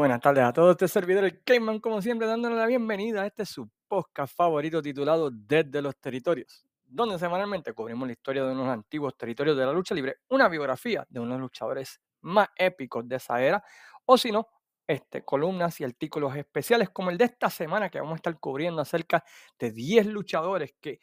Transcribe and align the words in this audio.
buenas 0.00 0.20
tardes 0.22 0.44
a 0.44 0.52
todos. 0.54 0.70
Este 0.70 0.88
servidor, 0.88 1.24
el 1.24 1.44
Cayman, 1.44 1.78
como 1.78 2.00
siempre, 2.00 2.26
dándole 2.26 2.56
la 2.56 2.64
bienvenida 2.64 3.20
a 3.20 3.26
este 3.26 3.44
su 3.44 3.68
podcast 3.86 4.34
favorito 4.34 4.80
titulado 4.80 5.30
Desde 5.30 5.82
los 5.82 5.94
Territorios, 6.00 6.64
donde 6.86 7.18
semanalmente 7.18 7.74
cubrimos 7.74 8.08
la 8.08 8.12
historia 8.12 8.42
de 8.44 8.52
unos 8.52 8.66
antiguos 8.68 9.14
territorios 9.18 9.58
de 9.58 9.66
la 9.66 9.74
lucha 9.74 9.94
libre, 9.94 10.16
una 10.30 10.48
biografía 10.48 11.06
de 11.06 11.20
unos 11.20 11.38
luchadores 11.38 12.00
más 12.22 12.48
épicos 12.56 13.06
de 13.06 13.16
esa 13.16 13.42
era, 13.42 13.62
o 14.06 14.16
si 14.16 14.32
no, 14.32 14.48
este, 14.86 15.22
columnas 15.22 15.78
y 15.82 15.84
artículos 15.84 16.34
especiales 16.34 16.88
como 16.88 17.10
el 17.10 17.18
de 17.18 17.26
esta 17.26 17.50
semana 17.50 17.90
que 17.90 18.00
vamos 18.00 18.14
a 18.14 18.16
estar 18.16 18.40
cubriendo 18.40 18.80
acerca 18.80 19.22
de 19.58 19.70
10 19.70 20.06
luchadores 20.06 20.76
que 20.80 21.00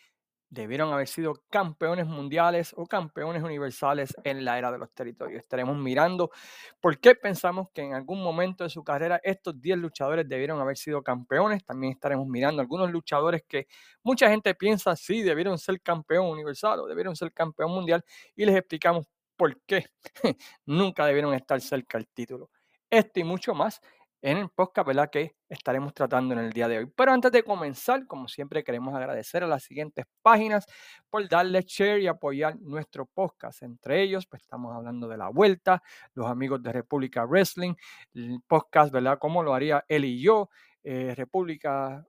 debieron 0.50 0.94
haber 0.94 1.08
sido 1.08 1.34
campeones 1.50 2.06
mundiales 2.08 2.74
o 2.78 2.86
campeones 2.86 3.44
universales 3.44 4.16
en 4.24 4.46
la 4.46 4.58
era 4.58 4.72
de 4.72 4.78
los 4.78 4.92
territorios. 4.94 5.42
Estaremos 5.42 5.78
mirando 5.78 6.32
por 6.80 7.00
qué 7.00 7.16
pensamos 7.16 7.70
que 7.74 7.82
en 7.82 7.94
algún 7.94 8.24
momento 8.24 8.64
de 8.64 8.70
su 8.70 8.84
carrera 8.84 9.20
estos 9.24 9.60
10 9.60 9.78
luchadores 9.78 10.28
debieron 10.28 10.60
haber 10.60 10.78
sido 10.78 11.04
campeones. 11.04 11.66
También 11.66 11.94
estaremos 11.94 12.28
mirando 12.28 12.62
algunos 12.62 12.92
luchadores 12.92 13.44
que 13.48 13.68
mucha 14.04 14.30
gente 14.30 14.56
piensa 14.56 14.96
sí 14.96 15.22
debieron 15.22 15.58
ser 15.58 15.82
campeón 15.82 16.28
universal 16.28 16.80
o 16.80 16.88
debieron 16.88 17.16
ser 17.16 17.34
campeón 17.34 17.72
mundial 17.72 18.04
y 18.36 18.46
les 18.46 18.56
explicamos 18.56 19.06
por 19.36 19.62
qué 19.64 19.86
nunca 20.66 21.06
debieron 21.06 21.34
estar 21.34 21.62
cerca 21.62 21.98
del 21.98 22.08
título. 22.08 22.50
Esto 22.90 23.20
y 23.20 23.24
mucho 23.26 23.54
más 23.54 23.82
en 24.22 24.38
el 24.38 24.50
podcast 24.50 24.88
¿verdad? 24.88 25.10
que 25.12 25.36
estaremos 25.50 25.94
tratando 25.94 26.34
en 26.34 26.40
el 26.40 26.52
día 26.52 26.68
de 26.68 26.80
hoy. 26.80 26.92
Pero 26.96 27.12
antes 27.12 27.32
de 27.32 27.44
comenzar, 27.44 28.06
como 28.08 28.28
siempre, 28.28 28.64
queremos 28.64 28.96
agradecer 28.96 29.44
a 29.44 29.48
las 29.48 29.64
siguientes 29.64 30.06
páginas 30.22 30.66
por 31.10 31.28
darle 31.30 31.62
share 31.62 32.02
y 32.02 32.08
apoyar 32.08 32.60
nuestro 32.60 33.06
podcast. 33.06 33.64
Entre 33.64 34.02
ellos, 34.02 34.26
pues 34.28 34.42
estamos 34.42 34.76
hablando 34.76 35.08
de 35.08 35.18
la 35.18 35.30
vuelta, 35.30 35.82
los 36.14 36.28
amigos 36.28 36.62
de 36.64 36.72
República 36.72 37.26
Wrestling, 37.26 37.76
el 38.14 38.40
podcast, 38.48 38.92
¿verdad? 38.92 39.20
Como 39.20 39.44
lo 39.44 39.54
haría 39.54 39.86
él 39.88 40.06
y 40.06 40.22
yo, 40.22 40.50
eh, 40.84 41.14
República 41.16 42.06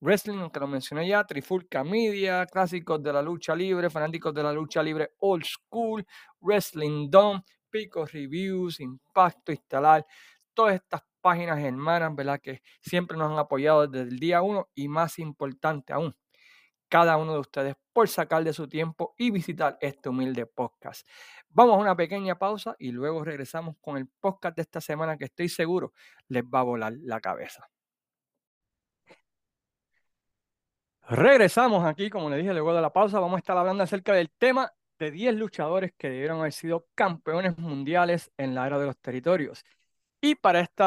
Wrestling, 0.00 0.38
aunque 0.38 0.60
lo 0.60 0.66
mencioné 0.66 1.06
ya, 1.06 1.24
Trifulca 1.24 1.84
Media, 1.84 2.46
clásicos 2.46 3.02
de 3.02 3.12
la 3.12 3.20
lucha 3.20 3.54
libre, 3.54 3.90
fanáticos 3.90 4.32
de 4.32 4.42
la 4.42 4.52
lucha 4.52 4.82
libre 4.82 5.10
old 5.18 5.44
school, 5.44 6.06
Wrestling 6.40 7.10
Dome, 7.10 7.42
Pico 7.68 8.06
Reviews, 8.06 8.80
Impacto 8.80 9.52
Instalar, 9.52 10.06
todas 10.54 10.76
estas 10.76 11.02
páginas 11.20 11.58
hermanas, 11.60 12.14
¿verdad? 12.14 12.40
Que 12.40 12.62
siempre 12.80 13.16
nos 13.16 13.32
han 13.32 13.38
apoyado 13.38 13.86
desde 13.86 14.08
el 14.08 14.18
día 14.18 14.42
uno 14.42 14.68
y 14.74 14.88
más 14.88 15.18
importante 15.18 15.92
aún, 15.92 16.14
cada 16.88 17.16
uno 17.16 17.34
de 17.34 17.40
ustedes 17.40 17.76
por 17.92 18.08
sacar 18.08 18.44
de 18.44 18.52
su 18.52 18.68
tiempo 18.68 19.14
y 19.18 19.30
visitar 19.30 19.78
este 19.80 20.08
humilde 20.08 20.46
podcast. 20.46 21.06
Vamos 21.48 21.76
a 21.76 21.78
una 21.78 21.96
pequeña 21.96 22.36
pausa 22.38 22.76
y 22.78 22.92
luego 22.92 23.24
regresamos 23.24 23.76
con 23.80 23.96
el 23.96 24.08
podcast 24.20 24.56
de 24.56 24.62
esta 24.62 24.80
semana 24.80 25.16
que 25.16 25.26
estoy 25.26 25.48
seguro 25.48 25.92
les 26.28 26.44
va 26.44 26.60
a 26.60 26.64
volar 26.64 26.92
la 27.02 27.20
cabeza. 27.20 27.68
Regresamos 31.10 31.84
aquí, 31.84 32.08
como 32.08 32.30
le 32.30 32.36
dije 32.36 32.52
luego 32.52 32.72
de 32.72 32.80
la 32.80 32.92
pausa, 32.92 33.18
vamos 33.18 33.34
a 33.36 33.38
estar 33.38 33.56
hablando 33.56 33.82
acerca 33.82 34.12
del 34.12 34.30
tema 34.30 34.72
de 34.96 35.10
10 35.10 35.34
luchadores 35.34 35.92
que 35.98 36.08
debieron 36.08 36.38
haber 36.38 36.52
sido 36.52 36.86
campeones 36.94 37.58
mundiales 37.58 38.30
en 38.36 38.54
la 38.54 38.66
era 38.66 38.78
de 38.78 38.86
los 38.86 38.98
territorios. 38.98 39.64
Y 40.20 40.34
para 40.34 40.60
este 40.60 40.84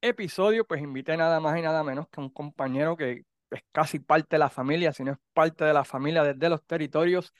episodio, 0.00 0.64
pues 0.66 0.80
invité 0.82 1.16
nada 1.16 1.40
más 1.40 1.58
y 1.58 1.62
nada 1.62 1.82
menos 1.82 2.08
que 2.08 2.20
un 2.20 2.30
compañero 2.30 2.96
que 2.96 3.24
es 3.50 3.62
casi 3.72 3.98
parte 3.98 4.36
de 4.36 4.38
la 4.38 4.50
familia, 4.50 4.92
si 4.92 5.04
no 5.04 5.12
es 5.12 5.18
parte 5.32 5.64
de 5.64 5.72
la 5.72 5.84
familia 5.84 6.22
desde 6.22 6.48
los 6.48 6.64
territorios, 6.64 7.32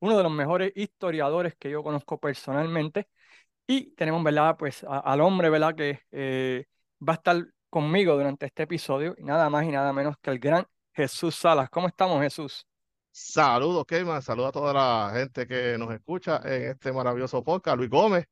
uno 0.00 0.16
de 0.16 0.22
los 0.22 0.32
mejores 0.32 0.72
historiadores 0.74 1.54
que 1.58 1.70
yo 1.70 1.82
conozco 1.82 2.18
personalmente. 2.18 3.08
Y 3.66 3.94
tenemos, 3.94 4.22
¿verdad? 4.22 4.56
Pues 4.58 4.84
al 4.88 5.20
hombre, 5.20 5.50
¿verdad? 5.50 5.74
Que 5.74 6.00
eh, 6.12 6.66
va 7.06 7.14
a 7.14 7.16
estar 7.16 7.44
conmigo 7.70 8.14
durante 8.14 8.46
este 8.46 8.64
episodio, 8.64 9.14
y 9.18 9.24
nada 9.24 9.50
más 9.50 9.64
y 9.64 9.68
nada 9.68 9.92
menos 9.92 10.16
que 10.22 10.30
el 10.30 10.38
gran 10.38 10.66
Jesús 10.92 11.34
Salas. 11.34 11.70
¿Cómo 11.70 11.88
estamos, 11.88 12.22
Jesús? 12.22 12.66
Saludos, 13.10 13.84
Keyman. 13.86 14.22
Saludos 14.22 14.50
a 14.50 14.52
toda 14.52 14.72
la 14.72 15.12
gente 15.14 15.46
que 15.46 15.76
nos 15.78 15.92
escucha 15.92 16.40
en 16.44 16.70
este 16.70 16.92
maravilloso 16.92 17.42
podcast. 17.42 17.76
Luis 17.76 17.90
Gómez, 17.90 18.26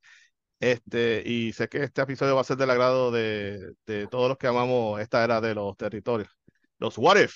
este, 0.63 1.21
y 1.25 1.51
sé 1.51 1.67
que 1.67 1.83
este 1.83 2.01
episodio 2.01 2.35
va 2.35 2.41
a 2.41 2.45
ser 2.45 2.55
del 2.55 2.69
agrado 2.69 3.11
de, 3.11 3.73
de 3.85 4.07
todos 4.07 4.29
los 4.29 4.37
que 4.37 4.47
amamos 4.47 5.01
esta 5.01 5.21
era 5.23 5.41
de 5.41 5.53
los 5.53 5.75
territorios. 5.75 6.29
Los 6.77 6.97
What 6.97 7.17
If. 7.17 7.33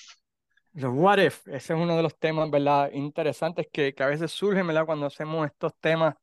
Los 0.72 0.94
What 0.94 1.18
If, 1.18 1.46
ese 1.48 1.74
es 1.74 1.78
uno 1.78 1.94
de 1.94 2.02
los 2.02 2.18
temas, 2.18 2.50
¿verdad? 2.50 2.90
Interesantes 2.92 3.66
que, 3.70 3.92
que 3.92 4.02
a 4.02 4.06
veces 4.06 4.30
surgen, 4.32 4.66
¿verdad? 4.66 4.86
Cuando 4.86 5.04
hacemos 5.06 5.46
estos 5.46 5.72
temas, 5.78 6.14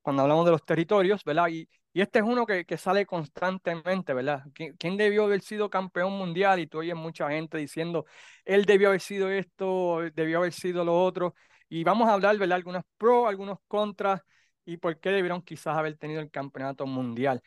cuando 0.00 0.22
hablamos 0.22 0.46
de 0.46 0.52
los 0.52 0.64
territorios, 0.64 1.22
¿verdad? 1.24 1.48
Y, 1.48 1.68
y 1.92 2.00
este 2.00 2.20
es 2.20 2.24
uno 2.24 2.46
que, 2.46 2.64
que 2.64 2.78
sale 2.78 3.04
constantemente, 3.04 4.14
¿verdad? 4.14 4.44
¿Quién, 4.54 4.96
debió 4.96 5.24
haber 5.24 5.42
sido 5.42 5.68
campeón 5.68 6.12
mundial? 6.14 6.60
Y 6.60 6.66
tú 6.66 6.78
oyes 6.78 6.96
mucha 6.96 7.28
gente 7.28 7.58
diciendo, 7.58 8.06
él 8.46 8.64
debió 8.64 8.88
haber 8.88 9.00
sido 9.02 9.30
esto, 9.30 10.00
debió 10.14 10.38
haber 10.38 10.54
sido 10.54 10.82
lo 10.84 11.02
otro. 11.02 11.34
Y 11.68 11.84
vamos 11.84 12.08
a 12.08 12.14
hablar, 12.14 12.38
¿verdad? 12.38 12.56
Algunos 12.56 12.84
pros, 12.96 13.28
algunos 13.28 13.58
contras 13.68 14.22
y 14.64 14.76
por 14.78 14.98
qué 15.00 15.10
debieron 15.10 15.42
quizás 15.42 15.76
haber 15.76 15.96
tenido 15.96 16.20
el 16.20 16.30
campeonato 16.30 16.86
mundial. 16.86 17.42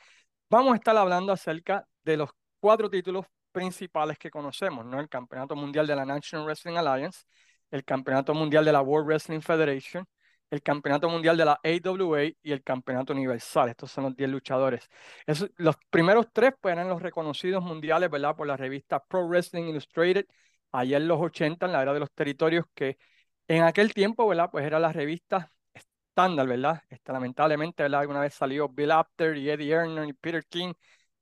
Vamos 0.49 0.73
a 0.73 0.75
estar 0.77 0.95
hablando 0.97 1.31
acerca 1.33 1.87
de 2.03 2.17
los 2.17 2.29
cuatro 2.59 2.89
títulos 2.89 3.25
principales 3.51 4.17
que 4.17 4.29
conocemos, 4.29 4.85
¿no? 4.85 4.99
El 4.99 5.09
campeonato 5.09 5.55
mundial 5.55 5.87
de 5.87 5.95
la 5.95 6.05
National 6.05 6.45
Wrestling 6.45 6.75
Alliance, 6.77 7.23
el 7.71 7.83
campeonato 7.83 8.33
mundial 8.33 8.63
de 8.65 8.71
la 8.71 8.81
World 8.81 9.07
Wrestling 9.07 9.41
Federation, 9.41 10.05
el 10.49 10.61
campeonato 10.63 11.09
mundial 11.09 11.37
de 11.37 11.45
la 11.45 11.59
AWA 11.63 12.23
y 12.41 12.51
el 12.51 12.63
campeonato 12.63 13.13
universal. 13.13 13.69
Estos 13.69 13.91
son 13.91 14.05
los 14.05 14.15
10 14.15 14.29
luchadores. 14.29 14.89
los 15.57 15.75
primeros 15.89 16.27
tres 16.31 16.53
pues, 16.61 16.73
eran 16.73 16.87
los 16.89 17.01
reconocidos 17.01 17.63
mundiales, 17.63 18.09
¿verdad? 18.09 18.35
Por 18.35 18.47
la 18.47 18.57
revista 18.57 19.03
Pro 19.03 19.27
Wrestling 19.27 19.63
Illustrated, 19.69 20.25
allá 20.71 20.97
en 20.97 21.07
los 21.07 21.19
80, 21.21 21.65
en 21.65 21.71
la 21.73 21.81
era 21.81 21.93
de 21.93 21.99
los 21.99 22.11
territorios, 22.11 22.65
que 22.73 22.97
en 23.47 23.63
aquel 23.63 23.93
tiempo, 23.93 24.27
¿verdad? 24.27 24.49
Pues 24.51 24.65
era 24.65 24.79
la 24.79 24.91
revista 24.93 25.51
estándar, 26.17 26.47
¿verdad? 26.47 26.81
Este, 26.89 27.11
lamentablemente, 27.11 27.83
¿verdad? 27.83 28.01
Alguna 28.01 28.21
vez 28.21 28.33
salió 28.33 28.67
Bill 28.67 28.91
Apter 28.91 29.37
y 29.37 29.51
Eddie 29.51 29.71
Erner 29.71 30.09
y 30.09 30.13
Peter 30.13 30.43
King, 30.49 30.73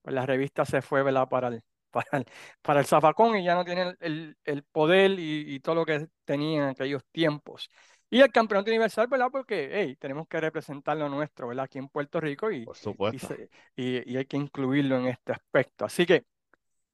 pues 0.01 0.15
la 0.15 0.25
revista 0.25 0.63
se 0.63 0.81
fue, 0.81 1.03
¿verdad? 1.03 1.27
Para 1.27 1.49
el, 1.49 1.61
para 1.91 2.19
el, 2.19 2.25
para 2.61 2.79
el 2.79 2.85
zafacón 2.85 3.35
y 3.37 3.43
ya 3.43 3.55
no 3.55 3.65
tiene 3.65 3.93
el, 3.99 4.37
el 4.45 4.63
poder 4.63 5.19
y, 5.19 5.53
y, 5.53 5.59
todo 5.59 5.75
lo 5.75 5.85
que 5.85 6.07
tenía 6.23 6.63
en 6.63 6.69
aquellos 6.69 7.03
tiempos. 7.11 7.69
Y 8.09 8.21
el 8.21 8.31
campeonato 8.31 8.69
universal, 8.69 9.07
¿verdad? 9.07 9.27
Porque, 9.29 9.69
hey, 9.73 9.97
tenemos 9.99 10.27
que 10.29 10.39
representar 10.39 10.95
lo 10.95 11.09
nuestro, 11.09 11.49
¿verdad? 11.49 11.65
Aquí 11.65 11.77
en 11.77 11.89
Puerto 11.89 12.21
Rico 12.21 12.49
y, 12.49 12.63
Por 12.63 12.77
supuesto. 12.77 13.35
y, 13.75 14.09
y 14.09 14.15
hay 14.15 14.25
que 14.25 14.37
incluirlo 14.37 14.97
en 14.97 15.07
este 15.07 15.33
aspecto. 15.33 15.83
Así 15.83 16.05
que 16.05 16.23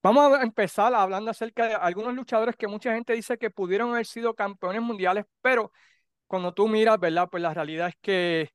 vamos 0.02 0.40
a 0.40 0.42
empezar 0.42 0.92
hablando 0.96 1.30
acerca 1.30 1.68
de 1.68 1.76
algunos 1.76 2.16
luchadores 2.16 2.56
que 2.56 2.68
mucha 2.68 2.96
gente 2.96 3.14
dice 3.14 3.38
que 3.38 3.52
pudieron 3.52 3.92
haber 3.92 4.08
sido 4.08 4.34
campeones 4.34 4.82
mundiales, 4.82 5.26
pero 5.42 5.72
cuando 6.32 6.54
tú 6.54 6.70
miras, 6.70 6.98
¿verdad? 6.98 7.28
Pues 7.30 7.44
la 7.44 7.54
realidad 7.54 7.90
es 7.90 7.96
que 8.02 8.54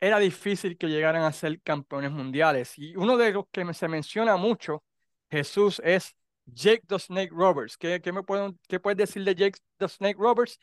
era 0.00 0.18
difícil 0.18 0.76
que 0.76 0.88
llegaran 0.88 1.22
a 1.22 1.32
ser 1.32 1.62
campeones 1.62 2.10
mundiales. 2.10 2.76
Y 2.76 2.96
uno 2.96 3.16
de 3.16 3.30
los 3.30 3.44
que 3.52 3.72
se 3.72 3.86
menciona 3.86 4.36
mucho, 4.36 4.82
Jesús, 5.30 5.80
es 5.84 6.16
Jake 6.46 6.82
the 6.88 6.98
Snake 6.98 7.30
Roberts. 7.30 7.76
¿Qué, 7.76 8.00
qué 8.00 8.10
me 8.10 8.22
qué 8.66 8.80
puedes 8.80 8.96
decir 8.98 9.22
de 9.22 9.36
Jake 9.36 9.60
the 9.76 9.86
Snake 9.86 10.16
Roberts? 10.18 10.58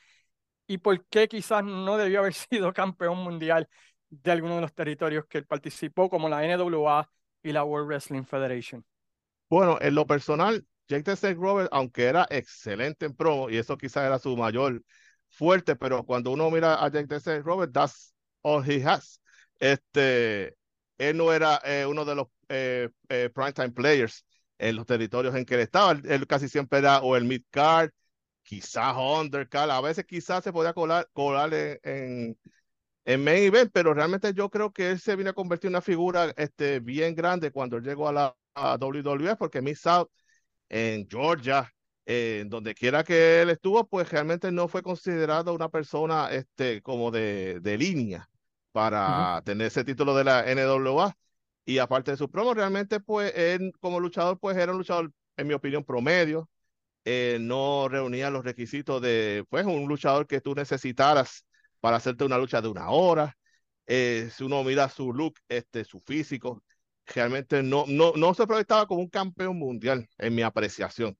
¿Y 0.67 0.77
por 0.77 1.05
qué 1.05 1.29
quizás 1.29 1.63
no 1.63 1.95
debió 1.95 2.19
haber 2.19 2.33
sido 2.49 2.73
campeón 2.73 3.19
mundial 3.19 3.69
de 4.09 4.31
alguno 4.31 4.55
de 4.55 4.61
los 4.61 4.73
territorios 4.73 5.25
que 5.27 5.37
él 5.37 5.45
participó, 5.45 6.09
como 6.09 6.27
la 6.27 6.43
NWA 6.43 7.09
y 7.43 7.53
la 7.53 7.63
World 7.63 7.87
Wrestling 7.87 8.23
Federation? 8.25 8.85
Bueno, 9.49 9.77
en 9.79 9.95
lo 9.95 10.05
personal, 10.05 10.65
Jake 10.89 11.03
the 11.03 11.15
Snake 11.15 11.39
Roberts, 11.39 11.69
aunque 11.71 12.03
era 12.03 12.27
excelente 12.29 13.05
en 13.05 13.15
promo, 13.15 13.49
y 13.49 13.55
eso 13.55 13.77
quizás 13.77 14.05
era 14.05 14.19
su 14.19 14.35
mayor 14.35 14.83
fuerte, 15.35 15.75
pero 15.75 16.03
cuando 16.05 16.31
uno 16.31 16.49
mira 16.49 16.83
a 16.83 16.89
Jake 16.89 17.13
dice 17.13 17.41
Robert, 17.41 17.73
that's 17.73 18.13
all 18.41 18.63
he 18.63 18.81
has. 18.83 19.19
Este, 19.59 20.55
él 20.97 21.17
no 21.17 21.31
era 21.33 21.61
eh, 21.65 21.85
uno 21.85 22.05
de 22.05 22.15
los 22.15 22.27
eh, 22.49 22.89
eh, 23.09 23.29
primetime 23.33 23.71
players 23.71 24.25
en 24.57 24.75
los 24.75 24.85
territorios 24.85 25.35
en 25.35 25.45
que 25.45 25.55
él 25.55 25.61
estaba. 25.61 25.91
Él, 25.91 26.27
casi 26.27 26.49
siempre 26.49 26.79
era 26.79 26.99
o 26.99 27.15
el 27.15 27.25
mid 27.25 27.43
card, 27.51 27.91
quizás 28.43 28.95
undercard, 28.95 29.71
a 29.71 29.81
veces 29.81 30.05
quizás 30.05 30.43
se 30.43 30.53
podía 30.53 30.73
colar, 30.73 31.09
colar 31.13 31.53
en, 31.53 32.37
en, 33.05 33.23
main 33.23 33.43
event, 33.43 33.71
pero 33.73 33.93
realmente 33.93 34.33
yo 34.33 34.49
creo 34.49 34.71
que 34.73 34.91
él 34.91 34.99
se 34.99 35.15
vino 35.15 35.31
a 35.31 35.33
convertir 35.33 35.69
en 35.69 35.73
una 35.73 35.81
figura 35.81 36.33
este, 36.37 36.79
bien 36.79 37.15
grande 37.15 37.51
cuando 37.51 37.79
llegó 37.79 38.07
a 38.07 38.13
la 38.13 38.37
a 38.55 38.77
WWE, 38.77 39.35
porque 39.35 39.61
Miss 39.61 39.81
South 39.81 40.09
en 40.69 41.07
Georgia, 41.09 41.71
eh, 42.05 42.43
donde 42.47 42.75
quiera 42.75 43.03
que 43.03 43.41
él 43.41 43.49
estuvo, 43.49 43.87
pues 43.87 44.09
realmente 44.11 44.51
no 44.51 44.67
fue 44.67 44.83
considerado 44.83 45.53
una 45.53 45.69
persona 45.69 46.29
este, 46.31 46.81
como 46.81 47.11
de, 47.11 47.59
de 47.61 47.77
línea 47.77 48.29
para 48.71 49.41
tener 49.45 49.67
ese 49.67 49.83
título 49.83 50.15
de 50.15 50.23
la 50.25 50.43
NWA. 50.51 51.15
Y 51.65 51.79
aparte 51.79 52.11
de 52.11 52.17
su 52.17 52.29
promo, 52.29 52.53
realmente, 52.53 52.99
pues, 52.99 53.33
él 53.35 53.71
como 53.79 53.99
luchador, 53.99 54.39
pues, 54.39 54.57
era 54.57 54.71
un 54.71 54.77
luchador, 54.79 55.11
en 55.37 55.47
mi 55.47 55.53
opinión, 55.53 55.83
promedio. 55.83 56.49
Eh, 57.05 57.37
no 57.41 57.87
reunía 57.89 58.29
los 58.29 58.43
requisitos 58.43 59.01
de, 59.01 59.45
pues, 59.49 59.65
un 59.65 59.87
luchador 59.87 60.27
que 60.27 60.41
tú 60.41 60.55
necesitaras 60.55 61.45
para 61.79 61.97
hacerte 61.97 62.23
una 62.25 62.37
lucha 62.37 62.61
de 62.61 62.67
una 62.67 62.89
hora. 62.89 63.37
Eh, 63.87 64.29
si 64.35 64.43
uno 64.43 64.63
mira 64.63 64.89
su 64.89 65.13
look, 65.13 65.35
este, 65.47 65.85
su 65.85 65.99
físico, 66.01 66.63
realmente 67.05 67.63
no, 67.63 67.85
no, 67.87 68.13
no 68.15 68.33
se 68.33 68.47
proyectaba 68.47 68.87
como 68.87 69.01
un 69.01 69.09
campeón 69.09 69.57
mundial, 69.57 70.07
en 70.17 70.35
mi 70.35 70.41
apreciación. 70.41 71.17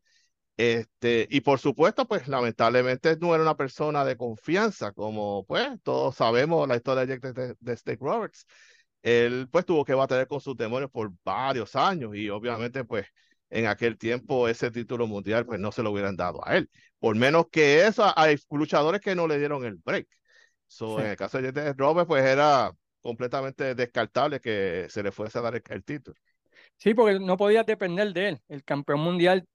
Este, 0.57 1.28
y 1.30 1.42
por 1.42 1.60
supuesto, 1.60 2.07
pues 2.07 2.28
lamentablemente 2.30 3.18
no 3.18 3.34
era 3.36 3.44
una 3.44 3.57
persona 3.57 4.06
de 4.06 4.16
confianza, 4.16 4.94
como 4.94 5.46
pues 5.46 5.68
todos 5.84 6.16
sabemos 6.16 6.68
la 6.68 6.78
historia 6.78 7.06
de, 7.06 7.19
de, 7.19 7.56
de 7.60 7.78
Steve 7.78 7.98
Roberts. 8.00 8.46
Él 9.04 9.48
pues 9.52 9.66
tuvo 9.66 9.86
que 9.86 9.94
batallar 9.94 10.28
con 10.28 10.42
sus 10.42 10.56
demonios 10.56 10.90
por 10.92 11.12
varios 11.24 11.75
años 11.75 12.16
y 12.16 12.30
obviamente 12.30 12.86
pues 12.86 13.06
en 13.50 13.68
aquel 13.68 13.98
tiempo 13.98 14.48
ese 14.48 14.72
título 14.72 15.07
mundial 15.07 15.46
pues 15.46 15.60
no 15.60 15.72
se 15.72 15.84
lo 15.84 15.92
hubieran 15.92 16.16
dado 16.16 16.46
a 16.48 16.58
él. 16.58 16.69
Por 17.00 17.16
menos 17.16 17.48
que 17.51 17.86
eso, 17.86 18.12
hay 18.18 18.38
luchadores 18.50 19.01
que 19.01 19.13
no 19.13 19.28
le 19.28 19.38
dieron 19.38 19.66
el 19.66 19.75
break. 19.75 20.08
So, 20.68 21.00
En 21.00 21.08
el 21.08 21.16
caso 21.18 21.42
de 21.42 21.50
Steve 21.50 21.74
Roberts 21.78 22.08
pues 22.08 22.24
era 22.25 22.72
completamente 23.01 23.75
descartable 23.75 24.40
que 24.40 24.88
se 24.90 25.04
le 25.04 25.12
fuese 25.12 25.38
a 25.38 25.42
dar 25.42 25.56
el, 25.56 25.63
el 25.69 25.84
título. 25.84 26.18
Sí, 26.78 26.94
porque 26.94 27.19
no 27.19 27.38
podía 27.38 27.63
depender 27.63 28.13
de 28.13 28.30
él. 28.30 28.42
El 28.48 28.63
campeón 28.63 29.01
mundial 29.01 29.46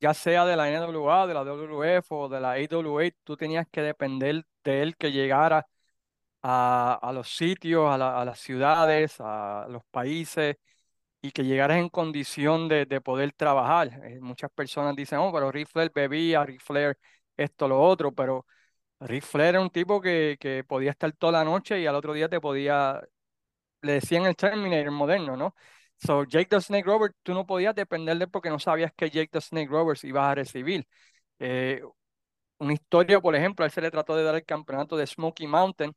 ya 0.00 0.14
sea 0.14 0.44
de 0.46 0.56
la 0.56 0.68
NWA, 0.70 1.26
de 1.26 1.34
la 1.34 1.44
WWF 1.44 2.14
o 2.14 2.28
de 2.28 2.40
la 2.40 2.52
AWA, 2.52 3.10
tú 3.24 3.36
tenías 3.36 3.66
que 3.70 3.82
depender 3.82 4.44
de 4.64 4.82
él 4.82 4.96
que 4.96 5.12
llegara 5.12 5.66
a, 6.42 6.94
a 7.02 7.12
los 7.12 7.28
sitios, 7.36 7.90
a, 7.90 7.98
la, 7.98 8.20
a, 8.20 8.24
las 8.24 8.38
ciudades, 8.40 9.16
a 9.20 9.66
los 9.70 9.84
países 9.90 10.56
y 11.22 11.32
que 11.32 11.44
llegaras 11.44 11.78
en 11.78 11.88
condición 11.88 12.68
de, 12.68 12.86
de 12.86 13.00
poder 13.00 13.32
trabajar. 13.32 13.88
Eh, 14.04 14.20
muchas 14.20 14.50
personas 14.52 14.96
dicen, 14.96 15.18
oh, 15.20 15.32
pero 15.32 15.52
Ric 15.52 15.68
Flair 15.68 15.92
bebía, 15.94 16.44
Ric 16.44 16.60
Flair 16.62 16.98
esto, 17.36 17.68
lo 17.68 17.80
otro, 17.82 18.12
pero 18.14 18.46
Ric 19.00 19.24
Flair 19.24 19.50
era 19.50 19.60
un 19.62 19.70
tipo 19.70 20.00
que, 20.00 20.36
que 20.40 20.64
podía 20.64 20.90
estar 20.92 21.12
toda 21.14 21.32
la 21.32 21.44
noche 21.44 21.80
y 21.80 21.86
al 21.86 21.96
otro 21.96 22.14
día 22.14 22.28
te 22.28 22.40
podía, 22.40 23.02
le 23.82 23.92
decían 23.94 24.26
el 24.26 24.36
Terminator 24.36 24.90
moderno, 24.92 25.36
¿no? 25.36 25.54
So, 25.98 26.24
Jake 26.24 26.48
the 26.50 26.60
Snake 26.60 26.84
Roberts, 26.86 27.16
tú 27.22 27.32
no 27.34 27.46
podías 27.46 27.74
depender 27.74 28.16
de 28.18 28.24
él 28.24 28.30
porque 28.30 28.50
no 28.50 28.58
sabías 28.58 28.92
que 28.96 29.10
Jake 29.10 29.28
the 29.32 29.40
Snake 29.40 29.68
Roberts 29.70 30.04
ibas 30.04 30.24
a 30.30 30.34
recibir. 30.34 30.86
Eh, 31.38 31.82
una 32.58 32.72
historia, 32.74 33.20
por 33.20 33.36
ejemplo, 33.36 33.64
a 33.64 33.66
él 33.66 33.72
se 33.72 33.80
le 33.82 33.90
trató 33.90 34.16
de 34.16 34.24
dar 34.24 34.34
el 34.36 34.44
campeonato 34.44 34.96
de 34.96 35.06
Smoky 35.06 35.46
Mountain 35.46 35.94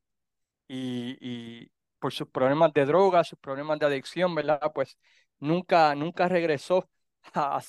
y, 0.68 1.18
y 1.22 1.72
por 2.00 2.14
sus 2.14 2.30
problemas 2.30 2.74
de 2.74 2.86
droga, 2.86 3.24
sus 3.24 3.40
problemas 3.40 3.80
de 3.80 3.88
adicción, 3.88 4.36
¿verdad? 4.36 4.62
Pues 4.74 4.98
nunca, 5.40 5.96
nunca 5.96 6.28
regresó 6.30 6.90
a, 7.34 7.62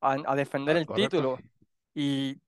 a, 0.00 0.16
a 0.26 0.36
defender 0.36 0.76
Ah, 0.76 0.78
el 0.78 0.90
correcto. 0.90 0.92
título. 0.92 1.42
Y 1.94 2.40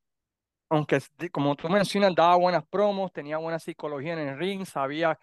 aunque, 0.68 1.00
como 1.32 1.56
tú 1.56 1.68
mencionas, 1.68 2.14
daba 2.14 2.36
buenas 2.36 2.64
promos, 2.68 3.12
tenía 3.12 3.38
buena 3.38 3.58
psicología 3.58 4.12
en 4.14 4.20
el 4.20 4.38
ring, 4.38 4.64
sabía 4.66 5.18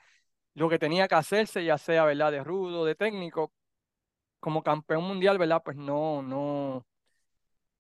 lo 0.56 0.70
que 0.70 0.80
tenía 0.80 1.08
que 1.08 1.16
hacerse, 1.16 1.64
ya 1.66 1.78
sea, 1.78 2.06
¿verdad? 2.06 2.32
De 2.32 2.44
rudo, 2.44 2.86
de 2.86 2.96
técnico, 2.96 3.54
como 4.48 4.64
campeón 4.64 5.04
mundial, 5.04 5.38
¿verdad? 5.38 5.62
Pues 5.66 5.76
no, 5.76 6.22
no, 6.22 6.88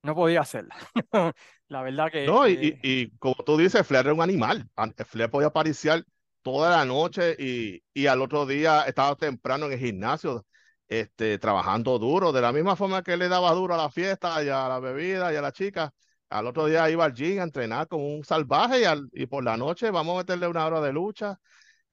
no 0.03 0.15
podía 0.15 0.41
hacerla. 0.41 0.75
La 1.69 1.81
verdad 1.81 2.11
que, 2.11 2.25
No, 2.25 2.47
y, 2.47 2.53
que- 2.55 2.79
y, 2.81 3.11
como 3.19 3.35
tú 3.45 3.57
dices, 3.57 3.85
Flair 3.87 4.05
era 4.07 4.13
un 4.13 4.21
animal. 4.21 4.67
An- 4.75 4.93
Flair 5.05 5.29
podía 5.29 5.47
aparecer 5.47 6.03
toda 6.41 6.69
la 6.71 6.85
noche 6.85 7.35
y, 7.39 7.81
y 7.93 8.07
al 8.07 8.21
otro 8.21 8.45
día 8.45 8.81
estaba 8.83 9.15
temprano 9.15 9.67
en 9.67 9.73
el 9.73 9.79
gimnasio, 9.79 10.45
este, 10.87 11.37
trabajando 11.39 11.97
duro, 11.99 12.31
de 12.31 12.41
la 12.41 12.51
misma 12.51 12.75
forma 12.75 13.01
que 13.03 13.13
él 13.13 13.19
le 13.19 13.29
daba 13.29 13.51
duro 13.53 13.75
a 13.75 13.77
la 13.77 13.89
fiesta 13.89 14.43
y 14.43 14.49
a 14.49 14.67
la 14.67 14.79
bebida 14.79 15.31
y 15.31 15.35
a 15.37 15.41
la 15.41 15.51
chica. 15.51 15.93
Al 16.29 16.47
otro 16.47 16.65
día 16.65 16.89
iba 16.89 17.05
al 17.05 17.13
gym 17.13 17.39
a 17.39 17.43
entrenar 17.43 17.87
como 17.87 18.07
un 18.13 18.23
salvaje 18.25 18.81
y, 18.81 18.83
al- 18.85 19.09
y 19.13 19.25
por 19.27 19.43
la 19.43 19.55
noche 19.55 19.89
vamos 19.91 20.15
a 20.15 20.17
meterle 20.19 20.47
una 20.47 20.65
hora 20.65 20.81
de 20.81 20.91
lucha, 20.93 21.39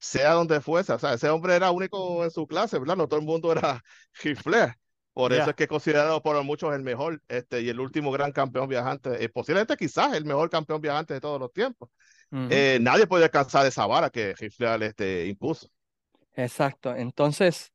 sea 0.05 0.33
donde 0.33 0.61
fuese. 0.61 0.93
O 0.93 0.99
sea, 0.99 1.15
ese 1.15 1.29
hombre 1.31 1.55
era 1.57 1.71
único 1.71 2.25
en 2.25 2.31
su 2.31 2.47
clase, 2.47 2.79
¿verdad? 2.79 2.97
No 2.97 3.09
todo 3.09 3.21
el 3.21 3.27
mundo 3.27 3.53
era 3.53 3.83
Ric 4.23 4.39
Flair. 4.43 4.75
Por 5.13 5.33
eso 5.33 5.51
Ya. 5.51 5.51
es 5.51 5.57
que 5.57 5.65
es 5.65 5.69
considerado 5.69 6.23
por 6.23 6.43
muchos 6.45 6.75
el 6.75 6.83
mejor 6.83 7.23
este, 7.29 7.61
y 7.63 7.69
el 7.69 7.79
último 7.81 8.11
gran 8.11 8.33
campeón 8.33 8.69
viajante, 8.69 9.23
eh, 9.25 9.29
posiblemente 9.29 9.77
quizás 9.77 10.13
el 10.15 10.25
mejor 10.25 10.51
campeón 10.51 10.81
viajante 10.81 11.15
de 11.15 11.21
todos 11.21 11.39
los 11.41 11.53
tiempos. 11.53 11.89
Ujú. 12.33 12.51
Eh, 12.51 12.79
nadie 12.81 13.07
puede 13.07 13.25
alcanzar 13.25 13.67
esa 13.67 13.87
vara 13.87 14.11
que 14.11 14.35
Ric 14.35 14.53
Flair 14.53 14.83
este, 14.85 15.27
impuso. 15.29 15.69
Exacto. 16.35 16.95
Entonces, 16.97 17.73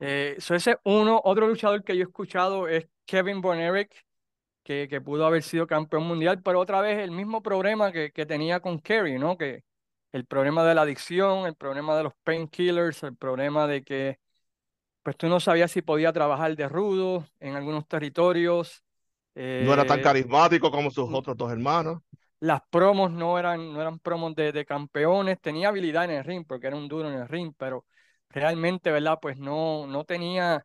eh, 0.00 0.36
so 0.40 0.54
ese 0.56 0.78
uno, 0.84 1.20
otro 1.24 1.48
luchador 1.48 1.84
que 1.84 1.96
yo 1.96 2.02
he 2.02 2.04
escuchado 2.06 2.68
es 2.68 2.88
Kevin 3.06 3.40
Von 3.40 3.58
Erich, 3.60 3.92
que, 4.64 4.88
que 4.90 5.00
pudo 5.00 5.26
haber 5.26 5.42
sido 5.44 5.66
campeón 5.66 6.04
mundial, 6.04 6.42
pero 6.42 6.60
otra 6.60 6.80
vez 6.82 6.98
el 7.00 7.10
mismo 7.12 7.42
problema 7.42 7.92
que, 7.92 8.12
que 8.12 8.26
tenía 8.26 8.60
con 8.60 8.80
Kerry, 8.80 9.18
¿no? 9.18 9.38
Que 9.38 9.64
el 10.12 10.26
problema 10.26 10.64
de 10.64 10.74
la 10.74 10.82
adicción, 10.82 11.46
el 11.46 11.54
problema 11.56 11.96
de 11.96 12.04
los 12.04 12.14
painkillers, 12.24 13.02
el 13.04 13.16
problema 13.16 13.66
de 13.66 13.84
que 13.84 14.18
pues 15.02 15.16
tú 15.16 15.28
no 15.28 15.40
sabías 15.40 15.70
si 15.72 15.82
podía 15.82 16.12
trabajar 16.12 16.56
de 16.56 16.68
rudo 16.68 17.26
en 17.40 17.56
algunos 17.56 17.88
territorios. 17.88 18.84
No 19.58 19.72
era 19.72 19.84
tan 19.84 20.00
eh, 20.00 20.06
carismático 20.06 20.72
como 20.72 20.90
sus 20.90 21.08
otros 21.14 21.36
dos 21.36 21.52
hermanos. 21.52 22.02
las 22.40 22.62
promos 22.70 23.10
no 23.12 23.38
eran, 23.38 23.72
no 23.72 23.80
eran 23.80 23.98
promos 23.98 24.34
de, 24.34 24.52
de 24.52 24.64
campeones, 24.64 25.40
tenía 25.40 25.68
habilidad 25.68 26.04
en 26.04 26.12
el 26.12 26.24
ring 26.24 26.44
porque 26.46 26.66
era 26.68 26.76
un 26.76 26.88
duro 26.88 27.08
en 27.10 27.14
el 27.20 27.28
ring, 27.28 27.52
pero 27.56 27.86
realmente, 28.30 28.90
¿verdad? 28.90 29.18
Pues 29.20 29.38
no, 29.38 29.86
no 29.86 30.04
tenía, 30.04 30.64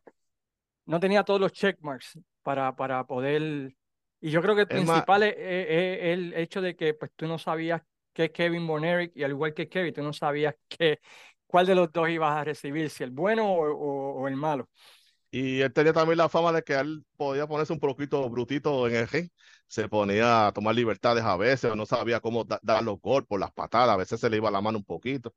no 0.86 1.00
tenía 1.00 1.24
todos 1.24 1.40
los 1.40 1.52
checkmarks 1.52 2.18
para, 2.42 2.76
para 2.76 3.04
poder. 3.06 3.76
Y 4.20 4.30
yo 4.30 4.42
creo 4.42 4.54
que 4.56 4.62
el 4.62 4.68
Es 4.68 4.80
más, 4.80 5.06
principal 5.06 5.22
es, 5.24 5.34
es- 5.38 5.68
es 5.68 6.04
el 6.14 6.34
hecho 6.34 6.62
de 6.62 6.76
que 6.76 6.94
pues 6.94 7.12
tú 7.16 7.26
no 7.28 7.38
sabías 7.38 7.82
qué 8.16 8.24
es 8.26 8.30
Kevin 8.32 8.66
Von 8.66 8.84
Erich 8.84 9.12
y 9.16 9.24
al 9.24 9.32
igual 9.32 9.54
que 9.54 9.68
Kevin, 9.68 9.94
tú 9.94 10.02
no 10.02 10.12
sabías 10.14 10.56
qué, 10.68 11.00
cuál 11.46 11.66
de 11.66 11.74
los 11.76 11.92
dos 11.92 12.08
ibas 12.08 12.32
a 12.36 12.44
recibir, 12.44 12.90
si 12.90 13.04
el 13.04 13.10
bueno 13.12 13.46
o, 13.52 13.70
o- 13.72 14.22
o 14.22 14.28
el 14.28 14.36
malo. 14.36 14.68
y 15.30 15.60
él 15.60 15.72
tenía 15.72 15.92
también 15.92 16.18
la 16.18 16.28
fama 16.28 16.52
de 16.52 16.62
que 16.62 16.74
él 16.74 17.04
podía 17.16 17.46
ponerse 17.46 17.72
un 17.72 17.80
poquito 17.80 18.28
brutito 18.30 18.86
en 18.88 18.96
el 18.96 19.08
ring. 19.08 19.28
Se 19.68 19.88
ponía 19.88 20.46
a 20.48 20.52
tomar 20.52 20.74
libertades 20.74 21.24
a 21.24 21.36
veces, 21.36 21.70
o 21.72 21.76
no 21.76 21.86
sabía 21.86 22.20
cómo 22.20 22.44
da- 22.44 22.60
dar 22.62 22.82
los 22.84 23.00
golpes, 23.00 23.38
las 23.38 23.52
patadas, 23.52 23.90
a 23.90 23.96
veces 23.96 24.20
se 24.20 24.30
le 24.30 24.36
iba 24.38 24.50
la 24.50 24.60
mano 24.60 24.78
un 24.78 24.84
poquito. 24.84 25.34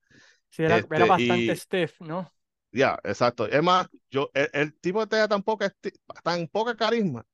Sí, 0.50 0.63
era, 0.63 0.86
era 0.91 1.05
Este, 1.05 1.07
bastante 1.07 1.55
y 1.55 1.55
stiff, 1.55 2.01
¿no? 2.01 2.31
ya, 2.71 3.00
exacto. 3.03 3.48
Es 3.48 3.62
más, 3.63 3.88
yo, 4.12 4.29
el, 4.33 4.50
el 4.53 4.79
tipo 4.79 5.07
tenía 5.07 5.27
tan 5.27 5.43
poca, 5.43 5.74
tan 6.24 6.48
poca 6.48 6.75
carisma 6.75 7.25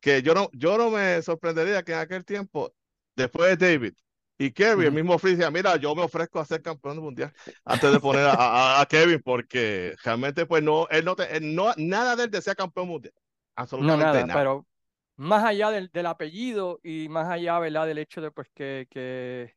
que 0.00 0.22
yo 0.22 0.34
no, 0.34 0.50
yo 0.54 0.78
no 0.78 0.90
me 0.90 1.22
sorprendería 1.22 1.84
que 1.84 1.92
en 1.92 1.98
aquel 2.00 2.24
tiempo, 2.24 2.74
después 3.16 3.58
de 3.58 3.68
David 3.72 3.94
y 4.40 4.52
Kevin, 4.52 4.86
el 4.86 4.92
mismo 4.92 5.18
decía, 5.18 5.50
mira, 5.50 5.76
yo 5.76 5.94
me 5.94 6.02
ofrezco 6.02 6.40
a 6.40 6.44
ser 6.46 6.62
campeón 6.62 6.98
mundial 6.98 7.32
antes 7.64 7.92
de 7.92 8.00
poner 8.00 8.24
a, 8.26 8.32
a- 8.34 8.80
a 8.80 8.86
Kevin, 8.86 9.20
porque 9.22 9.94
realmente, 10.04 10.46
pues 10.46 10.62
no, 10.62 10.88
él 10.90 11.04
no, 11.04 11.16
te, 11.16 11.36
él 11.36 11.54
no, 11.54 11.72
nada 11.76 12.16
de 12.16 12.24
él 12.24 12.30
desea 12.30 12.54
campeón 12.54 12.88
mundial, 12.88 13.14
No, 13.76 13.96
absolutamente 13.96 13.96
nada, 13.96 14.26
nada. 14.26 14.30
pero 14.30 14.66
más 15.16 15.44
allá 15.44 15.70
del, 15.70 15.90
del 15.92 16.06
apellido 16.06 16.80
y 16.82 17.08
más 17.08 17.28
allá, 17.30 17.58
¿verdad? 17.58 17.86
Del 17.86 17.98
hecho 17.98 18.20
de 18.20 18.30
pues 18.30 18.48
que, 18.54 18.86
que 18.90 19.54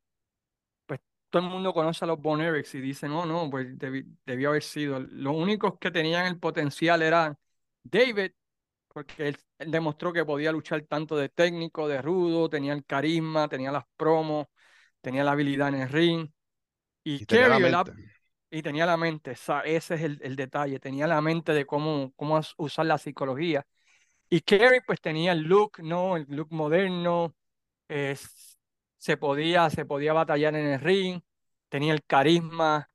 pues 0.87 1.01
todo 1.29 1.43
el 1.43 1.49
mundo 1.49 1.73
conoce 1.73 2.05
a 2.05 2.07
los 2.09 2.21
Von 2.21 2.41
Erichs 2.41 2.75
y 2.75 2.81
dice, 2.81 3.07
no, 3.09 3.25
no, 3.25 3.49
pues 3.49 3.67
debi- 3.77 4.17
debió 4.25 4.49
haber 4.51 4.63
sido. 4.63 4.99
Los 4.99 5.35
únicos 5.35 5.79
que 5.79 5.91
tenían 5.91 6.27
el 6.27 6.39
potencial 6.39 7.01
eran 7.03 7.37
David, 7.83 8.31
porque 8.89 9.29
él, 9.29 9.37
él 9.59 9.71
demostró 9.71 10.13
que 10.13 10.25
podía 10.25 10.51
luchar 10.53 10.83
tanto 10.83 11.17
de 11.17 11.29
técnico, 11.29 11.87
de 11.87 12.01
rudo, 12.01 12.49
tenía 12.49 12.73
el 12.73 12.85
carisma, 12.85 13.47
tenía 13.49 13.71
las 13.71 13.85
promos, 13.97 14.47
tenía 15.03 15.25
la 15.25 15.33
habilidad 15.33 15.69
en 15.69 15.75
el 15.77 15.89
ring. 15.89 16.29
Y 17.03 17.19
Y 17.19 17.25
tenía 17.25 17.47
la 17.47 17.59
Kerry, 17.59 17.61
¿verdad? 17.61 17.87
mente. 17.87 17.93
Y 18.51 18.61
tenía 18.63 18.85
la 18.85 18.97
mente, 18.97 19.31
ese 19.33 19.95
es 19.95 20.01
el, 20.01 20.19
el 20.23 20.35
detalle, 20.35 20.79
tenía 20.79 21.07
la 21.07 21.21
mente 21.21 21.53
de 21.53 21.65
cómo, 21.65 22.13
cómo 22.15 22.39
usar 22.57 22.85
la 22.87 22.97
psicología. 22.99 23.65
Y 24.29 24.41
Kerry 24.41 24.81
pues 24.85 25.01
tenía 25.01 25.33
el 25.33 25.41
look, 25.43 25.79
¿no? 25.83 26.17
El 26.17 26.25
look 26.29 26.49
moderno, 26.51 27.35
se 28.97 29.17
podía, 29.17 29.69
se 29.69 29.85
podía 29.85 30.13
batallar 30.13 30.55
en 30.55 30.65
el 30.67 30.79
ring, 30.79 31.21
tenía 31.69 31.93
el 31.93 32.03
carisma, 32.05 32.89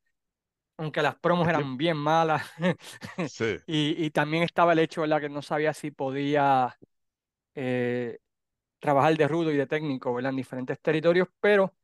aunque 0.79 1.03
las 1.03 1.17
promos 1.17 1.49
eran 1.49 1.77
bien 1.79 1.97
malas. 1.97 2.43
sí. 3.27 3.59
Y, 3.67 4.05
y 4.05 4.11
también 4.11 4.45
estaba 4.45 4.73
el 4.75 4.81
hecho, 4.81 5.03
¿verdad? 5.03 5.21
Que 5.23 5.29
no 5.31 5.43
sabía 5.43 5.75
si 5.75 5.91
podía 5.93 6.79
eh, 7.55 8.19
trabajar 8.81 9.17
de 9.17 9.29
rudo 9.29 9.53
y 9.53 9.59
de 9.59 9.67
técnico, 9.69 10.15
¿verdad? 10.15 10.31
En 10.33 10.37
diferentes 10.39 10.81
territorios, 10.81 11.29
pero 11.41 11.75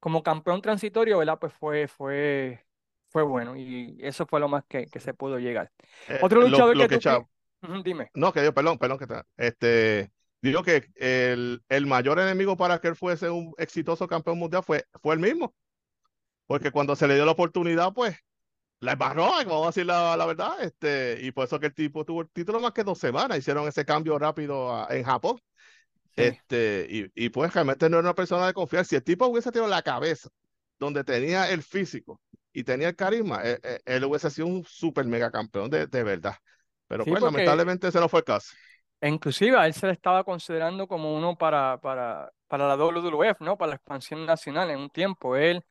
como 0.00 0.22
campeón 0.22 0.62
transitorio, 0.62 1.18
¿verdad? 1.18 1.38
Pues 1.40 1.52
fue, 1.54 1.88
fue, 1.88 2.66
fue 3.10 3.22
bueno 3.22 3.56
y 3.56 3.98
eso 4.00 4.26
fue 4.26 4.40
lo 4.40 4.48
más 4.48 4.64
que, 4.68 4.86
que 4.86 5.00
se 5.00 5.14
pudo 5.14 5.38
llegar. 5.38 5.72
Eh, 6.08 6.18
Otro 6.22 6.40
lo, 6.40 6.48
luchador 6.48 6.76
lo 6.76 6.88
que 6.88 6.88
que 6.88 6.98
tú... 6.98 7.28
Dime. 7.84 8.10
no, 8.14 8.32
que 8.32 8.42
yo, 8.44 8.54
perdón, 8.54 8.78
perdón, 8.78 8.98
que 8.98 9.06
te, 9.06 9.22
este, 9.36 10.12
digo 10.42 10.62
que 10.62 10.86
el, 10.96 11.62
el 11.68 11.86
mayor 11.86 12.18
enemigo 12.18 12.56
para 12.56 12.80
que 12.80 12.88
él 12.88 12.96
fuese 12.96 13.30
un 13.30 13.54
exitoso 13.58 14.08
campeón 14.08 14.38
mundial 14.38 14.62
fue, 14.64 14.86
fue 15.02 15.14
él 15.14 15.20
mismo, 15.20 15.54
porque 16.46 16.70
cuando 16.72 16.96
se 16.96 17.08
le 17.08 17.14
dio 17.14 17.24
la 17.24 17.32
oportunidad, 17.32 17.92
pues, 17.94 18.16
la 18.80 18.92
embarró, 18.94 19.24
vamos 19.46 19.64
a 19.64 19.68
decir 19.68 19.86
la, 19.86 20.16
la 20.16 20.26
verdad, 20.26 20.62
este, 20.62 21.18
y 21.22 21.32
por 21.32 21.44
eso 21.46 21.60
que 21.60 21.66
el 21.68 21.74
tipo 21.74 22.04
tuvo 22.04 22.22
el 22.22 22.30
título 22.30 22.60
más 22.60 22.72
que 22.72 22.84
dos 22.84 22.98
semanas, 22.98 23.38
hicieron 23.38 23.68
ese 23.68 23.84
cambio 23.84 24.18
rápido 24.18 24.74
a- 24.74 24.88
en 24.96 25.04
Japón, 25.04 25.40
Sí, 26.16 26.40
este, 26.40 26.86
y, 26.90 27.26
y 27.26 27.28
pues 27.30 27.52
realmente 27.54 27.88
no 27.90 27.98
era 27.98 28.08
una 28.08 28.14
persona 28.14 28.46
de 28.46 28.52
confiar, 28.54 28.84
si 28.84 28.96
el 28.96 29.04
tipo 29.04 29.26
hubiese 29.26 29.52
tenido 29.52 29.68
la 29.68 29.82
cabeza 29.82 30.28
donde 30.78 31.04
tenía 31.04 31.50
el 31.50 31.62
físico, 31.62 32.20
y 32.52 32.64
tenía 32.64 32.88
el 32.88 32.96
carisma, 32.96 33.42
él, 33.42 33.60
él 33.84 34.04
hubiese 34.04 34.30
sido 34.30 34.46
un 34.48 34.64
super 34.64 35.04
mega 35.06 35.30
campeón 35.30 35.70
de, 35.70 35.86
de 35.86 36.02
verdad. 36.02 36.34
Pero 36.88 37.06
Sí, 37.06 37.16
pues 37.18 37.22
lamentablemente 37.22 37.88
ese 37.88 38.00
no 38.00 38.08
fue 38.08 38.20
el 38.20 38.24
caso. 38.24 38.52
inclusive 39.02 39.56
a 39.56 39.66
él 39.66 39.74
se 39.74 39.86
le 39.86 39.92
estaba 39.92 40.24
considerando 40.24 40.86
como 40.88 41.14
uno 41.16 41.36
para, 41.36 41.78
para, 41.80 42.30
para 42.48 42.68
la 42.68 42.76
WWF, 42.76 43.44
¿no? 43.44 43.56
Para 43.58 43.70
la 43.70 43.76
expansión 43.76 44.26
nacional 44.26 44.70
en 44.70 44.78
un 44.80 44.90
tiempo. 44.90 45.36
Él, 45.36 45.64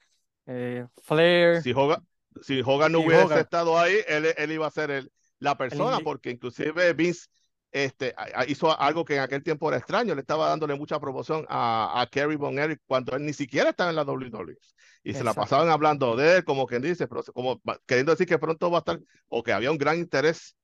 eh, 0.48 0.88
Flair 1.04 1.64
Si 1.64 1.74
Hogan, 1.74 2.06
si 2.42 2.62
Hogan 2.66 2.92
no 2.94 3.00
y 3.00 3.10
hubiese 3.10 3.12
Hogan. 3.12 3.42
estado 3.42 3.80
ahí, 3.80 3.98
él, 4.08 4.34
él 4.38 4.52
iba 4.52 4.68
a 4.68 4.72
ser 4.72 4.92
el, 4.92 5.12
la 5.40 5.58
persona, 5.58 6.02
indi- 6.02 6.04
porque 6.04 6.32
inclusive 6.32 6.94
Vince 6.94 7.28
este, 7.72 8.16
hizo 8.48 8.80
algo 8.80 9.06
que 9.06 9.16
en 9.16 9.22
aquel 9.22 9.44
tiempo 9.44 9.68
era 9.70 9.78
extraño, 9.78 10.16
le 10.16 10.22
estaba 10.22 10.50
dándole 10.50 10.76
mucha 10.76 11.00
promoción 11.00 11.46
a, 11.50 12.02
a 12.02 12.08
Kerry 12.08 12.36
Von 12.36 12.56
cuando 12.86 13.16
él 13.16 13.26
ni 13.26 13.34
siquiera 13.34 13.70
estaba 13.72 13.90
en 13.92 13.96
la 13.96 14.04
WWE. 14.04 14.58
Y 15.04 15.14
se 15.14 15.24
la 15.24 15.32
Exacto. 15.32 15.42
pasaban 15.42 15.70
hablando 15.70 16.16
de 16.16 16.38
él, 16.38 16.44
como 16.44 16.68
quien 16.68 16.82
dice, 16.82 17.08
pero 17.08 17.24
como 17.34 17.62
queriendo 17.86 18.12
decir 18.12 18.28
que 18.28 18.38
pronto 18.40 18.70
va 18.70 18.80
a 18.80 18.80
estar, 18.80 19.00
o 19.30 19.44
que 19.44 19.54
había 19.54 19.72
un 19.72 19.78
gran 19.78 19.98
interés 19.98 20.56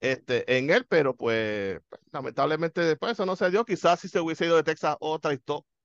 este, 0.00 0.56
en 0.58 0.70
él, 0.70 0.84
pero 0.88 1.16
pues 1.16 1.80
lamentablemente 2.12 2.80
después 2.80 3.12
eso 3.12 3.26
no 3.26 3.36
se 3.36 3.50
dio. 3.50 3.64
Quizás 3.64 4.00
si 4.00 4.08
se 4.08 4.20
hubiese 4.20 4.46
ido 4.46 4.56
de 4.56 4.64
Texas, 4.64 4.96
otra, 5.00 5.36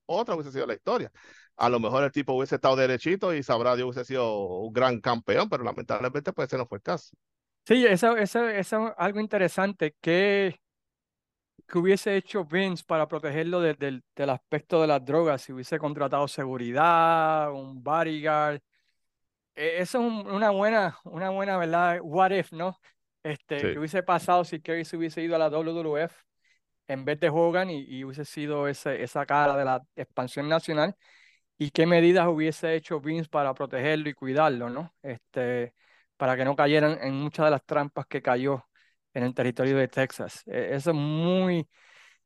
otra 0.06 0.34
hubiese 0.34 0.52
sido 0.52 0.66
la 0.66 0.74
historia. 0.74 1.12
A 1.56 1.68
lo 1.68 1.78
mejor 1.78 2.02
el 2.04 2.12
tipo 2.12 2.32
hubiese 2.32 2.56
estado 2.56 2.76
derechito 2.76 3.34
y 3.34 3.42
sabrá 3.42 3.76
Dios 3.76 3.86
hubiese 3.86 4.04
sido 4.04 4.34
un 4.60 4.72
gran 4.72 5.00
campeón, 5.00 5.48
pero 5.48 5.62
lamentablemente 5.62 6.32
pues 6.32 6.48
ese 6.48 6.56
no 6.58 6.66
fue 6.66 6.78
el 6.78 6.82
caso. 6.82 7.10
Sí, 7.66 7.86
eso, 7.86 8.16
eso, 8.16 8.48
eso 8.48 8.88
es 8.88 8.94
algo 8.98 9.20
interesante. 9.20 9.94
¿Qué, 10.00 10.60
qué 11.70 11.78
hubiese 11.78 12.16
hecho 12.16 12.44
Vince 12.44 12.84
para 12.86 13.08
protegerlo 13.08 13.60
de- 13.60 13.74
del 13.74 14.04
del 14.16 14.30
aspecto 14.30 14.80
de 14.82 14.88
las 14.88 15.04
drogas? 15.04 15.42
Si 15.42 15.52
hubiese 15.52 15.78
contratado 15.78 16.28
seguridad, 16.28 17.52
un 17.52 17.82
bodyguard. 17.82 18.60
E- 19.54 19.78
Eso 19.80 19.98
es 20.00 20.04
un- 20.12 20.30
una 20.30 20.50
buena, 20.50 20.98
una 21.04 21.30
buena, 21.30 21.56
¿verdad? 21.58 21.98
What 22.02 22.30
if, 22.32 22.52
¿no? 22.52 22.78
Este, 23.22 23.60
Sí. 23.60 23.66
¿qué 23.72 23.78
hubiese 23.78 24.02
pasado 24.02 24.44
si 24.44 24.60
Kerry 24.60 24.84
se 24.84 24.96
hubiese 24.96 25.22
ido 25.22 25.36
a 25.36 25.38
la 25.38 25.50
WWF 25.50 26.16
en 26.88 27.04
vez 27.04 27.20
de 27.20 27.28
Hogan 27.30 27.70
y, 27.70 27.82
y 27.82 28.04
hubiese 28.04 28.24
sido 28.24 28.68
ese, 28.68 29.02
esa 29.02 29.26
cara 29.26 29.56
de 29.56 29.64
la 29.64 29.82
expansión 29.96 30.48
nacional? 30.48 30.96
¿Y 31.58 31.70
qué 31.72 31.86
medidas 31.86 32.26
hubiese 32.28 32.74
hecho 32.74 33.00
Vince 33.00 33.28
para 33.30 33.54
protegerlo 33.54 34.08
y 34.10 34.14
cuidarlo, 34.14 34.70
¿no? 34.70 34.94
Este, 35.02 35.74
para 36.16 36.36
que 36.36 36.44
no 36.44 36.56
cayeran 36.56 36.98
en 37.02 37.14
muchas 37.14 37.46
de 37.46 37.50
las 37.52 37.64
trampas 37.64 38.06
que 38.06 38.22
cayó 38.22 38.64
en 39.14 39.24
el 39.24 39.34
territorio 39.34 39.76
de 39.76 39.88
Texas. 39.88 40.42
E- 40.46 40.74
Eso 40.74 40.90
es 40.90 40.96
muy, 40.96 41.68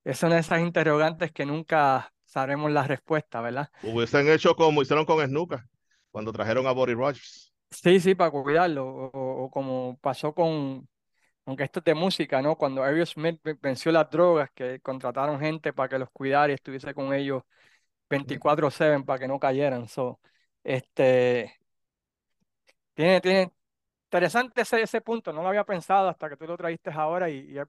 es 0.05 0.23
una 0.25 0.37
de 0.37 0.41
esas 0.43 0.61
interrogantes 0.62 1.33
que 1.33 1.47
nunca 1.47 2.12
sabremos 2.26 2.71
la 2.73 2.85
respuesta, 2.87 3.41
¿verdad? 3.41 3.71
Hubiesen 3.81 4.29
hecho 4.29 4.57
como 4.57 4.83
hicieron 4.83 5.05
con 5.05 5.25
Snuka, 5.25 5.69
cuando 6.11 6.33
trajeron 6.33 6.67
a 6.67 6.73
Buddy 6.73 6.95
Rogers. 6.95 7.53
Sí, 7.71 7.99
sí, 8.00 8.14
para 8.14 8.31
cuidarlo, 8.31 8.87
o, 8.87 9.45
o- 9.45 9.50
como 9.50 9.99
pasó 10.00 10.33
con, 10.35 10.88
aunque 11.47 11.64
esto 11.64 11.81
es 11.81 11.85
de 11.87 11.95
música, 11.95 12.43
¿no? 12.43 12.57
Cuando 12.59 12.83
Aerosmith 12.85 13.41
ve- 13.45 13.59
venció 13.62 13.93
las 13.93 14.11
drogas, 14.11 14.50
que 14.55 14.81
contrataron 14.81 15.41
gente 15.41 15.73
para 15.73 15.88
que 15.88 15.99
los 15.99 16.11
cuidara 16.11 16.53
y 16.53 16.55
estuviese 16.57 16.95
con 16.95 17.14
ellos 17.14 17.43
24/7 18.11 19.03
para 19.05 19.21
que 19.21 19.29
no 19.29 19.41
cayeran. 19.41 19.88
So, 19.88 20.21
este, 20.64 21.55
tiene, 22.95 23.21
tiene 23.21 23.53
interesante 24.14 24.61
ese, 24.62 24.80
ese 24.80 25.00
punto, 25.00 25.33
no 25.33 25.42
lo 25.42 25.49
había 25.49 25.64
pensado 25.64 26.09
hasta 26.09 26.28
que 26.28 26.37
tú 26.37 26.47
lo 26.47 26.56
trajiste 26.56 26.88
ahora 26.90 27.28
y, 27.28 27.59
y 27.59 27.61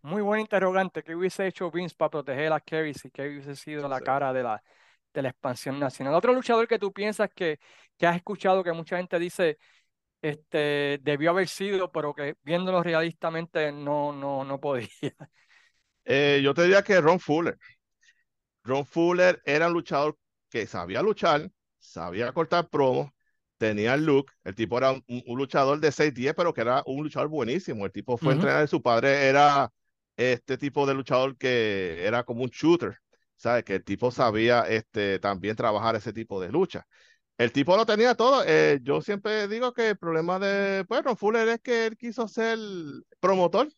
muy 0.00 0.22
buen 0.22 0.40
interrogante. 0.40 1.02
¿Qué 1.02 1.14
hubiese 1.14 1.46
hecho 1.46 1.70
Vince 1.70 1.94
para 1.94 2.08
proteger 2.08 2.50
a 2.52 2.60
Kerry 2.60 2.94
si 2.94 3.10
Kerry 3.10 3.34
hubiese 3.34 3.54
sido 3.56 3.86
la 3.86 4.00
cara 4.00 4.32
de 4.32 4.42
la, 4.42 4.62
de 5.12 5.22
la 5.22 5.28
expansión 5.28 5.78
nacional? 5.78 6.14
Otro 6.14 6.32
luchador 6.32 6.66
que 6.66 6.78
tú 6.78 6.90
piensas 6.90 7.28
que, 7.34 7.60
que 7.98 8.06
has 8.06 8.16
escuchado 8.16 8.64
que 8.64 8.72
mucha 8.72 8.96
gente 8.96 9.18
dice 9.18 9.58
este, 10.22 10.98
debió 11.02 11.30
haber 11.30 11.48
sido, 11.48 11.92
pero 11.92 12.14
que 12.14 12.36
viéndolo 12.42 12.82
realistamente 12.82 13.70
no, 13.72 14.10
no, 14.10 14.44
no 14.44 14.58
podía. 14.58 14.88
Eh, 16.06 16.40
yo 16.42 16.54
te 16.54 16.62
diría 16.62 16.82
que 16.82 16.98
Ron 16.98 17.20
Fuller. 17.20 17.58
Ron 18.64 18.86
Fuller 18.86 19.42
era 19.44 19.66
un 19.66 19.74
luchador 19.74 20.16
que 20.48 20.66
sabía 20.66 21.02
luchar, 21.02 21.50
sabía 21.78 22.32
cortar 22.32 22.68
promos, 22.70 23.10
tenía 23.66 23.94
el 23.94 24.04
look. 24.06 24.30
El 24.44 24.54
tipo 24.54 24.78
era 24.78 24.92
un, 24.92 25.04
un 25.08 25.38
luchador 25.38 25.80
de 25.80 25.92
6'10, 25.92 26.34
pero 26.36 26.52
que 26.54 26.60
era 26.62 26.82
un 26.86 27.02
luchador 27.02 27.28
buenísimo. 27.28 27.86
El 27.86 27.92
tipo 27.92 28.16
fue 28.16 28.32
Ujú. 28.32 28.32
entrenador, 28.34 28.68
su 28.68 28.82
padre 28.82 29.28
era 29.28 29.70
este 30.16 30.58
tipo 30.58 30.86
de 30.86 30.94
luchador 30.94 31.36
que 31.36 32.04
era 32.06 32.24
como 32.24 32.42
un 32.44 32.50
shooter, 32.50 32.98
¿sabes? 33.36 33.64
Que 33.64 33.76
el 33.76 33.84
tipo 33.84 34.10
sabía 34.10 34.62
este, 34.68 35.18
también 35.18 35.56
trabajar 35.56 35.96
ese 35.96 36.12
tipo 36.12 36.40
de 36.40 36.50
lucha. 36.50 36.86
El 37.38 37.52
tipo 37.52 37.76
lo 37.76 37.86
tenía 37.86 38.14
todo. 38.16 38.44
eh, 38.46 38.80
yo 38.82 39.02
siempre 39.02 39.48
digo 39.48 39.72
que 39.74 39.90
el 39.90 39.98
problema 39.98 40.38
de 40.38 40.84
pues, 40.86 41.02
Ron 41.04 41.16
Fuller 41.16 41.48
es 41.48 41.60
que 41.60 41.86
él 41.86 41.96
quiso 41.98 42.28
ser 42.28 42.58
promotor 43.20 43.68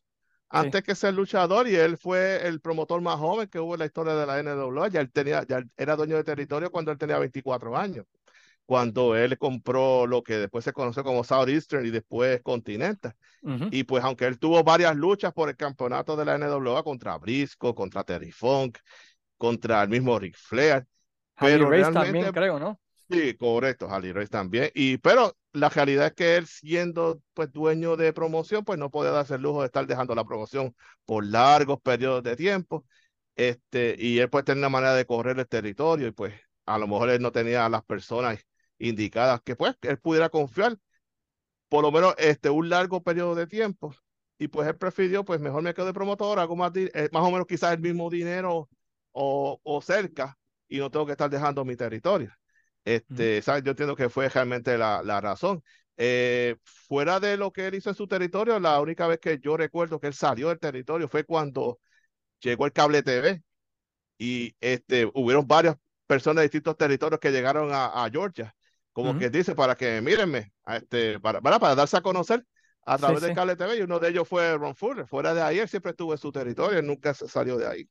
Sí. 0.53 0.75
antes 0.75 0.83
que 0.85 0.95
ser 0.95 1.15
luchador 1.15 1.69
y 1.69 1.77
él 1.77 1.99
fue 1.99 2.47
el 2.47 2.61
promotor 2.61 3.01
más 3.03 3.19
joven 3.19 3.49
que 3.49 3.61
hubo 3.61 3.75
en 3.75 3.81
la 3.81 3.87
historia 3.87 4.15
de 4.15 4.27
la 4.27 4.39
NWA. 4.41 4.89
Ya 4.89 5.01
él 5.01 5.13
tenía, 5.13 5.45
ya 5.47 5.59
él 5.59 5.71
era 5.77 5.97
dueño 5.97 6.17
de 6.17 6.25
territorio 6.25 6.71
cuando 6.71 6.93
él 6.93 6.99
tenía 6.99 7.19
24 7.19 7.77
años, 7.77 8.07
cuando 8.67 9.17
él 9.17 9.39
compró 9.39 10.07
lo 10.07 10.23
que 10.23 10.39
después 10.39 10.65
se 10.65 10.73
conoció 10.73 11.05
como 11.05 11.25
Southeastern 11.25 11.87
y 11.87 11.91
después 11.91 12.41
Continental. 12.43 13.15
Ujú. 13.43 13.69
Y 13.71 13.85
pues 13.85 14.03
aunque 14.05 14.27
él 14.27 14.39
tuvo 14.39 14.63
varias 14.65 14.97
luchas 14.97 15.33
por 15.33 15.49
el 15.49 15.57
campeonato 15.57 16.17
de 16.17 16.25
la 16.25 16.37
NWA 16.37 16.83
contra 16.83 17.19
Briscoe, 17.19 17.75
contra 17.75 18.05
Terry 18.05 18.33
Funk, 18.33 18.79
contra 19.37 19.83
el 19.83 19.91
mismo 19.91 20.19
Ric 20.19 20.37
Flair, 20.37 20.87
Harley 21.37 21.59
pero 21.59 21.71
Race 21.71 21.93
también 21.93 22.33
creo, 22.33 22.59
¿no? 22.59 22.81
Sí, 23.11 23.35
correcto, 23.35 23.89
Harley 23.89 24.13
Race 24.13 24.29
también. 24.29 24.71
Y, 24.75 24.97
pero 24.99 25.37
la 25.53 25.69
realidad 25.69 26.07
es 26.07 26.13
que 26.15 26.37
él, 26.37 26.47
siendo 26.47 27.21
pues 27.35 27.53
dueño 27.53 27.97
de 27.97 28.13
promoción, 28.15 28.65
pues 28.65 28.79
no 28.79 28.91
podía 28.91 29.11
darse 29.11 29.35
el 29.35 29.43
lujo 29.43 29.61
de 29.61 29.67
estar 29.67 29.87
dejando 29.87 30.15
la 30.15 30.25
promoción 30.25 30.75
por 31.05 31.25
largos 31.27 31.81
periodos 31.83 32.23
de 32.23 32.35
tiempo. 32.35 32.87
Este, 33.37 33.97
y 33.99 34.21
él 34.21 34.31
pues 34.31 34.45
tenía 34.45 34.61
una 34.61 34.69
manera 34.71 34.95
de 34.95 35.05
correr 35.05 35.39
el 35.39 35.47
territorio 35.47 36.07
y 36.07 36.13
pues 36.13 36.35
a 36.67 36.79
lo 36.79 36.87
mejor 36.87 37.11
él 37.11 37.21
no 37.21 37.31
tenía 37.31 37.67
a 37.67 37.69
las 37.69 37.85
personas 37.85 38.39
indicadas 38.79 39.41
que 39.43 39.57
pues 39.57 39.77
él 39.83 39.99
pudiera 39.99 40.29
confiar 40.29 40.77
por 41.69 41.83
lo 41.83 41.93
menos 41.93 42.15
este, 42.19 42.51
un 42.51 42.69
largo 42.69 43.03
periodo 43.03 43.35
de 43.35 43.47
tiempo. 43.47 43.95
Y 44.39 44.49
pues 44.49 44.69
él 44.69 44.77
prefirió, 44.77 45.25
pues 45.25 45.41
mejor 45.41 45.63
me 45.63 45.75
quedo 45.75 45.87
de 45.87 45.93
promotor, 45.95 46.39
hago 46.39 46.57
más, 46.57 46.73
eh, 46.77 47.09
más 47.13 47.23
o 47.23 47.31
menos 47.31 47.47
quizás 47.47 47.73
el 47.75 47.81
mismo 47.81 48.11
dinero 48.11 48.69
o, 49.13 49.61
o 49.63 49.83
cerca 49.83 50.37
y 50.69 50.79
no 50.79 50.91
tengo 50.91 51.07
que 51.07 51.13
estar 51.13 51.31
dejando 51.31 51.65
mi 51.65 51.77
territorio. 51.77 52.33
Este, 52.85 53.41
¿sabes? 53.43 53.63
Yo 53.65 53.71
entiendo 53.71 53.97
que 53.97 54.09
fue 54.11 54.29
realmente 54.29 54.77
la, 54.77 55.03
la 55.03 55.21
razón. 55.21 55.63
Eh, 55.97 56.57
fuera 56.65 57.21
de 57.21 57.37
lo 57.37 57.53
que 57.53 57.67
él 57.69 57.75
hizo 57.77 57.91
en 57.91 57.97
su 57.97 58.07
territorio, 58.09 58.59
la 58.61 58.81
única 58.81 59.07
vez 59.07 59.19
que 59.21 59.39
yo 59.39 59.57
recuerdo 59.57 60.01
que 60.01 60.09
él 60.09 60.15
salió 60.15 60.49
del 60.49 60.59
territorio 60.59 61.09
fue 61.09 61.25
cuando 61.25 61.79
llegó 62.41 62.67
el 62.67 62.73
cable 62.73 63.03
TV 63.03 63.43
y 64.19 64.57
este, 64.61 65.11
hubieron 65.15 65.47
varias 65.47 65.77
personas 66.07 66.39
de 66.39 66.45
distintos 66.45 66.77
territorios 66.77 67.21
que 67.21 67.33
llegaron 67.33 67.73
a, 67.73 68.05
a 68.05 68.11
Georgia, 68.11 68.55
como 68.95 69.17
que 69.17 69.31
dice, 69.31 69.57
para 69.57 69.77
que 69.77 70.01
mírenme, 70.03 70.55
a 70.65 70.79
este, 70.79 71.21
para, 71.21 71.43
para, 71.43 71.61
para 71.61 71.77
darse 71.77 71.99
a 71.99 72.03
conocer 72.03 72.47
a 72.87 72.99
Sí, 72.99 73.01
través 73.01 73.23
del 73.23 73.33
sí. 73.33 73.35
cable 73.35 73.57
TV 73.57 73.79
y 73.79 73.83
uno 73.83 74.01
de 74.01 74.11
ellos 74.11 74.29
fue 74.29 74.57
Ron 74.59 74.77
Fuller. 74.77 75.09
Fuera 75.09 75.35
de 75.35 75.43
ahí, 75.43 75.61
él 75.61 75.69
siempre 75.71 75.93
estuvo 75.93 76.13
en 76.15 76.19
su 76.21 76.33
territorio, 76.33 76.81
él 76.81 76.87
nunca 76.89 77.15
se 77.15 77.29
salió 77.29 77.59
de 77.59 77.69
ahí. 77.69 77.91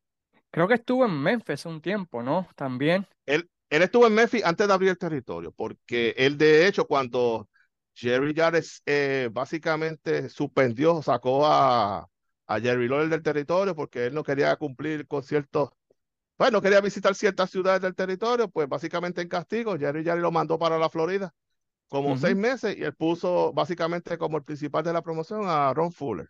Creo 0.51 0.69
que 0.69 0.75
estuvo 0.75 1.03
en 1.05 1.21
Memphis 1.21 1.65
un 1.65 1.81
tiempo, 1.81 2.23
¿no? 2.23 2.47
También. 2.55 3.05
Él, 3.25 3.49
él 3.69 3.81
estuvo 3.83 4.07
en 4.07 4.13
Memphis 4.15 4.43
antes 4.45 4.67
de 4.67 4.73
abrir 4.73 4.89
el 4.91 4.97
territorio, 4.97 5.51
porque 5.51 6.13
él 6.17 6.37
de 6.37 6.67
hecho 6.67 6.85
cuando 6.87 7.49
Jerry 7.95 8.33
Jarrett 8.35 8.65
eh, 8.85 9.29
básicamente 9.31 10.29
suspendió, 10.29 11.01
sacó 11.01 11.45
a, 11.45 12.09
a 12.47 12.59
Jerry 12.59 12.87
Lawler 12.87 13.09
del 13.09 13.23
territorio 13.23 13.75
porque 13.75 14.05
él 14.07 14.13
no 14.13 14.23
quería 14.23 14.55
cumplir 14.57 15.07
con 15.07 15.23
ciertos, 15.23 15.69
pues 16.37 16.51
no 16.51 16.61
quería 16.61 16.81
visitar 16.81 17.15
ciertas 17.15 17.49
ciudades 17.51 17.81
del 17.81 17.95
territorio, 17.95 18.49
pues 18.49 18.67
básicamente 18.67 19.21
en 19.21 19.27
castigo, 19.29 19.77
Jerry 19.77 20.03
Jarrett 20.03 20.21
lo 20.23 20.31
mandó 20.31 20.57
para 20.59 20.77
la 20.77 20.89
Florida 20.89 21.33
como 21.89 22.11
Ujú. 22.13 22.19
seis 22.19 22.35
meses 22.35 22.75
y 22.77 22.83
él 22.83 22.95
puso 22.95 23.53
básicamente 23.53 24.17
como 24.17 24.37
el 24.37 24.43
principal 24.43 24.83
de 24.83 24.93
la 24.93 25.01
promoción 25.01 25.43
a 25.45 25.73
Ron 25.73 25.91
Fuller. 25.91 26.29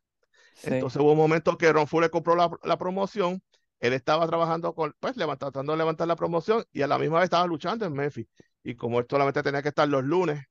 Sí. 0.56 0.70
Entonces 0.74 1.02
hubo 1.02 1.14
un 1.14 1.18
momento 1.18 1.58
que 1.58 1.72
Ron 1.72 1.88
Fuller 1.88 2.10
compró 2.12 2.36
la, 2.36 2.50
la 2.64 2.78
promoción, 2.78 3.42
él 3.80 3.94
estaba 3.94 4.28
trabajando 4.28 4.74
con, 4.76 4.94
pues 5.00 5.16
levanta- 5.18 5.48
tratando 5.48 5.72
de 5.74 5.78
levantar 5.78 6.08
la 6.08 6.16
promoción 6.16 6.64
y 6.72 6.82
a 6.82 6.88
la 6.88 6.98
misma 6.98 7.18
vez 7.20 7.26
estaba 7.26 7.48
luchando 7.48 7.86
en 7.86 7.94
Memphis. 7.94 8.28
Y 8.64 8.76
como 8.76 9.00
él 9.00 9.06
solamente 9.10 9.42
tenía 9.42 9.62
que 9.62 9.70
estar 9.70 9.88
los 9.88 10.04
lunes 10.04 10.44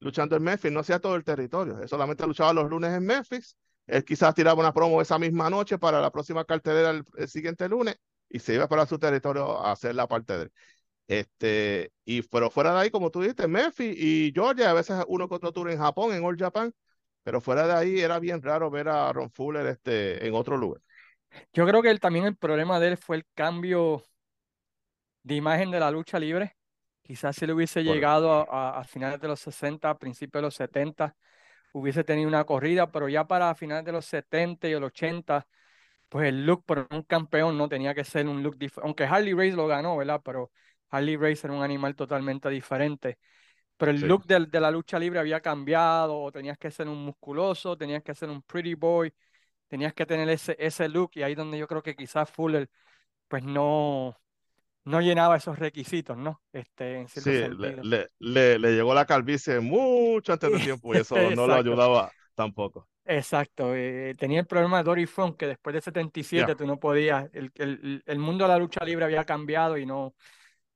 luchando 0.00 0.36
en 0.36 0.42
Memphis, 0.42 0.72
no 0.72 0.80
hacía 0.80 0.98
todo 0.98 1.14
el 1.16 1.24
territorio, 1.24 1.78
él 1.80 1.88
solamente 1.88 2.26
luchaba 2.26 2.52
los 2.52 2.68
lunes 2.68 2.92
en 2.92 3.04
Memphis, 3.06 3.56
él 3.86 4.04
quizás 4.04 4.34
tiraba 4.34 4.60
una 4.60 4.72
promo 4.72 5.00
esa 5.00 5.18
misma 5.18 5.48
noche 5.50 5.78
para 5.78 6.00
la 6.00 6.10
próxima 6.10 6.44
cartelera 6.44 6.90
el, 6.90 7.04
el 7.16 7.28
siguiente 7.28 7.68
lunes 7.68 7.96
y 8.28 8.38
se 8.40 8.54
iba 8.54 8.68
para 8.68 8.86
su 8.86 8.98
territorio 8.98 9.58
a 9.60 9.72
hacer 9.72 9.94
la 9.94 10.08
parte 10.08 10.34
de 10.36 10.42
él. 10.44 10.52
Este, 11.08 11.92
y 12.04 12.22
pero 12.22 12.50
fuera 12.50 12.74
de 12.74 12.80
ahí, 12.80 12.90
como 12.90 13.10
tú 13.10 13.20
dijiste, 13.22 13.48
Memphis 13.48 13.96
y 13.98 14.32
Georgia, 14.34 14.70
a 14.70 14.74
veces 14.74 15.04
uno 15.08 15.28
con 15.28 15.36
otro 15.38 15.52
tour 15.52 15.70
en 15.70 15.78
Japón, 15.78 16.14
en 16.14 16.24
All 16.24 16.36
Japan, 16.38 16.74
pero 17.24 17.40
fuera 17.40 17.66
de 17.66 17.74
ahí 17.74 18.00
era 18.00 18.18
bien 18.20 18.42
raro 18.42 18.70
ver 18.70 18.88
a 18.88 19.12
Ron 19.12 19.30
Fuller 19.30 19.66
este, 19.66 20.26
en 20.26 20.34
otro 20.34 20.56
lugar. 20.56 20.82
Yo 21.54 21.66
creo 21.66 21.80
que 21.82 21.90
el- 21.90 22.00
también 22.00 22.26
el 22.26 22.36
problema 22.36 22.78
de 22.80 22.88
él 22.88 22.96
fue 22.98 23.16
el 23.16 23.26
cambio 23.34 24.02
de 25.22 25.34
imagen 25.36 25.70
de 25.70 25.80
la 25.80 25.90
lucha 25.90 26.18
libre. 26.18 26.56
Quizás 27.02 27.36
si 27.36 27.46
le 27.46 27.52
hubiese 27.52 27.84
Correcto. 27.84 27.84
llegado 27.84 28.32
a, 28.32 28.42
a- 28.76 28.80
a 28.80 28.84
finales 28.84 29.20
de 29.20 29.28
los 29.28 29.40
60, 29.40 29.90
a 29.90 29.98
principios 29.98 30.40
de 30.40 30.46
los 30.46 30.54
70, 30.54 31.16
hubiese 31.72 32.04
tenido 32.04 32.28
una 32.28 32.44
corrida, 32.44 32.90
pero 32.92 33.08
ya 33.08 33.26
para 33.26 33.54
finales 33.54 33.84
de 33.84 33.92
los 33.92 34.06
70 34.06 34.68
y 34.68 34.72
el 34.72 34.84
80, 34.84 35.46
pues 36.14 36.28
el 36.28 36.46
look 36.46 36.64
para 36.64 36.86
un 36.92 37.02
campeón 37.02 37.58
no 37.58 37.68
tenía 37.68 37.92
que 37.92 38.04
ser 38.04 38.28
un 38.28 38.40
look 38.44 38.56
diferente. 38.56 38.86
Aunque 38.86 39.02
Harley 39.02 39.32
Race 39.34 39.56
lo 39.56 39.66
ganó, 39.66 39.96
¿verdad? 39.96 40.20
Pero 40.24 40.52
Harley 40.90 41.16
Race 41.16 41.44
era 41.44 41.52
un 41.52 41.64
animal 41.64 41.96
totalmente 41.96 42.48
diferente. 42.50 43.18
Pero 43.76 43.90
el 43.90 44.00
Sí. 44.00 44.06
look 44.06 44.24
de, 44.24 44.60
la 44.60 44.70
lucha 44.70 44.96
libre 44.96 45.18
había 45.18 45.40
cambiado, 45.40 46.16
o 46.16 46.30
tenías 46.30 46.56
que 46.56 46.70
ser 46.70 46.86
un 46.88 47.04
musculoso, 47.04 47.76
tenías 47.76 48.04
que 48.04 48.14
ser 48.14 48.30
un 48.30 48.42
pretty 48.42 48.74
boy, 48.74 49.12
tenías 49.66 49.92
que 49.92 50.06
tener 50.06 50.28
ese, 50.28 50.54
ese 50.60 50.88
look, 50.88 51.10
y 51.14 51.24
ahí 51.24 51.34
donde 51.34 51.58
yo 51.58 51.66
creo 51.66 51.82
que 51.82 51.96
quizás 51.96 52.30
Fuller, 52.30 52.70
pues 53.26 53.42
no, 53.42 54.16
no 54.84 55.00
llenaba 55.00 55.36
esos 55.36 55.58
requisitos, 55.58 56.16
¿no? 56.16 56.40
Este, 56.52 57.00
en 57.00 57.08
Sí, 57.08 57.30
le, 57.32 57.76
le, 57.82 58.08
le, 58.20 58.58
le 58.60 58.72
llegó 58.72 58.94
la 58.94 59.04
calvicie 59.04 59.58
mucho 59.58 60.32
antes 60.32 60.52
de 60.52 60.60
tiempo 60.60 60.94
y 60.94 60.98
eso 61.00 61.16
no 61.32 61.48
lo 61.48 61.54
ayudaba 61.56 62.12
tampoco. 62.36 62.88
Exacto, 63.06 63.74
eh, 63.74 64.14
tenía 64.18 64.40
el 64.40 64.46
problema 64.46 64.78
de 64.78 64.84
Dory 64.84 65.04
Funk, 65.06 65.36
que 65.36 65.46
después 65.46 65.74
de 65.74 65.82
77 65.82 66.52
Ya. 66.52 66.56
tú 66.56 66.66
no 66.66 66.78
podías, 66.80 67.28
el, 67.34 67.52
el, 67.56 68.02
el 68.06 68.18
mundo 68.18 68.44
de 68.44 68.48
la 68.48 68.58
lucha 68.58 68.82
libre 68.82 69.04
había 69.04 69.24
cambiado 69.24 69.76
y 69.76 69.84
no, 69.84 70.14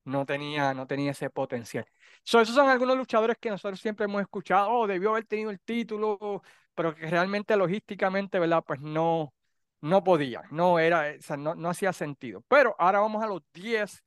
no 0.05 0.27
tenía, 0.27 0.75
no 0.75 0.87
tenía 0.87 1.13
ese 1.13 1.31
potencial. 1.31 1.87
So, 2.25 2.41
esos 2.41 2.55
son 2.55 2.69
algunos 2.69 2.97
luchadores 2.99 3.39
que 3.41 3.51
nosotros 3.51 3.81
siempre 3.81 4.07
hemos 4.07 4.23
escuchado, 4.23 4.71
oh, 4.71 4.87
debió 4.87 5.11
haber 5.11 5.27
tenido 5.27 5.51
el 5.51 5.61
título, 5.61 6.43
pero 6.75 6.95
que 6.95 7.07
realmente 7.09 7.57
logísticamente, 7.57 8.39
¿verdad? 8.39 8.65
Pues 8.67 8.81
no, 8.81 9.35
no 9.83 10.05
podía, 10.05 10.43
no 10.51 10.79
era, 10.79 11.15
o 11.19 11.23
sea, 11.23 11.37
no, 11.39 11.55
no 11.55 11.71
hacía 11.71 11.93
sentido. 11.95 12.43
Pero 12.49 12.77
ahora 12.79 13.01
vamos 13.01 13.23
a 13.25 13.29
los 13.29 13.43
10 13.55 14.05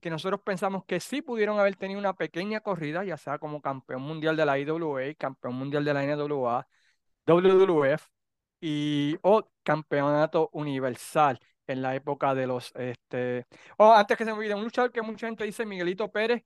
que 0.00 0.10
nosotros 0.10 0.40
pensamos 0.44 0.84
que 0.84 1.00
sí 1.00 1.22
pudieron 1.22 1.58
haber 1.58 1.76
tenido 1.76 1.98
una 2.00 2.14
pequeña 2.14 2.60
corrida, 2.60 3.04
ya 3.04 3.16
sea 3.16 3.38
como 3.38 3.60
campeón 3.60 4.02
mundial 4.02 4.36
de 4.36 4.46
la 4.46 4.58
IWA, 4.58 5.14
campeón 5.14 5.54
mundial 5.54 5.84
de 5.84 5.94
la 5.94 6.04
NWA, 6.04 6.68
WWF 7.28 8.08
y 8.60 9.16
o 9.22 9.48
campeonato 9.62 10.48
universal 10.52 11.38
en 11.66 11.82
la 11.82 11.94
época 11.94 12.34
de 12.34 12.46
los 12.46 12.72
este 12.74 13.46
o 13.76 13.92
antes 13.92 14.16
que 14.16 14.24
se 14.24 14.32
me 14.32 14.38
olvide 14.38 14.54
un 14.54 14.64
luchador 14.64 14.90
que 14.90 15.02
mucha 15.02 15.26
gente 15.26 15.44
dice 15.44 15.66
Miguelito 15.66 16.10
Pérez 16.10 16.42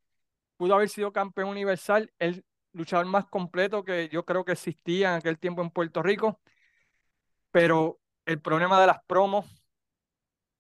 pudo 0.56 0.74
haber 0.74 0.88
sido 0.88 1.12
campeón 1.12 1.48
universal 1.48 2.12
el 2.18 2.44
luchador 2.72 3.06
más 3.06 3.26
completo 3.26 3.84
que 3.84 4.08
yo 4.08 4.24
creo 4.24 4.44
que 4.44 4.52
existía 4.52 5.10
en 5.10 5.14
aquel 5.16 5.38
tiempo 5.38 5.62
en 5.62 5.70
Puerto 5.70 6.02
Rico 6.02 6.40
pero 7.50 8.00
el 8.26 8.40
problema 8.40 8.80
de 8.80 8.88
las 8.88 8.98
promos 9.06 9.46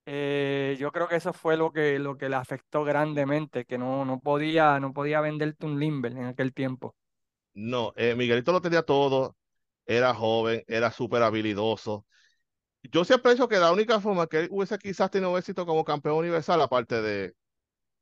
eh, 0.06 0.76
yo 0.80 0.90
creo 0.90 1.06
que 1.06 1.16
eso 1.16 1.32
fue 1.32 1.56
lo 1.56 1.72
que 1.72 1.98
lo 1.98 2.16
que 2.16 2.28
le 2.28 2.36
afectó 2.36 2.84
grandemente 2.84 3.64
que 3.64 3.78
no 3.78 4.04
no 4.04 4.20
podía 4.20 4.80
no 4.80 4.92
podía 4.92 5.20
venderte 5.20 5.66
un 5.66 5.78
limber 5.78 6.12
en 6.12 6.24
aquel 6.24 6.52
tiempo. 6.52 6.96
No, 7.54 7.92
eh, 7.96 8.14
Miguelito 8.16 8.50
lo 8.50 8.62
tenía 8.62 8.82
todo, 8.82 9.36
era 9.92 10.14
joven, 10.14 10.62
era 10.68 10.90
súper 10.90 11.22
habilidoso. 11.22 12.06
Yo 12.82 13.04
siempre 13.04 13.32
he 13.32 13.34
dicho 13.34 13.48
que 13.48 13.58
la 13.58 13.72
única 13.72 14.00
forma 14.00 14.26
que 14.26 14.40
él 14.40 14.48
hubiese 14.50 14.78
quizás 14.78 15.10
tenido 15.10 15.36
éxito 15.38 15.66
como 15.66 15.84
campeón 15.84 16.16
universal, 16.16 16.60
aparte 16.60 17.00
de 17.02 17.34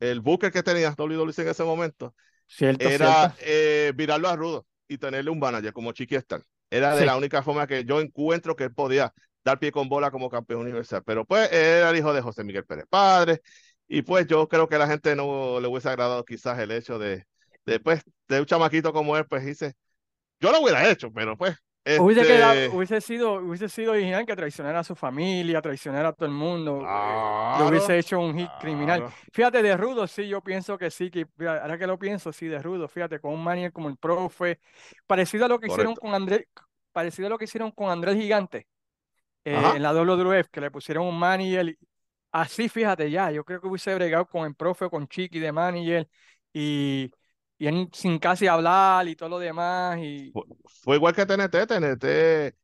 el 0.00 0.20
booker 0.20 0.53
que 0.53 0.62
tenía 0.62 0.92
WWC 0.96 1.42
en 1.42 1.48
ese 1.48 1.64
momento, 1.64 2.14
cierto 2.46 2.90
era 2.90 2.90
cierto 2.90 3.37
eh, 3.40 3.92
virarlo 3.96 4.29
a 4.29 4.37
Rudo 4.37 4.66
y 4.88 4.98
tenerle 4.98 5.31
un 5.31 5.38
manager 5.38 5.72
como 5.72 5.92
Chiqui 5.92 6.16
Star. 6.16 6.42
Era 6.70 6.96
de 6.96 7.00
Sí. 7.00 7.07
la 7.07 7.16
única 7.16 7.42
forma 7.42 7.66
que 7.66 7.85
yo 7.85 8.00
encuentro 8.00 8.57
que 8.57 8.64
él 8.64 8.74
podía 8.74 9.12
dar 9.44 9.59
pie 9.59 9.72
con 9.72 9.88
bola 9.88 10.11
como 10.11 10.31
campeón 10.31 10.62
universal. 10.62 11.03
Pero 11.05 11.24
pues 11.24 11.50
era 11.53 11.90
el 11.90 11.96
hijo 11.96 12.12
de 12.12 12.22
José 12.22 12.44
Miguel 12.44 12.64
Pérez 12.64 12.87
Padre 12.88 13.40
y 13.88 14.03
pues 14.03 14.26
yo 14.26 14.48
creo 14.48 14.68
que 14.68 14.76
a 14.76 14.79
la 14.79 14.87
gente 14.88 15.16
no 15.16 15.61
le 15.61 15.68
hubiese 15.68 15.88
agradado 15.88 16.24
quizás 16.24 16.59
el 16.59 16.70
hecho 16.70 16.98
de, 16.98 17.24
de, 17.66 17.81
pues, 17.81 18.03
de 18.29 18.40
un 18.40 18.46
chamaquito 18.46 18.92
como 18.92 19.16
él, 19.16 19.26
pues 19.29 19.44
dice, 19.44 19.74
yo 20.40 20.53
lo 20.53 20.61
hubiera 20.62 20.90
hecho, 20.90 21.12
pero 21.12 21.37
pues... 21.37 21.57
Hubiese, 21.85 22.27
quedado- 22.27 22.55
este, 22.55 22.77
hubiese 22.77 23.01
sido, 23.01 23.35
hubiese 23.35 23.69
sido 23.69 23.93
original 23.93 24.27
que 24.27 24.37
traicionara 24.37 24.81
a 24.81 24.85
su 24.85 24.95
familia, 24.95 25.61
traicionara 25.62 26.09
a 26.11 26.12
todo 26.12 26.27
el 26.27 26.35
mundo, 26.35 26.81
le 26.83 27.64
hubiese 27.64 27.87
Claro, 27.87 28.01
hecho 28.01 28.21
un 28.21 28.38
hit 28.38 28.49
criminal. 28.61 29.01
claro. 29.01 29.14
Fíjate, 29.33 29.62
de 29.62 29.77
Rudo, 29.77 30.07
sí, 30.07 30.29
yo 30.29 30.43
pienso 30.43 30.79
que 30.79 30.90
sí, 30.90 31.11
que 31.11 31.27
ahora 31.47 31.79
que 31.79 31.87
lo 31.87 31.99
pienso, 31.99 32.33
sí, 32.33 32.47
de 32.47 32.61
Rudo, 32.62 32.87
fíjate, 32.88 33.19
con 33.21 33.33
un 33.33 33.43
manager 33.43 33.73
como 33.73 33.88
el 33.88 33.97
profe, 33.97 34.61
parecido 35.07 35.47
a 35.47 35.49
lo 35.49 35.59
que 35.59 35.66
hicieron 35.69 35.95
con 35.97 36.14
Andrés, 36.14 36.47
parecido 36.93 37.27
a 37.27 37.31
lo 37.31 37.38
que 37.38 37.45
hicieron 37.45 37.71
con 37.71 37.90
Andrés 37.90 38.16
Gigante 38.16 38.66
eh, 39.45 39.55
en 39.77 39.83
la 39.83 39.93
WWF, 39.93 40.49
que 40.51 40.61
le 40.61 40.71
pusieron 40.71 41.07
un 41.07 41.19
manager, 41.19 41.77
así, 42.33 42.69
fíjate, 42.69 43.11
ya, 43.11 43.31
yo 43.31 43.45
creo 43.45 43.61
que 43.61 43.66
hubiese 43.69 43.95
bregado 43.95 44.27
con 44.27 44.47
el 44.47 44.55
profe, 44.55 44.88
con 44.90 45.09
Chiqui 45.09 45.38
de 45.38 45.53
manager, 45.53 46.09
y, 46.53 47.11
y 47.61 47.66
él 47.66 47.88
sin 47.92 48.18
casi 48.18 48.46
hablar 48.46 49.07
y 49.07 49.14
todo 49.14 49.29
lo 49.29 49.38
demás, 49.38 49.99
y 49.99 50.31
Fue, 50.33 50.42
fue 50.64 50.96
igual 50.96 51.14
que 51.14 51.27
TNT, 51.27 51.66
TNT 51.66 52.57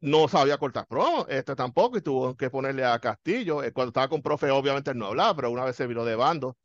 no 0.00 0.26
sabía 0.26 0.58
cortar 0.58 0.84
promo, 0.88 1.24
este 1.28 1.54
tampoco, 1.54 1.96
y 1.96 2.02
tuvo 2.02 2.36
que 2.36 2.50
ponerle 2.50 2.84
a 2.84 2.98
Castillo. 2.98 3.62
Eh, 3.62 3.72
Cuando 3.72 3.90
estaba 3.90 4.08
con 4.08 4.20
profe, 4.20 4.50
obviamente 4.50 4.90
él 4.90 4.98
no 4.98 5.06
hablaba, 5.06 5.36
pero 5.36 5.50
una 5.52 5.64
vez 5.64 5.76
se 5.76 5.86
viró 5.86 6.04
de 6.04 6.16
bando, 6.16 6.56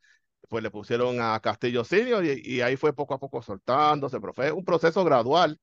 pues 0.50 0.64
le 0.64 0.72
pusieron 0.72 1.22
a 1.22 1.40
Castillo 1.40 1.84
Senior 1.84 2.26
y, 2.26 2.42
y 2.44 2.62
ahí 2.62 2.78
fue 2.78 2.94
poco 2.94 3.14
a 3.14 3.20
poco 3.20 3.44
soltándose, 3.44 4.20
pero 4.20 4.34
fue 4.34 4.52
un 4.52 4.66
proceso 4.66 5.04
gradual 5.04 5.60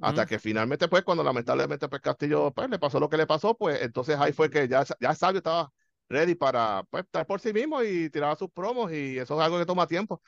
hasta 0.00 0.24
que 0.24 0.38
finalmente, 0.38 0.88
pues, 0.88 1.02
cuando 1.02 1.22
lamentablemente 1.22 1.86
pues, 1.86 2.00
Castillo 2.00 2.50
pues, 2.52 2.70
le 2.70 2.78
pasó 2.78 2.98
lo 2.98 3.10
que 3.10 3.18
le 3.18 3.26
pasó, 3.26 3.54
pues 3.58 3.82
entonces 3.82 4.16
ahí 4.18 4.32
fue 4.32 4.48
que 4.48 4.68
ya, 4.68 4.84
ya 5.00 5.14
Sabio 5.14 5.38
estaba 5.38 5.70
ready 6.08 6.34
para 6.34 6.84
pues, 6.88 7.04
estar 7.04 7.26
por 7.26 7.40
sí 7.40 7.52
mismo 7.52 7.82
y 7.82 8.08
tiraba 8.08 8.36
sus 8.36 8.50
promos, 8.50 8.90
y 8.90 9.18
eso 9.18 9.34
es 9.34 9.44
algo 9.44 9.58
que 9.58 9.66
toma 9.66 9.86
tiempo. 9.86 10.22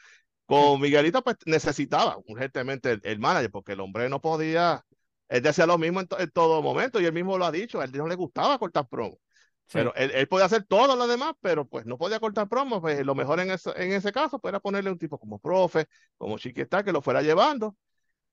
Con 0.50 0.80
Miguelito, 0.80 1.22
pues 1.22 1.36
necesitaba 1.46 2.18
urgentemente 2.26 2.92
el, 2.92 3.00
el 3.04 3.18
manager, 3.20 3.50
porque 3.52 3.72
el 3.72 3.80
hombre 3.80 4.08
no 4.08 4.20
podía, 4.20 4.84
él 5.28 5.42
decía 5.42 5.66
lo 5.66 5.78
mismo 5.78 6.00
en, 6.00 6.08
to- 6.08 6.18
en 6.18 6.30
todo 6.32 6.60
momento, 6.62 7.00
y 7.00 7.06
él 7.06 7.12
mismo 7.12 7.38
lo 7.38 7.44
ha 7.44 7.52
dicho, 7.52 7.80
a 7.80 7.84
él 7.84 7.92
no 7.92 8.08
le 8.08 8.16
gustaba 8.16 8.58
cortar 8.58 8.88
promos, 8.88 9.18
sí. 9.68 9.80
pero 9.80 9.94
él, 9.94 10.10
él 10.12 10.26
podía 10.28 10.46
hacer 10.46 10.64
todo 10.64 10.96
lo 10.96 11.06
demás, 11.06 11.34
pero 11.40 11.66
pues 11.66 11.86
no 11.86 11.98
podía 11.98 12.18
cortar 12.20 12.48
promos, 12.48 12.80
pues 12.80 13.04
lo 13.06 13.14
mejor 13.14 13.38
en, 13.40 13.50
eso- 13.52 13.76
en 13.76 13.92
ese 13.92 14.12
caso 14.12 14.40
pues, 14.40 14.50
era 14.52 14.60
ponerle 14.60 14.90
un 14.90 14.98
tipo 14.98 15.18
como 15.18 15.38
profe, 15.38 15.86
como 16.18 16.38
Chiquita, 16.38 16.82
que 16.84 16.92
lo 16.92 17.02
fuera 17.02 17.22
llevando, 17.22 17.76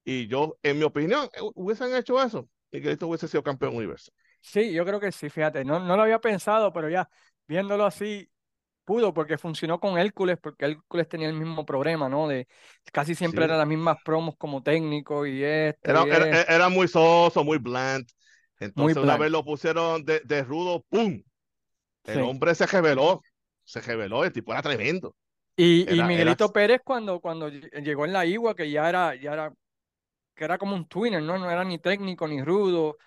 y 0.06 0.28
yo, 0.28 0.58
en 0.64 0.78
mi 0.80 0.86
opinión, 0.86 1.26
eh, 1.36 1.42
hubiesen 1.56 1.96
hecho 1.96 2.22
eso, 2.22 2.50
Miguelito 2.72 3.08
hubiese 3.08 3.28
sido 3.28 3.44
campeón 3.44 3.76
universal. 3.76 4.14
Sí, 4.42 4.72
yo 4.74 4.86
creo 4.86 5.00
que 5.00 5.12
sí, 5.12 5.30
fíjate, 5.30 5.66
no, 5.66 5.80
no 5.80 5.96
lo 5.98 6.04
había 6.04 6.20
pensado, 6.22 6.72
pero 6.72 6.90
ya 6.90 7.10
viéndolo 7.48 7.86
así, 7.86 8.30
pudo, 8.88 9.14
porque 9.14 9.38
funcionó 9.38 9.80
con 9.82 10.00
Hércules, 10.00 10.40
porque 10.42 10.66
Hércules 10.66 11.10
tenía 11.10 11.30
el 11.30 11.36
mismo 11.36 11.66
problema, 11.68 12.10
¿no? 12.10 12.28
De 12.30 12.48
casi 12.94 13.16
siempre 13.16 13.46
eran 13.46 13.58
Sí, 13.58 13.60
las 13.60 13.68
mismas 13.68 14.00
promos 14.04 14.36
como 14.38 14.64
técnico 14.64 15.28
y 15.28 15.44
esto 15.44 15.94
era, 15.94 16.04
y 16.04 16.10
era, 16.10 16.28
esto, 16.32 16.48
era 16.48 16.70
muy 16.70 16.88
soso, 16.88 17.44
muy 17.44 17.58
bland, 17.58 18.08
muy 18.76 18.94
entonces 18.94 19.02
una 19.02 19.18
bland, 19.18 19.18
vez 19.18 19.32
lo 19.32 19.44
pusieron 19.46 20.04
de, 20.06 20.22
de 20.22 20.44
rudo, 20.44 20.84
¡pum! 20.90 21.22
El 22.06 22.22
sí. 22.22 22.22
hombre 22.22 22.56
se 22.56 22.68
reveló, 22.68 23.22
se 23.64 23.82
reveló, 23.82 24.24
el 24.26 24.34
tipo 24.34 24.54
era 24.54 24.64
tremendo. 24.64 25.16
Y, 25.56 25.98
y 26.00 26.04
Era, 26.04 26.12
era, 26.14 26.38
Miguelito 26.38 26.52
Pérez 26.54 26.82
cuando, 26.84 27.20
cuando 27.20 27.50
ll- 27.50 27.70
llegó 27.84 28.06
en 28.06 28.14
la 28.14 28.26
Igua, 28.26 28.56
que 28.56 28.70
ya 28.70 28.88
era, 28.90 29.16
ya 29.16 29.34
era, 29.34 29.54
que 30.36 30.46
era 30.46 30.58
como 30.58 30.76
un 30.76 30.88
twinner, 30.88 31.24
¿no? 31.24 31.38
No 31.40 31.52
era 31.52 31.64
ni 31.66 31.80
técnico 31.80 32.28
ni 32.28 32.44
rudo, 32.44 32.98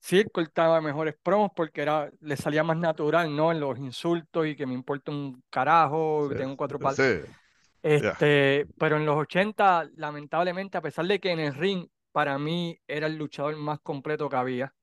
sí 0.00 0.24
cortaba 0.32 0.80
mejores 0.80 1.16
promos 1.22 1.50
porque 1.54 1.82
era, 1.82 2.10
le 2.20 2.36
salía 2.36 2.62
más 2.64 2.76
natural, 2.78 3.34
¿no? 3.34 3.52
En 3.52 3.60
los 3.60 3.78
insultos 3.78 4.46
y 4.46 4.56
que 4.56 4.66
me 4.66 4.74
importa 4.74 5.12
un 5.12 5.42
carajo, 5.50 6.28
sí, 6.28 6.34
tengo 6.36 6.56
cuatro 6.56 6.80
palos. 6.80 7.00
sí, 7.00 7.04
Este, 7.82 8.66
pero 8.78 8.96
en 8.98 9.06
los 9.06 9.16
80, 9.16 9.88
lamentablemente, 9.96 10.78
a 10.78 10.82
pesar 10.82 11.06
de 11.06 11.20
que 11.20 11.32
en 11.32 11.40
el 11.40 11.54
ring 11.54 11.88
para 12.12 12.38
mí 12.38 12.78
era 12.88 13.06
el 13.06 13.16
luchador 13.16 13.56
más 13.56 13.80
completo 13.80 14.28
que 14.28 14.36
había, 14.36 14.74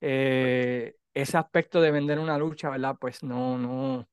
eh, 0.00 0.96
ese 1.14 1.38
aspecto 1.38 1.80
de 1.80 1.90
vender 1.92 2.18
una 2.20 2.38
lucha, 2.38 2.70
¿verdad? 2.70 2.96
Pues 3.00 3.22
no, 3.24 3.58
no, 3.58 4.08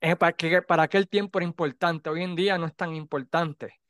eh, 0.00 0.16
para, 0.16 0.32
que, 0.32 0.62
para 0.62 0.84
aquel 0.84 1.08
tiempo 1.08 1.38
era 1.38 1.46
importante, 1.46 2.10
hoy 2.10 2.22
en 2.22 2.34
día 2.36 2.58
no 2.58 2.66
es 2.66 2.74
tan 2.76 2.94
importante, 2.94 3.80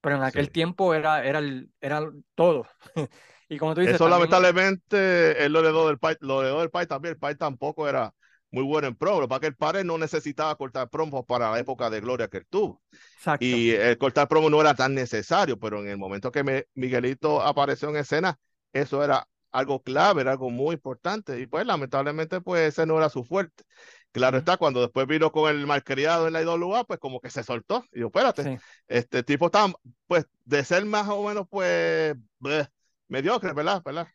pero 0.00 0.16
en 0.16 0.22
aquel 0.24 0.50
sí. 0.50 0.52
tiempo 0.52 0.94
era, 0.94 1.24
era, 1.26 1.38
el- 1.40 1.72
era 1.80 2.02
todo. 2.34 2.66
Y 3.54 3.58
como 3.58 3.74
tú 3.74 3.80
dices, 3.80 4.00
Eso 4.00 4.02
también, 4.02 4.52
lamentablemente 4.88 5.44
él 5.44 5.52
lo 5.52 5.60
heredó 5.60 5.88
del 5.88 5.98
país, 5.98 6.16
lo 6.20 6.42
heredó 6.42 6.60
del 6.60 6.70
país 6.70 6.88
también. 6.88 7.14
El 7.14 7.18
país 7.18 7.38
tampoco 7.38 7.88
era 7.88 8.14
muy 8.50 8.62
bueno 8.64 8.86
en 8.88 8.96
promo, 8.96 9.28
para 9.28 9.40
que 9.40 9.46
el 9.48 9.56
padre 9.56 9.84
no 9.84 9.98
necesitaba 9.98 10.56
cortar 10.56 10.88
promos 10.88 11.24
para 11.26 11.50
la 11.50 11.58
época 11.58 11.90
de 11.90 12.00
gloria 12.00 12.28
que 12.28 12.38
él 12.38 12.46
tuvo. 12.48 12.82
exacto, 13.16 13.38
Y 13.38 13.70
el 13.72 13.98
cortar 13.98 14.28
promo 14.28 14.50
no 14.50 14.60
era 14.60 14.74
tan 14.74 14.94
necesario, 14.94 15.58
pero 15.58 15.80
en 15.80 15.88
el 15.88 15.98
momento 15.98 16.30
que 16.32 16.44
me- 16.44 16.66
Miguelito 16.74 17.42
apareció 17.42 17.88
en 17.90 17.96
escena, 17.96 18.38
eso 18.72 19.02
era 19.04 19.28
algo 19.52 19.82
clave, 19.82 20.22
era 20.22 20.32
algo 20.32 20.50
muy 20.50 20.74
importante. 20.74 21.40
Y 21.40 21.46
pues 21.46 21.66
lamentablemente 21.66 22.40
pues 22.40 22.68
ese 22.68 22.86
no 22.86 22.98
era 22.98 23.08
su 23.10 23.24
fuerte. 23.24 23.64
Claro 24.12 24.38
está, 24.38 24.56
cuando 24.56 24.80
después 24.80 25.06
vino 25.06 25.32
con 25.32 25.50
el 25.50 25.66
malcriado 25.66 26.26
en 26.26 26.32
la 26.34 26.42
IWA, 26.42 26.84
pues 26.84 27.00
como 27.00 27.20
que 27.20 27.30
se 27.30 27.42
soltó. 27.42 27.84
Y 27.92 28.00
yo, 28.00 28.06
espérate, 28.06 28.50
sí, 28.50 28.60
este 28.88 29.22
tipo 29.24 29.46
está, 29.46 29.66
pues, 30.06 30.26
de 30.44 30.64
ser 30.64 30.84
más 30.84 31.08
o 31.08 31.22
menos, 31.26 31.46
pues, 31.50 32.14
bleh, 32.38 32.68
mediocre, 33.14 33.52
¿verdad? 33.54 33.82
¿verdad? 33.84 34.08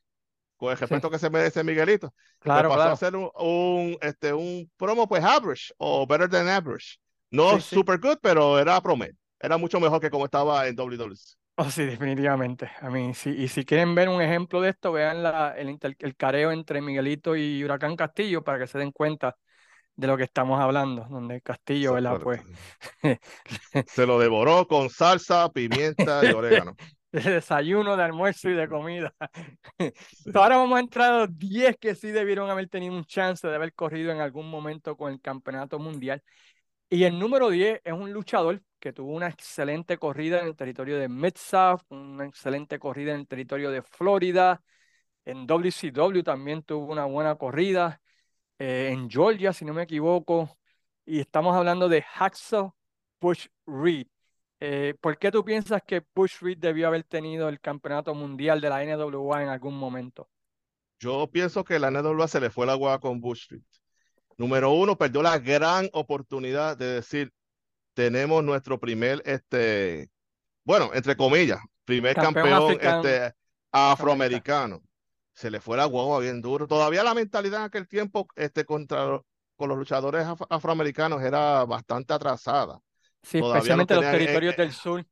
Con 0.57 0.71
el 0.71 0.77
sí, 0.77 0.79
respeto 0.79 1.09
que 1.09 1.19
se 1.19 1.29
merece 1.29 1.63
Miguelito, 1.63 2.13
claro, 2.39 2.67
pasó 2.67 2.91
a 2.91 2.95
claro, 2.95 2.97
ser 2.97 3.15
un, 3.15 3.29
un, 3.35 3.97
este, 4.01 4.33
un 4.33 4.71
promo, 4.77 5.07
pues, 5.07 5.23
average 5.23 5.73
o 5.77 6.05
better 6.07 6.29
than 6.29 6.47
average. 6.49 6.97
No 7.31 7.59
Sí, 7.59 7.61
sí. 7.61 7.75
super 7.75 7.99
good, 7.99 8.17
pero 8.21 8.59
era 8.59 8.81
promedio. 8.81 9.15
Era 9.39 9.57
mucho 9.57 9.79
mejor 9.79 10.01
que 10.01 10.09
como 10.11 10.25
estaba 10.25 10.67
en 10.67 10.75
WWC. 10.75 11.35
Oh, 11.61 11.69
sí, 11.69 11.83
definitivamente. 11.85 12.71
A 12.79 12.89
mí, 12.89 13.13
sí, 13.13 13.31
y 13.31 13.49
si 13.49 13.65
quieren 13.65 13.93
ver 13.93 14.07
un 14.07 14.21
ejemplo 14.21 14.61
de 14.61 14.69
esto, 14.69 14.93
vean 14.93 15.21
la, 15.23 15.53
el, 15.57 15.77
el 15.99 16.15
careo 16.15 16.51
entre 16.53 16.81
Miguelito 16.81 17.35
y 17.35 17.61
Huracán 17.65 17.97
Castillo 17.97 18.43
para 18.45 18.59
que 18.59 18.67
se 18.67 18.77
den 18.77 18.91
cuenta 18.93 19.35
de 19.95 20.07
lo 20.07 20.17
que 20.17 20.23
estamos 20.23 20.59
hablando, 20.61 21.05
donde 21.09 21.41
Castillo, 21.41 21.93
¿verdad? 21.93 22.19
Pues 22.21 22.41
Se 23.85 24.05
lo 24.05 24.19
devoró 24.19 24.67
con 24.67 24.89
salsa, 24.89 25.49
pimienta 25.51 26.25
y 26.25 26.31
orégano. 26.31 26.77
de 27.11 27.21
desayuno, 27.21 27.97
de 27.97 28.03
almuerzo 28.03 28.49
y 28.49 28.53
de 28.53 28.67
comida. 28.69 29.13
Sí. 30.11 30.31
Ahora 30.33 30.57
vamos 30.57 30.77
a 30.77 30.81
entrar 30.81 31.11
a 31.13 31.19
los 31.21 31.37
10 31.37 31.77
que 31.77 31.95
sí 31.95 32.11
debieron 32.11 32.49
haber 32.49 32.69
tenido 32.69 32.93
un 32.95 33.05
chance 33.05 33.47
de 33.47 33.55
haber 33.55 33.73
corrido 33.73 34.11
en 34.11 34.19
algún 34.21 34.49
momento 34.49 34.95
con 34.97 35.11
el 35.13 35.21
campeonato 35.21 35.79
mundial. 35.79 36.21
Y 36.89 37.03
el 37.03 37.19
número 37.19 37.49
10 37.49 37.81
es 37.83 37.93
un 37.93 38.11
luchador 38.13 38.61
que 38.79 38.93
tuvo 38.93 39.13
una 39.13 39.27
excelente 39.27 39.97
corrida 39.97 40.39
en 40.41 40.47
el 40.47 40.55
territorio 40.55 40.97
de 40.99 41.09
Mid-South, 41.09 41.81
una 41.89 42.25
excelente 42.25 42.79
corrida 42.79 43.13
en 43.13 43.21
el 43.21 43.27
territorio 43.27 43.71
de 43.71 43.81
Florida. 43.83 44.61
En 45.25 45.47
WCW 45.47 46.23
también 46.23 46.63
tuvo 46.63 46.91
una 46.91 47.05
buena 47.05 47.35
corrida. 47.35 48.01
eh, 48.59 48.89
en 48.93 49.09
Georgia, 49.09 49.53
si 49.53 49.65
no 49.65 49.73
me 49.73 49.83
equivoco. 49.83 50.57
Y 51.05 51.19
estamos 51.21 51.55
hablando 51.55 51.89
de 51.89 52.01
Hacksaw 52.03 52.73
Bush 53.21 53.47
Reed. 53.67 54.07
Eh, 54.61 54.93
¿por 54.99 55.17
qué 55.17 55.31
tú 55.31 55.43
piensas 55.45 55.81
que 55.85 56.03
Bush 56.13 56.39
Reed 56.41 56.57
debió 56.57 56.87
haber 56.87 57.03
tenido 57.03 57.47
el 57.47 57.59
campeonato 57.61 58.13
mundial 58.13 58.59
de 58.59 58.69
la 58.69 58.83
NWA 58.83 59.43
en 59.43 59.49
algún 59.49 59.77
momento? 59.77 60.29
Yo 60.99 61.27
pienso 61.31 61.63
que 61.63 61.79
la 61.79 61.89
NWA 61.91 62.27
se 62.27 62.41
le 62.41 62.49
fue 62.49 62.65
la 62.65 62.73
agua 62.73 62.99
con 62.99 63.21
Bush. 63.21 63.53
Número 64.37 64.71
uno, 64.71 64.97
perdió 64.97 65.21
la 65.21 65.37
gran 65.39 65.89
oportunidad 65.93 66.77
de 66.77 66.87
decir, 66.95 67.31
tenemos 67.93 68.43
nuestro 68.43 68.79
primer, 68.79 69.21
este, 69.25 70.09
bueno, 70.65 70.91
entre 70.93 71.15
comillas, 71.15 71.59
primer 71.85 72.15
Campeón 72.15 72.77
este, 72.81 73.33
afroamericano. 73.71 74.81
Se 75.33 75.49
le 75.49 75.61
fue 75.61 75.77
la 75.77 75.85
guagua 75.85 76.19
bien 76.19 76.41
duro. 76.41 76.67
Todavía 76.67 77.01
la 77.03 77.13
mentalidad 77.13 77.61
en 77.61 77.65
aquel 77.67 77.87
tiempo, 77.87 78.27
este, 78.35 78.65
contra 78.65 79.21
con 79.55 79.69
los 79.69 79.77
luchadores 79.77 80.25
af- 80.25 80.45
afroamericanos 80.49 81.21
era 81.21 81.63
bastante 81.65 82.13
atrasada. 82.13 82.79
Sí, 83.21 83.37
Todavía 83.37 83.75
especialmente 83.77 83.95
lo 83.95 83.95
los 83.95 84.03
en- 84.03 84.09
territorios 84.09 84.55
en- 84.55 84.55
del 84.55 84.71
sur. 84.73 85.05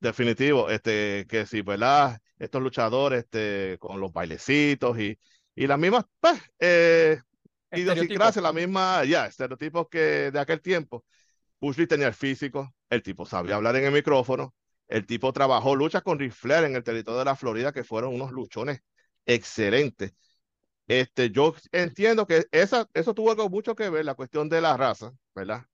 Definitivo, 0.00 0.70
este, 0.70 1.26
que 1.28 1.44
sí, 1.46 1.60
¿verdad? 1.62 2.18
Estos 2.38 2.62
luchadores, 2.62 3.24
este, 3.24 3.76
con 3.78 4.00
los 4.00 4.10
bailecitos 4.12 4.98
y, 4.98 5.18
y 5.54 5.66
las 5.66 5.78
mismas, 5.78 6.06
pues, 6.20 6.40
eh, 6.58 7.20
idiosincrasia, 7.74 8.40
la 8.40 8.52
misma, 8.54 9.04
ya, 9.04 9.26
estereotipos 9.26 9.88
que 9.90 10.30
de 10.30 10.40
aquel 10.40 10.62
tiempo. 10.62 11.04
Bush 11.60 11.78
Lee 11.78 11.86
tenía 11.88 12.08
el 12.08 12.14
físico, 12.14 12.74
el 12.90 13.02
tipo 13.02 13.26
sabía 13.26 13.56
hablar 13.56 13.76
en 13.76 13.84
el 13.86 13.92
micrófono, 13.92 14.54
el 14.88 15.06
tipo 15.06 15.32
trabajó 15.32 15.76
luchas 15.76 16.02
con 16.02 16.18
Ric 16.18 16.32
Flair 16.32 16.64
en 16.64 16.76
el 16.76 16.84
territorio 16.84 17.18
de 17.20 17.24
la 17.26 17.36
Florida, 17.36 17.72
que 17.72 17.84
fueron 17.84 18.14
unos 18.14 18.32
luchones 18.32 18.80
excelentes. 19.26 20.14
Este, 20.88 21.30
yo 21.30 21.54
entiendo 21.72 22.26
que 22.26 22.46
esa, 22.52 22.88
eso 22.94 23.14
tuvo 23.14 23.30
algo 23.30 23.48
mucho 23.50 23.74
que 23.76 23.90
ver, 23.90 24.04
la 24.04 24.14
cuestión 24.14 24.48
de 24.48 24.60
la 24.60 24.76
raza, 24.76 25.12
¿verdad? 25.34 25.64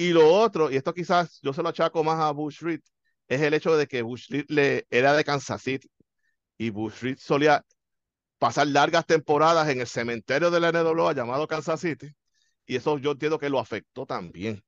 Y 0.00 0.14
lo 0.14 0.32
otro, 0.32 0.70
y 0.70 0.76
esto 0.76 0.94
quizás 0.94 1.38
yo 1.42 1.52
se 1.52 1.62
lo 1.62 1.68
achaco 1.68 2.02
más 2.02 2.18
a 2.20 2.30
Bush 2.30 2.62
Reed, 2.62 2.80
es 3.28 3.42
el 3.42 3.52
hecho 3.52 3.76
de 3.76 3.86
que 3.86 4.00
Bush 4.00 4.30
Reed 4.30 4.46
le, 4.48 4.86
era 4.88 5.12
de 5.12 5.24
Kansas 5.24 5.60
City 5.60 5.90
y 6.56 6.70
Bush 6.70 7.02
Reed 7.02 7.18
solía 7.18 7.62
pasar 8.38 8.66
largas 8.68 9.04
temporadas 9.04 9.68
en 9.68 9.82
el 9.82 9.86
cementerio 9.86 10.50
de 10.50 10.58
la 10.58 10.72
NWA 10.72 11.12
llamado 11.12 11.46
Kansas 11.46 11.80
City 11.80 12.08
y 12.64 12.76
eso 12.76 12.96
yo 12.96 13.10
entiendo 13.10 13.38
que 13.38 13.50
lo 13.50 13.58
afectó 13.58 14.06
también. 14.06 14.64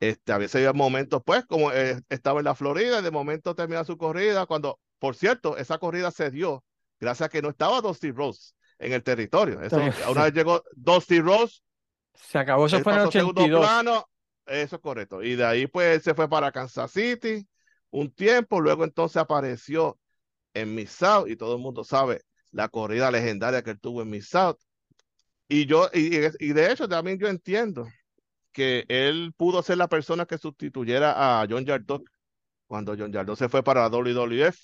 Este, 0.00 0.32
a 0.32 0.38
veces 0.38 0.54
había 0.54 0.72
momentos, 0.72 1.20
pues, 1.26 1.44
como 1.44 1.70
eh, 1.72 2.00
estaba 2.08 2.40
en 2.40 2.46
la 2.46 2.54
Florida 2.54 3.00
y 3.00 3.02
de 3.02 3.10
momento 3.10 3.54
termina 3.54 3.84
su 3.84 3.98
corrida, 3.98 4.46
cuando, 4.46 4.80
por 4.98 5.14
cierto, 5.14 5.58
esa 5.58 5.76
corrida 5.76 6.10
se 6.10 6.30
dio 6.30 6.64
gracias 6.98 7.26
a 7.26 7.28
que 7.28 7.42
no 7.42 7.50
estaba 7.50 7.82
Dusty 7.82 8.12
Rose 8.12 8.52
en 8.78 8.94
el 8.94 9.02
territorio. 9.02 9.60
Eso, 9.60 9.78
Sí. 9.78 10.02
una 10.08 10.24
vez 10.24 10.32
llegó 10.32 10.62
Dusty 10.72 11.20
Rose, 11.20 11.60
Se 12.14 12.38
acabó, 12.38 12.64
eso 12.64 12.80
fue 12.80 12.92
en 12.94 12.98
el 13.00 13.04
pasó 13.04 13.18
a 13.18 13.20
segundo 13.20 13.42
82. 13.42 13.60
plano, 13.60 14.06
eso 14.46 14.76
es 14.76 14.82
correcto. 14.82 15.22
Y 15.22 15.36
de 15.36 15.44
ahí 15.44 15.66
pues 15.66 16.02
se 16.02 16.14
fue 16.14 16.28
para 16.28 16.52
Kansas 16.52 16.90
City 16.92 17.46
un 17.90 18.12
tiempo, 18.12 18.60
luego 18.60 18.84
entonces 18.84 19.16
apareció 19.18 19.98
en 20.54 20.74
Miss 20.74 20.92
South 20.92 21.28
y 21.28 21.36
todo 21.36 21.56
el 21.56 21.62
mundo 21.62 21.84
sabe 21.84 22.22
la 22.52 22.68
corrida 22.68 23.10
legendaria 23.10 23.62
que 23.62 23.70
él 23.72 23.80
tuvo 23.80 24.02
en 24.02 24.10
Miss 24.10 24.28
South. 24.28 24.58
Y 25.48 25.66
yo, 25.66 25.88
y, 25.92 26.08
de 26.52 26.72
hecho 26.72 26.88
también 26.88 27.18
yo 27.18 27.28
entiendo 27.28 27.88
que 28.52 28.84
él 28.88 29.32
pudo 29.36 29.62
ser 29.62 29.78
la 29.78 29.88
persona 29.88 30.26
que 30.26 30.38
sustituyera 30.38 31.40
a 31.42 31.46
John 31.48 31.64
Yardok 31.64 32.08
cuando 32.66 32.94
John 32.98 33.12
Yardok 33.12 33.38
se 33.38 33.48
fue 33.48 33.62
para 33.62 33.88
WWF. 33.88 34.58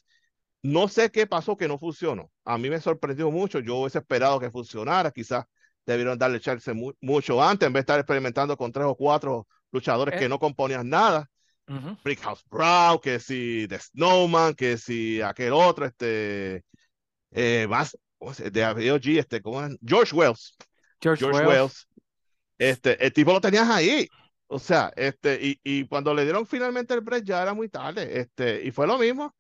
No 0.63 0.89
sé 0.89 1.11
qué 1.11 1.27
pasó 1.27 1.57
que 1.57 1.69
no 1.69 1.79
funcionó. 1.79 2.31
A 2.45 2.59
mí 2.59 2.71
me 2.71 2.81
sorprendió 2.81 3.31
mucho. 3.31 3.61
Yo 3.61 3.77
hubiese 3.77 3.99
esperado 3.99 4.41
que 4.41 4.51
funcionara. 4.51 5.11
Quizás 5.13 5.45
debieron 5.87 6.19
darle 6.19 6.41
mu- 6.75 6.93
mucho 7.01 7.43
antes 7.43 7.67
en 7.67 7.73
vez 7.73 7.81
de 7.81 7.83
estar 7.83 8.01
experimentando 8.01 8.57
con 8.57 8.73
tres 8.73 8.87
o 8.87 8.97
cuatro 8.97 9.47
luchadores 9.77 10.15
Eh. 10.15 10.19
que 10.19 10.29
no 10.29 10.39
componían 10.39 10.89
nada. 10.89 11.29
Ujú. 11.69 11.97
Brickhouse 12.05 12.45
Brown, 12.49 12.99
que 13.01 13.19
si 13.19 13.67
The 13.69 13.79
Snowman, 13.81 14.55
que 14.55 14.79
si 14.79 15.21
aquel 15.21 15.53
otro, 15.53 15.85
este, 15.87 16.65
eh, 17.33 17.67
más, 17.69 17.97
¿cómo 18.19 18.33
se- 18.35 18.51
de 18.51 18.65
AOG, 18.65 19.19
este, 19.19 19.43
¿cómo 19.43 19.63
es? 19.65 19.77
George 19.85 20.15
Wells. 20.15 20.57
George, 21.01 21.21
George 21.25 21.41
Wells. 21.41 21.49
Wells. 21.49 21.89
Este, 22.59 23.05
el 23.05 23.13
tipo 23.13 23.33
lo 23.33 23.41
tenías 23.41 23.69
ahí. 23.69 24.09
O 24.47 24.59
sea, 24.61 24.93
este, 24.97 25.39
y, 25.45 25.61
y 25.65 25.87
cuando 25.89 26.15
le 26.15 26.23
dieron 26.23 26.47
finalmente 26.47 26.95
el 26.95 27.01
break 27.01 27.25
ya 27.25 27.43
era 27.43 27.53
muy 27.53 27.69
tarde. 27.69 28.21
Este, 28.21 28.63
y 28.65 28.71
fue 28.71 28.87
lo 28.87 28.97
mismo. 28.97 29.35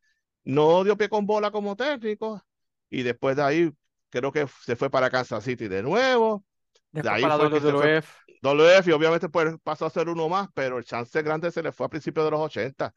No 0.45 0.83
dio 0.83 0.97
pie 0.97 1.09
con 1.09 1.27
bola 1.27 1.51
como 1.53 1.77
técnico. 1.77 2.43
Y 2.91 3.03
después 3.05 3.37
de 3.37 3.43
ahí, 3.43 3.71
creo 4.11 4.33
que 4.33 4.47
se 4.65 4.75
fue 4.75 4.91
para 4.91 5.09
Kansas 5.11 5.45
City 5.45 5.69
de 5.69 5.83
nuevo. 5.83 6.45
Después 7.03 7.15
ahí 7.15 7.23
para 7.23 7.37
fue 7.37 7.49
WWF. 7.49 8.09
WF 8.43 8.89
y 8.91 8.93
obviamente 8.93 9.29
pues 9.29 9.55
pasó 9.63 9.87
a 9.87 9.91
ser 9.91 10.09
uno 10.09 10.29
más, 10.29 10.49
pero 10.55 10.79
el 10.79 10.85
chance 10.85 11.21
grande 11.23 11.51
se 11.51 11.63
le 11.63 11.73
fue 11.73 11.87
a 11.87 11.89
principios 11.89 12.25
de 12.27 12.31
los 12.31 12.41
80. 12.41 12.93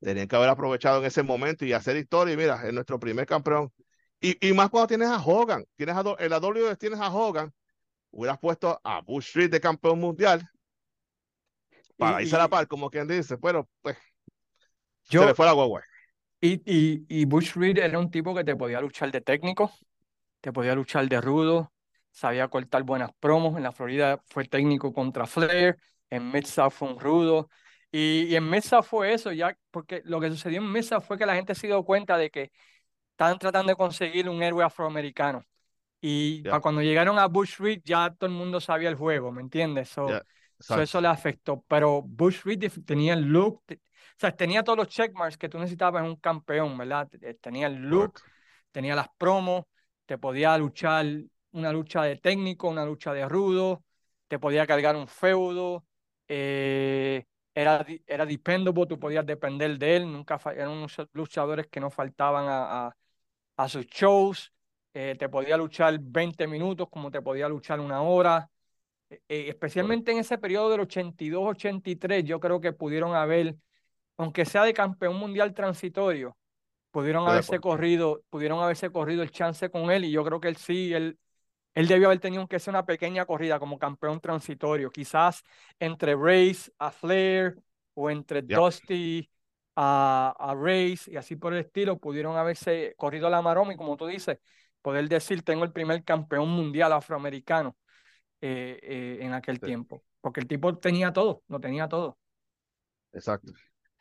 Tenían 0.00 0.28
que 0.28 0.36
haber 0.36 0.48
aprovechado 0.48 0.98
en 1.00 1.06
ese 1.06 1.22
momento 1.22 1.64
y 1.64 1.72
hacer 1.72 1.96
historia. 1.96 2.34
Y 2.34 2.36
mira, 2.36 2.66
es 2.66 2.72
nuestro 2.72 2.98
primer 2.98 3.26
campeón. 3.26 3.72
Y, 4.20 4.48
y 4.48 4.52
más 4.52 4.70
cuando 4.70 4.86
tienes 4.88 5.08
a 5.08 5.20
Hogan, 5.24 5.64
tienes 5.76 5.94
a, 5.96 6.02
en 6.18 6.30
la 6.30 6.38
WF 6.40 6.76
tienes 6.76 7.00
a 7.00 7.08
Hogan, 7.12 7.52
hubieras 8.10 8.38
puesto 8.38 8.80
a 8.82 9.00
Bush 9.00 9.34
Reed 9.34 9.50
de 9.50 9.60
campeón 9.60 10.00
mundial 10.00 10.48
para 11.96 12.20
Y- 12.20 12.24
irse 12.24 12.36
a 12.36 12.40
la 12.40 12.48
par, 12.48 12.66
como 12.66 12.90
quien 12.90 13.06
dice. 13.06 13.36
Bueno, 13.36 13.68
pues 13.82 13.96
Yo- 15.10 15.20
se 15.22 15.26
le 15.28 15.34
fue 15.34 15.46
la 15.46 15.52
guagua. 15.52 15.82
Y, 16.40 16.54
y, 16.64 17.04
y 17.08 17.24
Bush 17.24 17.54
Reed 17.54 17.78
era 17.78 17.98
un 17.98 18.10
tipo 18.10 18.34
que 18.34 18.44
te 18.44 18.54
podía 18.54 18.80
luchar 18.80 19.10
de 19.10 19.20
técnico, 19.20 19.72
te 20.40 20.52
podía 20.52 20.74
luchar 20.76 21.08
de 21.08 21.20
rudo, 21.20 21.72
sabía 22.18 22.48
cortar 22.48 22.82
buenas 22.84 23.10
promos. 23.20 23.56
En 23.56 23.62
la 23.64 23.72
Florida 23.72 24.20
fue 24.28 24.44
técnico 24.44 24.92
contra 24.92 25.26
Flair, 25.26 25.78
en 26.10 26.30
Mid-South 26.30 26.72
fue 26.72 26.88
un 26.92 27.00
rudo. 27.00 27.48
Y, 27.92 28.24
y 28.24 28.36
en 28.36 28.48
Mid-South 28.50 28.84
fue 28.84 29.12
eso, 29.14 29.32
ya, 29.32 29.56
porque 29.70 30.02
lo 30.04 30.20
que 30.20 30.30
sucedió 30.30 30.58
en 30.60 30.70
Mid-South 30.72 31.02
fue 31.04 31.18
que 31.18 31.26
la 31.26 31.34
gente 31.34 31.54
se 31.54 31.66
dio 31.68 31.84
cuenta 31.84 32.16
de 32.18 32.30
que 32.30 32.50
estaban 33.12 33.38
tratando 33.38 33.70
de 33.70 33.76
conseguir 33.76 34.28
un 34.28 34.42
héroe 34.42 34.64
afroamericano. 34.64 35.44
Y 36.00 36.44
para 36.46 36.62
cuando 36.62 36.82
llegaron 36.82 37.18
a 37.18 37.26
Bush 37.26 37.56
Reed 37.58 37.82
ya 37.84 38.10
todo 38.14 38.28
el 38.30 38.36
mundo 38.36 38.60
sabía 38.60 38.88
el 38.88 38.96
juego, 38.96 39.32
¿me 39.32 39.42
entiendes? 39.42 39.88
So, 39.90 40.02
Ya, 40.04 40.22
so 40.58 40.82
eso 40.82 41.00
le 41.00 41.08
afectó. 41.08 41.64
Pero 41.68 42.02
Bush 42.02 42.42
Reed 42.44 42.70
tenía 42.86 43.14
el 43.14 43.22
look, 43.24 43.62
te- 43.66 43.76
o 43.76 44.20
sea, 44.20 44.36
tenía 44.36 44.62
todos 44.64 44.78
los 44.78 44.88
checkmarks 44.88 45.38
que 45.38 45.48
tú 45.48 45.58
necesitabas 45.58 46.02
en 46.04 46.10
un 46.10 46.16
campeón, 46.16 46.76
¿verdad? 46.78 47.08
Te- 47.08 47.34
Tenía 47.34 47.66
el 47.68 47.76
look, 47.76 48.20
tenía 48.72 48.94
las 48.96 49.08
promos, 49.18 49.64
te 50.06 50.18
podía 50.18 50.56
luchar 50.58 51.06
una 51.52 51.72
lucha 51.72 52.02
de 52.02 52.16
técnico, 52.16 52.68
una 52.68 52.84
lucha 52.84 53.12
de 53.12 53.28
rudo, 53.28 53.84
te 54.28 54.38
podía 54.38 54.66
cargar 54.66 54.96
un 54.96 55.08
feudo, 55.08 55.84
eh, 56.28 57.24
era, 57.54 57.84
era 58.06 58.26
dependable, 58.26 58.86
tú 58.86 58.98
podías 58.98 59.26
depender 59.26 59.78
de 59.78 59.96
él, 59.96 60.12
nunca 60.12 60.38
eran 60.54 60.70
unos 60.70 60.96
luchadores 61.12 61.66
que 61.68 61.80
no 61.80 61.90
faltaban 61.90 62.46
a, 62.48 62.86
a- 62.88 62.96
a 63.56 63.68
sus 63.68 63.86
shows, 63.86 64.52
eh, 64.94 65.16
te 65.18 65.28
podía 65.28 65.56
luchar 65.56 65.98
20 66.00 66.46
minutos 66.46 66.88
como 66.90 67.10
te 67.10 67.22
podía 67.22 67.48
luchar 67.48 67.80
una 67.80 68.02
hora, 68.02 68.50
eh, 69.10 69.46
especialmente 69.48 70.12
en 70.12 70.18
ese 70.18 70.38
periodo 70.38 70.70
del 70.70 70.80
82-83, 70.80 72.24
yo 72.24 72.40
creo 72.40 72.60
que 72.60 72.72
pudieron 72.72 73.14
haber, 73.14 73.56
aunque 74.18 74.44
sea 74.46 74.64
de 74.64 74.74
campeón 74.74 75.16
mundial 75.16 75.54
transitorio, 75.54 76.36
pudieron 76.90 77.26
haberse 77.28 77.60
corrido, 77.60 78.22
pudieron 78.30 78.60
haberse 78.62 78.90
corrido 78.90 79.22
el 79.22 79.30
chance 79.32 79.70
con 79.70 79.90
él 79.90 80.04
y 80.06 80.12
yo 80.12 80.24
creo 80.24 80.40
que 80.40 80.48
él 80.48 80.56
sí, 80.56 80.92
él, 80.94 81.18
él 81.74 81.86
debió 81.88 82.08
haber 82.08 82.20
tenido 82.20 82.46
que 82.48 82.58
ser 82.58 82.72
una 82.72 82.86
pequeña 82.86 83.24
corrida 83.26 83.58
como 83.58 83.78
campeón 83.78 84.20
transitorio, 84.20 84.90
quizás 84.90 85.42
entre 85.78 86.14
Race 86.16 86.70
a 86.78 86.90
Flair 86.90 87.56
o 87.94 88.10
entre. 88.10 88.42
Dusty 88.42 89.30
a, 89.76 90.34
a 90.38 90.54
Race 90.54 91.10
y 91.10 91.16
así 91.16 91.36
por 91.36 91.52
el 91.54 91.60
estilo, 91.60 91.98
pudieron 91.98 92.36
haberse 92.36 92.94
corrido 92.96 93.30
la 93.30 93.42
maroma 93.42 93.72
y 93.72 93.76
como 93.76 93.96
tú 93.96 94.06
dices, 94.06 94.38
poder 94.82 95.08
decir 95.08 95.42
tengo 95.42 95.64
el 95.64 95.72
primer 95.72 96.02
campeón 96.04 96.48
mundial 96.48 96.92
afroamericano 96.92 97.76
eh, 98.40 98.78
eh, 98.82 99.18
en 99.20 99.32
aquel 99.34 99.60
Sí. 99.60 99.66
tiempo. 99.66 100.02
porque 100.20 100.40
el 100.40 100.46
tipo 100.48 100.76
tenía 100.78 101.12
todo, 101.12 101.42
lo 101.48 101.60
tenía 101.60 101.88
todo. 101.88 102.18
Exacto. 103.12 103.52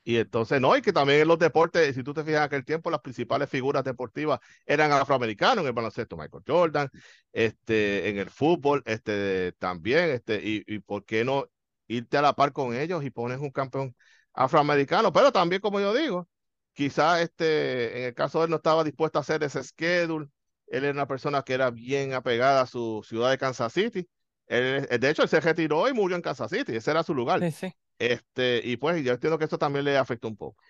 Y 0.07 0.15
entonces, 0.15 0.61
no, 0.61 0.73
y 0.77 0.81
que 0.81 0.93
también 0.93 1.19
en 1.19 1.27
los 1.27 1.37
deportes, 1.37 1.93
si 1.93 2.01
tú 2.01 2.13
te 2.13 2.23
fijas 2.23 2.37
en 2.37 2.43
aquel 2.43 2.63
tiempo, 2.63 2.89
las 2.89 3.01
principales 3.01 3.49
figuras 3.49 3.83
deportivas 3.83 4.39
eran 4.65 4.89
afroamericanos, 4.93 5.63
en 5.63 5.67
el 5.67 5.73
baloncesto 5.73 6.15
Michael 6.15 6.45
Jordan, 6.47 6.89
este, 7.33 8.07
en 8.07 8.17
el 8.17 8.29
fútbol, 8.29 8.81
este, 8.85 9.51
también, 9.59 10.11
este, 10.11 10.39
y, 10.41 10.63
y 10.65 10.79
por 10.79 11.03
qué 11.03 11.25
no 11.25 11.47
irte 11.87 12.17
a 12.17 12.21
la 12.21 12.31
par 12.31 12.53
con 12.53 12.73
ellos 12.73 13.03
y 13.03 13.09
pones 13.09 13.39
un 13.39 13.51
campeón 13.51 13.93
afroamericano, 14.31 15.11
pero 15.11 15.33
también, 15.33 15.61
como 15.61 15.81
yo 15.81 15.93
digo, 15.93 16.29
quizás 16.71 17.19
este, 17.19 17.97
en 17.99 18.03
el 18.05 18.13
caso 18.13 18.39
de 18.39 18.45
él 18.45 18.51
no 18.51 18.55
estaba 18.55 18.85
dispuesto 18.85 19.19
a 19.19 19.23
hacer 19.23 19.43
ese 19.43 19.61
schedule, 19.61 20.29
él 20.67 20.85
era 20.85 20.93
una 20.93 21.07
persona 21.07 21.41
que 21.41 21.51
era 21.51 21.69
bien 21.69 22.13
apegada 22.13 22.61
a 22.61 22.65
su 22.65 23.03
ciudad 23.05 23.29
de 23.29 23.37
Kansas 23.37 23.73
City, 23.73 24.07
él, 24.45 24.87
de 24.87 25.09
hecho, 25.09 25.23
él 25.23 25.27
se 25.27 25.41
retiró 25.41 25.89
y 25.89 25.93
murió 25.93 26.15
en 26.15 26.21
Kansas 26.21 26.49
City, 26.49 26.77
ese 26.77 26.91
era 26.91 27.03
su 27.03 27.13
lugar. 27.13 27.41
Sí, 27.41 27.51
sí. 27.51 27.75
Este, 27.99 28.61
y 28.63 28.77
pues 28.77 29.03
yo 29.03 29.13
entiendo 29.13 29.37
que 29.37 29.45
esto 29.45 29.57
también 29.57 29.85
le 29.85 29.97
afectó 29.97 30.27
un 30.27 30.37
poco. 30.37 30.61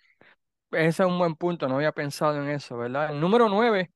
Ese 0.72 1.04
es 1.04 1.08
un 1.08 1.18
buen 1.18 1.36
punto, 1.36 1.68
no 1.68 1.76
había 1.76 1.92
pensado 1.92 2.42
en 2.42 2.50
eso, 2.50 2.78
¿verdad? 2.78 3.12
El 3.12 3.20
número 3.20 3.48
9, 3.48 3.92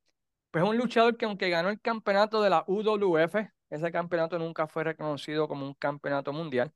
pues 0.52 0.64
es 0.64 0.70
un 0.70 0.78
luchador 0.78 1.18
que 1.18 1.26
aunque 1.26 1.50
ganó 1.50 1.70
el 1.70 1.82
campeonato 1.82 2.42
de 2.42 2.50
la 2.50 2.64
UWF, 2.68 3.36
ese 3.70 3.92
campeonato 3.92 4.40
nunca 4.40 4.68
fue 4.68 4.84
reconocido 4.84 5.48
como 5.48 5.66
un 5.66 5.74
campeonato 5.74 6.34
mundial. 6.34 6.74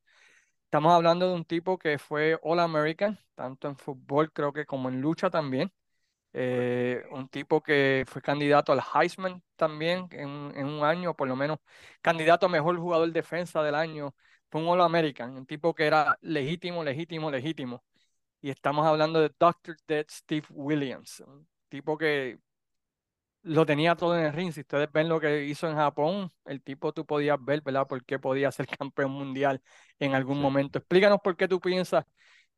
Estamos 0.66 0.94
hablando 0.94 1.30
de 1.30 1.36
un 1.36 1.46
tipo 1.46 1.78
que 1.78 1.98
fue 1.98 2.38
All 2.44 2.60
American, 2.60 3.18
tanto 3.36 3.70
en 3.70 3.78
fútbol 3.78 4.32
creo 4.34 4.52
que 4.54 4.66
como 4.66 4.90
en 4.90 5.02
lucha 5.02 5.30
también. 5.30 5.72
Eh, 6.34 7.04
un 7.12 7.30
tipo 7.30 7.64
que 7.64 8.04
fue 8.08 8.22
candidato 8.22 8.74
al 8.74 8.82
Heisman 8.94 9.42
también 9.56 10.08
en, 10.12 10.52
en, 10.56 10.66
un 10.68 10.84
año, 10.84 11.16
por 11.16 11.30
lo 11.30 11.36
menos 11.38 11.60
candidato 12.02 12.48
a 12.48 12.50
mejor 12.50 12.78
jugador 12.78 13.12
defensa 13.14 13.64
del 13.64 13.76
año. 13.76 14.14
Fue 14.56 14.62
un 14.62 14.70
All 14.70 14.80
American, 14.82 15.36
un 15.36 15.46
tipo 15.46 15.76
que 15.76 15.86
era 15.86 16.18
legítimo, 16.22 16.82
legítimo, 16.82 17.30
legítimo. 17.30 17.84
Y 18.42 18.52
estamos 18.52 18.86
hablando 18.88 19.22
de 19.22 19.32
Dr. 19.40 19.78
Dead 19.88 20.06
Steve 20.10 20.48
Williams, 20.52 21.22
un 21.22 21.48
tipo 21.70 21.98
que 21.98 22.40
lo 23.44 23.66
tenía 23.66 23.96
todo 23.96 24.18
en 24.18 24.26
el 24.26 24.34
ring. 24.34 24.52
Si 24.52 24.62
ustedes 24.62 24.92
ven 24.92 25.08
lo 25.10 25.20
que 25.20 25.46
hizo 25.46 25.68
en 25.70 25.76
Japón, 25.76 26.32
el 26.46 26.62
tipo 26.64 26.94
tú 26.94 27.06
podías 27.06 27.38
ver, 27.44 27.62
¿verdad? 27.62 27.88
Por 27.88 28.04
qué 28.06 28.20
podía 28.20 28.52
ser 28.52 28.68
campeón 28.80 29.12
mundial 29.12 29.62
en 30.00 30.16
algún 30.16 30.40
Sí. 30.40 30.42
momento. 30.42 30.80
Explícanos 30.80 31.20
por 31.24 31.38
qué 31.38 31.48
tú 31.48 31.60
piensas 31.60 32.06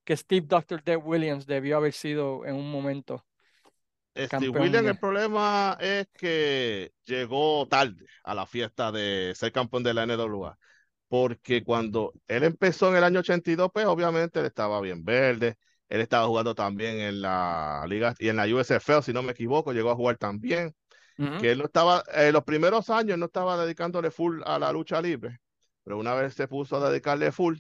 que 0.04 0.16
Steve 0.18 0.46
Dr. 0.48 0.84
Dead 0.84 0.98
Williams 1.04 1.46
debió 1.48 1.78
haber 1.78 1.94
sido 1.94 2.46
en 2.46 2.56
un 2.56 2.72
momento 2.72 3.26
Steve 4.16 4.50
campeón 4.50 4.58
Williams, 4.58 4.88
el 4.88 4.98
mundial. 4.98 5.00
problema 5.00 5.78
es 5.80 6.08
que 6.18 6.92
llegó 7.06 7.68
tarde 7.68 8.06
a 8.24 8.34
la 8.34 8.46
fiesta 8.48 8.92
de 8.92 9.34
ser 9.36 9.52
campeón 9.52 9.84
de 9.84 9.94
la 9.94 10.04
NWA. 10.04 10.58
Porque 11.08 11.64
cuando 11.64 12.14
él 12.28 12.44
empezó 12.44 12.90
en 12.90 12.98
el 12.98 13.04
año 13.04 13.22
82, 13.22 13.70
pues 13.74 13.86
obviamente 13.86 14.40
él 14.40 14.46
estaba 14.46 14.82
bien 14.82 15.04
verde. 15.06 15.56
Él 15.90 16.02
estaba 16.02 16.28
jugando 16.28 16.54
también 16.54 17.00
en 17.00 17.22
la 17.22 17.86
liga 17.88 18.14
y 18.20 18.28
en 18.28 18.36
la 18.36 18.44
USFL, 18.46 19.02
si 19.04 19.14
no 19.14 19.24
me 19.24 19.32
equivoco, 19.32 19.72
llegó 19.72 19.90
a 19.90 19.96
jugar 19.96 20.18
también. 20.18 20.76
Ujú. 21.18 21.38
Que 21.38 21.52
él 21.52 21.60
no 21.60 21.66
estaba, 21.66 22.04
en 22.14 22.34
los 22.34 22.44
primeros 22.44 22.90
años 22.90 23.18
no 23.18 23.28
estaba 23.28 23.58
dedicándole 23.58 24.12
full 24.12 24.42
a 24.46 24.60
la 24.60 24.72
lucha 24.72 25.02
libre, 25.02 25.40
pero 25.84 25.98
una 25.98 26.14
vez 26.14 26.34
se 26.34 26.48
puso 26.48 26.78
a 26.78 26.90
dedicarle 26.90 27.32
full, 27.32 27.58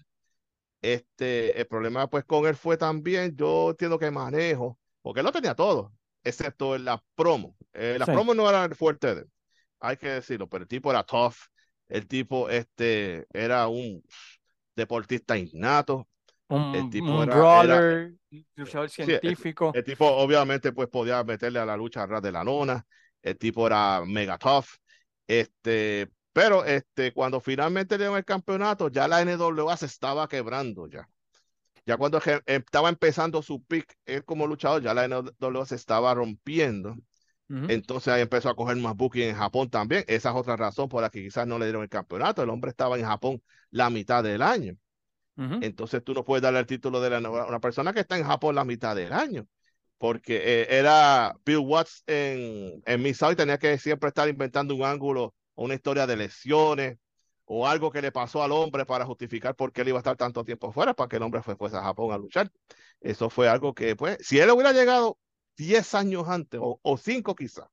este, 0.81 1.59
el 1.59 1.67
problema 1.67 2.07
pues 2.09 2.25
con 2.25 2.45
él 2.45 2.55
fue 2.55 2.77
también, 2.77 3.35
yo 3.35 3.71
entiendo 3.71 3.99
que 3.99 4.11
manejo, 4.11 4.79
porque 5.01 5.21
él 5.21 5.25
lo 5.25 5.31
tenía 5.31 5.55
todo, 5.55 5.93
excepto 6.23 6.75
en 6.75 6.85
la 6.85 7.03
promo. 7.15 7.55
Eh, 7.73 7.97
la 7.99 8.05
Sí. 8.05 8.11
promo 8.11 8.33
no 8.33 8.49
era 8.49 8.65
el 8.65 8.75
fuerte 8.75 9.15
de 9.15 9.21
él, 9.21 9.31
hay 9.79 9.97
que 9.97 10.09
decirlo, 10.09 10.47
pero 10.47 10.63
el 10.63 10.67
tipo 10.67 10.91
era 10.91 11.03
tough, 11.03 11.35
el 11.89 12.07
tipo 12.07 12.49
este, 12.49 13.27
era 13.33 13.67
un 13.67 14.03
deportista 14.75 15.37
innato, 15.37 16.07
el 16.71 16.87
Un, 16.87 16.89
tipo 16.89 17.23
un 17.23 17.23
era, 17.23 17.47
era, 17.51 17.85
brawler, 17.85 18.13
luchador 18.55 18.89
sí, 18.97 19.11
el, 19.13 19.21
científico. 19.21 19.73
el 19.73 19.83
tipo 19.83 20.05
obviamente 20.07 20.71
pues 20.73 20.89
podía 20.89 21.23
meterle 21.23 21.59
a 21.59 21.65
la 21.65 21.77
lucha 21.77 22.03
a 22.03 22.07
ras 22.07 22.21
de 22.21 22.31
la 22.31 22.43
lona, 22.43 22.85
el 23.21 23.37
tipo 23.37 23.67
era 23.67 24.03
mega 24.05 24.37
tough, 24.37 24.65
este, 25.27 26.09
pero 26.33 26.65
este, 26.65 27.13
cuando 27.13 27.39
finalmente 27.41 27.95
le 27.97 28.03
dieron 28.05 28.17
el 28.17 28.25
campeonato, 28.25 28.89
ya 28.89 29.07
la 29.07 29.21
NWA 29.21 29.77
se 29.77 29.85
estaba 29.87 30.27
quebrando 30.27 30.87
ya. 30.87 31.09
Ya 31.85 31.97
cuando 31.97 32.19
je- 32.21 32.41
estaba 32.45 32.89
empezando 32.89 33.41
su 33.41 33.63
pick, 33.65 33.95
él 34.05 34.23
como 34.25 34.47
luchador, 34.47 34.81
ya 34.83 34.93
la 34.93 35.05
NWA 35.05 35.65
se 35.65 35.75
estaba 35.75 36.13
rompiendo. 36.13 36.95
Entonces 37.49 38.13
ahí 38.13 38.21
empezó 38.21 38.49
a 38.49 38.55
coger 38.55 38.75
más 38.77 38.95
booking 38.95 39.29
en 39.29 39.35
Japón 39.35 39.69
también. 39.69 40.03
Esa 40.07 40.31
es 40.31 40.35
otra 40.35 40.57
razón 40.57 40.89
por 40.89 41.01
la 41.01 41.09
que 41.09 41.21
quizás 41.21 41.47
no 41.47 41.57
le 41.57 41.65
dieron 41.65 41.83
el 41.83 41.89
campeonato. 41.89 42.43
El 42.43 42.49
hombre 42.49 42.71
estaba 42.71 42.97
en 42.97 43.05
Japón 43.05 43.41
la 43.71 43.89
mitad 43.89 44.23
del 44.23 44.41
año. 44.41 44.75
Ujú. 45.37 45.59
Entonces 45.61 46.03
tú 46.03 46.13
no 46.13 46.25
puedes 46.25 46.41
darle 46.41 46.59
el 46.59 46.65
título 46.65 46.99
de 46.99 47.09
la 47.09 47.29
una 47.29 47.59
persona 47.59 47.93
que 47.93 48.01
está 48.01 48.17
en 48.17 48.25
Japón 48.25 48.55
la 48.55 48.65
mitad 48.65 48.95
del 48.95 49.13
año. 49.13 49.47
Porque 49.97 50.37
eh, 50.37 50.67
era 50.77 51.35
Bill 51.45 51.59
Watts 51.59 52.03
en, 52.05 52.83
en 52.85 53.01
Miss 53.01 53.17
South 53.17 53.31
y 53.31 53.35
tenía 53.37 53.57
que 53.57 53.77
siempre 53.77 54.09
estar 54.09 54.27
inventando 54.27 54.75
un 54.75 54.83
ángulo 54.83 55.33
o 55.55 55.63
una 55.63 55.73
historia 55.73 56.05
de 56.05 56.17
lesiones 56.17 56.97
o 57.45 57.65
algo 57.65 57.91
que 57.91 58.01
le 58.01 58.11
pasó 58.11 58.43
al 58.43 58.51
hombre 58.51 58.85
para 58.85 59.05
justificar 59.05 59.55
por 59.55 59.71
qué 59.71 59.81
él 59.81 59.87
iba 59.87 59.97
a 59.97 60.01
estar 60.01 60.17
tanto 60.17 60.43
tiempo 60.43 60.71
fuera 60.71 60.93
para 60.93 61.07
que 61.07 61.15
el 61.15 61.23
hombre 61.23 61.41
fue 61.41 61.57
pues, 61.57 61.73
a 61.73 61.81
Japón 61.81 62.11
a 62.11 62.17
luchar. 62.17 62.51
Eso 62.99 63.29
fue 63.29 63.47
algo 63.47 63.73
que, 63.73 63.95
pues, 63.95 64.17
si 64.19 64.37
él 64.37 64.49
hubiera 64.51 64.73
llegado 64.73 65.17
10 65.57 65.93
años 65.95 66.27
antes 66.27 66.59
o, 66.63 66.79
o 66.81 66.97
5 66.97 67.35
quizás, 67.35 67.67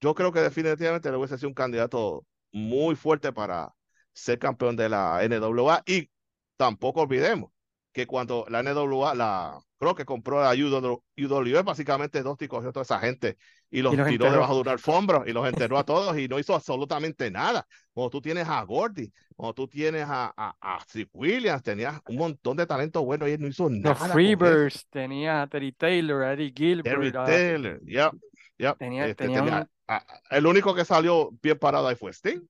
yo 0.00 0.14
creo 0.14 0.32
que 0.32 0.40
definitivamente 0.40 1.10
le 1.10 1.16
hubiese 1.16 1.38
sido 1.38 1.48
un 1.48 1.54
candidato 1.54 2.26
muy 2.52 2.96
fuerte 2.96 3.32
para 3.32 3.74
ser 4.12 4.38
campeón 4.38 4.76
de 4.76 4.88
la 4.88 5.22
NWA 5.24 5.82
y 5.86 6.10
tampoco 6.56 7.02
olvidemos 7.02 7.50
que 7.98 8.06
cuando 8.06 8.46
la 8.48 8.60
NWA, 8.62 9.12
la, 9.16 9.60
creo 9.76 9.92
que 9.96 10.04
compró 10.04 10.40
la 10.40 10.52
UWF, 10.52 11.64
básicamente 11.64 12.22
Dusty 12.22 12.46
cogió 12.46 12.68
a 12.68 12.72
toda 12.72 12.84
esa 12.84 13.00
gente 13.00 13.36
y 13.70 13.82
los 13.82 13.92
Y 13.92 13.96
los 13.96 14.06
tiró 14.06 14.26
enterró. 14.26 14.32
debajo 14.34 14.54
de 14.54 14.60
una 14.60 14.70
alfombra 14.70 15.24
y 15.26 15.32
los 15.32 15.48
enterró 15.48 15.78
a 15.78 15.84
todos 15.84 16.16
y 16.16 16.28
no 16.28 16.38
hizo 16.38 16.54
absolutamente 16.54 17.28
nada. 17.32 17.66
Cuando 17.92 18.10
tú 18.10 18.20
tienes 18.20 18.46
a 18.48 18.62
Gordy, 18.62 19.12
cuando 19.34 19.52
tú 19.54 19.66
tienes 19.66 20.04
a, 20.08 20.32
a, 20.36 20.54
a 20.60 20.80
Steve 20.84 21.10
Williams, 21.12 21.60
tenías 21.64 22.00
un 22.06 22.16
montón 22.18 22.56
de 22.56 22.66
talento 22.66 23.04
bueno 23.04 23.26
y 23.26 23.32
él 23.32 23.40
no 23.40 23.48
hizo 23.48 23.68
Los 23.68 23.80
nada. 23.80 24.04
eso. 24.04 24.12
Freebirds, 24.12 24.86
tenía 24.90 25.42
a 25.42 25.46
Terry 25.48 25.72
Taylor, 25.72 26.22
a 26.22 26.34
Eddie 26.34 26.52
Terry 26.52 27.10
Gilbert, 27.10 27.16
a- 27.16 27.24
Taylor, 27.24 27.80
yep, 27.84 28.12
yep. 28.58 28.78
tenía, 28.78 29.06
Este, 29.06 29.24
tenía 29.24 29.40
tenía- 29.44 29.68
un... 29.88 29.98
el 30.30 30.46
único 30.46 30.72
que 30.72 30.84
salió 30.84 31.30
bien 31.42 31.58
parado 31.58 31.88
ahí 31.88 31.96
fue 31.96 32.12
Sting, 32.12 32.42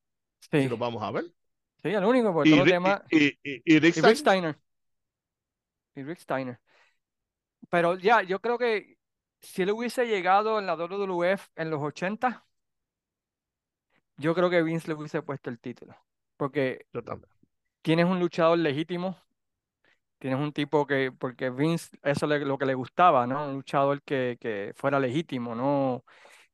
si 0.53 0.63
Sí, 0.63 0.69
lo 0.69 0.77
vamos 0.77 1.03
a 1.03 1.11
ver. 1.11 1.25
sí, 1.83 1.89
el 1.89 2.05
único, 2.05 2.35
porque 2.35 2.51
Y, 2.51 2.53
todos 2.53 2.67
los 2.67 2.73
demás... 2.75 3.01
y, 3.11 3.27
y, 3.43 3.63
y- 3.65 3.79
Rick 3.81 3.97
Y 3.97 4.01
Rick 4.03 4.17
Steiner, 4.17 4.17
Steiner. 4.17 4.59
Y 5.99 6.05
Rick 6.05 6.19
Steiner. 6.21 6.61
Pero 7.71 7.97
ya, 7.99 8.23
yo 8.23 8.41
creo 8.41 8.59
que 8.59 8.99
si 9.41 9.63
él 9.63 9.71
hubiese 9.73 10.07
llegado 10.07 10.59
en 10.59 10.67
la 10.67 10.77
WWF 10.77 11.49
en 11.57 11.71
los 11.71 11.83
80, 11.83 12.47
yo 14.17 14.35
creo 14.35 14.51
que 14.51 14.63
Vince 14.63 14.89
le 14.89 14.95
hubiese 14.95 15.23
puesto 15.23 15.51
el 15.51 15.61
título. 15.61 15.95
Porque 16.37 16.87
yo 16.93 17.01
tienes 17.83 18.07
un 18.07 18.21
luchador 18.21 18.59
legítimo, 18.59 19.17
tienes 20.19 20.39
un 20.41 20.53
tipo 20.53 20.87
que, 20.87 21.13
porque 21.13 21.51
Vince, 21.51 21.97
eso 22.03 22.33
es 22.33 22.43
lo 22.43 22.59
que 22.59 22.67
le 22.67 22.75
gustaba, 22.75 23.27
¿no? 23.27 23.47
Un 23.49 23.55
luchador 23.55 24.03
que, 24.03 24.37
que 24.41 24.73
fuera 24.77 24.99
legítimo, 25.01 25.55
¿no? 25.55 26.05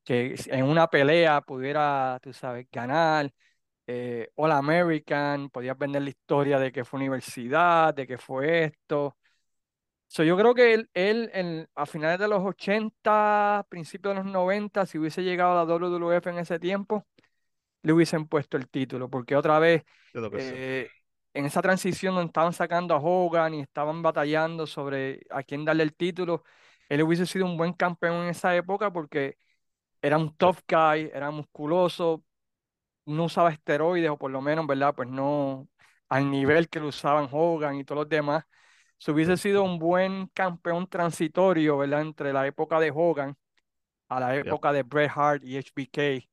Que 0.04 0.36
en 0.48 0.64
una 0.66 0.88
pelea 0.88 1.40
pudiera, 1.42 2.18
tú 2.22 2.32
sabes, 2.32 2.68
ganar. 2.72 3.32
Eh, 3.88 4.30
All 4.36 4.52
American, 4.52 5.50
podías 5.50 5.78
vender 5.78 6.02
la 6.02 6.10
historia 6.10 6.58
de 6.60 6.72
que 6.72 6.84
fue 6.84 6.98
universidad, 7.00 7.94
de 7.94 8.06
que 8.06 8.18
fue 8.18 8.64
esto. 8.66 9.16
So, 10.14 10.22
yo 10.22 10.36
creo 10.36 10.54
que 10.54 10.74
él, 10.74 10.90
él 10.94 11.30
en- 11.34 11.68
a 11.74 11.86
finales 11.86 12.20
de 12.20 12.28
los 12.28 12.40
80, 12.44 13.66
principios 13.68 14.14
de 14.14 14.22
los 14.22 14.32
90, 14.32 14.86
si 14.86 14.96
hubiese 14.98 15.24
llegado 15.24 15.52
a 15.52 15.56
la 15.56 15.64
WWF 15.64 16.30
en 16.30 16.38
ese 16.38 16.60
tiempo, 16.60 17.04
le 17.82 17.92
hubiesen 17.92 18.26
puesto 18.28 18.56
el 18.56 18.68
título, 18.68 19.10
porque 19.10 19.36
otra 19.36 19.58
vez 19.60 19.84
eh, 20.32 20.92
en 21.34 21.46
esa 21.46 21.62
transición 21.62 22.14
donde 22.14 22.28
estaban 22.28 22.52
sacando 22.54 22.94
a 22.94 22.98
Hogan 23.00 23.54
y 23.54 23.60
estaban 23.62 24.02
batallando 24.02 24.66
sobre 24.66 25.22
a 25.30 25.42
quién 25.44 25.64
darle 25.64 25.84
el 25.84 25.94
título, 25.94 26.44
él 26.88 27.02
hubiese 27.02 27.26
sido 27.26 27.46
un 27.46 27.56
buen 27.58 27.72
campeón 27.74 28.24
en 28.24 28.30
esa 28.30 28.56
época 28.56 28.92
porque 28.92 29.38
era 30.02 30.18
un 30.18 30.36
tough 30.36 30.58
guy, 30.68 31.10
era 31.14 31.30
musculoso, 31.32 32.24
no 33.06 33.24
usaba 33.24 33.50
esteroides 33.52 34.10
o 34.10 34.18
por 34.18 34.30
lo 34.30 34.40
menos, 34.40 34.66
¿verdad? 34.66 34.94
Pues 34.94 35.08
no 35.08 35.68
al 36.08 36.30
nivel 36.30 36.68
que 36.68 36.80
lo 36.80 36.88
usaban 36.88 37.28
Hogan 37.30 37.76
y 37.76 37.84
todos 37.84 38.02
los 38.02 38.08
demás. 38.08 38.44
Se 38.98 39.10
hubiese 39.12 39.36
sido 39.36 39.62
un 39.64 39.78
buen 39.78 40.28
campeón 40.28 40.88
transitorio, 40.88 41.78
¿verdad? 41.78 42.02
Entre 42.02 42.32
la 42.32 42.46
época 42.46 42.80
de 42.80 42.90
Hogan 42.94 43.36
a 44.08 44.20
la 44.20 44.36
época 44.36 44.72
de 44.72 44.82
Bret 44.82 45.10
Hart 45.14 45.42
y 45.44 45.58
HBK. 45.58 46.28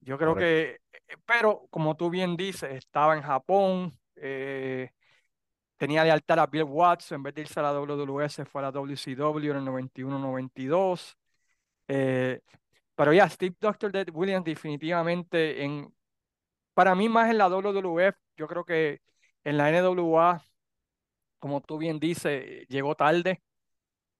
Yo 0.00 0.18
creo 0.18 0.34
Correcto. 0.34 0.38
que, 0.38 0.80
eh, 0.92 1.16
pero 1.26 1.66
como 1.70 1.96
tú 1.96 2.10
bien 2.10 2.36
dices, 2.36 2.72
estaba 2.72 3.16
en 3.16 3.22
Japón, 3.22 3.98
eh, 4.16 4.90
tenía 5.76 6.04
lealtad 6.04 6.38
a 6.40 6.46
Bill 6.46 6.64
Watts, 6.64 7.12
en 7.12 7.22
vez 7.22 7.34
de 7.34 7.42
irse 7.42 7.60
a 7.60 7.62
la 7.64 7.72
WWE, 7.72 8.28
se 8.28 8.44
fue 8.44 8.60
a 8.62 8.64
la 8.64 8.72
WCW 8.72 9.50
en 9.50 9.56
el 9.58 9.64
91-92. 9.64 11.16
Eh, 11.88 12.40
pero 12.94 13.12
ya, 13.12 13.28
Steve 13.28 13.56
Dr. 13.60 13.92
Dead 13.92 14.08
Williams 14.12 14.44
definitivamente, 14.44 15.62
en, 15.64 15.94
para 16.74 16.94
mí 16.94 17.08
más 17.08 17.30
en 17.30 17.38
la 17.38 17.48
WWF, 17.48 18.16
yo 18.36 18.46
creo 18.48 18.64
que 18.64 19.00
En 19.44 19.56
la 19.58 19.70
NWA, 19.70 20.42
como 21.38 21.60
tú 21.62 21.78
bien 21.78 21.98
dices, 22.00 22.66
llegó 22.68 22.94
tarde, 22.96 23.42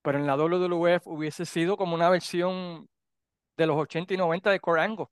pero 0.03 0.19
en 0.19 0.27
la 0.27 0.35
WWF 0.37 1.07
hubiese 1.07 1.45
sido 1.45 1.77
como 1.77 1.95
una 1.95 2.09
versión 2.09 2.89
de 3.57 3.67
los 3.67 3.77
80 3.77 4.13
y 4.15 4.17
90 4.17 4.51
de 4.51 4.61
Angle. 4.79 5.07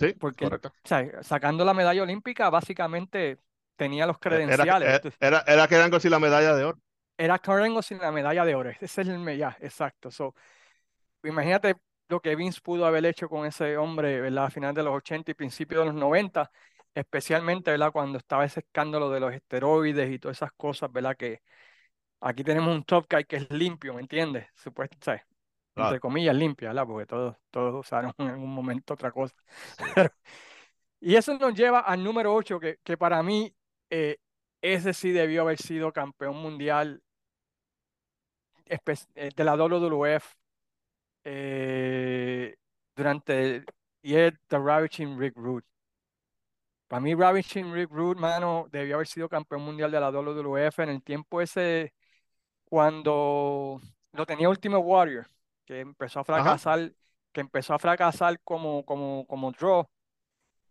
Sí, 0.00 0.14
Porque, 0.18 0.46
correcto. 0.46 0.74
o 0.84 0.88
sea, 0.88 1.22
sacando 1.22 1.64
la 1.64 1.74
medalla 1.74 2.02
olímpica, 2.02 2.50
básicamente 2.50 3.38
tenía 3.76 4.06
los 4.06 4.18
Era, 4.28 4.64
credenciales. 4.64 4.76
era, 4.80 5.00
era, 5.20 5.44
era 5.46 5.68
que 5.68 5.74
eran 5.76 6.00
sin 6.00 6.10
la 6.10 6.18
medalla 6.18 6.54
de 6.54 6.64
oro. 6.64 6.80
era 7.18 7.40
Angle 7.44 7.82
sin 7.82 7.98
la 7.98 8.12
medalla 8.12 8.44
de 8.44 8.54
oro. 8.54 8.70
Ese 8.70 9.02
es 9.02 9.08
el 9.08 9.38
ya, 9.38 9.56
exacto. 9.60 10.10
So, 10.10 10.34
imagínate 11.24 11.76
lo 12.08 12.20
que 12.20 12.36
Vince 12.36 12.60
pudo 12.62 12.86
haber 12.86 13.06
hecho 13.06 13.28
con 13.28 13.46
ese 13.46 13.76
hombre, 13.78 14.20
¿verdad? 14.20 14.46
A 14.46 14.50
final 14.50 14.74
de 14.74 14.82
los 14.84 14.94
80 14.96 15.32
y 15.32 15.34
principios 15.34 15.80
de 15.82 15.86
los 15.86 15.94
90, 15.94 16.50
especialmente, 16.94 17.70
¿verdad? 17.70 17.92
Cuando 17.92 18.18
estaba 18.18 18.44
ese 18.44 18.60
escándalo 18.60 19.10
de 19.10 19.20
los 19.20 19.32
esteroides 19.34 20.10
y 20.12 20.18
todas 20.18 20.38
esas 20.38 20.52
cosas, 20.52 20.92
¿verdad? 20.92 21.16
Que 21.16 21.42
aquí 22.20 22.44
tenemos 22.44 22.74
un 22.74 22.84
top 22.84 23.06
guy 23.10 23.24
que 23.24 23.36
es 23.36 23.50
limpio, 23.50 23.94
¿me 23.94 24.02
entiendes? 24.02 24.46
Supuesto, 24.54 24.96
o 25.00 25.04
sea, 25.04 25.14
entre 25.14 25.26
Claro. 25.74 26.00
comillas 26.00 26.36
limpio, 26.36 26.68
¿verdad? 26.68 26.86
Porque 26.86 27.06
todos, 27.06 27.36
todos 27.50 27.74
usaron 27.86 28.12
en 28.18 28.28
algún 28.28 28.52
momento 28.54 28.94
otra 28.94 29.12
cosa. 29.12 29.34
Sí. 29.78 29.84
Pero- 29.94 30.10
y 31.00 31.16
eso 31.16 31.36
nos 31.38 31.54
lleva 31.54 31.80
al 31.80 32.02
número 32.04 32.34
8, 32.34 32.60
que, 32.60 32.78
que 32.84 32.96
para 32.98 33.22
mí 33.22 33.54
eh, 33.90 34.18
ese 34.62 34.92
sí 34.94 35.12
debió 35.12 35.42
haber 35.42 35.58
sido 35.58 35.92
campeón 35.92 36.36
mundial 36.36 37.02
eh, 38.66 39.30
de 39.34 39.44
la 39.44 39.56
WWF 39.56 40.28
eh, 41.24 42.56
durante 42.96 43.64
y 44.02 44.14
es 44.16 44.34
The 44.48 44.58
Ravishing 44.58 45.18
Rick 45.18 45.36
Rude. 45.36 45.64
Para 46.90 47.00
mí, 47.02 47.14
Ravishing 47.14 47.72
Rick 47.74 47.90
Rude, 47.92 48.20
mano, 48.20 48.68
debió 48.72 48.96
haber 48.96 49.08
sido 49.08 49.28
campeón 49.30 49.62
mundial 49.62 49.92
de 49.92 50.00
la 50.00 50.10
WWF 50.10 50.82
en 50.82 50.90
el 50.90 51.02
tiempo 51.04 51.40
ese 51.40 51.94
cuando 52.64 53.80
lo 54.12 54.26
tenía 54.26 54.48
Ultimate 54.50 54.82
Warrior, 54.84 55.26
que 55.66 55.80
empezó 55.80 56.20
a 56.20 56.24
Ajá. 56.34 56.60
fracasar, 56.60 56.92
que 57.32 57.40
empezó 57.42 57.74
a 57.74 57.78
fracasar 57.80 58.40
como, 58.42 58.84
como, 58.86 59.26
como 59.26 59.52
draw. 59.52 59.86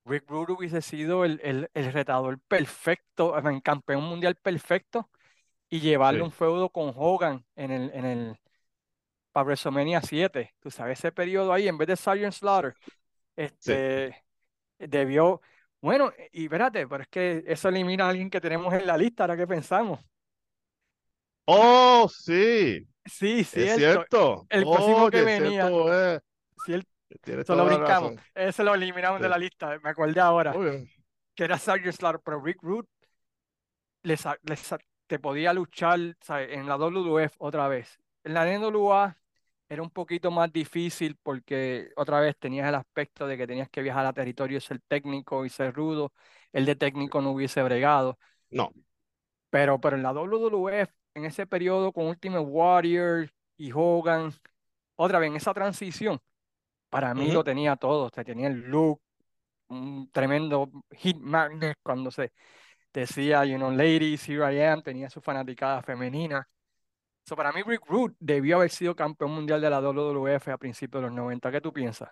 Rick 0.05 0.29
Rude 0.29 0.53
hubiese 0.53 0.81
sido 0.81 1.25
el, 1.25 1.39
el, 1.43 1.69
el 1.73 1.93
retador 1.93 2.39
perfecto, 2.47 3.35
mean, 3.43 3.61
campeón 3.61 4.03
mundial 4.03 4.35
perfecto, 4.35 5.09
y 5.69 5.81
llevarle 5.81 6.21
Sí. 6.21 6.23
un 6.23 6.31
feudo 6.31 6.69
con 6.71 6.93
Hogan 6.95 7.45
en 7.55 7.71
el, 7.71 7.91
en 7.93 8.05
el 8.05 8.39
para 9.31 9.45
WrestleMania 9.45 10.01
7. 10.01 10.55
Tú 10.59 10.71
sabes, 10.71 10.99
ese 10.99 11.11
periodo 11.11 11.53
ahí, 11.53 11.67
en 11.67 11.77
vez 11.77 11.87
de 11.87 11.95
Sergeant 11.95 12.33
Slaughter, 12.33 12.77
este 13.35 14.25
debió. 14.79 15.41
Bueno, 15.81 16.11
y 16.31 16.43
espérate, 16.43 16.87
pero 16.87 17.03
es 17.03 17.09
que 17.09 17.43
eso 17.47 17.69
elimina 17.69 18.05
a 18.05 18.09
alguien 18.09 18.29
que 18.29 18.41
tenemos 18.41 18.73
en 18.73 18.85
la 18.85 18.97
lista, 18.97 19.23
ahora 19.23 19.37
que 19.37 19.47
pensamos. 19.47 19.99
Oh, 21.45 22.07
sí, 22.09 22.87
Sí, 23.05 23.39
es 23.39 23.49
cierto. 23.49 23.75
cierto. 23.77 24.47
El 24.49 24.63
próximo 24.63 25.09
que 25.09 25.21
venía, 25.23 25.61
cierto, 25.67 26.15
eh. 26.15 26.19
cierto, 26.65 26.87
eso 27.41 27.55
lo 27.55 27.65
brincamos. 27.65 28.13
Ese 28.35 28.63
lo 28.63 28.75
eliminamos 28.75 29.19
de 29.19 29.29
la 29.29 29.37
lista, 29.37 29.79
me 29.83 29.89
acordé 29.89 30.19
ahora, 30.19 30.53
que 31.33 31.43
era 31.43 31.57
Sergeant 31.57 31.95
Slaughter, 31.95 32.21
pero 32.23 32.41
Rick 32.41 32.61
Rude 32.61 32.87
le 34.03 34.17
sa- 34.17 34.37
le 34.43 34.55
sa- 34.55 34.77
te 35.07 35.19
podía 35.19 35.53
luchar 35.53 35.99
¿sabes? 36.21 36.49
en 36.51 36.67
la 36.67 36.77
WWF 36.77 37.35
otra 37.39 37.67
vez. 37.67 37.97
En 38.23 38.33
la 38.33 38.45
NWA 38.45 39.17
era 39.69 39.81
un 39.83 39.89
poquito 39.91 40.31
más 40.31 40.51
difícil 40.51 41.17
porque 41.23 41.91
otra 41.95 42.19
vez 42.21 42.37
tenías 42.37 42.67
el 42.67 42.75
aspecto 42.75 43.27
de 43.27 43.37
que 43.37 43.47
tenías 43.47 43.69
que 43.69 43.81
viajar 43.81 44.05
a 44.05 44.13
territorio, 44.13 44.59
ser 44.61 44.79
técnico 44.87 45.45
y 45.45 45.49
ser 45.49 45.73
rudo. 45.73 46.13
El 46.53 46.65
de 46.65 46.75
técnico 46.75 47.21
no 47.21 47.31
hubiese 47.31 47.61
bregado. 47.63 48.17
No, 48.51 48.73
Pero, 49.49 49.79
pero 49.81 49.95
en 49.95 50.03
la 50.03 50.13
WWF, 50.13 50.93
en 51.15 51.25
ese 51.25 51.47
periodo 51.47 51.91
con 51.91 52.05
Ultimate 52.07 52.39
Warrior 52.45 53.29
y 53.57 53.71
Hogan, 53.73 54.33
otra 54.95 55.19
vez 55.19 55.29
en 55.31 55.37
esa 55.37 55.53
transición, 55.53 56.19
para 56.89 57.13
mí 57.15 57.31
Ujú. 57.31 57.31
lo 57.31 57.43
tenía 57.43 57.75
todo. 57.77 58.05
O 58.07 58.11
sea, 58.13 58.23
tenía 58.25 58.47
el 58.49 58.61
look, 58.69 59.01
un 59.69 60.09
tremendo 60.11 60.71
hit 60.91 61.17
magnet 61.19 61.77
cuando 61.83 62.11
se 62.11 62.33
decía, 62.93 63.45
you 63.45 63.57
know, 63.57 63.71
ladies, 63.71 64.27
here 64.29 64.43
I 64.53 64.61
am, 64.63 64.83
tenía 64.83 65.09
su 65.09 65.21
fanaticada 65.21 65.83
femenina. 65.83 66.47
So, 67.29 67.35
para 67.35 67.51
mí, 67.51 67.61
Rick 67.63 67.85
Rude 67.85 68.15
debió 68.19 68.55
haber 68.55 68.71
sido 68.71 68.95
campeón 68.95 69.29
mundial 69.29 69.61
de 69.61 69.69
la 69.69 69.79
WWF 69.81 70.47
a 70.47 70.57
principios 70.57 71.03
de 71.03 71.09
los 71.09 71.15
90. 71.15 71.51
¿Qué 71.51 71.61
tú 71.61 71.71
piensas? 71.71 72.09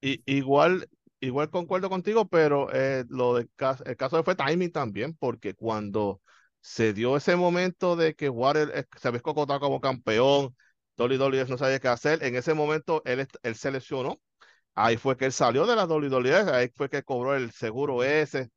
Y, 0.00 0.22
igual, 0.24 0.88
igual 1.20 1.50
concuerdo 1.50 1.90
contigo, 1.90 2.26
pero 2.26 2.72
eh, 2.72 3.04
lo 3.10 3.34
del 3.34 3.50
caso, 3.54 3.84
el 3.84 3.98
caso 3.98 4.24
fue 4.24 4.34
timing 4.34 4.72
también, 4.72 5.14
porque 5.14 5.52
cuando 5.52 6.22
se 6.62 6.94
dio 6.94 7.18
ese 7.18 7.36
momento 7.36 7.96
de 7.96 8.14
que 8.14 8.28
eh, 8.28 8.84
se 8.98 9.08
había 9.08 9.18
escocotado 9.18 9.60
como 9.60 9.78
campeón, 9.78 10.56
WWF 10.96 11.50
no 11.50 11.58
sabía 11.58 11.78
qué 11.78 11.88
hacer, 11.88 12.24
en 12.24 12.34
ese 12.34 12.54
momento 12.54 13.02
él, 13.04 13.28
él 13.42 13.54
se 13.56 13.70
lesionó, 13.70 14.22
ahí 14.74 14.96
fue 14.96 15.18
que 15.18 15.26
él 15.26 15.32
salió 15.32 15.66
de 15.66 15.76
la 15.76 15.84
WWF, 15.84 16.50
ahí 16.50 16.70
fue 16.74 16.88
que 16.88 17.02
cobró 17.02 17.36
el 17.36 17.50
seguro 17.50 18.02
ese 18.02 18.48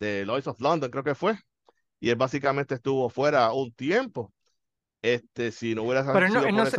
de 0.00 0.24
Lloyds 0.26 0.48
of 0.48 0.60
London, 0.60 0.90
creo 0.90 1.04
que 1.04 1.14
fue, 1.14 1.38
y 2.00 2.10
él 2.10 2.16
básicamente 2.16 2.74
estuvo 2.74 3.08
fuera 3.10 3.52
un 3.52 3.72
tiempo. 3.72 4.32
Este, 5.06 5.52
si 5.52 5.74
no 5.74 5.84
hubiera 5.84 6.04
Pero 6.12 6.28
no, 6.28 6.66
se, 6.66 6.76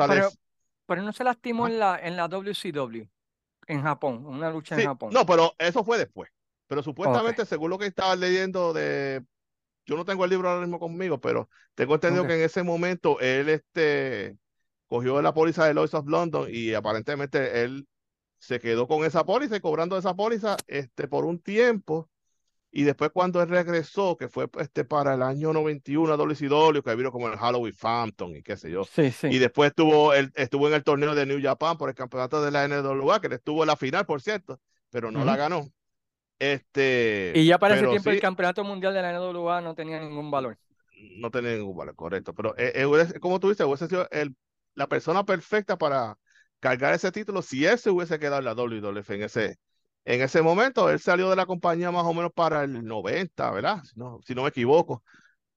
pero, 0.85 1.01
no 1.01 1.13
se 1.13 1.23
lastimó 1.23 1.67
en 1.67 1.79
la, 1.79 1.97
en 1.97 2.17
la 2.17 2.27
WCW, 2.27 3.07
en 3.67 3.81
Japón, 3.81 4.25
una 4.25 4.51
lucha 4.51 4.75
en 4.75 4.85
Japón. 4.85 5.13
no, 5.13 5.25
pero 5.25 5.53
eso 5.57 5.83
fue 5.83 5.97
después. 5.97 6.29
Pero 6.67 6.83
supuestamente, 6.83 7.45
según 7.45 7.69
lo 7.69 7.77
que 7.77 7.85
estaba 7.85 8.15
leyendo 8.15 8.73
de, 8.73 9.23
yo 9.85 9.95
no 9.95 10.03
tengo 10.03 10.25
el 10.25 10.29
libro 10.29 10.49
ahora 10.49 10.61
mismo 10.61 10.79
conmigo, 10.79 11.21
pero 11.21 11.49
tengo 11.73 11.95
entendido 11.95 12.27
que 12.27 12.35
en 12.35 12.41
ese 12.41 12.63
momento 12.63 13.19
él 13.21 13.47
este, 13.47 14.37
cogió 14.87 15.21
la 15.21 15.33
póliza 15.33 15.65
de 15.65 15.73
Lloyds 15.73 15.93
of 15.93 16.07
London 16.07 16.49
y 16.51 16.73
aparentemente 16.73 17.63
él 17.63 17.87
se 18.39 18.59
quedó 18.59 18.87
con 18.87 19.05
esa 19.05 19.25
póliza 19.25 19.55
y 19.55 19.61
cobrando 19.61 19.97
esa 19.97 20.13
póliza 20.13 20.57
este, 20.67 21.07
por 21.07 21.23
un 21.23 21.39
tiempo. 21.39 22.09
Y 22.71 22.83
después 22.83 23.11
cuando 23.11 23.41
él 23.41 23.49
regresó, 23.49 24.17
que 24.17 24.27
fue 24.29 24.49
este, 24.59 24.85
para 24.85 25.13
el 25.15 25.21
año 25.23 25.53
91 25.53 26.13
a 26.13 26.17
WCW, 26.17 26.83
que 26.83 26.95
vino 26.95 27.11
como 27.11 27.27
el 27.27 27.37
Halloween 27.37 27.73
Phantom 27.73 28.35
y 28.35 28.43
qué 28.43 28.57
sé 28.57 28.69
yo. 28.71 28.89
Sí, 28.93 29.11
Y 29.27 29.37
sí. 29.37 29.39
después 29.39 29.69
estuvo, 29.69 30.13
él, 30.13 30.31
estuvo 30.35 30.67
en 30.67 30.73
el 30.75 30.83
torneo 30.83 31.15
de 31.15 31.25
New 31.25 31.41
Japan 31.41 31.77
por 31.77 31.89
el 31.89 31.95
campeonato 31.95 32.41
de 32.41 32.51
la 32.51 32.65
NWA, 32.65 33.19
que 33.21 33.27
él 33.27 33.33
estuvo 33.33 33.63
en 33.63 33.67
la 33.67 33.77
final, 33.77 34.05
por 34.05 34.21
cierto, 34.21 34.59
pero 34.89 35.11
no 35.11 35.25
la 35.25 35.35
ganó. 35.37 35.65
Este, 36.39 37.31
Y 37.33 37.45
ya 37.45 37.57
para 37.59 37.75
ese 37.75 37.87
tiempo 37.87 38.09
el 38.09 38.19
campeonato 38.19 38.63
mundial 38.63 38.93
de 38.93 39.01
la 39.01 39.11
NWA 39.11 39.61
no 39.61 39.75
tenía 39.75 39.99
ningún 39.99 40.29
valor. 40.31 40.57
no 41.17 41.31
tenía 41.31 41.55
ningún 41.55 41.77
valor, 41.77 41.95
correcto. 41.95 42.33
Pero 42.33 42.55
eh, 42.57 42.73
eh, 42.75 43.19
como 43.19 43.39
tú 43.39 43.49
dices, 43.49 43.65
hubiese 43.65 43.87
sido 43.87 44.07
el, 44.11 44.35
la 44.75 44.87
persona 44.87 45.25
perfecta 45.25 45.77
para 45.77 46.17
cargar 46.59 46.93
ese 46.93 47.11
título 47.11 47.41
si 47.41 47.65
él 47.65 47.77
se 47.77 47.89
hubiese 47.91 48.19
quedado 48.19 48.39
en 48.39 48.45
la 48.45 48.53
WWF 48.55 49.09
en 49.11 49.23
ese, 49.23 49.57
en 50.07 50.21
ese 50.21 50.41
momento. 50.41 50.89
Él 50.89 50.99
salió 50.99 51.29
de 51.29 51.35
la 51.35 51.45
compañía 51.45 51.91
más 51.91 52.05
o 52.05 52.13
menos 52.13 52.31
para 52.33 52.63
el 52.63 52.85
90, 52.85 53.51
¿verdad? 53.51 53.83
Si 53.83 53.99
no, 53.99 54.19
si 54.25 54.33
no 54.33 54.43
me 54.43 54.49
equivoco. 54.49 55.03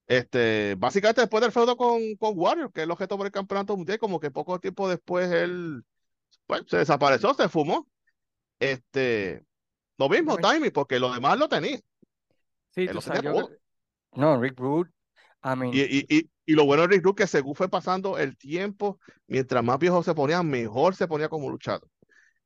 Este, 0.09 0.75
básicamente 0.77 1.21
después 1.21 1.41
del 1.41 1.53
feudo 1.53 1.77
con, 1.77 2.17
con 2.17 2.33
Warrior, 2.37 2.73
que 2.73 2.81
es 2.81 2.85
el 2.85 2.91
objeto 2.91 3.17
por 3.17 3.27
el 3.27 3.33
campeonato 3.33 3.77
mundial, 3.77 4.01
como 4.01 4.19
que 4.19 4.33
poco 4.33 4.59
tiempo 4.59 4.89
después 4.89 5.31
él 5.31 5.85
pues, 6.47 6.63
se 6.67 6.79
desapareció, 6.79 7.33
se 7.33 7.49
fumó. 7.49 7.87
Este, 8.59 9.45
lo 9.97 10.09
mismo, 10.09 10.37
timing, 10.37 10.73
porque 10.73 10.99
lo 10.99 11.13
demás 11.13 11.39
lo 11.39 11.49
tenía. 11.49 11.79
Sí, 12.75 12.89
tú 12.89 12.95
lo 12.95 13.01
sabes, 13.01 13.23
tenía 13.23 13.41
yo 13.41 13.49
No, 14.17 14.41
Rick 14.41 14.59
Rude, 14.59 14.91
I 15.45 15.57
mean, 15.57 15.73
Y, 15.73 15.81
y, 15.83 16.07
y, 16.09 16.31
y 16.45 16.53
lo 16.55 16.65
bueno 16.65 16.83
de 16.83 16.89
Rick 16.89 17.05
Rude 17.05 17.15
que 17.15 17.27
según 17.29 17.55
fue 17.55 17.69
pasando 17.69 18.19
el 18.19 18.37
tiempo, 18.37 18.99
mientras 19.29 19.63
más 19.63 19.79
viejo 19.79 20.03
se 20.03 20.13
ponía, 20.13 20.43
mejor 20.43 20.97
se 20.97 21.07
ponía 21.07 21.29
como 21.29 21.49
luchador. 21.49 21.89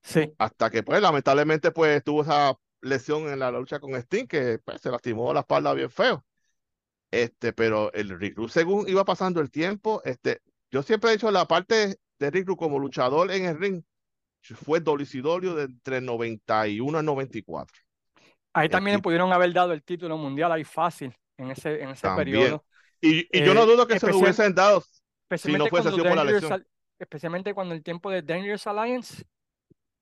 Sí. 0.05 0.37
Hasta 0.39 0.71
que, 0.71 0.83
pues, 0.83 1.01
lamentablemente, 1.03 1.71
pues, 1.71 2.03
tuvo 2.05 2.23
esa 2.23 2.59
lesión 2.83 3.29
en 3.29 3.39
la 3.39 3.51
lucha 3.51 3.81
con 3.81 3.95
Sting, 3.95 4.27
que 4.27 4.59
pues, 4.65 4.81
se 4.81 4.91
lastimó 4.91 5.33
la 5.33 5.41
espalda 5.41 5.73
bien 5.75 5.91
feo. 5.91 6.25
Este, 7.11 7.53
pero 7.53 7.93
el 7.95 8.19
Rick 8.19 8.37
Rude, 8.37 8.51
según 8.53 8.89
iba 8.89 9.05
pasando 9.05 9.41
el 9.41 9.51
tiempo, 9.51 10.03
este, 10.05 10.43
yo 10.71 10.83
siempre 10.83 11.11
he 11.11 11.15
dicho 11.15 11.31
la 11.31 11.47
parte 11.47 11.99
de 12.19 12.31
Rick 12.31 12.49
Rude 12.49 12.59
como 12.59 12.79
luchador 12.79 13.31
en 13.33 13.45
el 13.47 13.59
ring 13.59 13.83
fue 14.43 14.81
WCW 14.81 15.55
de 15.55 15.65
entre 15.65 16.01
91 16.01 16.99
a 16.99 17.03
94. 17.03 17.83
Ahí 18.53 18.69
también 18.69 18.97
le 18.99 19.03
pudieron 19.03 19.33
haber 19.33 19.53
dado 19.53 19.73
el 19.73 19.83
título 19.83 20.17
mundial 20.17 20.53
ahí 20.53 20.65
fácil 20.65 21.13
en 21.37 21.51
ese, 21.51 21.83
en 21.83 21.91
ese 21.91 22.03
también. 22.03 22.23
periodo. 22.27 22.65
Y, 23.01 23.29
y 23.37 23.43
yo 23.43 23.55
no 23.55 23.61
Eh, 23.63 23.67
dudo 23.67 23.87
que 23.87 23.99
se 23.99 24.07
lo 24.09 24.19
hubiesen 24.19 24.55
dado 24.55 24.83
si 25.35 25.53
no 25.57 25.67
fuese 25.69 25.91
sido 25.93 26.07
por 26.07 26.17
la 26.17 26.25
lesión. 26.25 26.53
Al- 26.53 26.67
especialmente 26.99 27.55
cuando 27.55 27.75
el 27.75 27.83
tiempo 27.83 28.11
de 28.11 28.23
Dangerous 28.23 28.67
Alliance, 28.67 29.25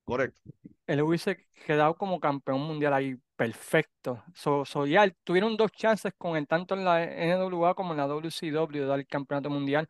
Correcto. 0.05 0.53
él 0.87 1.03
hubiese 1.03 1.47
quedado 1.67 1.97
como 1.97 2.21
campeón 2.21 2.61
mundial 2.61 2.95
ahí 2.95 3.17
perfecto. 3.37 4.23
So, 4.35 4.65
so 4.65 4.87
ya 4.87 5.11
tuvieron 5.25 5.57
dos 5.57 5.73
chances 5.73 6.13
con 6.17 6.37
él, 6.37 6.47
tanto 6.47 6.75
en 6.75 6.85
la 6.85 7.03
NWA 7.05 7.75
como 7.75 7.93
en 7.93 7.99
la 7.99 8.07
WCW, 8.07 8.81
de 8.81 8.87
dar 8.87 8.99
el 9.01 9.07
campeonato 9.07 9.51
mundial, 9.51 9.89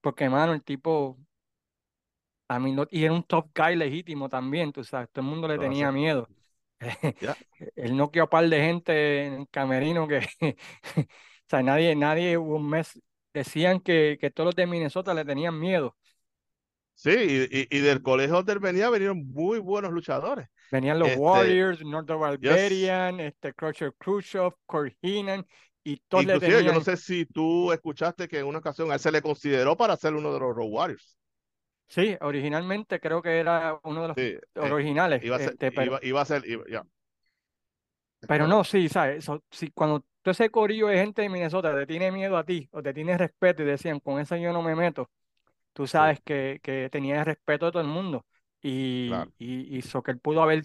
porque, 0.00 0.28
mano, 0.28 0.52
el 0.54 0.62
tipo, 0.64 1.18
a 2.48 2.58
mí 2.58 2.72
no, 2.72 2.86
y 2.90 3.04
era 3.04 3.12
un 3.12 3.22
top 3.22 3.50
guy 3.54 3.76
legítimo 3.76 4.28
también, 4.28 4.72
tú 4.72 4.82
sabes, 4.84 5.08
todo 5.10 5.24
el 5.24 5.30
mundo 5.30 5.46
le 5.48 5.58
tenía 5.58 5.88
así. 5.88 5.94
miedo. 5.94 6.28
Ya. 7.20 7.36
Él 7.76 7.96
no 7.96 8.10
quedó 8.10 8.28
par 8.28 8.48
de 8.48 8.60
gente 8.60 9.26
en 9.26 9.32
el 9.34 9.48
camerino 9.50 10.08
que, 10.08 10.20
o 10.98 11.04
sea, 11.48 11.62
nadie, 11.62 11.94
nadie 11.96 12.38
hubo 12.38 12.56
un 12.56 12.68
mes, 12.68 13.00
decían 13.34 13.80
que, 13.80 14.18
que 14.20 14.30
todos 14.30 14.46
los 14.48 14.56
de 14.56 14.66
Minnesota 14.66 15.14
le 15.14 15.24
tenían 15.24 15.58
miedo. 15.58 15.96
Sí, 17.02 17.48
y, 17.50 17.78
del 17.80 18.02
colegio 18.02 18.34
donde 18.36 18.52
él 18.52 18.58
venía 18.58 18.90
vinieron 18.90 19.26
muy 19.32 19.58
buenos 19.58 19.90
luchadores. 19.90 20.48
Venían 20.70 20.98
los 20.98 21.08
Este, 21.08 21.18
Warriors, 21.18 21.82
Northern 21.84 22.20
Barbarian, 22.20 23.20
este 23.20 23.54
Crusher 23.54 23.92
Khrushchev, 23.98 24.52
Kurt 24.66 24.94
Heenan, 25.02 25.46
y 25.82 25.96
todos 26.08 26.24
le 26.26 26.32
Inclusive, 26.34 26.64
yo 26.64 26.72
tenían... 26.72 26.74
no 26.74 26.80
sé 26.82 26.96
si 26.96 27.24
tú 27.24 27.72
escuchaste 27.72 28.28
que 28.28 28.40
en 28.40 28.46
una 28.46 28.58
ocasión 28.58 28.90
a 28.90 28.94
él 28.94 29.00
se 29.00 29.10
le 29.12 29.22
consideró 29.22 29.76
para 29.76 29.96
ser 29.96 30.14
uno 30.14 30.32
de 30.32 30.40
los 30.40 30.54
Road 30.54 30.68
Warriors. 30.70 31.16
Sí, 31.88 32.16
originalmente 32.20 33.00
creo 33.00 33.20
que 33.20 33.38
era 33.40 33.78
uno 33.82 34.02
de 34.02 34.08
los 34.08 34.16
Sí, 34.16 34.22
eh, 34.22 34.40
originales, 34.72 35.22
iba 35.22 35.36
a 35.36 35.38
ser, 35.40 35.54
este, 35.54 35.72
pero, 35.72 35.86
iba, 35.86 35.98
iba 36.02 36.20
a 36.20 36.24
ser, 36.24 36.46
iba- 36.48 36.64
ya. 36.68 36.84
pero 38.26 38.46
no, 38.46 38.64
sí, 38.64 38.88
¿sabes? 38.88 39.24
So- 39.24 39.42
cuando 39.74 40.04
todo 40.22 40.32
ese 40.32 40.50
corillo 40.50 40.86
de 40.88 40.98
gente 40.98 41.22
de 41.22 41.28
Minnesota 41.28 41.74
te 41.74 41.86
tiene 41.86 42.12
miedo 42.12 42.36
a 42.36 42.44
ti 42.44 42.68
o 42.72 42.82
te 42.82 42.92
tiene 42.94 43.16
respeto 43.18 43.62
y 43.62 43.66
decían, 43.66 44.00
con 44.00 44.20
eso 44.20 44.36
yo 44.36 44.52
no 44.52 44.62
me 44.62 44.74
meto, 44.76 45.10
tú 45.72 45.86
sabes 45.86 46.20
que, 46.24 46.60
que 46.62 46.88
tenía 46.90 47.20
el 47.20 47.26
respeto 47.26 47.66
de 47.66 47.72
todo 47.72 47.82
el 47.82 47.88
mundo. 47.88 48.26
Y, 48.62 49.08
Claro. 49.08 49.32
y, 49.38 49.76
y 49.78 49.82
so 49.82 50.02
que 50.02 50.10
él 50.12 50.20
pudo 50.20 50.42
haber, 50.42 50.64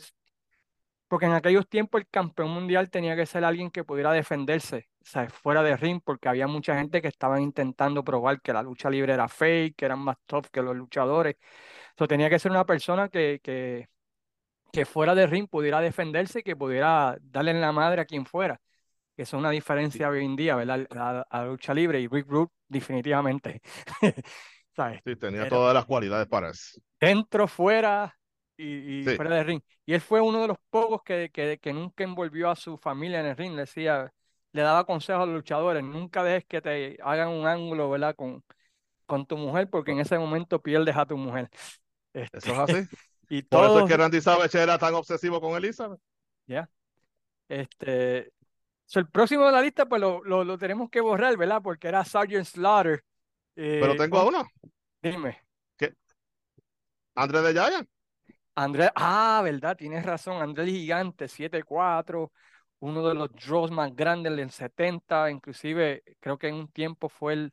porque 1.08 1.26
en 1.28 1.34
aquellos 1.34 1.68
tiempos 1.70 2.02
el 2.02 2.08
campeón 2.10 2.50
mundial 2.52 2.90
tenía 2.90 3.16
que 3.16 3.26
ser 3.26 3.44
alguien 3.46 3.70
que 3.72 3.84
pudiera 3.84 4.12
defenderse, 4.12 4.90
sea, 5.02 5.30
fuera 5.30 5.62
de 5.64 5.78
ring, 5.78 6.02
porque 6.04 6.28
había 6.30 6.48
mucha 6.48 6.76
gente 6.78 7.02
que 7.02 7.08
estaban 7.08 7.42
intentando 7.42 8.04
probar 8.04 8.42
que 8.42 8.54
la 8.54 8.64
lucha 8.64 8.90
libre 8.90 9.14
era 9.14 9.28
fake, 9.28 9.76
que 9.76 9.86
eran 9.86 10.00
más 10.00 10.18
tough 10.26 10.48
que 10.52 10.62
los 10.62 10.76
luchadores. 10.76 11.36
So, 11.98 12.08
tenía 12.08 12.30
que 12.30 12.40
ser 12.40 12.52
una 12.52 12.66
persona 12.66 13.10
que, 13.10 13.40
que, 13.44 13.88
que 14.72 14.86
fuera 14.86 15.16
de 15.16 15.28
ring 15.28 15.48
pudiera 15.50 15.82
defenderse 15.82 16.40
y 16.40 16.44
que 16.44 16.56
pudiera 16.56 17.18
darle 17.22 17.52
en 17.52 17.62
la 17.62 17.72
madre 17.72 18.02
a 18.02 18.06
quien 18.06 18.26
fuera. 18.26 18.62
Que 19.16 19.24
eso 19.24 19.38
es 19.38 19.40
una 19.42 19.52
diferencia 19.52 20.10
hoy 20.10 20.26
en 20.26 20.36
día, 20.36 20.56
¿verdad? 20.56 21.26
A, 21.30 21.46
lucha 21.46 21.74
libre 21.74 22.02
y 22.02 22.08
Rick 22.08 22.28
Rude 22.30 22.52
definitivamente. 22.70 23.62
¿Sabes? 24.76 25.02
Sí, 25.06 25.16
tenía 25.16 25.46
Era- 25.46 25.50
todas 25.50 25.74
las 25.74 25.86
cualidades 25.86 26.28
para 26.28 26.50
eso. 26.52 26.80
dentro, 27.00 27.48
fuera 27.48 28.18
y, 28.58 29.02
y 29.02 29.04
Sí. 29.04 29.16
fuera 29.16 29.36
del 29.36 29.46
ring. 29.46 29.62
Y 29.86 29.94
él 29.94 30.02
fue 30.02 30.22
uno 30.22 30.42
de 30.42 30.48
los 30.48 30.58
pocos 30.70 31.02
que, 31.04 31.30
que, 31.32 31.60
que 31.60 31.74
nunca 31.74 32.04
envolvió 32.04 32.50
a 32.50 32.56
su 32.56 32.78
familia 32.78 33.20
en 33.20 33.28
el 33.28 33.38
ring. 33.38 33.54
Le 33.54 33.62
decía, 33.62 34.12
le 34.52 34.62
daba 34.62 34.86
consejos 34.86 35.24
a 35.24 35.26
los 35.26 35.36
luchadores, 35.36 35.84
nunca 35.84 36.24
dejes 36.24 36.46
que 36.46 36.62
te 36.62 36.98
hagan 37.04 37.30
un 37.30 37.46
ángulo, 37.48 37.90
¿verdad? 37.90 38.16
Con, 38.16 38.44
con 39.06 39.26
tu 39.26 39.38
mujer, 39.38 39.70
porque 39.70 39.92
en 39.92 40.00
ese 40.00 40.18
momento 40.20 40.62
pierdes 40.62 40.96
a 40.98 41.06
tu 41.06 41.18
mujer. 41.18 41.50
Este, 42.14 42.38
Eso 42.40 42.54
es 42.54 42.60
así. 42.60 42.90
y 43.30 43.44
Por 43.44 43.66
eso 43.66 43.80
es 43.82 43.86
que 43.86 43.98
Randy 43.98 44.22
Savage 44.22 44.62
era 44.62 44.78
tan 44.78 44.94
obsesivo 44.96 45.42
con 45.42 45.56
Elizabeth. 45.58 46.00
ya. 46.48 46.70
Este, 47.48 48.32
so, 48.86 49.00
el 49.00 49.08
próximo 49.10 49.46
de 49.46 49.52
la 49.52 49.62
lista, 49.62 49.86
pues 49.88 50.02
lo, 50.02 50.24
lo, 50.24 50.44
lo 50.44 50.58
tenemos 50.58 50.90
que 50.90 51.02
borrar, 51.02 51.38
¿verdad? 51.38 51.62
Porque 51.64 51.88
era 51.88 52.04
Sergeant 52.06 52.46
Slaughter. 52.46 53.04
Pero 53.56 53.94
Eh, 53.94 53.98
tengo 53.98 54.20
a 54.20 54.26
uno, 54.28 54.46
Dime. 55.06 55.38
André 57.16 57.42
de 57.42 57.54
Giant. 57.54 57.88
Andrés, 58.56 58.90
ah, 58.96 59.42
verdad, 59.44 59.76
tienes 59.78 60.04
razón. 60.06 60.42
Andrés 60.42 60.68
Gigante, 60.70 61.28
7-4, 61.28 62.32
uno 62.80 63.08
de 63.08 63.14
los 63.14 63.30
draws 63.34 63.70
más 63.70 63.96
grandes 63.96 64.36
del 64.36 64.50
70, 64.50 65.30
inclusive 65.30 66.04
creo 66.20 66.38
que 66.38 66.48
en 66.48 66.56
un 66.56 66.68
tiempo 66.70 67.10
fue 67.10 67.34
el 67.34 67.52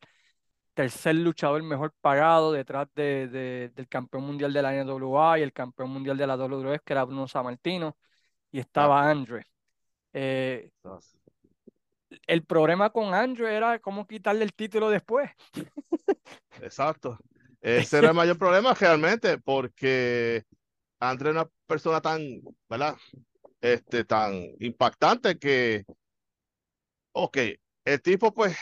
tercer 0.73 1.15
luchador 1.15 1.61
mejor 1.63 1.93
pagado 2.01 2.51
detrás 2.51 2.87
de, 2.95 3.27
de- 3.27 3.71
del 3.75 3.87
campeón 3.87 4.23
mundial 4.23 4.51
de 4.53 4.61
la 4.61 4.73
NWA 4.75 5.39
y 5.39 5.43
el 5.43 5.53
campeón 5.53 5.91
mundial 5.91 6.17
de 6.17 6.25
la 6.27 6.35
WWF, 6.37 6.83
que 6.85 6.93
era 6.93 7.03
Bruno 7.03 7.27
Sammartino, 7.27 7.97
y 8.51 8.59
estaba. 8.59 9.13
Eh, 10.13 10.71
el 12.27 12.43
problema 12.45 12.89
con 12.91 13.13
Andre 13.13 13.55
era 13.55 13.79
cómo 13.79 14.05
quitarle 14.07 14.43
el 14.43 14.53
título 14.53 14.89
después. 14.89 15.29
Exacto. 16.61 17.17
Ese 17.63 17.97
era 17.99 18.09
el 18.09 18.13
mayor 18.13 18.37
problema 18.37 18.73
realmente, 18.73 19.37
porque 19.37 20.43
André 20.99 21.29
es 21.29 21.35
una 21.35 21.49
persona 21.65 22.01
tan, 22.01 22.21
¿verdad? 22.69 22.95
Este, 23.61 24.03
tan 24.03 24.33
impactante 24.59 25.39
que, 25.39 25.85
ok, 27.13 27.37
el 27.85 28.01
tipo 28.01 28.33
pues, 28.33 28.55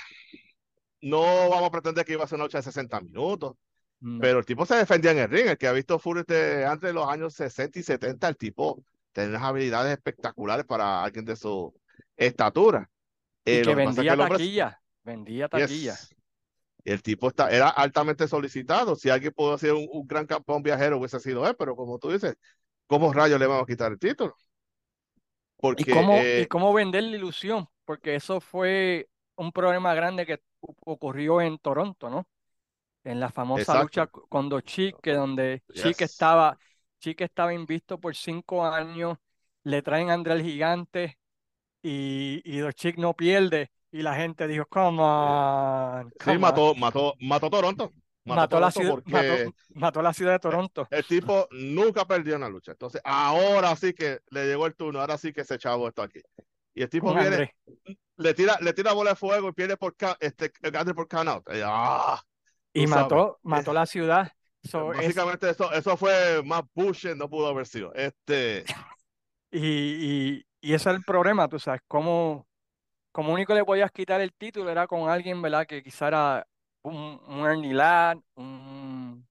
no 1.02 1.22
vamos 1.50 1.64
a 1.68 1.72
pretender 1.72 2.06
que 2.06 2.14
iba 2.14 2.24
a 2.24 2.28
ser 2.28 2.36
una 2.36 2.46
lucha 2.46 2.60
de 2.60 2.64
60 2.64 3.02
minutos, 3.02 3.56
No. 4.00 4.20
pero 4.22 4.40
el 4.40 4.46
tipo 4.46 4.66
se 4.66 4.76
defendía 4.76 5.12
en 5.12 5.18
el 5.20 5.30
ring. 5.30 5.48
El 5.48 5.58
que 5.58 5.68
ha 5.68 5.72
visto 5.72 5.98
Fury 5.98 6.24
de 6.28 6.66
André 6.66 6.90
en 6.90 6.96
los 6.96 7.08
años 7.10 7.34
60 7.34 7.80
y 7.80 7.84
70, 7.84 8.28
el 8.28 8.38
tipo 8.38 8.84
tenía 9.12 9.32
unas 9.32 9.44
habilidades 9.44 9.94
espectaculares 9.94 10.66
para 10.66 11.04
alguien 11.04 11.26
de 11.26 11.36
su 11.36 11.74
estatura. 12.16 12.88
y 13.44 13.52
Eh, 13.54 13.62
que 13.62 13.70
que 13.70 13.76
vendía 13.76 14.14
hombre- 14.14 14.30
taquilla, 14.30 14.82
vendía 15.04 15.50
taquilla. 15.50 15.94
Yes. 15.96 16.16
El 16.84 17.02
tipo 17.04 17.28
está, 17.30 17.50
era 17.52 17.70
altamente 17.70 18.28
solicitado. 18.28 18.96
Si 18.96 19.10
alguien 19.10 19.34
pudo 19.34 19.58
ser 19.58 19.74
un, 19.74 19.88
un 19.92 20.08
gran 20.08 20.26
campeón 20.26 20.64
viajero, 20.64 20.98
hubiese 20.98 21.20
sido 21.20 21.48
él, 21.48 21.56
pero 21.58 21.76
como 21.76 22.00
tú 22.00 22.12
dices, 22.12 22.36
¿cómo 22.88 23.14
rayos 23.14 23.40
le 23.40 23.48
vamos 23.48 23.64
a 23.64 23.68
quitar 23.68 23.92
el 23.92 24.00
título? 24.00 24.36
Porque 25.58 25.84
¿Y 25.84 25.86
cómo, 25.86 26.28
y 26.34 26.46
eh, 26.46 26.48
cómo 26.48 26.74
vender 26.74 27.04
la 27.04 27.16
ilusión? 27.18 27.68
Porque 27.86 28.16
eso 28.16 28.42
fue 28.42 29.10
un 29.36 29.52
problema 29.52 29.94
grande 29.94 30.26
que 30.26 30.40
ocurrió 30.86 31.42
en 31.42 31.58
Toronto, 31.60 32.10
¿no? 32.10 32.28
En 33.04 33.20
la 33.20 33.30
famosa 33.32 33.76
Exacto. 33.76 33.78
lucha 33.78 34.08
con 34.08 34.50
Dos 34.50 34.64
Chic, 34.64 35.00
que 35.02 35.14
donde 35.14 35.64
Yes. 35.74 36.26
estaba, 36.26 36.60
estaba 37.04 37.54
invisto 37.54 38.00
por 38.00 38.16
cinco 38.16 38.66
años, 38.66 39.18
le 39.64 39.82
traen 39.84 40.10
a 40.10 40.14
André 40.16 40.34
el 40.36 40.44
Gigante 40.44 41.20
y, 41.84 42.42
y 42.46 42.60
Dos 42.60 42.76
Chic 42.76 42.98
no 42.98 43.16
pierde. 43.16 43.72
Y 43.92 44.02
la 44.02 44.16
gente 44.16 44.48
dijo, 44.48 44.66
come 44.68 45.02
on, 45.02 46.10
sí, 46.12 46.16
come 46.24 46.36
on". 46.36 46.42
mató, 46.42 46.76
mató, 46.76 47.14
mató 47.20 47.50
Toronto. 47.50 47.92
Mató, 48.24 48.42
Mató 48.42 48.60
la 48.60 48.72
ciudad, 48.72 49.04
mató, 49.06 49.56
mató 49.74 50.02
la 50.04 50.14
ciudad 50.14 50.32
de 50.34 50.40
Toronto. 50.40 50.88
el 50.92 51.04
tipo 51.06 51.48
nunca 51.52 52.06
perdió 52.06 52.36
una 52.36 52.50
lucha. 52.50 52.72
Entonces, 52.72 53.02
ahora 53.04 53.76
sí 53.76 53.94
que 53.94 54.20
le 54.30 54.46
llegó 54.46 54.68
el 54.68 54.76
turno, 54.76 55.02
ahora 55.02 55.18
sí 55.18 55.34
que 55.34 55.44
se 55.44 55.56
echaba 55.56 55.88
esto 55.88 56.04
aquí. 56.04 56.22
Y 56.76 56.84
el 56.84 56.90
tipo 56.90 57.08
con 57.08 57.16
viene, 57.16 57.36
André. 57.36 57.56
le 58.18 58.34
tira, 58.34 58.58
le 58.62 58.74
tira 58.74 58.94
bola 58.94 59.12
de 59.12 59.16
fuego 59.16 59.50
y 59.50 59.54
pierde 59.54 59.76
por 59.76 59.96
este, 60.20 60.52
por 60.94 61.08
count 61.08 61.30
out. 61.30 61.44
Y, 61.52 61.62
ah, 61.66 62.22
Y 62.74 62.84
tú 62.84 62.90
sabes. 62.90 63.04
mató, 63.04 63.40
mató 63.42 63.74
la 63.74 63.86
ciudad. 63.86 64.32
So, 64.64 64.92
es- 64.94 64.98
Básicamente 65.00 65.50
eso, 65.50 65.74
eso 65.74 65.98
fue 65.98 66.44
más 66.46 66.62
Bush, 66.76 67.08
no 67.16 67.28
pudo 67.28 67.48
haber 67.48 67.66
sido. 67.66 67.92
Este, 67.96 68.64
Y, 69.52 69.60
y, 69.60 70.46
y 70.62 70.74
ese 70.74 70.90
es 70.92 70.96
el 70.96 71.04
problema, 71.04 71.48
tú 71.50 71.60
sabes, 71.60 71.82
cómo, 71.88 72.48
como 73.12 73.34
único 73.34 73.54
le 73.54 73.66
podías 73.66 73.92
quitar 73.92 74.22
el 74.22 74.34
título 74.34 74.70
era 74.70 74.88
con 74.88 75.10
alguien, 75.10 75.42
¿verdad? 75.42 75.66
Que 75.68 75.84
quizá 75.84 76.08
era 76.10 76.48
un, 76.84 77.22
un 77.28 77.46
Ernie 77.46 77.74
Ladd, 77.74 78.18
un, 78.36 79.28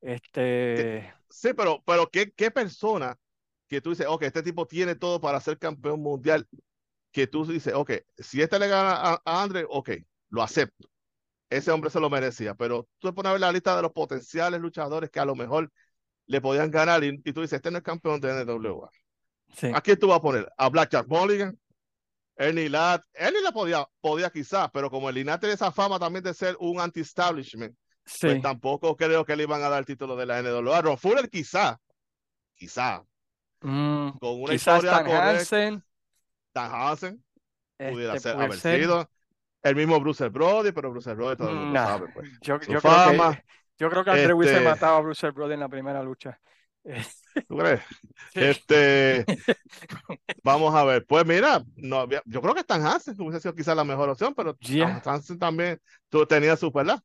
este, 0.00 1.12
sí, 1.28 1.52
pero, 1.54 1.82
pero 1.84 2.08
¿qué, 2.10 2.32
qué 2.32 2.50
persona 2.50 3.18
que 3.68 3.80
tú 3.80 3.90
dices, 3.90 4.06
ok, 4.08 4.22
este 4.22 4.42
tipo 4.42 4.66
tiene 4.66 4.94
todo 4.94 5.20
para 5.20 5.40
ser 5.40 5.58
campeón 5.58 6.00
mundial, 6.02 6.48
que 7.12 7.26
tú 7.26 7.44
dices, 7.46 7.74
ok, 7.74 7.92
si 8.18 8.42
este 8.42 8.58
le 8.58 8.68
gana 8.68 8.92
a, 8.94 9.22
a 9.24 9.42
Andre, 9.42 9.66
ok, 9.68 9.90
lo 10.30 10.42
acepto. 10.42 10.88
Ese 11.50 11.70
hombre 11.70 11.90
se 11.90 12.00
lo 12.00 12.10
merecía, 12.10 12.54
pero 12.54 12.88
tú 12.98 13.08
te 13.08 13.14
pones 13.14 13.30
a 13.30 13.32
ver 13.32 13.40
la 13.40 13.52
lista 13.52 13.76
de 13.76 13.82
los 13.82 13.92
potenciales 13.92 14.60
luchadores 14.60 15.10
que 15.10 15.20
a 15.20 15.24
lo 15.24 15.36
mejor 15.36 15.72
le 16.26 16.40
podían 16.40 16.70
ganar 16.70 17.04
y, 17.04 17.20
y 17.24 17.32
tú 17.32 17.42
dices, 17.42 17.54
este 17.54 17.70
no 17.70 17.78
es 17.78 17.84
campeón 17.84 18.20
de 18.20 18.30
NWA. 18.30 18.90
sí, 19.54 19.68
¿A 19.70 19.80
quién 19.82 19.98
tú 19.98 20.08
vas 20.08 20.18
a 20.18 20.22
poner? 20.22 20.50
¿A 20.58 20.68
Blackjack 20.70 21.08
Mulligan? 21.08 21.58
Ernie 22.38 22.68
Ladd. 22.68 23.02
Ernie 23.12 23.42
la 23.42 23.52
podía, 23.52 23.86
podía 24.00 24.30
quizás, 24.30 24.70
pero 24.72 24.88
como 24.90 25.10
el 25.10 25.26
Ladd 25.26 25.40
tiene 25.40 25.54
esa 25.54 25.72
fama 25.72 25.98
también 25.98 26.22
de 26.24 26.32
ser 26.32 26.56
un 26.60 26.80
anti-establishment, 26.80 27.74
sí, 28.04 28.28
pues 28.28 28.40
tampoco 28.42 28.96
creo 28.96 29.24
que 29.24 29.36
le 29.36 29.42
iban 29.42 29.62
a 29.62 29.68
dar 29.68 29.80
el 29.80 29.84
título 29.86 30.14
de 30.16 30.24
la 30.26 30.40
NWA. 30.40 30.80
Ron 30.80 30.96
Fuller 30.96 31.28
quizá, 31.28 31.78
quizá, 32.54 33.02
mm, 33.60 34.10
con 34.18 34.42
una 34.42 34.52
quizás 34.52 34.76
historia 34.84 35.04
correcta, 35.04 35.30
Hansen, 35.30 35.84
Dan 36.54 36.70
Hansen 36.72 37.24
pudiera 37.76 38.14
este, 38.14 38.30
ser, 38.30 38.40
haber 38.40 38.56
ser. 38.58 38.80
sido. 38.80 39.10
El 39.60 39.74
mismo 39.74 39.98
Bruce 40.00 40.28
Brody, 40.28 40.70
pero 40.70 40.90
Bruce 40.92 41.12
Brody 41.14 41.36
todo 41.36 41.50
el 41.50 41.56
mundo 41.56 41.72
Nah, 41.72 41.86
sabe, 41.86 42.08
pues. 42.14 42.30
yo, 42.40 42.60
creo 42.60 42.80
que, 42.80 43.42
yo 43.76 43.90
creo 43.90 44.04
que 44.04 44.10
André 44.10 44.34
este- 44.46 44.60
matado 44.60 44.96
a 44.96 45.00
Bruce 45.00 45.30
Brody 45.32 45.54
en 45.54 45.60
la 45.60 45.68
primera 45.68 46.02
lucha. 46.02 46.40
¿Tú 47.46 47.56
crees? 47.56 47.80
sí. 48.32 48.40
Este, 48.40 49.24
vamos 50.42 50.74
a 50.74 50.84
ver. 50.84 51.04
Pues 51.06 51.26
mira, 51.26 51.62
no 51.76 52.08
yo 52.24 52.40
creo 52.42 52.54
que 52.54 52.60
Stan 52.60 52.84
Hansen 52.84 53.14
hubiese 53.20 53.40
sido 53.40 53.54
quizás 53.54 53.76
la 53.76 53.84
mejor 53.84 54.08
opción, 54.08 54.34
pero 54.34 54.56
Yeah. 54.60 54.98
Stan 54.98 55.14
Hansen 55.14 55.38
también 55.38 55.80
tú, 56.08 56.26
tenía 56.26 56.56
su, 56.56 56.70
¿verdad? 56.70 57.00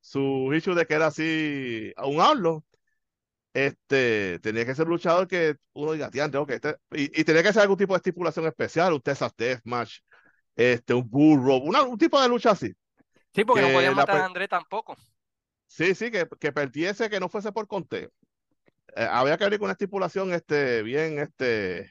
Su 0.00 0.52
issue 0.54 0.74
de 0.74 0.86
que 0.86 0.94
era 0.94 1.06
así 1.06 1.92
un 2.02 2.20
outlaw. 2.20 2.62
Este, 3.52 4.40
tenía 4.40 4.66
que 4.66 4.74
ser 4.74 4.88
luchador 4.88 5.28
que 5.28 5.56
uno 5.74 5.92
diga, 5.92 6.10
"Diantre, 6.10 6.40
ok, 6.40 6.50
este-", 6.50 6.76
y, 6.90 7.20
y 7.20 7.24
tenía 7.24 7.42
que 7.42 7.52
ser 7.52 7.62
algún 7.62 7.76
tipo 7.76 7.94
de 7.94 7.98
estipulación 7.98 8.46
especial, 8.46 8.92
un 8.92 9.00
Texas 9.00 9.32
Deathmatch, 9.36 9.98
este, 10.56 10.92
un 10.92 11.08
Bull 11.08 11.40
Rope, 11.40 11.80
un 11.82 11.96
tipo 11.98 12.20
de 12.20 12.28
lucha 12.28 12.50
así. 12.50 12.74
Sí, 13.32 13.44
porque 13.44 13.62
no 13.62 13.68
que 13.68 13.74
podían 13.74 13.92
la 13.92 14.02
matar 14.02 14.14
per- 14.16 14.22
a 14.22 14.26
André 14.26 14.48
tampoco. 14.48 14.96
Sí, 15.66 15.94
sí, 15.94 16.10
que, 16.10 16.28
que 16.38 16.52
perdiese, 16.52 17.08
que 17.08 17.18
no 17.20 17.28
fuese 17.28 17.52
por 17.52 17.66
conteo. 17.66 18.10
Eh, 18.96 19.08
había 19.10 19.36
que 19.36 19.44
abrir 19.44 19.58
con 19.58 19.66
una 19.66 19.72
estipulación 19.72 20.32
este, 20.32 20.82
bien, 20.82 21.18
este, 21.18 21.90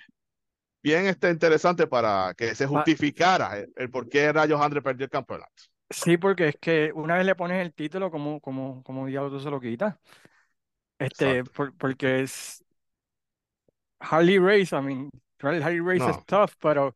bien 0.83 1.07
este, 1.07 1.29
interesante 1.31 1.87
para 1.87 2.33
que 2.37 2.55
se 2.55 2.67
justificara 2.67 3.59
el, 3.59 3.73
el 3.77 3.89
por 3.91 4.09
qué 4.09 4.33
Rayos 4.33 4.61
Andre 4.61 4.81
perdió 4.81 5.05
el 5.05 5.11
campeonato. 5.11 5.53
Sí, 5.89 6.17
porque 6.17 6.47
es 6.49 6.55
que 6.59 6.91
una 6.95 7.15
vez 7.17 7.25
le 7.25 7.35
pones 7.35 7.61
el 7.61 7.73
título, 7.73 8.09
como, 8.09 8.41
como, 8.41 8.81
como 8.83 9.05
diablo 9.05 9.29
tú 9.29 9.39
se 9.39 9.49
lo 9.51 9.59
quitas? 9.61 9.95
Este, 10.99 11.43
por- 11.43 11.75
porque 11.77 12.21
es 12.23 12.63
Harley 14.01 14.37
Race, 14.39 14.73
I 14.73 14.81
mean, 14.81 15.09
Harley 15.41 15.79
Race 15.79 16.09
es 16.09 16.17
No, 16.17 16.25
tough, 16.25 16.51
pero 16.59 16.93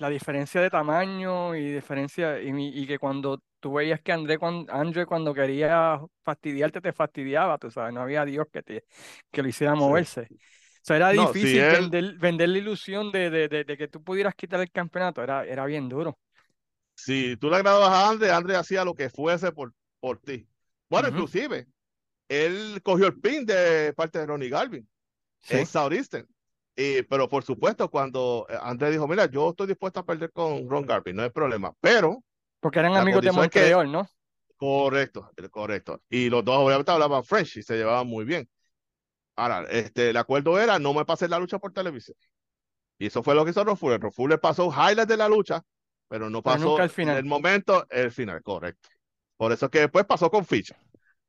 la 0.00 0.10
diferencia 0.10 0.60
de 0.62 0.70
tamaño 0.70 1.54
y 1.56 1.72
diferencia, 1.72 2.40
y, 2.42 2.50
y 2.56 2.86
que 2.88 2.98
cuando 2.98 3.42
tú 3.60 3.74
veías 3.74 4.02
que 4.02 4.12
André, 4.12 4.38
cuando, 4.38 4.72
Andre 4.72 5.06
cuando 5.06 5.34
quería 5.34 6.00
fastidiarte, 6.24 6.80
te 6.82 6.92
fastidiaba, 6.94 7.58
tú 7.58 7.70
sabes, 7.70 7.94
no 7.94 8.02
había 8.02 8.24
Dios 8.26 8.46
que, 8.52 8.62
te, 8.64 8.84
que 9.32 9.42
lo 9.42 9.48
hiciera 9.50 9.76
sí. 9.76 9.92
moverse. 9.94 10.22
O 10.32 10.84
sea, 10.84 10.96
era 10.96 11.10
No, 11.10 11.34
si 11.34 11.48
difícil 11.48 11.66
él, 11.68 11.92
vender, 11.92 12.18
vender 12.18 12.48
la 12.50 12.58
ilusión 12.58 13.12
de, 13.12 13.30
de, 13.30 13.48
de, 13.48 13.64
de 13.64 13.78
que 13.78 13.88
tú 13.88 14.02
pudieras 14.04 14.34
quitar 14.34 14.60
el 14.60 14.70
campeonato, 14.72 15.22
era, 15.22 15.44
era 15.46 15.66
bien 15.66 15.88
duro. 15.88 16.18
si 16.94 17.36
tú 17.36 17.48
le 17.50 17.56
agradabas 17.56 17.90
a 17.90 18.10
Andre, 18.10 18.30
Andre 18.30 18.56
hacía 18.56 18.84
lo 18.84 18.94
que 18.94 19.10
fuese 19.10 19.52
por, 19.52 19.74
por 20.00 20.18
ti. 20.20 20.48
Bueno, 20.88 21.08
Ujú, 21.08 21.08
inclusive, 21.08 21.66
él 22.28 22.80
cogió 22.84 23.08
el 23.08 23.20
pin 23.20 23.46
de 23.46 23.94
parte 23.94 24.20
de 24.20 24.26
Ronnie 24.26 24.50
Garvin 24.50 24.88
Sí, 25.42 25.56
en 25.56 25.66
Southeastern. 25.66 26.28
Y, 26.76 27.02
pero 27.02 27.28
por 27.28 27.42
supuesto, 27.42 27.90
cuando 27.90 28.46
eh, 28.48 28.56
Andre 28.60 28.90
dijo, 28.90 29.06
mira, 29.08 29.26
yo 29.26 29.50
estoy 29.50 29.66
dispuesto 29.66 30.00
a 30.00 30.06
perder 30.06 30.32
con 30.32 30.68
Ron 30.68 30.86
Garvin, 30.86 31.16
no 31.16 31.22
hay 31.22 31.30
problema. 31.30 31.74
Pero 31.80 32.22
porque 32.60 32.78
eran 32.78 32.96
amigos 32.96 33.22
de 33.22 33.28
es 33.28 33.34
que, 33.34 33.36
Montreal, 33.40 33.90
¿no? 33.92 34.08
correcto, 34.56 35.30
eh, 35.36 35.48
correcto. 35.48 36.02
Y 36.08 36.28
los 36.30 36.44
dos 36.44 36.56
obviamente 36.58 36.90
hablaban 36.90 37.24
French 37.24 37.56
y 37.58 37.62
se 37.62 37.76
llevaban 37.76 38.06
muy 38.06 38.24
bien. 38.24 38.48
Ahora, 39.36 39.66
este, 39.70 40.10
el 40.10 40.16
acuerdo 40.16 40.58
era, 40.60 40.78
no 40.78 40.92
me 40.92 41.04
pases 41.04 41.30
la 41.30 41.38
lucha 41.38 41.58
por 41.58 41.72
televisión. 41.72 42.16
Y 42.98 43.06
eso 43.06 43.22
fue 43.22 43.34
lo 43.34 43.44
que 43.44 43.52
hizo 43.52 43.64
Rofuller. 43.64 44.00
Rofuller 44.00 44.38
pasó 44.38 44.70
highlights 44.70 45.08
de 45.08 45.16
la 45.16 45.28
lucha, 45.28 45.64
pero 46.08 46.28
no 46.28 46.42
Pero 46.42 46.54
pasó 46.54 46.76
al 46.78 46.90
final. 46.90 47.16
el 47.16 47.24
momento, 47.24 47.86
el 47.88 48.10
final, 48.12 48.42
correcto. 48.42 48.88
Por 49.36 49.52
eso 49.52 49.66
es 49.66 49.70
que 49.70 49.80
después 49.80 50.04
pasó 50.04 50.30
con 50.30 50.44
ficha, 50.44 50.76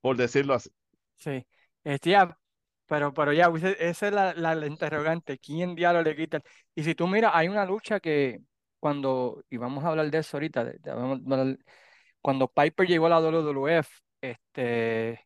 por 0.02 0.18
decirlo 0.18 0.54
así. 0.54 0.70
Sí, 1.16 1.48
este, 1.84 2.10
ya, 2.10 2.38
pero, 2.92 3.14
pero 3.14 3.32
ya, 3.32 3.48
ese- 3.56 3.78
esa 3.90 4.08
es 4.08 4.14
la, 4.14 4.34
la, 4.34 4.54
la 4.54 4.68
interrogante, 4.68 5.38
¿quién 5.40 5.76
diablo 5.76 6.02
le 6.04 6.14
quita? 6.16 6.42
Y 6.76 6.84
si 6.84 6.94
tú 6.94 7.08
miras, 7.08 7.32
hay 7.34 7.48
una 7.48 7.66
lucha 7.66 8.02
que 8.02 8.42
cuando, 8.82 9.44
y 9.50 9.56
vamos 9.58 9.86
a 9.86 9.90
hablar 9.90 10.12
de 10.12 10.18
eso 10.18 10.36
ahorita, 10.38 10.74
cuando 12.22 12.48
Piper 12.48 12.88
llegó 12.88 13.06
a 13.08 13.10
la 13.10 13.20
WWF, 13.22 13.90
este, 14.22 15.26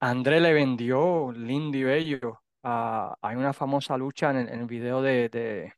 André 0.00 0.40
le 0.40 0.52
vendió 0.52 1.32
lindo 1.32 1.76
y 1.78 1.84
bello, 1.84 2.40
hay 2.62 3.36
una 3.36 3.52
famosa 3.52 3.96
lucha 3.96 4.30
en 4.30 4.48
el, 4.48 4.66
video 4.66 5.02
de, 5.02 5.28
de 5.28 5.72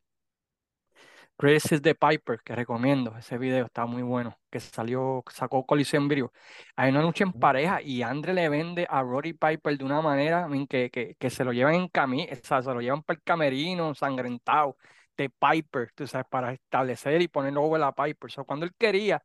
Greatest 1.41 1.73
Hits 1.73 1.83
de 1.83 1.95
Piper, 1.95 2.41
que 2.45 2.55
recomiendo, 2.55 3.17
ese 3.17 3.39
video 3.39 3.65
está 3.65 3.87
muy 3.87 4.03
bueno, 4.03 4.39
que 4.51 4.61
salió, 4.61 5.25
sacó 5.33 5.65
Coliseum 5.65 6.07
Video. 6.07 6.33
Hay 6.77 6.91
una 6.91 7.01
lucha 7.01 7.25
en 7.25 7.33
pareja 7.33 7.81
y 7.81 8.03
Andre 8.03 8.35
le 8.35 8.49
vende 8.51 8.87
a 8.91 9.03
Roddy 9.03 9.33
Piper 9.33 9.79
de 9.79 9.85
una 9.85 10.03
manera 10.03 10.47
que, 10.69 10.91
que, 10.91 11.15
que 11.19 11.31
se 11.31 11.45
lo 11.45 11.53
llevan 11.53 11.75
en 11.77 11.89
camino, 11.89 12.27
sea, 12.43 12.61
se 12.61 12.75
lo 12.75 12.81
llevan 12.83 13.03
para 13.03 13.17
el 13.19 13.23
camerino 13.25 13.95
sangrentado 13.95 14.77
de 15.17 15.31
Piper, 15.31 15.91
tú 15.95 16.07
sabes, 16.07 16.27
para 16.31 16.53
establecer 16.53 17.23
y 17.23 17.29
ponerlo 17.29 17.63
over 17.63 17.83
a 17.85 17.93
Piper. 17.93 18.27
O 18.27 18.29
sea, 18.29 18.45
cuando 18.45 18.67
él 18.67 18.73
quería, 18.79 19.23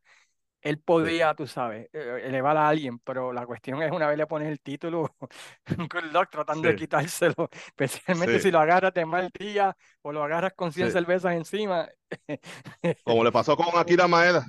él 0.62 0.78
podía, 0.78 1.34
tú 1.34 1.46
sabes, 1.46 1.88
eh, 1.92 2.22
elevar 2.24 2.56
a 2.56 2.68
alguien, 2.68 2.98
pero 3.00 3.32
la 3.32 3.46
cuestión 3.46 3.82
es 3.82 3.92
una 3.92 4.08
vez 4.08 4.18
le 4.18 4.26
pones 4.26 4.48
el 4.48 4.60
título, 4.60 5.14
good 5.90 6.12
luck 6.12 6.28
tratando 6.30 6.68
de 6.68 6.76
quitárselo, 6.76 7.48
especialmente 7.66 8.36
sí, 8.36 8.44
si 8.44 8.50
lo 8.50 8.58
agarras 8.58 8.92
de 8.94 9.06
mal 9.06 9.30
día 9.38 9.76
o 10.02 10.12
lo 10.12 10.22
agarras 10.24 10.54
con 10.54 10.72
100 10.72 10.88
sí. 10.88 10.92
cervezas 10.92 11.34
encima. 11.34 11.88
Como 13.04 13.22
le 13.22 13.32
pasó 13.32 13.56
con 13.56 13.68
Akira 13.78 14.08
Maeda, 14.08 14.46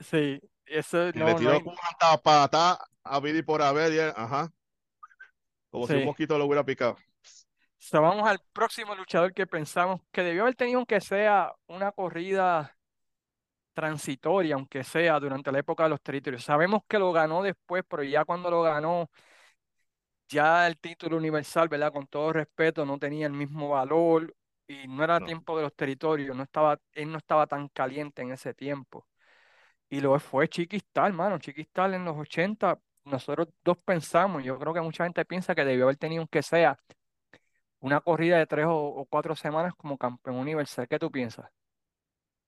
Sí, 0.00 0.40
eso 0.64 1.12
que 1.12 1.18
le 1.18 1.24
no, 1.24 1.32
no 1.32 1.36
tiró 1.36 1.52
hay, 1.52 1.62
pata 2.22 2.78
a 3.02 3.20
Billy 3.20 3.42
por 3.42 3.60
haber, 3.62 3.92
y 3.92 3.98
él, 3.98 4.12
ajá, 4.14 4.48
como 5.70 5.86
si 5.86 5.94
un 5.94 6.04
mosquito 6.04 6.38
lo 6.38 6.44
hubiera 6.44 6.64
picado. 6.64 6.96
So, 7.78 8.02
vamos 8.02 8.28
al 8.28 8.40
próximo 8.52 8.94
luchador 8.94 9.32
que 9.32 9.46
pensamos 9.46 10.00
que 10.12 10.22
debió 10.22 10.42
haber 10.42 10.56
tenido, 10.56 10.78
aunque 10.78 11.00
sea 11.00 11.52
una 11.66 11.92
corrida 11.92 12.77
transitoria, 13.78 14.56
aunque 14.56 14.82
sea 14.84 15.20
durante 15.20 15.52
la 15.52 15.60
época 15.60 15.84
de 15.84 15.90
los 15.90 16.00
territorios. 16.02 16.42
Sabemos 16.44 16.82
que 16.88 16.98
lo 16.98 17.12
ganó 17.12 17.42
después, 17.44 17.84
pero 17.88 18.02
ya 18.02 18.24
cuando 18.24 18.50
lo 18.50 18.62
ganó, 18.62 19.08
ya 20.28 20.66
el 20.66 20.78
título 20.78 21.16
universal, 21.16 21.68
¿verdad? 21.68 21.92
Con 21.92 22.06
todo 22.06 22.32
respeto, 22.32 22.84
no 22.84 22.98
tenía 22.98 23.26
el 23.26 23.32
mismo 23.32 23.70
valor 23.70 24.34
y 24.66 24.86
no 24.88 25.04
era 25.04 25.20
No, 25.20 25.20
tiempo 25.20 25.56
de 25.56 25.62
los 25.64 25.74
territorios, 25.74 26.36
no 26.36 26.42
estaba, 26.42 26.78
él 26.92 27.10
no 27.10 27.18
estaba 27.18 27.46
tan 27.46 27.68
caliente 27.68 28.22
en 28.22 28.32
ese 28.32 28.54
tiempo. 28.54 29.06
Y 29.90 30.00
lo 30.00 30.18
fue 30.20 30.48
Chiquistal, 30.48 31.08
hermano. 31.08 31.38
Chiquistal 31.38 31.94
en 31.94 32.04
los 32.04 32.16
80, 32.18 32.80
nosotros 33.04 33.48
dos 33.64 33.78
pensamos, 33.78 34.44
yo 34.44 34.58
creo 34.58 34.74
que 34.74 34.80
mucha 34.82 35.04
gente 35.04 35.24
piensa 35.26 35.54
que 35.54 35.64
debió 35.64 35.84
haber 35.86 35.96
tenido, 35.98 36.22
aunque 36.22 36.42
sea 36.42 36.78
una 37.80 38.00
corrida 38.00 38.38
de 38.38 38.46
tres 38.46 38.66
o, 38.66 38.76
o 38.76 39.04
cuatro 39.06 39.34
semanas 39.36 39.74
como 39.76 39.98
campeón 39.98 40.36
universal. 40.36 40.86
¿Qué 40.88 40.98
tú 40.98 41.10
piensas? 41.10 41.50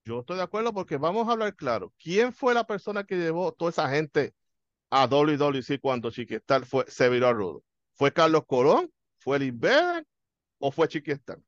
Yo 0.04 0.20
estoy 0.20 0.36
de 0.36 0.42
acuerdo 0.42 0.72
porque 0.72 0.96
vamos 0.96 1.28
a 1.28 1.32
hablar 1.32 1.54
claro. 1.54 1.92
¿Quién 1.98 2.32
fue 2.32 2.54
la 2.54 2.66
persona 2.66 3.04
que 3.04 3.16
llevó 3.16 3.52
toda 3.52 3.70
esa 3.70 3.88
gente 3.88 4.34
a 4.90 5.06
WWC 5.06 5.80
cuando 5.80 6.10
Chiquistal 6.10 6.64
fue, 6.64 6.84
se 6.88 7.08
viró 7.08 7.28
a 7.28 7.32
Rudo? 7.32 7.62
¿Fue 7.94 8.12
Carlos 8.12 8.44
Colón? 8.46 8.92
¿Fue 9.18 9.38
Lisbeth? 9.38 10.06
¿O 10.58 10.72
fue 10.72 10.88
Chiquistal? 10.88 11.42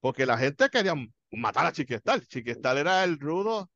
Porque 0.00 0.24
la 0.24 0.38
gente 0.38 0.68
quería 0.70 0.94
matar 1.30 1.66
a 1.66 1.72
Chiquistal. 1.72 2.26
Chiquistal 2.26 2.78
era 2.78 3.04
el 3.04 3.18
rudo 3.18 3.70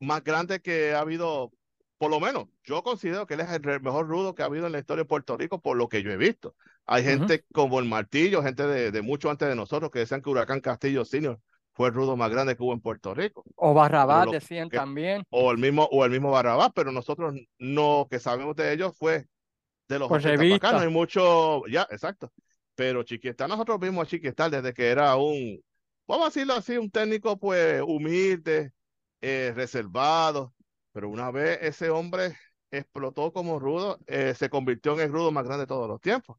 más 0.00 0.22
grande 0.22 0.60
que 0.60 0.94
ha 0.94 1.00
habido, 1.00 1.52
por 1.98 2.10
lo 2.10 2.20
menos, 2.20 2.48
yo 2.64 2.82
considero 2.82 3.26
que 3.26 3.34
él 3.34 3.40
es 3.40 3.50
el 3.50 3.80
mejor 3.80 4.08
rudo 4.08 4.34
que 4.34 4.42
ha 4.42 4.46
habido 4.46 4.66
en 4.66 4.72
la 4.72 4.78
historia 4.78 5.04
de 5.04 5.08
Puerto 5.08 5.36
Rico, 5.36 5.60
por 5.60 5.76
lo 5.76 5.88
que 5.88 6.02
yo 6.02 6.10
he 6.10 6.16
visto. 6.16 6.56
Hay 6.86 7.04
gente 7.04 7.44
como 7.52 7.78
el 7.78 7.84
Martillo, 7.84 8.42
gente 8.42 8.66
de, 8.66 8.90
de 8.90 9.02
mucho 9.02 9.30
antes 9.30 9.48
de 9.48 9.54
nosotros, 9.54 9.90
que 9.90 10.00
decían 10.00 10.22
que 10.22 10.30
Huracán 10.30 10.60
Castillo 10.60 11.04
Senior 11.04 11.40
fue 11.78 11.90
el 11.90 11.94
rudo 11.94 12.16
más 12.16 12.28
grande 12.28 12.56
que 12.56 12.62
hubo 12.64 12.72
en 12.72 12.80
Puerto 12.80 13.14
Rico. 13.14 13.44
O 13.54 13.72
Barrabás 13.72 14.26
lo 14.26 14.32
decían 14.32 14.68
que, 14.68 14.76
también, 14.76 15.22
o 15.30 15.52
el 15.52 15.58
mismo, 15.58 15.84
o 15.92 16.04
el 16.04 16.10
mismo 16.10 16.32
Barrabás, 16.32 16.72
pero 16.74 16.90
nosotros 16.90 17.36
no, 17.56 18.08
que 18.10 18.18
sabemos 18.18 18.56
de 18.56 18.72
ellos 18.72 18.98
fue 18.98 19.26
de 19.86 19.98
los 20.00 20.08
por 20.08 20.18
80 20.18 20.42
para 20.42 20.56
acá, 20.56 20.72
no 20.72 20.78
hay 20.80 20.88
mucho, 20.88 21.64
ya, 21.68 21.86
exacto. 21.88 22.32
Pero 22.74 23.04
Chiquistal, 23.04 23.48
nosotros 23.48 23.78
vimos 23.78 24.04
a 24.04 24.10
Chiquistal 24.10 24.50
desde 24.50 24.74
que 24.74 24.88
era 24.88 25.14
un, 25.14 25.62
vamos 26.08 26.26
a 26.26 26.28
decirlo 26.30 26.54
así, 26.54 26.76
un 26.76 26.90
técnico 26.90 27.38
pues 27.38 27.80
humilde, 27.86 28.72
eh, 29.20 29.52
reservado, 29.54 30.52
pero 30.90 31.08
una 31.08 31.30
vez 31.30 31.60
ese 31.62 31.90
hombre 31.90 32.36
explotó 32.72 33.32
como 33.32 33.60
rudo, 33.60 34.00
eh, 34.08 34.34
se 34.34 34.50
convirtió 34.50 34.94
en 34.94 35.00
el 35.02 35.12
rudo 35.12 35.30
más 35.30 35.44
grande 35.44 35.62
de 35.62 35.68
todos 35.68 35.88
los 35.88 36.00
tiempos. 36.00 36.38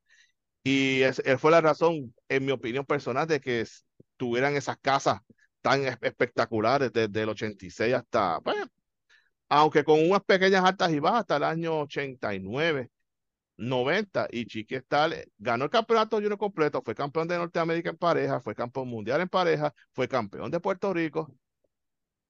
Y 0.66 1.02
es, 1.02 1.20
él 1.20 1.40
fue 1.40 1.52
la 1.52 1.62
razón, 1.62 2.14
en 2.28 2.46
mi 2.46 2.52
opinión 2.52 2.86
personal, 2.86 3.26
de 3.26 3.40
que 3.40 3.62
tuvieran 4.20 4.56
esas 4.58 4.78
casas 4.80 5.22
tan 5.62 5.84
es- 5.86 5.98
espectaculares 6.02 6.94
desde 6.94 7.24
el 7.24 7.30
86 7.32 7.96
hasta, 7.96 8.40
bueno, 8.40 8.68
aunque 9.50 9.84
con 9.84 10.00
unas 10.08 10.24
pequeñas 10.24 10.64
altas 10.66 10.92
y 10.92 11.00
bajas 11.00 11.22
hasta 11.22 11.38
el 11.38 11.44
año 11.44 11.82
89. 11.82 12.92
90 13.58 14.28
y 14.32 14.46
Chiquistal 14.46 15.16
ganó 15.38 15.66
el 15.66 15.70
campeonato 15.72 16.18
junior 16.18 16.38
completo, 16.38 16.82
fue 16.84 16.96
campeón 16.96 17.28
de 17.28 17.38
Norteamérica 17.38 17.90
en 17.92 17.98
pareja, 17.98 18.40
fue 18.42 18.56
campeón 18.56 18.88
mundial 18.90 19.22
en 19.22 19.30
pareja, 19.30 19.74
fue 19.94 20.08
campeón 20.08 20.52
de 20.52 20.60
Puerto 20.62 20.94
Rico. 20.94 21.34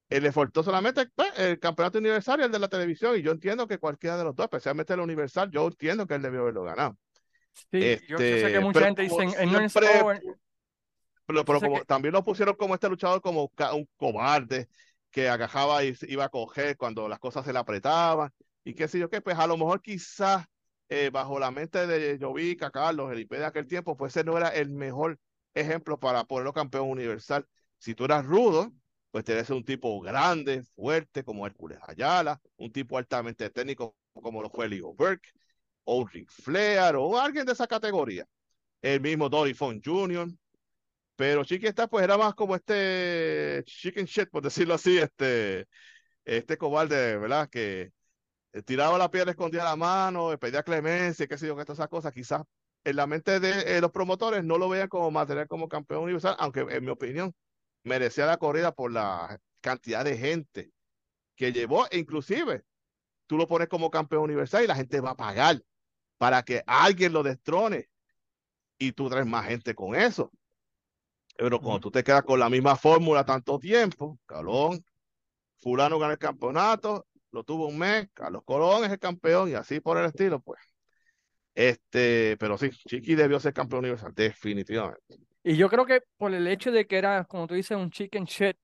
Él 0.10 0.24
le 0.24 0.32
faltó 0.32 0.64
solamente 0.64 1.08
pues, 1.16 1.32
el 1.38 1.60
campeonato 1.60 2.00
universal 2.00 2.40
y 2.40 2.44
el 2.44 2.52
de 2.52 2.60
la 2.60 2.68
televisión, 2.68 3.16
y 3.18 3.22
yo 3.22 3.32
entiendo 3.32 3.68
que 3.68 3.78
cualquiera 3.78 4.18
de 4.18 4.24
los 4.24 4.36
dos, 4.36 4.46
especialmente 4.46 4.94
el 4.94 5.02
universal, 5.02 5.52
yo 5.52 5.68
entiendo 5.68 6.08
que 6.08 6.16
él 6.16 6.22
debió 6.22 6.42
haberlo 6.42 6.64
ganado. 6.64 6.98
Sí, 7.72 7.80
yo, 8.08 8.18
yo 8.18 8.18
sé 8.18 8.26
que 8.26 8.48
Este, 8.48 8.60
mucha 8.60 8.86
gente 8.86 9.02
dice, 9.04 9.28
siempre, 9.30 10.02
over. 10.02 10.22
Pero, 11.30 11.46
pero 11.46 11.62
como 11.62 11.80
que, 11.80 11.86
también 11.86 12.12
lo 12.12 12.24
pusieron 12.24 12.56
como 12.56 12.74
este 12.74 12.90
luchador, 12.90 13.22
como 13.22 13.52
un 13.74 13.90
cobarde, 13.98 14.68
que 15.12 15.30
agajaba 15.30 15.84
y 15.84 15.96
iba 16.08 16.26
a 16.26 16.30
coger 16.30 16.76
cuando 16.76 17.08
las 17.08 17.20
cosas 17.20 17.46
se 17.46 17.54
le 17.54 17.60
apretaban, 17.60 18.32
y 18.64 18.74
qué 18.74 18.88
sé 18.88 18.98
yo 18.98 19.12
qué, 19.12 19.22
pues 19.22 19.38
a 19.38 19.46
lo 19.46 19.56
mejor 19.56 19.80
quizás 19.80 20.46
eh, 20.90 21.12
bajo 21.12 21.38
la 21.38 21.52
mente 21.52 21.86
de 21.86 22.18
Jovica, 22.20 22.72
Carlos, 22.72 23.12
el 23.12 23.20
IP 23.20 23.34
de 23.34 23.46
aquel 23.46 23.68
tiempo, 23.68 23.96
pues 23.96 24.16
ese 24.16 24.24
no 24.24 24.38
era 24.38 24.50
el 24.50 24.72
mejor 24.72 25.20
ejemplo 25.54 26.00
para 26.00 26.24
ponerlo 26.24 26.52
campeón 26.52 26.90
universal. 26.90 27.46
Si 27.78 27.94
tú 27.94 28.06
eras 28.06 28.26
rudo, 28.26 28.74
pues 29.12 29.24
que 29.24 29.44
ser 29.46 29.56
un 29.56 29.64
tipo 29.64 30.00
grande, 30.02 30.64
fuerte, 30.76 31.24
como 31.24 31.46
Hércules 31.46 31.78
Ayala, 31.88 32.42
un 32.58 32.72
tipo 32.72 32.98
altamente 32.98 33.52
técnico, 33.52 33.96
como 34.14 34.42
lo 34.42 34.50
fue 34.50 34.68
Leo 34.68 34.96
Burke, 34.96 35.30
o 35.84 36.08
Rick 36.08 36.32
Flair, 36.32 36.96
o 36.96 37.20
alguien 37.20 37.46
de 37.46 37.52
esa 37.52 37.68
categoría. 37.68 38.26
El 38.82 39.02
mismo 39.02 39.30
Dory 39.30 39.56
Jr., 39.56 40.28
pero 41.20 41.44
Chiquistal 41.44 41.90
pues 41.90 42.06
era 42.06 42.18
más 42.18 42.34
como 42.34 42.56
este 42.56 43.62
chicken 43.66 44.06
shit, 44.06 44.30
por 44.30 44.42
decirlo 44.42 44.76
así, 44.76 44.98
este, 45.00 45.68
este 46.24 46.58
cobarde, 46.58 47.18
¿verdad? 47.18 47.50
Que 47.50 47.92
eh, 48.54 48.62
tiraba 48.64 48.98
la 48.98 49.12
piedra, 49.12 49.32
escondía 49.32 49.66
la 49.66 49.76
mano, 49.76 50.38
pedía 50.40 50.64
clemencia, 50.64 51.28
qué 51.28 51.38
sé 51.38 51.48
yo, 51.48 51.58
que 51.58 51.66
todas 51.66 51.80
esas 51.80 51.90
cosas, 51.90 52.14
quizás 52.14 52.44
en 52.86 52.96
la 52.96 53.06
mente 53.06 53.42
de 53.42 53.78
eh, 53.78 53.82
los 53.82 53.92
promotores 53.92 54.46
no 54.46 54.58
lo 54.58 54.70
vean 54.70 54.88
como 54.88 55.12
material 55.12 55.50
como 55.50 55.68
campeón 55.68 56.04
universal, 56.04 56.38
aunque 56.40 56.62
en 56.62 56.86
mi 56.86 56.90
opinión 56.90 57.36
merecía 57.84 58.26
la 58.26 58.38
corrida 58.38 58.74
por 58.74 58.90
la 58.94 59.42
cantidad 59.60 60.06
de 60.06 60.18
gente 60.18 60.72
que 61.36 61.52
llevó, 61.52 61.86
e 61.92 61.98
inclusive 62.00 62.64
tú 63.28 63.36
lo 63.36 63.46
pones 63.46 63.68
como 63.68 63.92
campeón 63.92 64.24
universal 64.24 64.64
y 64.64 64.68
la 64.68 64.76
gente 64.76 65.02
va 65.02 65.10
a 65.12 65.18
pagar 65.18 65.62
para 66.18 66.44
que 66.44 66.64
alguien 66.66 67.12
lo 67.12 67.24
destrone 67.24 67.90
y 68.78 68.94
tú 68.94 69.10
traes 69.10 69.28
más 69.28 69.48
gente 69.48 69.76
con 69.76 69.96
eso. 69.96 70.32
Pero 71.40 71.62
cuando 71.62 71.80
tú 71.80 71.92
te 71.92 72.04
quedas 72.04 72.24
con 72.24 72.38
la 72.38 72.50
misma 72.50 72.76
fórmula 72.76 73.24
tanto 73.24 73.58
tiempo, 73.58 74.20
Calón, 74.26 74.84
fulano 75.60 75.98
gana 75.98 76.12
el 76.12 76.20
campeonato, 76.20 77.08
lo 77.32 77.46
tuvo 77.46 77.68
un 77.68 77.78
mes, 77.78 78.10
Carlos 78.14 78.44
Colón 78.44 78.84
es 78.84 78.92
el 78.92 79.00
campeón 79.00 79.50
y 79.50 79.54
así 79.54 79.80
por 79.80 79.98
el 79.98 80.06
estilo, 80.06 80.42
pues. 80.42 80.60
Este, 81.56 82.36
pero 82.38 82.58
sí, 82.58 82.70
Chiqui 82.72 83.16
debió 83.16 83.40
ser 83.40 83.54
campeón 83.54 83.80
universal, 83.80 84.12
definitivamente. 84.14 85.18
Y 85.42 85.56
yo 85.56 85.70
creo 85.70 85.86
que 85.86 86.02
por 86.18 86.34
el 86.34 86.46
hecho 86.46 86.74
de 86.74 86.86
que 86.86 86.98
era, 86.98 87.24
como 87.24 87.48
tú 87.48 87.54
dices, 87.54 87.78
un 87.78 87.90
chicken 87.90 88.26
shit, 88.26 88.58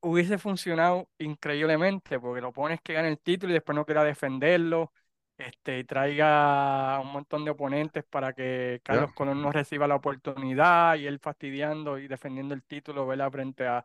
hubiese 0.00 0.38
funcionado 0.38 1.10
increíblemente, 1.18 2.18
porque 2.18 2.40
lo 2.40 2.54
pones 2.54 2.80
que 2.80 2.94
gane 2.94 3.08
el 3.08 3.18
título 3.18 3.50
y 3.50 3.54
después 3.54 3.76
no 3.76 3.84
quiera 3.84 4.02
defenderlo, 4.02 4.94
este, 5.40 5.78
y 5.78 5.84
traiga 5.84 7.00
un 7.00 7.12
montón 7.12 7.44
de 7.44 7.50
oponentes 7.50 8.04
para 8.04 8.32
que 8.34 8.80
Carlos 8.84 9.12
Colón 9.14 9.40
no 9.40 9.50
reciba 9.50 9.88
la 9.88 9.96
oportunidad 9.96 10.96
y 10.96 11.06
él 11.06 11.18
fastidiando 11.18 11.98
y 11.98 12.08
defendiendo 12.08 12.54
el 12.54 12.62
título, 12.62 13.06
¿verdad? 13.06 13.30
Frente 13.30 13.66
a 13.66 13.84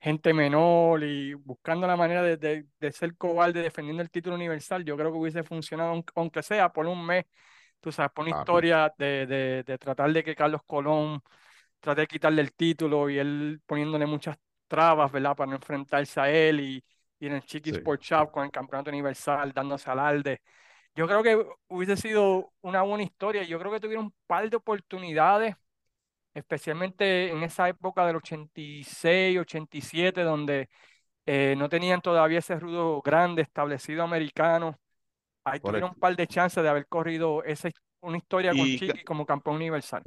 gente 0.00 0.34
menor 0.34 1.02
y 1.02 1.34
buscando 1.34 1.86
la 1.86 1.96
manera 1.96 2.22
de, 2.22 2.36
de, 2.36 2.66
de, 2.78 2.92
ser 2.92 3.16
cobarde 3.16 3.62
defendiendo 3.62 4.02
el 4.02 4.10
título 4.10 4.36
universal, 4.36 4.84
yo 4.84 4.96
creo 4.96 5.10
que 5.12 5.18
hubiese 5.18 5.42
funcionado, 5.44 6.02
aunque 6.14 6.42
sea 6.42 6.72
por 6.72 6.86
un 6.86 7.04
mes, 7.06 7.26
tú 7.80 7.92
sabes, 7.92 8.12
por 8.12 8.26
una 8.26 8.38
historia 8.38 8.92
de, 8.98 9.26
de, 9.26 9.62
de, 9.64 9.78
tratar 9.78 10.12
de 10.12 10.24
que 10.24 10.34
Carlos 10.34 10.62
Colón 10.66 11.22
trate 11.80 12.02
de 12.02 12.06
quitarle 12.06 12.42
el 12.42 12.54
título 12.54 13.10
y 13.10 13.18
él 13.18 13.60
poniéndole 13.66 14.06
muchas 14.06 14.38
trabas, 14.68 15.12
¿verdad? 15.12 15.36
Para 15.36 15.50
no 15.50 15.56
enfrentarse 15.56 16.20
a 16.20 16.30
él 16.30 16.60
y, 16.60 16.84
y 17.20 17.26
en 17.26 17.34
el 17.34 17.42
Chiqui 17.42 17.70
Sport 17.70 18.02
Shop 18.02 18.30
con 18.32 18.44
el 18.44 18.50
campeonato 18.50 18.90
universal 18.90 19.52
dándose 19.52 19.90
alarde. 19.90 20.40
Yo 20.96 21.06
creo 21.06 21.22
que 21.22 21.46
hubiese 21.68 21.96
sido 21.96 22.52
una 22.62 22.82
buena 22.82 23.04
historia. 23.04 23.42
Yo 23.44 23.58
creo 23.58 23.70
que 23.70 23.78
tuvieron 23.80 24.06
un 24.06 24.14
par 24.26 24.48
de 24.48 24.56
oportunidades 24.56 25.54
especialmente 26.34 27.30
en 27.30 27.42
esa 27.42 27.68
época 27.68 28.06
del 28.06 28.16
86, 28.16 29.38
87, 29.38 30.22
donde 30.22 30.68
eh, 31.26 31.54
no 31.58 31.68
tenían 31.68 32.00
todavía 32.00 32.38
ese 32.38 32.58
rudo 32.58 33.02
grande 33.02 33.42
establecido 33.42 34.02
americano. 34.02 34.78
Ahí 35.44 35.60
tuvieron 35.60 35.90
un 35.90 36.00
par 36.00 36.16
de 36.16 36.26
chances 36.26 36.62
de 36.62 36.68
haber 36.68 36.86
corrido 36.86 37.44
esa, 37.44 37.68
una 38.00 38.16
historia 38.16 38.52
con 38.52 38.64
Chiqui 38.64 39.04
como 39.04 39.26
campeón 39.26 39.56
universal. 39.56 40.02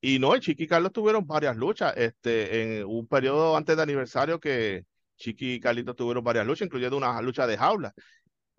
Y 0.00 0.18
no, 0.18 0.36
Chiqui 0.38 0.64
y 0.64 0.66
Carlos 0.66 0.92
tuvieron 0.92 1.26
varias 1.26 1.56
luchas. 1.56 1.94
Este, 1.96 2.78
en 2.78 2.84
un 2.86 3.06
periodo 3.06 3.56
antes 3.56 3.76
del 3.76 3.82
aniversario 3.82 4.38
que 4.38 4.84
Chiqui 5.18 5.54
y 5.54 5.60
Carlitos 5.60 5.96
tuvieron 5.96 6.24
varias 6.24 6.46
luchas, 6.46 6.66
incluyendo 6.66 6.96
una 6.96 7.20
lucha 7.20 7.46
de 7.46 7.58
jaula, 7.58 7.92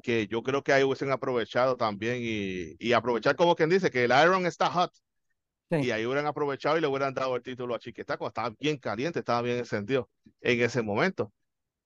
que 0.03 0.27
yo 0.27 0.43
creo 0.43 0.63
que 0.63 0.73
ahí 0.73 0.83
hubiesen 0.83 1.11
aprovechado 1.11 1.75
también 1.77 2.17
y, 2.21 2.75
y 2.79 2.93
aprovechar 2.93 3.35
como 3.35 3.55
quien 3.55 3.69
dice 3.69 3.89
que 3.89 4.03
el 4.05 4.11
Iron 4.11 4.45
está 4.45 4.69
hot 4.69 4.91
y 5.71 5.91
ahí 5.91 6.05
hubieran 6.05 6.25
aprovechado 6.25 6.77
y 6.77 6.81
le 6.81 6.87
hubieran 6.87 7.13
dado 7.13 7.35
el 7.35 7.43
título 7.43 7.75
a 7.75 7.79
Chiquitaco. 7.79 8.27
Estaba 8.27 8.55
bien 8.59 8.77
caliente, 8.77 9.19
estaba 9.19 9.41
bien 9.41 9.57
encendido 9.59 10.09
en 10.41 10.61
ese 10.61 10.81
momento. 10.81 11.31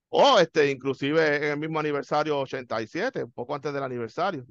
O 0.08 0.38
este, 0.38 0.70
inclusive 0.70 1.36
en 1.36 1.44
el 1.44 1.58
mismo 1.58 1.80
aniversario 1.80 2.38
87, 2.40 3.24
un 3.24 3.32
poco 3.32 3.54
antes 3.54 3.72
del 3.74 3.82
aniversario, 3.82 4.46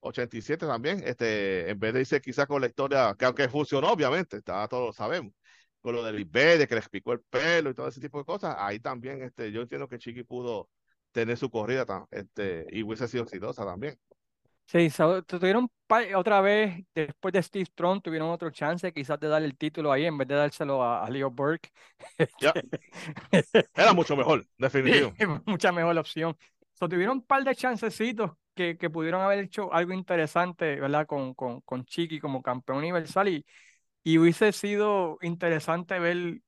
87 0.00 0.66
también, 0.66 1.02
este, 1.04 1.70
en 1.70 1.78
vez 1.78 1.92
de 1.92 2.00
irse 2.00 2.20
quizás 2.20 2.46
con 2.46 2.60
la 2.60 2.68
historia, 2.68 3.14
que 3.18 3.24
aunque 3.24 3.48
funcionó 3.48 3.90
obviamente, 3.92 4.38
está, 4.38 4.66
todos 4.68 4.86
lo 4.86 4.92
sabemos, 4.92 5.32
con 5.82 5.96
lo 5.96 6.04
del 6.04 6.30
de 6.30 6.66
que 6.66 6.74
le 6.74 6.80
explicó 6.80 7.12
el 7.12 7.20
pelo 7.20 7.70
y 7.70 7.74
todo 7.74 7.88
ese 7.88 8.00
tipo 8.00 8.18
de 8.18 8.24
cosas, 8.24 8.54
ahí 8.58 8.78
también 8.78 9.22
este, 9.22 9.50
yo 9.50 9.62
entiendo 9.62 9.88
que 9.88 9.98
Chiqui 9.98 10.22
pudo 10.22 10.70
tener 11.10 11.36
su 11.36 11.50
corrida 11.50 11.84
este, 12.10 12.66
y 12.70 12.82
hubiese 12.82 13.08
sido 13.08 13.24
exitosa 13.24 13.66
también. 13.66 13.98
Sí, 14.64 14.88
tuvieron 15.26 15.68
otra 16.14 16.40
vez, 16.40 16.82
después 16.94 17.32
de 17.32 17.42
Steve 17.42 17.66
Strong, 17.66 18.00
tuvieron 18.00 18.30
otro 18.30 18.50
chance 18.50 18.90
quizás 18.92 19.18
de 19.20 19.28
dar 19.28 19.42
el 19.42 19.58
título 19.58 19.92
ahí 19.92 20.06
en 20.06 20.16
vez 20.16 20.28
de 20.28 20.36
dárselo 20.36 20.82
a, 20.82 21.10
Leo 21.10 21.30
Burke. 21.30 21.68
Era 23.74 23.92
mucho 23.92 24.16
mejor, 24.16 24.46
definitivo. 24.56 25.12
mucha 25.46 25.72
mejor 25.72 25.98
opción. 25.98 26.36
tuvieron 26.78 27.18
un 27.18 27.26
par 27.26 27.42
de 27.44 27.54
chancecitos 27.54 28.30
que, 28.54 28.78
que 28.78 28.88
pudieron 28.88 29.20
haber 29.20 29.40
hecho 29.40 29.70
algo 29.74 29.92
interesante, 29.92 30.76
¿verdad? 30.80 31.06
Con, 31.06 31.34
con, 31.34 31.60
con 31.62 31.84
Chiqui 31.84 32.20
como 32.20 32.40
campeón 32.40 32.78
universal 32.78 33.28
y, 33.28 33.44
y 34.04 34.18
hubiese 34.18 34.52
sido 34.52 35.18
interesante 35.22 35.98
ver 35.98 36.40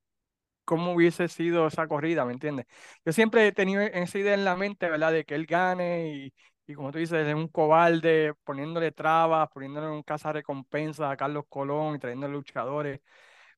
cómo 0.65 0.93
hubiese 0.93 1.27
sido 1.27 1.67
esa 1.67 1.87
corrida, 1.87 2.25
¿me 2.25 2.33
entiendes? 2.33 2.65
Yo 3.05 3.11
siempre 3.13 3.47
he 3.47 3.51
tenido 3.51 3.81
esa 3.81 4.17
idea 4.19 4.33
en 4.33 4.45
la 4.45 4.55
mente, 4.55 4.89
¿verdad? 4.89 5.11
De 5.13 5.25
que 5.25 5.35
él 5.35 5.45
gane 5.45 6.09
y 6.13 6.33
y 6.67 6.73
como 6.73 6.91
tú 6.91 6.97
dices, 6.97 7.27
es 7.27 7.35
un 7.35 7.47
cobarde 7.47 8.33
poniéndole 8.43 8.91
trabas, 8.91 9.49
poniéndole 9.53 9.87
un 9.87 10.01
casa 10.01 10.33
recompensa 10.33 11.11
a 11.11 11.15
Carlos 11.17 11.45
Colón 11.47 11.95
y 11.95 11.99
trayendo 11.99 12.27
luchadores 12.27 13.01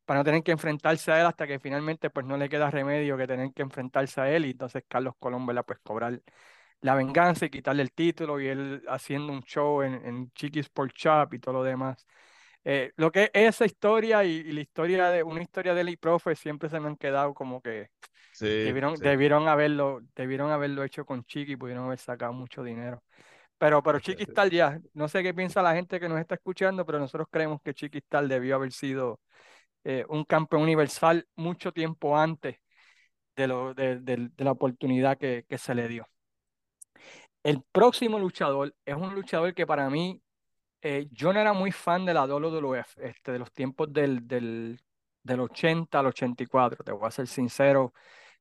para 0.05 0.19
no 0.19 0.23
tener 0.25 0.43
que 0.43 0.51
enfrentarse 0.51 1.11
a 1.11 1.19
él 1.21 1.25
hasta 1.27 1.47
que 1.47 1.59
finalmente 1.59 2.09
pues 2.09 2.25
no 2.25 2.37
le 2.37 2.49
queda 2.49 2.71
remedio 2.71 3.17
que 3.17 3.27
tener 3.27 3.53
que 3.53 3.61
enfrentarse 3.63 4.21
a 4.21 4.31
él 4.31 4.45
y 4.45 4.51
entonces 4.51 4.83
Carlos 4.87 5.15
Colón, 5.19 5.45
¿verdad? 5.45 5.65
Pues 5.65 5.79
cobrar 5.83 6.21
la 6.81 6.95
venganza 6.95 7.45
y 7.45 7.49
quitarle 7.49 7.83
el 7.83 7.91
título 7.93 8.39
y 8.41 8.47
él 8.47 8.83
haciendo 8.87 9.33
un 9.33 9.43
show 9.43 9.81
en, 9.83 9.95
en 10.05 10.31
Chiqui 10.33 10.59
Sport 10.61 10.93
Shop 10.95 11.33
y 11.33 11.39
todo 11.39 11.55
lo 11.55 11.63
demás. 11.63 12.05
Eh, 12.69 12.91
lo 12.97 13.13
que 13.13 13.31
es 13.33 13.55
esa 13.55 13.65
historia 13.65 14.25
y, 14.25 14.43
la 14.51 14.59
historia 14.59 15.09
de 15.09 15.23
una 15.23 15.41
historia 15.41 15.73
de 15.73 15.85
Lee 15.85 15.95
Profe 15.95 16.35
siempre 16.35 16.67
se 16.67 16.81
me 16.81 16.89
han 16.89 16.97
quedado 16.97 17.33
como 17.33 17.61
que 17.61 17.91
debieron, 18.41 18.95
debieron, 18.95 19.47
haberlo, 19.47 20.01
debieron 20.13 20.51
haberlo 20.51 20.83
hecho 20.83 21.05
con 21.05 21.23
Chiqui 21.23 21.53
y 21.53 21.55
pudieron 21.55 21.85
haber 21.85 21.97
sacado 21.97 22.33
mucho 22.33 22.65
dinero. 22.65 23.01
Pero, 23.57 23.81
pero 23.81 24.01
Chiqui 24.01 24.23
Star 24.23 24.49
ya, 24.49 24.81
no 24.93 25.07
sé 25.07 25.23
qué 25.23 25.33
piensa 25.33 25.61
la 25.61 25.75
gente 25.75 25.97
que 25.97 26.09
nos 26.09 26.19
está 26.19 26.35
escuchando, 26.35 26.85
pero 26.85 26.99
nosotros 26.99 27.29
creemos 27.31 27.61
que 27.63 27.73
Chiqui 27.73 27.99
Star 27.99 28.27
debió 28.27 28.55
haber 28.55 28.73
sido 28.73 29.21
eh, 29.85 30.03
un 30.09 30.25
campeón 30.25 30.63
universal 30.63 31.25
mucho 31.37 31.71
tiempo 31.71 32.17
antes 32.17 32.57
de, 33.37 33.47
lo, 33.47 33.73
de, 33.75 33.99
de, 34.01 34.29
la 34.39 34.51
oportunidad 34.51 35.17
que, 35.17 35.45
que 35.47 35.57
se 35.57 35.73
le 35.73 35.87
dio. 35.87 36.05
El 37.43 37.63
próximo 37.71 38.19
luchador 38.19 38.75
es 38.83 38.95
un 38.95 39.15
luchador 39.15 39.53
que 39.53 39.65
para 39.65 39.89
mí 39.89 40.21
eh, 40.81 41.07
yo 41.11 41.33
no 41.33 41.39
era 41.39 41.53
muy 41.53 41.71
fan 41.71 42.05
de 42.05 42.13
la 42.13 42.25
WWF, 42.25 42.97
este, 42.97 43.31
de 43.31 43.39
los 43.39 43.51
tiempos 43.53 43.91
del, 43.91 44.27
del, 44.27 44.79
del 45.23 45.39
80 45.41 45.99
al 45.99 46.07
84, 46.07 46.83
te 46.83 46.91
voy 46.91 47.07
a 47.07 47.11
ser 47.11 47.27
sincero. 47.27 47.93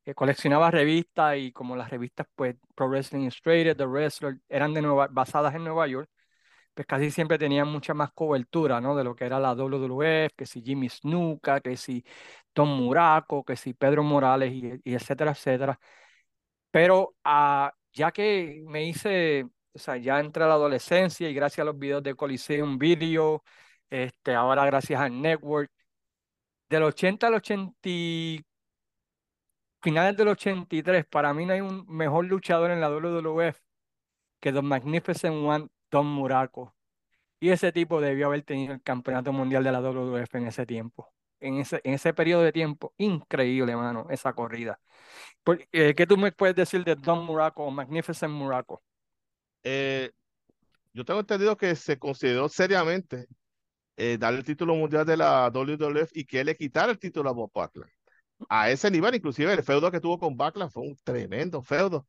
Eh, 0.04 0.14
coleccionaba 0.14 0.70
revistas 0.70 1.36
y 1.38 1.52
como 1.52 1.76
las 1.76 1.90
revistas, 1.90 2.26
pues, 2.34 2.56
Pro 2.74 2.88
Wrestling 2.88 3.22
Illustrated, 3.22 3.76
The 3.76 3.86
Wrestler, 3.86 4.38
eran 4.48 4.74
de 4.74 4.82
Nueva, 4.82 5.08
basadas 5.10 5.54
en 5.54 5.64
Nueva 5.64 5.86
York, 5.88 6.08
pues 6.74 6.86
casi 6.86 7.10
siempre 7.10 7.38
tenían 7.38 7.68
mucha 7.68 7.94
más 7.94 8.12
cobertura, 8.12 8.80
¿no? 8.80 8.96
De 8.96 9.04
lo 9.04 9.14
que 9.16 9.24
era 9.26 9.40
la 9.40 9.54
WWF, 9.54 10.34
que 10.36 10.46
si 10.46 10.62
Jimmy 10.62 10.88
Snuka, 10.90 11.60
que 11.60 11.76
si 11.76 12.04
Tom 12.52 12.68
Muraco, 12.70 13.44
que 13.44 13.56
si 13.56 13.74
Pedro 13.74 14.02
Morales, 14.04 14.52
y, 14.52 14.80
y 14.84 14.94
etcétera, 14.94 15.32
etcétera. 15.32 15.78
Pero 16.70 17.16
uh, 17.24 17.68
ya 17.92 18.12
que 18.12 18.62
me 18.66 18.84
hice 18.88 19.46
o 19.76 19.78
sea, 19.78 19.96
ya 19.98 20.18
entré 20.20 20.44
a 20.44 20.46
la 20.48 20.54
adolescencia 20.54 21.28
y 21.28 21.34
gracias 21.34 21.60
a 21.60 21.64
los 21.66 21.78
videos 21.78 22.02
de 22.02 22.14
Coliseum 22.14 22.78
Video, 22.78 23.44
este, 23.90 24.34
ahora 24.34 24.64
gracias 24.66 25.00
al 25.00 25.20
network, 25.20 25.70
del 26.68 26.82
80 26.84 27.26
al 27.26 27.34
80, 27.34 27.74
finales 29.82 30.16
del 30.16 30.28
83, 30.28 31.06
para 31.06 31.32
mí 31.34 31.46
no 31.46 31.52
hay 31.52 31.60
un 31.60 31.86
mejor 31.88 32.26
luchador 32.26 32.70
en 32.70 32.80
la 32.80 32.88
WWF 32.90 33.58
que 34.40 34.52
Don 34.52 34.66
Magnificent 34.66 35.36
One, 35.36 35.68
Don 35.90 36.06
Muraco. 36.06 36.74
Y 37.40 37.50
ese 37.50 37.72
tipo 37.72 38.00
debió 38.00 38.26
haber 38.28 38.42
tenido 38.42 38.74
el 38.74 38.82
campeonato 38.82 39.32
mundial 39.32 39.64
de 39.64 39.72
la 39.72 39.80
WWF 39.80 40.34
en 40.38 40.46
ese 40.48 40.66
tiempo. 40.66 41.12
En 41.40 41.58
ese, 41.58 41.80
en 41.84 41.94
ese 41.94 42.14
periodo 42.14 42.42
de 42.42 42.52
tiempo, 42.52 42.94
increíble, 42.98 43.76
mano, 43.76 44.06
esa 44.10 44.32
corrida. 44.34 44.80
Eh, 45.72 45.94
¿Qué 45.94 46.06
tú 46.06 46.16
me 46.16 46.32
puedes 46.32 46.56
decir 46.56 46.84
de 46.84 46.96
Don 46.96 47.24
Muraco 47.24 47.64
o 47.64 47.70
Magnificent 47.70 48.32
Muraco? 48.32 48.82
Eh, 49.68 50.12
yo 50.92 51.04
tengo 51.04 51.18
entendido 51.18 51.56
que 51.56 51.74
se 51.74 51.98
consideró 51.98 52.48
seriamente 52.48 53.26
eh, 53.96 54.16
dar 54.16 54.32
el 54.32 54.44
título 54.44 54.76
mundial 54.76 55.04
de 55.04 55.16
la 55.16 55.50
WWF 55.50 56.12
y 56.12 56.24
que 56.24 56.44
le 56.44 56.54
quitara 56.54 56.92
el 56.92 57.00
título 57.00 57.30
a 57.30 57.32
Bob 57.32 57.50
Backlund. 57.52 57.90
A 58.48 58.70
ese 58.70 58.92
nivel, 58.92 59.16
inclusive 59.16 59.52
el 59.52 59.64
feudo 59.64 59.90
que 59.90 59.98
tuvo 59.98 60.20
con 60.20 60.36
Backlund 60.36 60.70
fue 60.70 60.84
un 60.84 60.96
tremendo 61.02 61.62
feudo. 61.62 62.06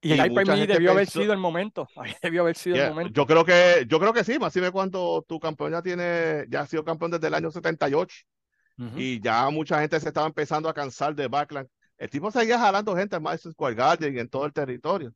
Y, 0.00 0.12
ahí 0.12 0.30
para 0.30 0.54
mí 0.54 0.66
debió 0.68 0.92
haber 0.92 1.08
sido 1.08 1.32
el 1.32 1.38
momento. 1.40 1.88
Ahí 1.96 2.14
debió 2.22 2.42
haber 2.42 2.54
sido 2.54 2.76
el 2.76 2.90
momento. 2.90 3.12
Yo 3.12 3.26
creo 3.26 3.44
que, 3.44 3.86
yo 3.88 3.98
creo 3.98 4.12
que 4.12 4.22
sí, 4.22 4.38
más 4.38 4.54
me 4.54 4.70
cuando 4.70 5.24
tu 5.26 5.40
campeón 5.40 5.72
ya 5.72 5.82
tiene, 5.82 6.44
ya 6.48 6.60
ha 6.60 6.66
sido 6.66 6.84
campeón 6.84 7.10
desde 7.10 7.26
el 7.26 7.34
año 7.34 7.50
78. 7.50 8.16
Y 8.96 9.20
ya 9.20 9.50
mucha 9.50 9.80
gente 9.80 9.98
se 9.98 10.08
estaba 10.08 10.28
empezando 10.28 10.68
a 10.68 10.74
cansar 10.74 11.14
de 11.16 11.26
Backlund. 11.26 11.68
El 11.98 12.10
tipo 12.10 12.30
seguía 12.30 12.58
jalando 12.58 12.94
gente 12.94 13.16
en 13.16 13.22
Madison 13.22 13.52
Square 13.52 13.74
Garden 13.74 14.14
y 14.14 14.20
en 14.20 14.28
todo 14.28 14.46
el 14.46 14.52
territorio 14.52 15.12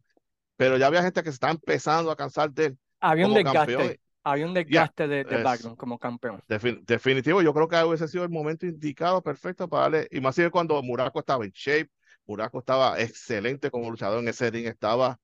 pero 0.59 0.77
ya 0.77 0.89
había 0.89 1.03
gente 1.03 1.23
que 1.23 1.31
se 1.31 1.35
está 1.37 1.51
empezando 1.51 2.11
a 2.11 2.17
cansar 2.17 2.51
de 2.53 2.67
él. 2.67 2.79
Había 3.01 3.27
un 3.27 3.35
desgaste. 3.35 4.01
había 4.25 4.47
un 4.47 4.53
desgaste 4.53 5.09
de, 5.09 5.25
de 5.25 5.37
es- 5.39 5.45
Backlund 5.45 5.77
como 5.79 5.99
campeón. 5.99 6.43
defin- 6.49 6.85
definitivo, 6.85 7.41
yo 7.41 7.55
creo 7.55 7.69
que 7.69 7.83
hubiese 7.83 8.09
sido 8.09 8.25
el 8.25 8.31
momento 8.31 8.67
indicado, 8.67 9.23
perfecto 9.23 9.69
para 9.69 9.85
darle, 9.85 10.09
y 10.11 10.21
más 10.21 10.35
si 10.35 10.49
cuando 10.51 10.83
Muraco 10.83 11.21
estaba 11.21 11.45
en 11.45 11.53
shape, 11.53 11.91
Muraco 12.27 12.59
estaba 12.59 13.01
excelente 13.01 13.71
como 13.71 13.91
luchador 13.91 14.19
en 14.21 14.29
ese 14.29 14.51
ring, 14.51 14.67
estaba 14.67 15.19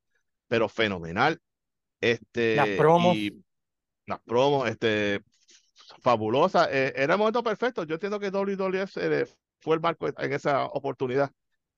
pero 0.48 0.68
fenomenal. 0.68 1.38
Este, 2.00 2.56
Las 2.56 2.68
promos. 2.68 3.16
y 3.16 3.44
las 4.06 4.20
promos, 4.20 4.68
este, 4.68 5.22
fabulosa. 6.02 6.68
Eh, 6.70 6.92
era 6.96 7.14
el 7.14 7.18
momento 7.18 7.42
perfecto. 7.42 7.84
Yo 7.84 7.94
entiendo 7.94 8.20
que 8.20 8.30
WWF 8.30 8.96
eh, 8.98 9.26
fue 9.60 9.76
el 9.76 9.80
marco 9.82 10.08
en 10.08 10.32
esa 10.32 10.66
oportunidad 10.66 11.30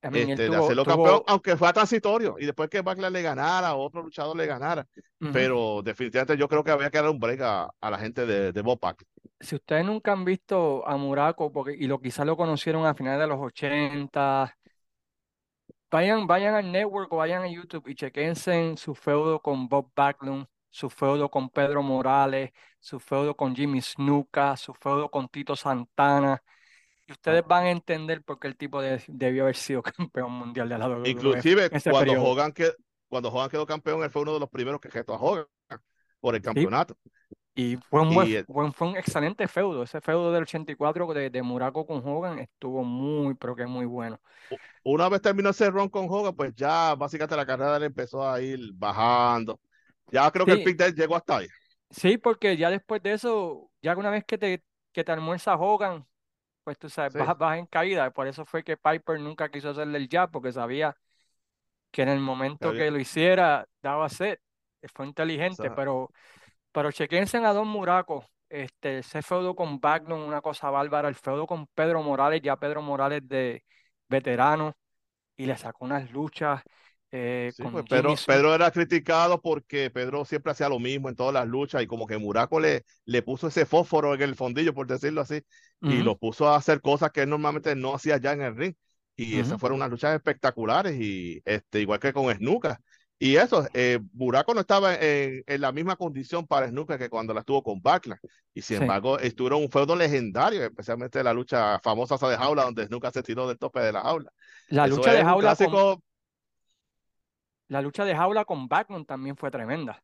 I 0.06 0.10
mean, 0.10 0.30
él 0.30 0.30
este, 0.30 0.48
de 0.48 0.56
hacerlo 0.56 0.84
tuvo- 0.84 1.04
campeón, 1.04 1.22
aunque 1.26 1.56
fue 1.56 1.72
transitorio. 1.72 2.36
Y 2.38 2.46
después 2.46 2.68
que 2.68 2.80
Backlash 2.82 3.12
le 3.12 3.22
ganara, 3.22 3.74
otro 3.74 4.02
luchador 4.02 4.36
le 4.36 4.46
ganara. 4.46 4.86
Pero 5.32 5.82
definitivamente 5.82 6.36
yo 6.36 6.48
creo 6.48 6.62
que 6.64 6.70
había 6.70 6.90
que 6.90 6.98
dar 6.98 7.08
un 7.10 7.18
break 7.18 7.40
a, 7.40 7.70
a 7.80 7.90
la 7.90 7.98
gente 7.98 8.26
de, 8.26 8.52
de 8.52 8.62
Backlund. 8.62 9.06
si 9.40 9.54
ustedes 9.56 9.84
nunca 9.84 10.12
han 10.12 10.24
visto 10.24 10.86
a 10.86 10.96
Muraco, 10.96 11.52
porque, 11.52 11.74
y 11.78 11.86
lo 11.86 12.00
quizás 12.00 12.26
lo 12.26 12.36
conocieron 12.36 12.86
a 12.86 12.94
finales 12.94 13.20
de 13.20 13.26
los 13.26 13.38
80, 13.40 14.56
vayan, 15.90 16.26
vayan 16.26 16.54
al 16.54 16.70
network 16.70 17.12
o 17.12 17.16
vayan 17.18 17.42
a 17.42 17.48
YouTube 17.48 17.88
y 17.88 17.94
chequense 17.94 18.52
en 18.54 18.76
su 18.76 18.94
feudo 18.94 19.40
con 19.40 19.68
Bob 19.68 19.90
Backlund, 19.94 20.46
su 20.70 20.90
feudo 20.90 21.30
con 21.30 21.48
Pedro 21.50 21.82
Morales, 21.82 22.50
su 22.80 23.00
feudo 23.00 23.34
con 23.36 23.54
Jimmy 23.56 23.80
Snuka, 23.80 24.56
su 24.56 24.74
feudo 24.74 25.10
con 25.10 25.28
Tito 25.28 25.56
Santana. 25.56 26.42
Y 27.06 27.12
ustedes 27.12 27.42
Ah. 27.44 27.46
van 27.48 27.64
a 27.66 27.70
entender 27.70 28.22
por 28.22 28.38
qué 28.38 28.48
el 28.48 28.56
tipo 28.56 28.80
de- 28.82 29.02
debió 29.08 29.44
haber 29.44 29.56
sido 29.56 29.82
campeón 30.10 30.32
mundial 30.32 30.68
de 30.68 30.78
la 30.78 30.88
WWE 30.88 31.08
Inclusive 31.10 31.70
cuando 31.70 31.98
periodo. 32.00 32.24
Hogan, 32.24 32.52
que, 32.52 32.72
cuando 33.08 33.28
Hogan 33.30 33.48
quedó 33.50 33.66
campeón, 33.66 34.02
él 34.02 34.10
fue 34.10 34.22
uno 34.22 34.34
de 34.34 34.40
los 34.40 34.48
primeros 34.50 34.80
que 34.80 34.88
retó 34.88 35.14
a 35.14 35.20
Hogan 35.20 35.46
por 36.20 36.34
el 36.34 36.42
campeonato. 36.42 36.96
Y 37.54 37.76
fue 37.88 38.02
un, 38.02 38.12
buen- 38.14 38.28
Y, 38.28 38.42
buen- 38.42 38.72
fue 38.72 38.88
un 38.88 38.96
excelente 38.96 39.48
feudo. 39.48 39.82
Ese 39.82 40.00
feudo 40.02 40.30
del 40.32 40.42
84 40.42 41.06
de, 41.14 41.30
de 41.30 41.42
Muraco 41.42 41.86
con 41.86 42.02
Hogan 42.06 42.38
estuvo 42.40 42.84
muy, 42.84 43.34
pero 43.34 43.56
que 43.56 43.64
muy 43.66 43.86
bueno. 43.86 44.20
Una 44.84 45.08
vez 45.08 45.22
terminó 45.22 45.50
ese 45.50 45.70
run 45.70 45.88
con 45.88 46.06
Hogan, 46.10 46.34
pues 46.36 46.54
ya 46.54 46.94
básicamente 46.94 47.34
la 47.36 47.46
carrera 47.46 47.78
le 47.78 47.86
empezó 47.86 48.28
a 48.28 48.40
ir 48.42 48.72
bajando. 48.74 49.58
Ya 50.12 50.30
creo 50.30 50.44
que 50.44 50.52
el 50.52 50.62
pick 50.64 50.76
de 50.76 50.86
él 50.86 50.94
llegó 50.94 51.16
hasta 51.16 51.38
ahí. 51.38 51.46
Sí, 51.90 52.18
porque 52.18 52.56
ya 52.56 52.68
después 52.70 53.02
de 53.02 53.12
eso, 53.12 53.70
ya 53.80 53.96
una 53.96 54.10
vez 54.10 54.24
que 54.24 54.36
te, 54.38 54.62
que 54.92 55.02
te 55.04 55.12
almuerza 55.12 55.54
Hogan, 55.56 56.04
pues 56.66 56.78
tú 56.80 56.88
sabes, 56.90 57.12
Sí. 57.12 57.20
vas, 57.20 57.38
vas 57.38 57.58
en 57.58 57.66
caída. 57.66 58.10
Por 58.10 58.26
eso 58.26 58.44
fue 58.44 58.64
que 58.64 58.76
Piper 58.76 59.20
nunca 59.20 59.48
quiso 59.48 59.70
hacerle 59.70 59.98
el 59.98 60.08
jab, 60.10 60.32
porque 60.32 60.50
sabía 60.50 60.96
que 61.92 62.02
en 62.02 62.08
el 62.08 62.18
momento 62.18 62.72
que 62.72 62.90
lo 62.90 62.98
hiciera, 62.98 63.68
daba 63.80 64.08
set. 64.08 64.40
Fue 64.92 65.06
inteligente, 65.06 65.70
pero, 65.70 66.10
pero 66.72 66.90
chequense 66.90 67.38
a 67.38 67.52
Don 67.52 67.68
Muraco. 67.68 68.24
Este, 68.48 68.98
ese 68.98 69.22
feudo 69.22 69.54
con 69.54 69.78
Backlund, 69.78 70.26
una 70.26 70.40
cosa 70.40 70.68
bárbara. 70.70 71.08
El 71.08 71.14
feudo 71.14 71.46
con 71.46 71.68
Pedro 71.68 72.02
Morales, 72.02 72.42
ya 72.42 72.56
Pedro 72.56 72.82
Morales 72.82 73.22
de 73.28 73.64
veterano, 74.08 74.76
y 75.36 75.46
le 75.46 75.56
sacó 75.56 75.84
unas 75.84 76.10
luchas 76.10 76.62
eh, 77.12 77.54
Sí, 77.56 77.68
con 77.70 77.70
pues 77.70 77.84
Pedro, 77.86 78.22
Pedro 78.24 78.54
era 78.54 78.70
criticado 78.70 79.40
porque 79.40 79.90
Pedro 79.90 80.24
siempre 80.26 80.52
hacía 80.52 80.68
lo 80.68 80.78
mismo 80.78 81.08
en 81.08 81.16
todas 81.16 81.32
las 81.32 81.46
luchas 81.46 81.82
y 81.82 81.86
como 81.86 82.06
que 82.06 82.18
Muraco 82.18 82.60
le, 82.60 82.84
le 83.06 83.22
puso 83.22 83.46
ese 83.46 83.64
fósforo 83.64 84.14
en 84.14 84.20
el 84.22 84.34
fondillo, 84.34 84.74
por 84.74 84.86
decirlo 84.86 85.22
así, 85.22 85.42
y 85.86 86.02
Ujú, 86.02 86.02
lo 86.02 86.18
puso 86.18 86.48
a 86.48 86.56
hacer 86.56 86.80
cosas 86.82 87.12
que 87.12 87.22
él 87.22 87.30
normalmente 87.30 87.74
no 87.74 87.94
hacía 87.94 88.18
ya 88.18 88.32
en 88.32 88.42
el 88.42 88.56
ring. 88.56 88.74
Y 89.18 89.38
esas 89.38 89.58
Ujú. 89.58 89.60
fueron 89.60 89.76
unas 89.78 89.88
luchas 89.90 90.14
espectaculares, 90.14 91.00
y 91.00 91.40
este, 91.46 91.80
igual 91.80 91.98
que 92.00 92.12
con 92.12 92.34
Snuka. 92.34 92.78
Y 93.18 93.36
eso, 93.36 93.66
eh, 93.72 93.98
Muraco 94.12 94.52
no 94.52 94.60
estaba 94.60 94.94
en, 94.96 95.42
en 95.46 95.60
la 95.62 95.72
misma 95.72 95.96
condición 95.96 96.46
para 96.46 96.68
Snuka 96.68 96.98
que 96.98 97.08
cuando 97.08 97.32
la 97.32 97.40
estuvo 97.40 97.62
con 97.62 97.80
Backlash. 97.80 98.18
Y 98.52 98.60
sin 98.60 98.76
Sí. 98.76 98.76
embargo, 98.78 99.18
estuvieron 99.18 99.62
un 99.62 99.70
feudo 99.70 99.96
legendario, 99.96 100.62
especialmente 100.64 101.22
la 101.24 101.32
lucha 101.32 101.78
famosa 101.78 102.16
esa 102.16 102.28
de 102.28 102.36
jaula, 102.36 102.64
donde 102.64 102.84
Snuka 102.86 103.10
se 103.10 103.22
tiró 103.22 103.48
del 103.48 103.56
tope 103.58 103.80
de 103.80 103.92
la 103.92 104.02
jaula. 104.02 104.30
La 104.68 104.86
Eso 104.86 105.02
lucha 105.02 105.12
de 105.12 105.24
jaula 105.24 105.56
con, 105.56 105.76
clásico. 105.76 106.02
La 107.68 107.80
lucha 107.82 108.04
de 108.04 108.14
jaula 108.16 108.44
con 108.44 108.68
Backlund 108.68 109.06
también 109.06 109.36
fue 109.36 109.50
tremenda. 109.50 110.02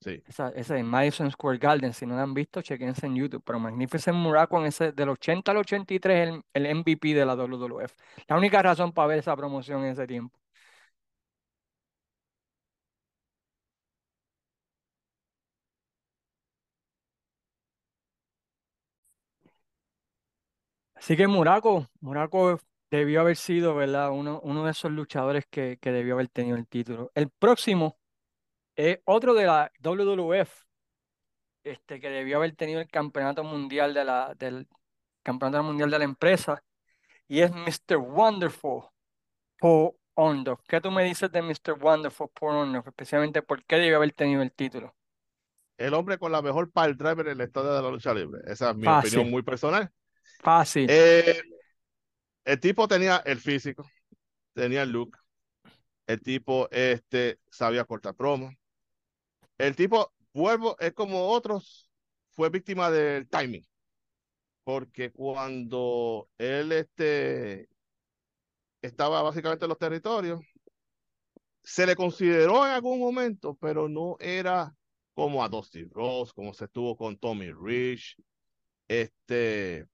Sí. 0.00 0.22
Esa, 0.26 0.48
esa 0.50 0.74
de 0.74 0.82
Madison 0.82 1.30
Square 1.30 1.58
Garden, 1.58 1.92
si 1.94 2.06
no 2.06 2.16
la 2.16 2.22
han 2.22 2.34
visto, 2.34 2.62
chequense 2.62 3.06
en 3.06 3.16
YouTube. 3.16 3.42
Pero 3.44 3.60
Magnificent 3.60 4.16
Muraco 4.16 4.58
en 4.60 4.66
ese 4.66 4.92
del 4.92 5.10
80 5.10 5.52
al 5.52 5.58
83 5.58 6.28
el, 6.30 6.42
el 6.54 6.66
MVP 6.66 7.14
de 7.14 7.26
la 7.26 7.34
WWF. 7.36 7.94
La 8.28 8.36
única 8.38 8.62
razón 8.62 8.92
para 8.92 9.08
ver 9.08 9.18
esa 9.18 9.36
promoción 9.36 9.84
en 9.84 9.92
ese 9.92 10.06
tiempo. 10.06 10.38
Así 20.94 21.16
que 21.16 21.26
Muraco, 21.26 21.88
Muraco 22.00 22.60
debió 22.90 23.20
haber 23.20 23.36
sido, 23.36 23.74
¿verdad? 23.74 24.10
Uno, 24.12 24.40
uno 24.42 24.64
de 24.64 24.72
esos 24.72 24.90
luchadores 24.92 25.46
que, 25.50 25.78
que 25.80 25.92
debió 25.92 26.14
haber 26.14 26.28
tenido 26.28 26.56
el 26.56 26.66
título. 26.68 27.10
El 27.14 27.30
próximo 27.30 27.98
es 28.76 29.00
otro 29.04 29.34
de 29.34 29.46
la 29.46 29.72
WWF, 29.82 30.64
este, 31.64 32.00
que 32.00 32.10
debió 32.10 32.38
haber 32.38 32.56
tenido 32.56 32.80
el 32.80 32.88
campeonato 32.90 33.44
mundial 33.44 33.94
de 33.94 34.04
la, 34.04 34.34
del 34.38 34.68
campeonato 35.22 35.64
mundial 35.64 35.90
de 35.90 35.98
la 35.98 36.04
empresa, 36.04 36.64
y 37.28 37.40
es 37.42 37.52
Mr. 37.52 37.98
Wonderful 37.98 38.84
Paul 39.58 39.92
Orndorff. 40.14 40.60
¿Qué 40.68 40.80
tú 40.80 40.90
me 40.90 41.04
dices 41.04 41.30
de 41.32 41.42
Mr. 41.42 41.74
Wonderful 41.80 42.30
Paul 42.34 42.56
Orndorff? 42.56 42.88
Especialmente 42.88 43.42
por 43.42 43.64
qué 43.64 43.76
debió 43.76 43.96
haber 43.98 44.12
tenido 44.12 44.42
el 44.42 44.52
título. 44.52 44.94
el 45.78 45.94
hombre 45.94 46.18
con 46.18 46.30
la 46.32 46.42
mejor 46.42 46.70
pile 46.70 46.94
driver 46.94 47.26
en 47.28 47.38
la 47.38 47.44
historia 47.44 47.72
de 47.72 47.82
la 47.82 47.90
lucha 47.90 48.14
libre. 48.14 48.40
Esa 48.46 48.70
es 48.70 48.76
mi 48.76 48.86
Fácil. 48.86 49.20
opinión 49.20 49.30
muy 49.30 49.42
personal. 49.42 49.90
Fácil. 50.42 50.92
Eh, 50.92 51.42
el 52.50 52.58
tipo 52.58 52.88
tenía 52.88 53.18
el 53.26 53.38
físico, 53.38 53.88
tenía 54.54 54.82
el 54.82 54.90
look. 54.90 55.16
El 56.08 56.20
tipo 56.20 56.68
este, 56.72 57.38
sabía 57.48 57.84
cortar 57.84 58.16
promo. 58.16 58.50
El 59.56 59.76
tipo, 59.76 60.12
vuelvo, 60.32 60.76
es 60.80 60.92
como 60.92 61.28
otros, 61.28 61.88
fue 62.30 62.50
víctima 62.50 62.90
del 62.90 63.28
timing. 63.28 63.64
Porque 64.64 65.12
cuando 65.12 66.28
él 66.38 66.72
este, 66.72 67.68
estaba 68.82 69.22
básicamente 69.22 69.66
en 69.66 69.68
los 69.68 69.78
territorios, 69.78 70.40
se 71.62 71.86
le 71.86 71.94
consideró 71.94 72.66
en 72.66 72.72
algún 72.72 72.98
momento, 72.98 73.54
pero 73.60 73.88
no 73.88 74.16
era 74.18 74.74
como 75.14 75.44
a 75.44 75.48
Dusty 75.48 75.84
Rose, 75.84 76.32
como 76.34 76.52
se 76.52 76.64
estuvo 76.64 76.96
con 76.96 77.16
Tommy 77.16 77.52
Rich. 77.52 78.16
Este, 78.88 79.86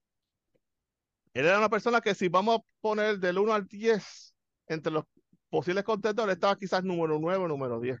él 1.39 1.45
era 1.45 1.57
una 1.59 1.69
persona 1.69 2.01
que 2.01 2.15
si 2.15 2.29
vamos 2.29 2.59
a 2.59 2.63
poner 2.81 3.19
del 3.19 3.37
1 3.37 3.53
al 3.53 3.67
10 3.67 4.33
entre 4.67 4.91
los 4.91 5.03
posibles 5.49 5.83
contendores, 5.83 6.35
estaba 6.35 6.57
quizás 6.57 6.83
número 6.83 7.19
9 7.19 7.45
o 7.45 7.47
número 7.47 7.79
10 7.79 7.99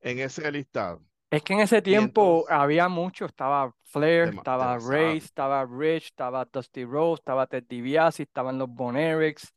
en 0.00 0.18
ese 0.18 0.50
listado. 0.50 1.02
Es 1.30 1.42
que 1.42 1.54
en 1.54 1.60
ese 1.60 1.80
tiempo 1.80 2.40
entonces- 2.40 2.56
había 2.56 2.88
mucho, 2.88 3.26
estaba 3.26 3.72
Flair, 3.84 4.34
estaba 4.34 4.72
demasiado. 4.74 4.90
Ray, 4.92 5.18
estaba 5.18 5.64
Rich, 5.64 6.04
estaba 6.06 6.44
Dusty 6.44 6.84
Rose, 6.84 7.20
estaba 7.20 7.46
Ted 7.46 7.64
DiBiase, 7.68 8.24
estaban 8.24 8.58
los 8.58 8.68
Von 8.68 8.96
Erichs. 8.96 9.52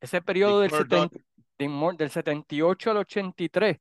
Ese 0.00 0.20
periodo 0.20 0.60
del, 0.60 0.70
Dick 0.70 0.78
Murdoch 0.80 1.10
70 1.12 1.24
de 1.58 1.68
Mor- 1.68 1.96
del 1.96 2.10
78 2.10 2.90
al 2.90 2.96
83, 2.98 3.76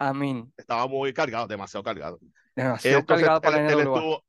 I 0.00 0.12
mean, 0.12 0.52
estaba 0.56 0.86
muy 0.86 1.12
cargado, 1.12 1.46
demasiado 1.46 1.82
cargado. 1.82 2.18
demasiado 2.54 2.98
Entonces, 2.98 3.26
cargado 3.26 3.40
para 3.40 3.58
él, 3.60 3.66
la 3.66 3.72
él 3.72 3.78
estuvo, 3.80 4.24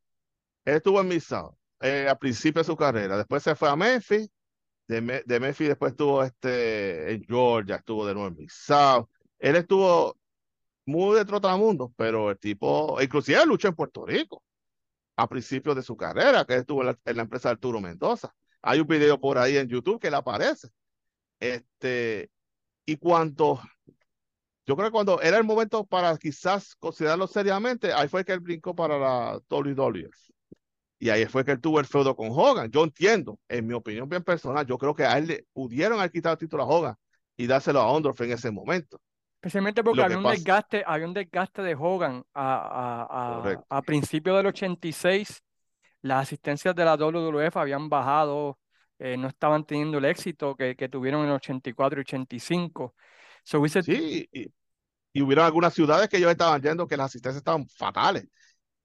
él 0.66 0.76
estuvo 0.76 1.02
en 1.02 1.08
Mid-South 1.08 1.56
eh, 1.82 2.08
al 2.10 2.18
principio 2.18 2.62
de 2.62 2.66
su 2.66 2.76
carrera. 2.76 3.18
Después 3.18 3.44
se 3.44 3.56
fue 3.56 3.70
a 3.70 3.76
Memphis. 3.76 4.30
De, 4.88 5.24
de 5.26 5.40
Memphis 5.40 5.68
después 5.70 5.92
estuvo 5.92 6.24
este, 6.24 7.14
en 7.14 7.24
Georgia, 7.24 7.76
estuvo 7.76 8.06
de 8.06 8.14
nuevo 8.14 8.30
en 8.30 8.36
Mid-South. 8.38 9.10
Él 9.40 9.56
estuvo 9.58 10.18
muy 10.86 11.18
de 11.18 11.26
trotamundo, 11.26 11.94
pero 11.98 12.32
el 12.32 12.40
tipo, 12.40 13.02
inclusive 13.02 13.46
luchó 13.46 13.68
en 13.68 13.76
Puerto 13.76 14.06
Rico 14.06 14.44
a 15.18 15.28
principios 15.28 15.76
de 15.76 15.84
su 15.84 15.98
carrera, 15.98 16.46
que 16.46 16.56
estuvo 16.56 16.82
en 16.82 16.88
la, 16.88 17.00
en 17.06 17.18
la 17.18 17.24
empresa 17.24 17.50
Arturo 17.50 17.82
Mendoza. 17.82 18.34
Hay 18.62 18.80
un 18.80 18.88
video 18.88 19.20
por 19.20 19.38
ahí 19.38 19.58
en 19.58 19.68
YouTube 19.68 20.00
que 20.00 20.12
le 20.12 20.18
aparece. 20.18 20.70
Este, 21.40 22.30
y 22.86 22.98
cuando, 22.98 23.60
yo 24.66 24.76
creo 24.76 24.88
que 24.88 24.92
cuando 24.92 25.22
era 25.22 25.38
el 25.38 25.44
momento 25.44 25.86
para 25.86 26.18
quizás 26.18 26.76
considerarlo 26.76 27.28
seriamente, 27.28 27.94
ahí 27.94 28.08
fue 28.08 28.24
que 28.24 28.34
él 28.34 28.40
brincó 28.40 28.76
para 28.76 28.98
la 28.98 29.42
WWF. 29.50 30.37
Y 31.00 31.10
ahí 31.10 31.26
fue 31.26 31.46
que 31.46 31.52
él 31.52 31.62
tuvo 31.62 31.80
el 31.80 31.86
feudo 31.86 32.16
con 32.16 32.30
Hogan. 32.32 32.72
Yo 32.72 32.84
entiendo, 32.84 33.40
en 33.48 33.68
mi 33.68 33.74
opinión 33.74 34.10
bien 34.10 34.24
personal, 34.24 34.66
yo 34.66 34.78
creo 34.78 34.96
que 34.96 35.06
a 35.06 35.18
él 35.18 35.28
le 35.28 35.46
pudieron 35.54 36.00
haber 36.00 36.12
quitado 36.12 36.34
el 36.34 36.40
título 36.40 36.64
a 36.64 36.66
Hogan 36.66 36.96
y 37.36 37.46
dárselo 37.46 37.80
a 37.82 37.92
Ondorf 37.92 38.20
en 38.22 38.32
ese 38.32 38.50
momento. 38.52 39.00
Especialmente 39.36 39.84
porque 39.84 40.02
había 40.02 40.18
un 40.18 40.24
pasa- 40.24 40.36
desgaste, 40.36 40.84
había 40.86 41.06
un 41.08 41.14
desgaste 41.14 41.62
de 41.62 41.76
Hogan 41.76 42.24
a, 42.34 42.56
a, 42.56 43.42
a, 43.52 43.78
a 43.78 43.82
principios 43.84 44.36
del 44.38 44.48
86. 44.48 45.44
Las 46.02 46.24
asistencias 46.24 46.74
de 46.76 46.86
la 46.86 46.96
WWF 46.98 47.56
habían 47.58 47.90
bajado, 47.90 48.58
eh, 48.98 49.18
no 49.18 49.28
estaban 49.28 49.66
teniendo 49.66 50.00
el 50.00 50.06
éxito 50.06 50.56
que, 50.56 50.76
que 50.76 50.90
tuvieron 50.90 51.22
en 51.22 51.28
el 51.30 51.34
84 51.36 52.00
y 52.00 52.02
85. 52.02 52.96
So, 53.44 53.60
hubiese- 53.60 53.84
Sí, 53.84 54.28
y, 54.32 54.48
y 55.14 55.22
hubieron 55.22 55.46
algunas 55.46 55.74
ciudades 55.74 56.10
que 56.10 56.18
ellos 56.18 56.32
estaban 56.32 56.62
yendo 56.62 56.88
que 56.88 56.98
las 56.98 57.08
asistencias 57.08 57.38
estaban 57.38 57.68
fatales. 57.68 58.28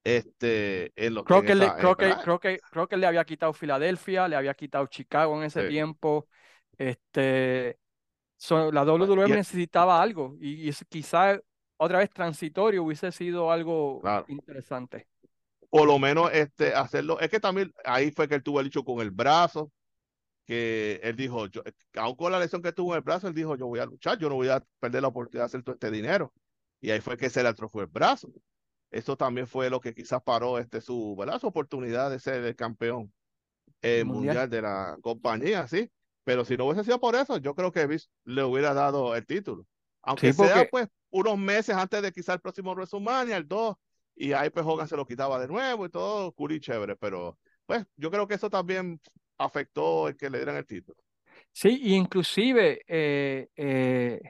Este, 0.04 0.92
en 0.96 1.14
lo 1.14 1.24
Creo 1.24 1.42
que, 1.42 1.54
le, 1.54 1.70
creo, 1.74 1.96
que, 1.96 2.14
creo, 2.22 2.40
que, 2.40 2.58
creo 2.70 2.88
que 2.88 2.96
le 2.96 3.06
había 3.06 3.24
quitado 3.24 3.52
Filadelfia, 3.52 4.26
le 4.28 4.36
había 4.36 4.54
quitado 4.54 4.86
Chicago 4.86 5.36
en 5.36 5.44
ese 5.44 5.62
Sí. 5.62 5.68
tiempo. 5.68 6.26
Este, 6.76 7.78
so, 8.36 8.72
la 8.72 8.84
Pues, 8.84 9.08
WWE 9.08 9.28
y- 9.28 9.32
necesitaba 9.32 10.02
algo 10.02 10.36
y, 10.40 10.68
y 10.68 10.72
quizás 10.88 11.40
otra 11.76 11.98
vez 11.98 12.10
transitorio 12.10 12.82
hubiese 12.82 13.12
sido 13.12 13.50
algo 13.50 14.00
claro. 14.00 14.24
interesante. 14.28 15.06
Por 15.70 15.86
lo 15.86 15.98
menos 15.98 16.30
este, 16.32 16.74
hacerlo. 16.74 17.18
Es 17.20 17.30
que 17.30 17.40
también 17.40 17.72
ahí 17.84 18.10
fue 18.10 18.28
que 18.28 18.34
él 18.34 18.42
tuvo 18.42 18.60
el 18.60 18.66
hecho 18.66 18.84
con 18.84 19.00
el 19.00 19.10
brazo, 19.10 19.70
que 20.46 21.00
él 21.02 21.16
dijo, 21.16 21.46
yo, 21.46 21.62
aun 21.96 22.16
con 22.16 22.32
la 22.32 22.38
lesión 22.40 22.62
que 22.62 22.72
tuvo 22.72 22.92
en 22.92 22.98
el 22.98 23.02
brazo, 23.02 23.28
él 23.28 23.34
dijo, 23.34 23.56
yo 23.56 23.66
voy 23.66 23.78
a 23.80 23.86
luchar, 23.86 24.18
yo 24.18 24.28
no 24.28 24.34
voy 24.34 24.48
a 24.48 24.62
perder 24.80 25.02
la 25.02 25.08
oportunidad 25.08 25.44
de 25.44 25.46
hacer 25.46 25.62
todo 25.62 25.74
este 25.74 25.90
dinero. 25.90 26.32
Y 26.80 26.90
ahí 26.90 27.00
fue 27.00 27.16
que 27.16 27.30
se 27.30 27.42
le 27.42 27.48
atrofió 27.48 27.80
el 27.80 27.86
brazo. 27.86 28.28
Eso 28.92 29.16
también 29.18 29.48
fue 29.48 29.70
lo 29.70 29.80
que 29.80 29.94
quizás 29.94 30.22
paró 30.22 30.60
este, 30.60 30.82
su, 30.82 31.16
¿verdad? 31.18 31.40
su 31.40 31.48
oportunidad 31.48 32.10
de 32.10 32.20
ser 32.20 32.44
el 32.44 32.56
campeón 32.56 33.12
eh, 33.82 34.04
Mundial. 34.04 34.36
mundial 34.36 34.50
de 34.50 34.62
la 34.62 34.96
compañía, 35.02 35.66
sí. 35.68 35.90
Pero 36.24 36.44
si 36.44 36.56
no 36.56 36.66
hubiese 36.66 36.84
sido 36.84 37.00
por 37.00 37.14
eso, 37.16 37.38
yo 37.38 37.54
creo 37.54 37.72
que 37.72 37.86
Vince 37.86 38.08
le 38.24 38.44
hubiera 38.44 38.74
dado 38.74 39.16
el 39.16 39.26
título. 39.26 39.66
Aunque 40.02 40.32
Sí, 40.32 40.32
sea 40.32 40.64
pues 40.66 40.88
unos 41.10 41.38
meses 41.38 41.74
antes 41.76 42.02
de 42.02 42.12
quizás 42.12 42.36
el 42.36 42.40
próximo 42.40 42.72
WrestleMania, 42.74 43.36
el 43.36 43.48
2, 43.48 43.76
y 44.14 44.32
ahí 44.32 44.50
pues 44.50 44.64
Hogan 44.66 44.88
se 44.88 44.96
lo 44.96 45.06
quitaba 45.06 45.38
de 45.40 45.48
nuevo 45.48 45.86
y 45.86 45.90
todo, 45.90 46.34
y 46.50 46.60
chévere. 46.60 46.96
Pero 46.96 47.38
pues 47.66 47.84
yo 47.96 48.10
creo 48.10 48.26
que 48.28 48.34
eso 48.34 48.50
también 48.50 49.00
afectó 49.38 50.08
el 50.08 50.16
que 50.16 50.30
le 50.30 50.38
dieran 50.38 50.56
el 50.56 50.66
título. 50.66 50.98
sí, 51.52 51.80
inclusive 51.94 52.82
eh, 52.86 53.48
eh, 53.56 54.20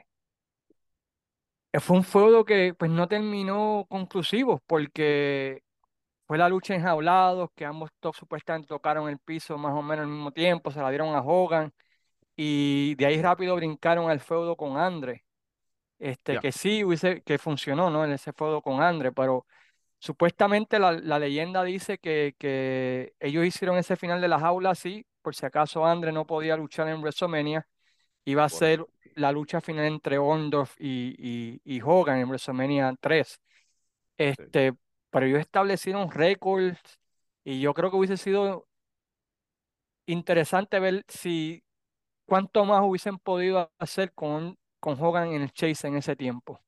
fue 1.81 1.97
un 1.97 2.03
feudo 2.03 2.45
que 2.45 2.73
pues 2.77 2.91
no 2.91 3.07
terminó 3.07 3.85
conclusivo 3.89 4.61
porque 4.67 5.63
fue 6.27 6.37
la 6.37 6.49
lucha 6.49 6.75
enjaulados, 6.75 7.49
que 7.55 7.65
ambos 7.65 7.91
to- 7.99 8.13
supuestamente 8.13 8.67
tocaron 8.69 9.09
el 9.09 9.19
piso 9.19 9.57
más 9.57 9.73
o 9.73 9.81
menos 9.83 10.05
al 10.05 10.11
mismo 10.11 10.31
tiempo, 10.31 10.71
se 10.71 10.81
la 10.81 10.89
dieron 10.89 11.15
a 11.15 11.21
Hogan 11.21 11.73
y 12.35 12.95
de 12.95 13.05
ahí 13.07 13.21
rápido 13.21 13.55
brincaron 13.55 14.09
al 14.11 14.19
feudo 14.21 14.57
con 14.57 14.77
Andre. 14.77 15.25
Este, 15.99 16.39
que 16.39 16.51
sí 16.51 16.83
hubiese, 16.83 17.21
que 17.23 17.37
funcionó, 17.37 17.89
¿no? 17.89 18.03
En 18.05 18.11
ese 18.11 18.33
feudo 18.33 18.61
con 18.61 18.81
Andre, 18.81 19.11
pero 19.13 19.45
supuestamente 19.99 20.79
la, 20.79 20.93
la 20.93 21.19
leyenda 21.19 21.63
dice 21.63 21.97
que, 21.99 22.35
que 22.39 23.13
ellos 23.19 23.45
hicieron 23.45 23.77
ese 23.77 23.95
final 23.97 24.21
de 24.21 24.27
la 24.29 24.39
jaula 24.39 24.71
así, 24.71 25.05
por 25.21 25.35
si 25.35 25.45
acaso 25.45 25.85
Andre 25.85 26.11
no 26.13 26.25
podía 26.27 26.57
luchar 26.57 26.87
en 26.89 27.01
WrestleMania, 27.01 27.67
iba 28.25 28.43
a 28.45 28.49
ser. 28.49 28.85
La 29.15 29.31
lucha 29.31 29.61
final 29.61 29.85
entre 29.85 30.17
Orndorff 30.17 30.75
y, 30.79 31.15
y, 31.17 31.61
y 31.63 31.81
Hogan 31.81 32.19
en 32.19 32.27
WrestleMania 32.29 32.95
3. 32.99 33.39
Este, 34.17 34.73
pero 35.09 35.25
ellos 35.25 35.39
establecieron 35.39 36.11
récords 36.11 36.79
y 37.43 37.61
yo 37.61 37.73
creo 37.73 37.89
que 37.91 37.97
hubiese 37.97 38.17
sido 38.17 38.67
interesante 40.05 40.79
ver 40.79 41.03
si 41.07 41.63
cuánto 42.25 42.65
más 42.65 42.81
hubiesen 42.83 43.17
podido 43.19 43.71
hacer 43.79 44.13
con, 44.13 44.57
con 44.79 44.97
Hogan 45.01 45.29
en 45.29 45.41
el 45.43 45.51
Chase 45.51 45.87
en 45.87 45.97
ese 45.97 46.15
tiempo. 46.15 46.61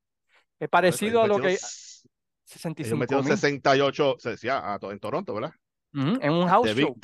Es 0.58 0.68
parecido 0.68 1.22
a 1.22 1.26
lo 1.26 1.38
que 1.38 1.48
s- 1.54 1.58
ellos 1.58 2.02
65 2.44 2.96
metieron 2.96 3.24
mil 3.24 3.32
68, 3.34 4.16
se 4.18 4.30
decía, 4.30 4.58
a 4.58 4.78
en 4.90 5.00
Toronto, 5.00 5.34
¿verdad? 5.34 5.52
En 5.92 6.32
un 6.32 6.48
house 6.48 6.74
big, 6.74 6.86
show, 6.86 6.96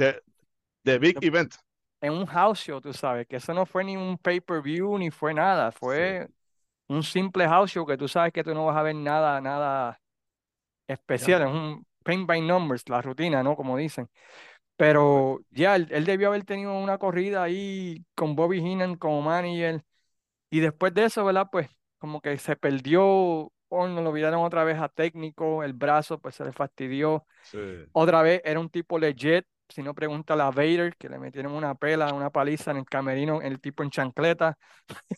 big 0.98 1.18
de- 1.18 1.26
event. 1.26 1.54
En 2.02 2.12
un 2.12 2.26
house 2.26 2.58
show, 2.60 2.80
tú 2.80 2.92
sabes, 2.92 3.26
que 3.26 3.36
eso 3.36 3.54
no 3.54 3.64
fue 3.64 3.84
ni 3.84 3.96
un 3.96 4.18
pay-per-view 4.18 4.98
ni 4.98 5.10
fue 5.10 5.32
nada, 5.32 5.72
Sí, 5.72 5.78
fue 5.78 6.28
un 6.88 7.02
simple 7.02 7.48
house 7.48 7.70
show 7.70 7.86
que 7.86 7.96
tú 7.96 8.08
sabes 8.08 8.32
que 8.32 8.44
tú 8.44 8.54
no 8.54 8.66
vas 8.66 8.76
a 8.76 8.82
ver 8.82 8.94
nada, 8.96 9.40
nada 9.40 10.00
especial, 10.86 11.42
es 11.42 11.48
un 11.48 11.86
paint 12.04 12.26
by 12.26 12.40
numbers, 12.40 12.88
la 12.88 13.00
rutina, 13.00 13.42
¿no? 13.42 13.56
Como 13.56 13.76
dicen. 13.76 14.08
Pero 14.76 15.40
ya, 15.50 15.76
él, 15.76 15.86
él 15.90 16.04
debió 16.04 16.28
haber 16.28 16.44
tenido 16.44 16.76
una 16.76 16.98
corrida 16.98 17.42
ahí 17.42 18.04
con 18.14 18.34
Bobby 18.34 18.58
Heenan 18.58 18.96
como 18.96 19.22
manager. 19.22 19.84
Y 20.50 20.60
después 20.60 20.92
de 20.94 21.04
eso, 21.04 21.24
¿verdad? 21.24 21.48
Pues 21.50 21.68
como 21.98 22.20
que 22.20 22.36
se 22.38 22.56
perdió, 22.56 23.02
o 23.04 23.88
no 23.88 24.02
lo 24.02 24.10
olvidaron 24.10 24.42
otra 24.42 24.64
vez 24.64 24.78
a 24.78 24.88
técnico, 24.88 25.62
el 25.62 25.72
brazo 25.72 26.18
pues 26.18 26.34
se 26.34 26.44
le 26.44 26.52
fastidió. 26.52 27.26
Sí. 27.42 27.58
Otra 27.92 28.22
vez 28.22 28.42
era 28.44 28.60
un 28.60 28.68
tipo 28.70 28.98
legit, 28.98 29.46
si 29.72 29.82
no 29.82 29.94
pregunta 29.94 30.34
a 30.34 30.50
Vader, 30.50 30.96
que 30.96 31.08
le 31.08 31.18
metieron 31.18 31.52
una 31.52 31.74
pela, 31.74 32.12
una 32.12 32.30
paliza 32.30 32.70
en 32.70 32.78
el 32.78 32.84
camerino, 32.84 33.40
el 33.40 33.60
tipo 33.60 33.82
en 33.82 33.90
chancleta, 33.90 34.58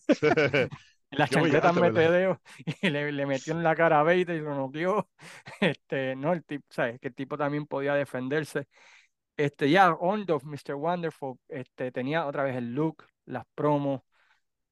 en 0.08 0.68
las 1.10 1.30
chancletas 1.30 1.74
metedeo, 1.74 2.40
y 2.82 2.90
le, 2.90 3.12
le 3.12 3.26
metió 3.26 3.52
en 3.52 3.62
la 3.62 3.74
cara 3.74 4.00
a 4.00 4.02
Vader 4.02 4.36
y 4.36 4.40
lo 4.40 4.54
noqueó. 4.54 5.08
Este, 5.60 6.16
no, 6.16 6.32
el 6.32 6.44
tipo, 6.44 6.66
¿sabes? 6.70 7.00
Que 7.00 7.08
el 7.08 7.14
tipo 7.14 7.36
también 7.36 7.66
podía 7.66 7.94
defenderse. 7.94 8.68
Este, 9.36 9.70
ya, 9.70 9.92
Orndorff, 9.92 10.44
Mr. 10.44 10.74
Wonderful, 10.74 11.38
este, 11.48 11.90
tenía 11.90 12.26
otra 12.26 12.44
vez 12.44 12.56
el 12.56 12.74
look, 12.74 13.04
las 13.26 13.44
promos, 13.54 14.02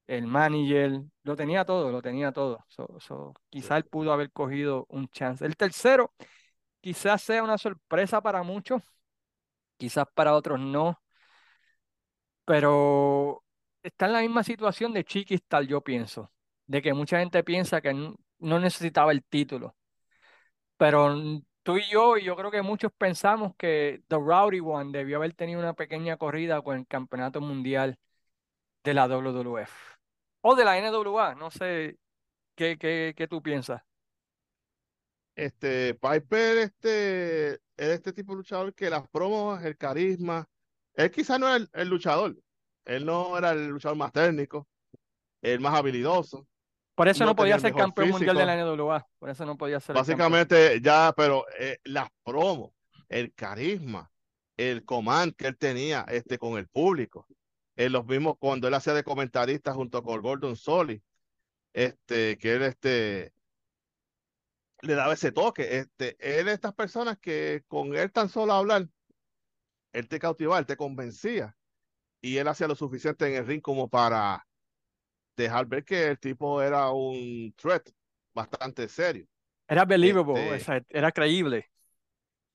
el 0.06 0.26
manager, 0.26 1.02
lo 1.22 1.36
tenía 1.36 1.64
todo, 1.64 1.90
lo 1.90 2.02
tenía 2.02 2.32
todo. 2.32 2.64
So, 2.68 2.98
so, 3.00 3.34
quizá 3.48 3.76
él 3.76 3.84
pudo 3.84 4.12
haber 4.12 4.30
cogido 4.30 4.86
un 4.90 5.08
chance. 5.08 5.44
El 5.44 5.56
tercero, 5.56 6.12
quizás 6.80 7.22
sea 7.22 7.42
una 7.42 7.58
sorpresa 7.58 8.20
para 8.20 8.42
muchos, 8.42 8.82
quizás 9.82 10.06
para 10.14 10.34
otros 10.34 10.60
no, 10.60 11.02
pero 12.44 13.42
está 13.82 14.06
en 14.06 14.12
la 14.12 14.20
misma 14.20 14.44
situación 14.44 14.92
de 14.92 15.04
Chiquistal, 15.04 15.66
yo 15.66 15.80
pienso, 15.80 16.30
de 16.66 16.80
que 16.82 16.94
mucha 16.94 17.18
gente 17.18 17.42
piensa 17.42 17.80
que 17.80 17.92
no 17.94 18.60
necesitaba 18.60 19.10
el 19.10 19.24
título, 19.24 19.74
pero 20.76 21.16
tú 21.64 21.78
y 21.78 21.82
yo, 21.90 22.16
y 22.16 22.24
yo 22.24 22.36
creo 22.36 22.52
que 22.52 22.62
muchos 22.62 22.92
pensamos 22.96 23.54
que 23.56 24.02
The 24.06 24.16
Rowdy 24.16 24.60
One 24.60 24.96
debió 24.96 25.16
haber 25.16 25.34
tenido 25.34 25.58
una 25.58 25.74
pequeña 25.74 26.16
corrida 26.16 26.62
con 26.62 26.78
el 26.78 26.86
campeonato 26.86 27.40
mundial 27.40 27.98
de 28.84 28.94
la 28.94 29.08
WWF 29.08 29.72
o 30.42 30.54
de 30.54 30.64
la 30.64 30.78
NWA, 30.78 31.34
no 31.34 31.50
sé 31.50 31.98
qué, 32.56 32.78
qué, 32.78 33.14
qué 33.16 33.28
tú 33.28 33.42
piensas. 33.42 33.82
Este, 35.34 35.94
Piper, 35.94 36.58
este, 36.58 37.52
es 37.54 37.60
este 37.76 38.12
tipo 38.12 38.32
de 38.32 38.38
luchador 38.38 38.74
que 38.74 38.90
las 38.90 39.08
promos, 39.08 39.62
el 39.62 39.76
carisma, 39.76 40.48
él 40.94 41.10
quizás 41.10 41.40
no 41.40 41.46
era 41.48 41.56
el, 41.56 41.70
el 41.72 41.88
luchador, 41.88 42.36
él 42.84 43.06
no 43.06 43.38
era 43.38 43.52
el 43.52 43.68
luchador 43.68 43.96
más 43.96 44.12
técnico, 44.12 44.68
el 45.40 45.60
más 45.60 45.74
habilidoso, 45.74 46.46
Por 46.94 47.08
eso 47.08 47.24
no 47.24 47.34
podía 47.34 47.58
ser 47.58 47.72
campeón 47.72 48.10
mundial 48.10 48.36
de 48.36 48.44
la 48.44 48.54
físico, 48.54 48.76
NWA, 48.76 49.08
por 49.18 49.30
eso 49.30 49.46
no 49.46 49.56
podía 49.56 49.80
ser 49.80 49.96
básicamente 49.96 50.80
ya, 50.80 51.14
pero 51.16 51.46
eh, 51.58 51.78
las 51.84 52.08
promos, 52.22 52.72
el 53.08 53.32
carisma, 53.32 54.10
el 54.56 54.84
command 54.84 55.34
que 55.34 55.46
él 55.46 55.56
tenía 55.56 56.04
este, 56.08 56.38
con 56.38 56.58
el 56.58 56.68
público, 56.68 57.26
en 57.76 57.92
los 57.92 58.04
mismos 58.04 58.34
cuando 58.38 58.68
él 58.68 58.74
hacía 58.74 58.92
de 58.92 59.02
comentarista 59.02 59.72
junto 59.72 60.02
con 60.02 60.20
Gordon 60.20 60.56
Solly, 60.56 61.02
este, 61.72 62.36
que 62.36 62.54
él 62.54 62.62
este, 62.62 63.32
le 64.82 64.94
daba 64.94 65.14
ese 65.14 65.32
toque. 65.32 65.78
Este, 65.78 66.16
él 66.20 66.46
de 66.46 66.52
estas 66.52 66.74
personas 66.74 67.18
que 67.18 67.64
con 67.68 67.94
él 67.96 68.12
tan 68.12 68.28
solo 68.28 68.52
hablar, 68.54 68.88
él 69.92 70.08
te 70.08 70.18
cautivaba, 70.18 70.58
él 70.58 70.66
te 70.66 70.76
convencía. 70.76 71.56
Y 72.22 72.38
él 72.38 72.48
hacía 72.48 72.68
lo 72.68 72.74
suficiente 72.76 73.26
en 73.28 73.34
el 73.36 73.46
ring 73.46 73.62
como 73.62 73.88
para 73.88 74.46
dejar 75.36 75.66
ver 75.66 75.84
que 75.84 76.08
el 76.08 76.18
tipo 76.18 76.62
era 76.62 76.90
un 76.92 77.54
threat 77.56 77.88
bastante 78.34 78.88
serio. 78.88 79.26
Era 79.68 79.84
believable, 79.84 80.56
Este, 80.56 80.84
era 80.90 81.12
creíble. 81.12 81.70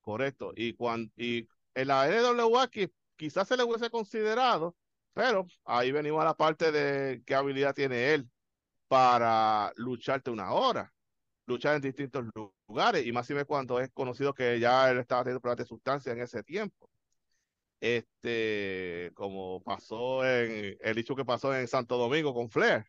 correcto. 0.01 0.53
Y, 0.55 0.73
cuando, 0.73 1.11
y 1.17 1.47
en 1.75 1.87
la 1.87 2.07
NWA 2.07 2.67
que 2.69 2.91
quizás 3.15 3.47
se 3.47 3.57
le 3.57 3.63
hubiese 3.63 3.89
considerado, 3.89 4.75
pero 5.13 5.47
ahí 5.65 5.91
venimos 5.91 6.21
a 6.21 6.25
la 6.25 6.37
parte 6.37 6.71
de 6.71 7.23
qué 7.25 7.35
habilidad 7.35 7.73
tiene 7.75 8.13
él 8.13 8.29
para 8.87 9.73
lucharte 9.77 10.31
una 10.31 10.51
hora. 10.53 10.93
Luchar 11.47 11.75
en 11.75 11.81
distintos 11.81 12.25
lugares 12.67 13.05
y 13.05 13.11
más 13.11 13.25
si 13.25 13.33
me 13.33 13.45
cuando 13.45 13.79
es 13.79 13.89
conocido 13.91 14.33
que 14.33 14.59
ya 14.59 14.91
él 14.91 14.99
estaba 14.99 15.23
teniendo 15.23 15.41
problemas 15.41 15.65
de 15.65 15.69
sustancia 15.69 16.11
en 16.11 16.21
ese 16.21 16.43
tiempo. 16.43 16.89
Este, 17.79 19.11
como 19.13 19.61
pasó 19.63 20.25
en 20.25 20.77
el 20.81 20.97
hecho 20.97 21.15
que 21.15 21.25
pasó 21.25 21.55
en 21.55 21.67
Santo 21.67 21.97
Domingo 21.97 22.33
con 22.33 22.49
Flair, 22.49 22.85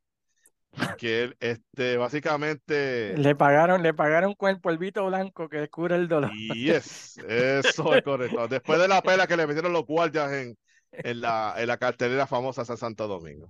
que 0.97 1.25
él, 1.25 1.37
este, 1.41 1.97
básicamente, 1.97 3.17
Le 3.17 3.35
pagaron, 3.35 3.83
le 3.83 3.95
pagaron 3.95 4.35
con 4.35 4.51
el 4.51 4.61
polvito 4.61 5.07
blanco 5.07 5.49
que 5.49 5.69
cura 5.69 5.97
el 5.97 6.09
dolor. 6.09 6.31
y 6.35 6.71
es, 6.71 7.19
eso 7.19 7.95
es 7.95 8.03
correcto. 8.03 8.49
Después 8.49 8.81
de 8.81 8.89
la 8.89 9.03
pela 9.03 9.27
que 9.27 9.37
le 9.37 9.47
metieron 9.47 9.73
los 9.73 9.85
guardias 9.87 10.33
en, 10.33 10.57
en 10.93 11.21
la, 11.21 11.55
en 11.57 11.69
la 11.69 11.77
cartelera 11.77 12.27
famosa 12.27 12.65
de 12.65 12.77
Santo 12.77 13.07
Domingo. 13.07 13.49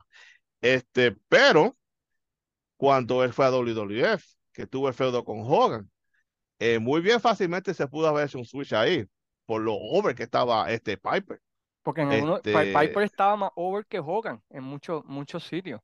Este, 0.60 1.16
pero 1.28 1.72
cuando 2.76 3.22
él 3.22 3.32
fue 3.32 3.46
a 3.46 3.50
WWF, 3.50 4.37
que 4.58 4.66
tuvo 4.66 4.88
el 4.88 4.94
feudo 4.94 5.24
con 5.24 5.38
Hogan, 5.40 5.88
eh, 6.58 6.80
muy 6.80 7.00
bien 7.00 7.20
fácilmente 7.20 7.72
se 7.72 7.86
pudo 7.86 8.08
haber 8.08 8.26
hecho 8.26 8.38
un 8.38 8.44
switch 8.44 8.72
ahí, 8.72 9.06
por 9.46 9.62
lo 9.62 9.74
over 9.76 10.16
que 10.16 10.24
estaba 10.24 10.68
este 10.72 10.96
Piper. 10.96 11.40
Porque 11.84 12.00
en 12.00 12.08
algunos, 12.08 12.38
Este, 12.38 12.52
Piper 12.52 13.04
estaba 13.04 13.36
más 13.36 13.50
over 13.54 13.86
que 13.86 14.00
Hogan 14.00 14.42
en 14.50 14.64
muchos, 14.64 15.04
muchos 15.04 15.44
sitios. 15.44 15.80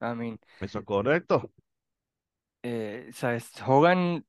I 0.00 0.14
mean, 0.16 0.40
eso 0.58 0.78
es 0.78 0.84
correcto. 0.86 1.50
eh, 2.62 3.10
¿sabes? 3.12 3.50
Hogan 3.66 4.24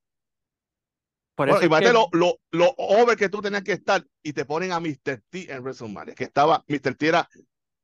Por 1.34 1.48
Bueno, 1.48 1.56
eso 1.56 1.64
es 1.64 1.66
imagínate 1.70 2.10
que- 2.10 2.18
lo, 2.18 2.28
lo, 2.28 2.40
lo 2.50 2.74
over 2.76 3.16
que 3.16 3.30
tú 3.30 3.40
tenías 3.40 3.62
que 3.62 3.72
estar 3.72 4.06
y 4.22 4.34
te 4.34 4.44
ponen 4.44 4.72
a 4.72 4.78
Mr. 4.80 5.22
T 5.30 5.50
en 5.50 5.62
WrestleMania, 5.62 6.14
que 6.14 6.24
estaba, 6.24 6.62
Mr. 6.68 6.94
T 6.94 7.08
era 7.08 7.28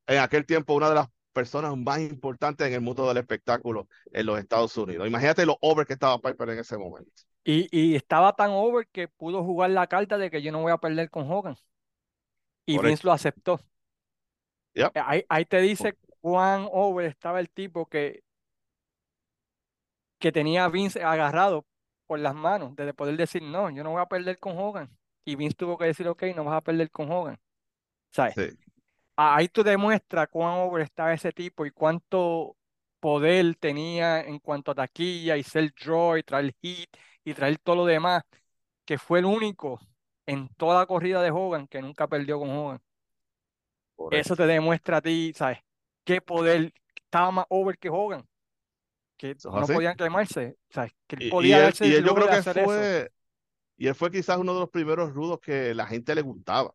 en 0.05 0.19
aquel 0.19 0.45
tiempo 0.45 0.75
una 0.75 0.89
de 0.89 0.95
las 0.95 1.07
personas 1.33 1.75
más 1.77 1.99
importantes 1.99 2.67
en 2.67 2.73
el 2.73 2.81
mundo 2.81 3.07
del 3.07 3.17
espectáculo 3.17 3.87
en 4.11 4.25
los 4.25 4.39
Estados 4.39 4.77
Unidos. 4.77 5.07
Imagínate 5.07 5.45
lo 5.45 5.57
over 5.61 5.85
que 5.87 5.93
estaba 5.93 6.19
Piper 6.21 6.49
en 6.51 6.59
ese 6.59 6.77
momento. 6.77 7.11
y, 7.45 7.67
y 7.71 7.95
estaba 7.95 8.33
tan 8.35 8.51
over 8.51 8.87
que 8.87 9.07
pudo 9.07 9.43
jugar 9.43 9.69
la 9.71 9.87
carta 9.87 10.17
de 10.17 10.29
que 10.31 10.41
yo 10.41 10.51
no 10.51 10.61
voy 10.61 10.71
a 10.71 10.77
perder 10.77 11.09
con 11.09 11.29
Hogan. 11.31 11.55
Y 12.65 12.77
Correcto. 12.77 12.87
Vince 12.87 13.07
lo 13.07 13.13
aceptó. 13.13 13.59
Yep. 14.75 14.93
Ahí, 14.95 15.23
ahí 15.29 15.45
te 15.45 15.61
dice 15.61 15.97
cuán 16.21 16.67
over 16.71 17.05
estaba 17.05 17.39
el 17.39 17.49
tipo 17.49 17.85
que, 17.87 18.23
que 20.19 20.31
tenía 20.31 20.65
a 20.65 20.69
Vince 20.69 21.03
agarrado 21.03 21.65
por 22.07 22.19
las 22.19 22.35
manos, 22.35 22.75
de 22.75 22.93
poder 22.93 23.17
decir, 23.17 23.41
no, 23.43 23.69
yo 23.69 23.83
no 23.83 23.91
voy 23.91 24.01
a 24.01 24.05
perder 24.07 24.39
con 24.39 24.57
Hogan. 24.57 24.89
Y 25.25 25.35
Vince 25.35 25.55
tuvo 25.55 25.77
que 25.77 25.85
decir, 25.85 26.07
ok, 26.07 26.23
no 26.35 26.43
vas 26.43 26.57
a 26.57 26.61
perder 26.61 26.91
con 26.91 27.11
Hogan. 27.11 27.39
¿Sabes? 28.11 28.35
Sí, 28.35 28.49
Ahí 29.15 29.47
tú 29.47 29.63
demuestras 29.63 30.27
cuán 30.29 30.59
over 30.59 30.81
estaba 30.81 31.13
ese 31.13 31.31
tipo 31.31 31.65
y 31.65 31.71
cuánto 31.71 32.55
poder 32.99 33.55
tenía 33.55 34.21
en 34.21 34.39
cuanto 34.39 34.71
a 34.71 34.75
taquilla 34.75 35.37
y 35.37 35.43
ser 35.43 35.71
draw 35.73 36.17
y 36.17 36.23
traer 36.23 36.55
hit 36.61 36.89
y 37.23 37.33
traer 37.33 37.57
todo 37.59 37.75
lo 37.77 37.85
demás, 37.85 38.23
que 38.85 38.97
fue 38.97 39.19
el 39.19 39.25
único 39.25 39.79
en 40.25 40.49
toda 40.55 40.79
la 40.79 40.85
corrida 40.85 41.21
de 41.21 41.31
Hogan 41.31 41.67
que 41.67 41.81
nunca 41.81 42.07
perdió 42.07 42.39
con 42.39 42.49
Hogan. 42.49 42.81
correcto. 43.95 44.33
Eso 44.33 44.35
te 44.35 44.47
demuestra 44.47 44.97
a 44.97 45.01
ti, 45.01 45.31
¿sabes? 45.35 45.59
Qué 46.03 46.21
poder 46.21 46.73
estaba 46.95 47.31
más 47.31 47.45
over 47.49 47.77
que 47.77 47.89
Hogan, 47.89 48.25
que 49.17 49.35
no 49.43 49.59
así. 49.59 49.73
podían 49.73 49.95
quemarse, 49.95 50.57
¿sabes? 50.69 50.91
Que 51.07 51.15
él 51.17 51.27
y 51.27 51.29
podía 51.29 51.57
él, 51.57 51.63
darse 51.63 51.87
y 51.87 51.93
él 51.93 52.05
yo 52.05 52.15
creo 52.15 52.27
que 52.29 52.37
eso. 52.37 53.09
y 53.77 53.87
él 53.87 53.95
fue 53.95 54.11
quizás 54.11 54.37
uno 54.37 54.53
de 54.53 54.59
los 54.61 54.69
primeros 54.69 55.13
rudos 55.13 55.39
que 55.39 55.73
la 55.73 55.85
gente 55.85 56.15
le 56.15 56.21
gustaba. 56.21 56.73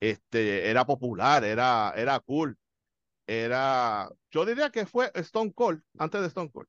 Este, 0.00 0.70
era 0.70 0.84
popular, 0.86 1.44
era, 1.44 1.92
era 1.96 2.20
cool, 2.20 2.58
era, 3.26 4.10
yo 4.30 4.46
diría 4.46 4.70
que 4.70 4.86
fue 4.86 5.10
Stone 5.16 5.52
Cold, 5.54 5.82
antes 5.98 6.20
de 6.22 6.28
Stone 6.28 6.50
Cold, 6.52 6.68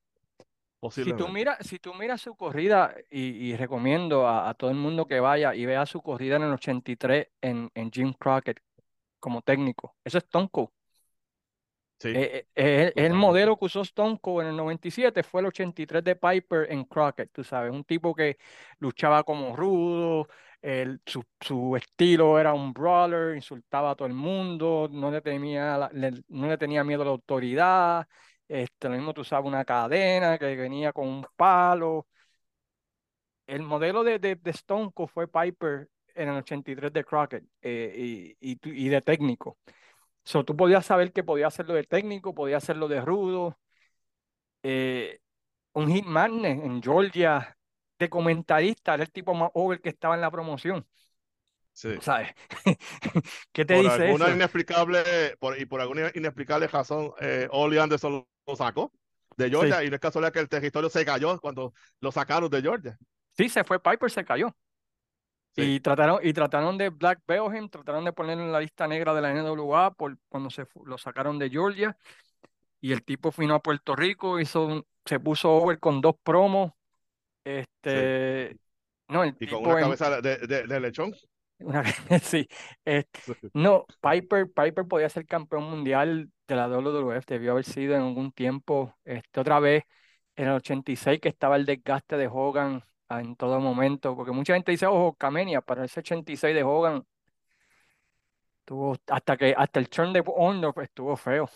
Si 0.89 1.13
tú 1.13 1.27
miras, 1.27 1.57
si 1.67 1.77
tú 1.79 1.93
miras 1.93 2.21
su 2.21 2.35
corrida, 2.35 2.95
y, 3.09 3.21
y 3.51 3.55
recomiendo 3.57 4.27
a, 4.27 4.49
a 4.49 4.53
todo 4.53 4.69
el 4.71 4.77
mundo 4.77 5.07
que 5.07 5.19
vaya 5.19 5.53
y 5.53 5.65
vea 5.65 5.85
su 5.85 6.01
corrida 6.01 6.37
en 6.37 6.43
el 6.43 6.53
83 6.53 7.27
en, 7.41 7.69
en 7.75 7.91
Jim 7.91 8.13
Crockett 8.13 8.59
como 9.19 9.41
técnico, 9.41 9.95
eso 10.05 10.17
es 10.19 10.25
Stone 10.25 10.49
Cold. 10.51 10.69
Sí, 11.99 12.17
Eh, 12.17 12.47
eh, 12.55 12.93
el 12.95 13.13
totalmente. 13.13 13.13
modelo 13.13 13.57
que 13.57 13.65
usó 13.65 13.81
Stone 13.81 14.19
Cold 14.21 14.43
en 14.45 14.51
el 14.51 14.57
97 14.57 15.21
fue 15.23 15.41
el 15.41 15.47
83 15.47 16.01
de 16.03 16.15
Piper 16.15 16.71
en 16.71 16.85
Crockett, 16.85 17.29
tú 17.33 17.43
sabes, 17.43 17.71
un 17.73 17.83
tipo 17.83 18.15
que 18.15 18.37
luchaba 18.79 19.23
como 19.23 19.53
rudo, 19.55 20.27
su, 21.05 21.23
su 21.41 21.75
estilo 21.75 22.39
era 22.39 22.53
un 22.53 22.73
brawler, 22.73 23.35
insultaba 23.35 23.91
a 23.91 23.95
todo 23.95 24.07
el 24.07 24.13
mundo, 24.15 24.89
no 24.91 25.11
le 25.11 25.21
temía, 25.21 25.77
la- 25.77 25.89
le- 25.93 26.23
no 26.29 26.47
le 26.47 26.57
tenía 26.57 26.83
miedo 26.83 27.03
a 27.03 27.05
la 27.05 27.11
autoridad, 27.11 28.07
este, 28.47 28.89
lo 28.89 28.95
mismo 28.95 29.13
tú 29.13 29.23
una 29.47 29.65
cadena 29.65 30.37
que 30.39 30.55
venía 30.55 30.91
con 30.93 31.07
un 31.07 31.25
palo. 31.35 32.07
El 33.47 33.61
modelo 33.63 34.03
de, 34.03 34.19
de, 34.19 34.35
de 34.35 34.51
Stone 34.51 34.91
fue 35.07 35.27
Piper 35.27 35.89
en 36.15 36.29
el 36.29 36.37
83 36.37 36.91
de 36.93 37.03
Crockett 37.03 37.43
eh, 37.61 37.93
y, 37.97 38.37
y, 38.51 38.57
de 38.89 39.01
técnico. 39.01 39.57
So, 40.25 40.45
tú 40.45 40.55
podías 40.57 40.85
saber 40.85 41.13
que 41.13 41.23
podía 41.23 41.47
hacerlo 41.47 41.73
de 41.75 41.83
técnico, 41.83 42.35
podía 42.35 42.57
hacerlo 42.57 42.87
de 42.87 43.01
rudo. 43.01 43.57
Eh, 44.63 45.19
un 45.75 45.87
hit 45.91 46.05
magnet 46.05 46.59
en 46.63 46.81
Georgia 46.81 47.54
de 47.99 48.09
comentarista, 48.09 48.93
era 48.95 49.03
el 49.03 49.11
tipo 49.11 49.33
más 49.33 49.51
over 49.53 49.81
que 49.81 49.89
estaba 49.89 50.15
en 50.15 50.21
la 50.21 50.31
promoción, 50.31 50.85
Sí. 51.73 51.89
¿sabes? 51.99 52.33
¿Qué 53.51 53.65
te 53.65 53.75
Por 53.75 53.83
dice 53.83 54.07
alguna 54.07 54.29
eso? 54.29 54.31
inexplicable, 54.31 55.03
por, 55.39 55.59
y 55.59 55.65
por 55.65 55.81
alguna 55.81 56.11
inexplicable 56.15 56.67
razón, 56.67 57.11
eh, 57.19 57.47
Oli 57.51 57.77
Anderson 57.77 58.25
lo, 58.47 58.55
sacó 58.55 58.93
de 59.37 59.49
Georgia 59.49 59.83
y 59.83 59.89
no 59.89 59.95
es 59.95 60.01
casualidad 60.01 60.31
que 60.31 60.39
el 60.39 60.49
territorio 60.49 60.89
se 60.89 61.03
cayó 61.05 61.39
cuando 61.41 61.73
lo 61.99 62.11
sacaron 62.11 62.49
de 62.49 62.61
Georgia. 62.61 62.97
Sí, 63.37 63.49
se 63.49 63.63
fue 63.63 63.79
Piper, 63.81 64.09
se 64.11 64.23
cayó. 64.25 64.55
Sí. 65.55 65.63
Y 65.63 65.79
trataron, 65.79 66.19
y 66.21 66.33
trataron 66.33 66.77
de 66.77 66.89
Black 66.89 67.21
Him, 67.29 67.69
trataron 67.69 68.03
de 68.05 68.11
ponerlo 68.13 68.43
en 68.43 68.51
la 68.51 68.59
lista 68.59 68.87
negra 68.87 69.13
de 69.13 69.21
la 69.21 69.31
NWA 69.31 69.91
por 69.93 70.17
cuando 70.27 70.49
se 70.49 70.67
lo 70.85 70.97
sacaron 70.97 71.39
de 71.39 71.49
Georgia. 71.49 71.97
Y 72.81 72.93
el 72.93 73.03
tipo 73.03 73.31
vino 73.37 73.55
a 73.55 73.61
Puerto 73.61 73.95
Rico, 73.95 74.39
hizo 74.39 74.85
se 75.05 75.19
puso 75.19 75.51
over 75.53 75.79
con 75.79 76.01
dos 76.01 76.15
promos. 76.23 76.73
Este, 77.45 78.57
no, 79.07 79.23
el 79.23 79.37
Y 79.39 79.47
con 79.47 79.59
tipo 79.59 79.59
una 79.59 79.73
en- 79.79 79.85
cabeza 79.85 80.21
de, 80.21 80.37
de- 80.39 80.63
de 80.67 80.79
lechón. 80.79 81.13
una- 81.59 81.83
sí, 82.21 82.47
este, 82.83 83.37
no, 83.53 83.85
Piper, 84.01 84.47
Piper 84.51 84.85
podía 84.85 85.09
ser 85.09 85.25
campeón 85.25 85.63
mundial 85.63 86.29
de 86.47 86.55
la 86.55 86.67
WWF, 86.67 87.25
debió 87.27 87.51
haber 87.53 87.63
sido 87.65 87.95
en 87.95 88.01
algún 88.01 88.31
tiempo, 88.31 88.93
este, 89.05 89.39
otra 89.39 89.59
vez 89.59 89.83
en 90.35 90.47
el 90.47 90.53
86 90.55 91.21
que 91.21 91.29
estaba 91.29 91.55
el 91.55 91.65
desgaste 91.65 92.17
de 92.17 92.27
Hogan 92.27 92.83
en 93.09 93.35
todo 93.35 93.59
momento, 93.61 94.15
porque 94.15 94.31
mucha 94.31 94.53
gente 94.55 94.71
dice, 94.71 94.87
ojo, 94.87 95.13
Camenia, 95.15 95.61
para 95.61 95.85
ese 95.85 96.01
86 96.01 96.53
de 96.55 96.63
Hogan, 96.63 97.05
tuvo, 98.65 98.97
hasta 99.07 99.37
que, 99.37 99.53
hasta 99.57 99.79
el 99.79 99.89
turn 99.89 100.13
de 100.13 100.23
Honor 100.25 100.73
pues, 100.73 100.89
estuvo 100.89 101.15
feo. 101.15 101.49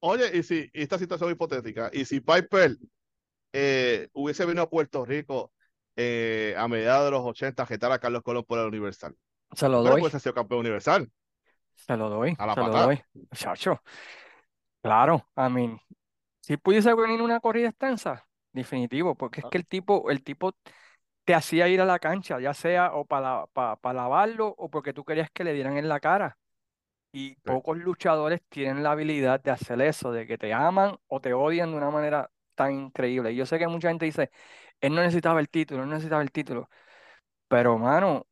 Oye, 0.00 0.36
y 0.36 0.42
si 0.42 0.70
y 0.72 0.82
esta 0.82 0.98
situación 0.98 1.30
hipotética, 1.30 1.90
y 1.92 2.04
si 2.04 2.20
Piper 2.20 2.76
eh, 3.52 4.08
hubiese 4.12 4.44
venido 4.46 4.64
a 4.64 4.70
Puerto 4.70 5.04
Rico 5.04 5.52
eh, 5.96 6.54
a 6.58 6.68
mediados 6.68 7.04
de 7.06 7.10
los 7.12 7.22
80 7.24 7.64
a 7.64 7.66
jetar 7.66 7.92
a 7.92 7.98
Carlos 7.98 8.22
Colón 8.22 8.44
por 8.44 8.58
el 8.58 8.66
Universal, 8.66 9.16
Se 9.54 9.68
lo 9.68 9.82
pero 9.82 9.94
doy, 9.94 10.00
pues 10.00 10.14
ha 10.14 10.20
sido 10.20 10.34
campeón 10.34 10.60
universal. 10.60 11.10
se 11.74 11.96
lo 11.96 12.08
doy, 12.08 12.38
a 12.38 12.46
la 12.46 12.54
se 12.54 12.60
lo 12.60 12.68
doy, 12.70 13.02
muchacho. 13.14 13.80
Claro, 14.82 15.28
I 15.36 15.48
mean, 15.50 15.78
si 16.40 16.56
pudiese 16.56 16.94
venir 16.94 17.22
una 17.22 17.40
corrida 17.40 17.68
extensa, 17.68 18.26
definitivo, 18.52 19.14
porque 19.16 19.40
es 19.40 19.46
Ah. 19.46 19.50
que 19.50 19.58
el 19.58 19.66
tipo, 19.66 20.10
el 20.10 20.24
tipo 20.24 20.52
te 21.24 21.34
hacía 21.34 21.68
ir 21.68 21.80
a 21.80 21.84
la 21.86 21.98
cancha, 22.00 22.40
ya 22.40 22.54
sea 22.54 22.94
o 22.94 23.04
para 23.06 23.46
para 23.48 23.94
lavarlo 23.94 24.48
o 24.58 24.70
porque 24.70 24.92
tú 24.94 25.04
querías 25.04 25.30
que 25.32 25.44
le 25.44 25.52
dieran 25.54 25.78
en 25.78 25.88
la 25.88 26.00
cara. 26.00 26.38
Y 27.12 27.36
pocos 27.44 27.78
luchadores 27.78 28.42
tienen 28.50 28.82
la 28.84 28.92
habilidad 28.92 29.40
de 29.42 29.50
hacer 29.52 29.80
eso, 29.82 30.12
de 30.12 30.26
que 30.26 30.38
te 30.38 30.52
aman 30.54 30.96
o 31.08 31.20
te 31.20 31.34
odian 31.34 31.70
de 31.72 31.76
una 31.78 31.90
manera 31.90 32.30
tan 32.64 32.72
increíble. 32.74 33.34
Yo 33.34 33.46
sé 33.46 33.58
que 33.58 33.68
mucha 33.68 33.88
gente 33.88 34.06
dice, 34.06 34.30
él 34.80 34.94
no 34.94 35.02
necesitaba 35.02 35.40
el 35.40 35.48
título, 35.48 35.82
él 35.82 35.88
no 35.88 35.94
necesitaba 35.94 36.22
el 36.22 36.32
título. 36.32 36.68
Pero, 37.48 37.78
mano, 37.78 38.26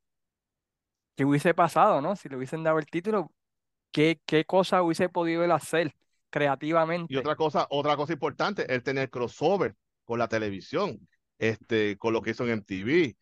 ¿qué 1.16 1.24
hubiese 1.24 1.55
pasado, 1.55 2.01
no? 2.01 2.16
Si 2.16 2.28
le 2.28 2.37
hubiesen 2.37 2.62
dado 2.64 2.78
el 2.78 2.87
título, 2.87 3.33
¿qué, 3.93 4.20
qué 4.26 4.45
cosa 4.45 4.83
hubiese 4.83 5.09
podido 5.09 5.45
él 5.45 5.53
hacer 5.53 5.95
creativamente? 6.31 7.12
Y 7.12 7.16
otra 7.16 7.37
cosa, 7.37 7.66
otra 7.70 7.97
cosa 7.97 8.12
importante, 8.12 8.72
él 8.72 8.83
tenía 8.83 9.03
el 9.03 9.11
crossover 9.11 9.74
con 10.05 10.18
la 10.18 10.28
televisión, 10.28 11.09
este, 11.39 11.97
con 11.99 12.12
lo 12.12 12.22
que 12.22 12.31
hizo 12.31 12.45
en 12.45 12.51
MTV. 12.51 13.16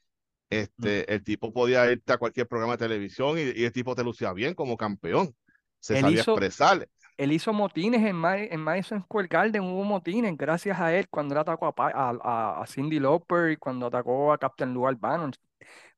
Este, 0.51 1.13
el 1.13 1.23
tipo 1.23 1.53
podía 1.53 1.91
irte 1.93 2.13
a 2.13 2.17
cualquier 2.19 2.49
programa 2.49 2.75
de 2.75 2.79
televisión 2.87 3.39
y, 3.39 3.43
y 3.43 3.65
el 3.65 3.73
tipo 3.73 3.95
te 3.95 4.03
lucía 4.05 4.33
bien 4.33 4.55
como 4.55 4.77
campeón. 4.77 5.35
Se 5.81 5.95
Él 5.95 6.01
sabía 6.03 6.21
hizo- 6.21 6.33
expresar. 6.33 6.89
Él 7.19 7.33
hizo 7.33 7.53
motines 7.55 8.05
en, 8.07 8.17
Ma- 8.17 8.39
en 8.39 8.61
Madison 8.61 9.03
Square 9.03 9.29
Garden, 9.29 9.63
hubo 9.65 9.85
motines 9.85 10.37
gracias 10.39 10.81
a 10.81 10.95
él 10.95 11.09
cuando 11.11 11.35
él 11.35 11.41
atacó 11.41 11.67
a, 11.69 11.75
Pa- 11.77 11.93
a, 11.95 12.63
a- 12.63 12.67
Cindy 12.69 13.01
Lauper 13.01 13.53
y 13.53 13.59
cuando 13.59 13.87
atacó 13.89 14.33
a 14.33 14.39
Captain 14.39 14.75
Lou 14.75 14.89
Albano. 14.89 15.31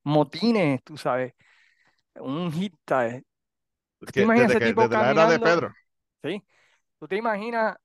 Motines, 0.04 0.82
tú 0.84 0.96
sabes, 0.96 1.34
un 2.16 2.52
hit, 2.52 2.74
¿sabes? 2.88 3.22
¿Tú 3.98 4.06
te 4.12 4.22
imaginas 4.22 4.48
desde 4.48 4.52
ese 4.52 4.60
que- 4.60 4.66
tipo 4.70 4.88
desde 4.88 4.96
la 4.96 5.10
era 5.10 5.26
de 5.26 5.38
caminando? 5.38 5.40
Pedro. 5.40 5.74
¿Sí? 6.24 6.44
¿Tú 7.00 7.08
te 7.08 7.16
imaginas 7.16 7.76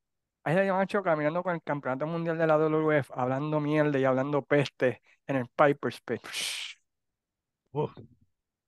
a 0.44 0.54
ese 0.54 0.72
macho 0.72 1.04
caminando 1.04 1.44
con 1.44 1.56
el 1.56 1.64
campeonato 1.64 2.08
mundial 2.08 2.38
de 2.38 2.48
la 2.48 2.58
WWF, 2.58 3.14
hablando 3.16 3.60
mierda 3.62 4.00
y 4.00 4.06
hablando 4.06 4.44
peste 4.44 5.02
en 5.28 5.38
el 5.38 5.48
Piper's 5.50 6.02
Pit? 6.02 6.22
Uf, 7.74 7.94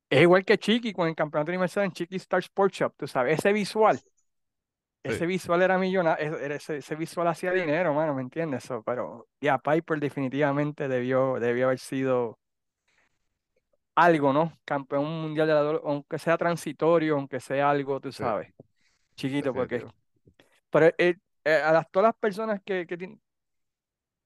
Es 0.10 0.22
igual 0.22 0.46
que 0.46 0.58
Chiqui 0.58 0.94
con 0.94 1.08
el 1.08 1.16
campeonato 1.16 1.52
universal 1.52 1.86
en 1.86 1.92
Chiqui 1.92 2.16
Star 2.18 2.40
Sports 2.42 2.78
Shop, 2.78 2.94
tú 2.98 3.08
sabes, 3.08 3.40
ese 3.40 3.52
visual, 3.54 4.00
ese 5.08 5.26
visual 5.26 5.62
era 5.62 5.78
millonario, 5.78 6.38
ese, 6.40 6.78
ese 6.78 6.96
visual 6.96 7.28
hacía 7.28 7.52
dinero, 7.52 7.94
mano, 7.94 8.14
¿me 8.14 8.22
entiendes? 8.22 8.64
So, 8.64 8.84
pero 8.84 9.28
ya, 9.42 9.58
Piper 9.60 10.00
definitivamente 10.00 10.88
debió, 10.88 11.40
debió 11.40 11.68
haber 11.68 11.80
sido 11.80 12.40
algo, 13.96 14.32
¿no? 14.34 14.54
Campeón 14.66 15.06
mundial 15.06 15.48
de 15.48 15.54
la 15.54 15.60
aunque 15.84 16.20
sea 16.20 16.38
transitorio, 16.38 17.16
aunque 17.16 17.40
sea 17.40 17.70
algo, 17.70 18.00
tú 18.00 18.12
Sí. 18.12 18.20
sabes, 18.24 18.54
chiquito, 19.16 19.54
porque... 19.54 19.86
Pero 20.72 20.88
eh, 20.98 21.18
eh, 21.46 21.62
a 21.64 21.72
las, 21.74 21.90
todas 21.92 22.10
las 22.10 22.16
personas 22.18 22.62
que, 22.66 22.88
que 22.88 22.98
tien- 22.98 23.20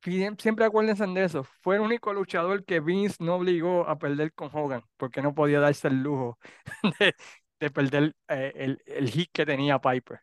siem- 0.02 0.38
siempre 0.40 0.66
acuérdense 0.66 1.06
de 1.06 1.24
eso, 1.24 1.44
fue 1.62 1.76
el 1.76 1.82
único 1.82 2.14
luchador 2.14 2.66
que 2.66 2.80
Vince 2.80 3.18
no 3.20 3.36
obligó 3.36 3.88
a 3.88 3.98
perder 3.98 4.34
con 4.34 4.50
Hogan, 4.54 4.84
porque 4.98 5.22
no 5.22 5.34
podía 5.34 5.60
darse 5.60 5.88
el 5.88 6.02
lujo 6.04 6.38
de, 7.00 7.16
de 7.60 7.72
perder 7.72 8.16
eh, 8.28 8.52
el, 8.56 8.82
el 8.86 9.10
hit 9.10 9.30
que 9.32 9.46
tenía 9.46 9.80
Piper. 9.80 10.22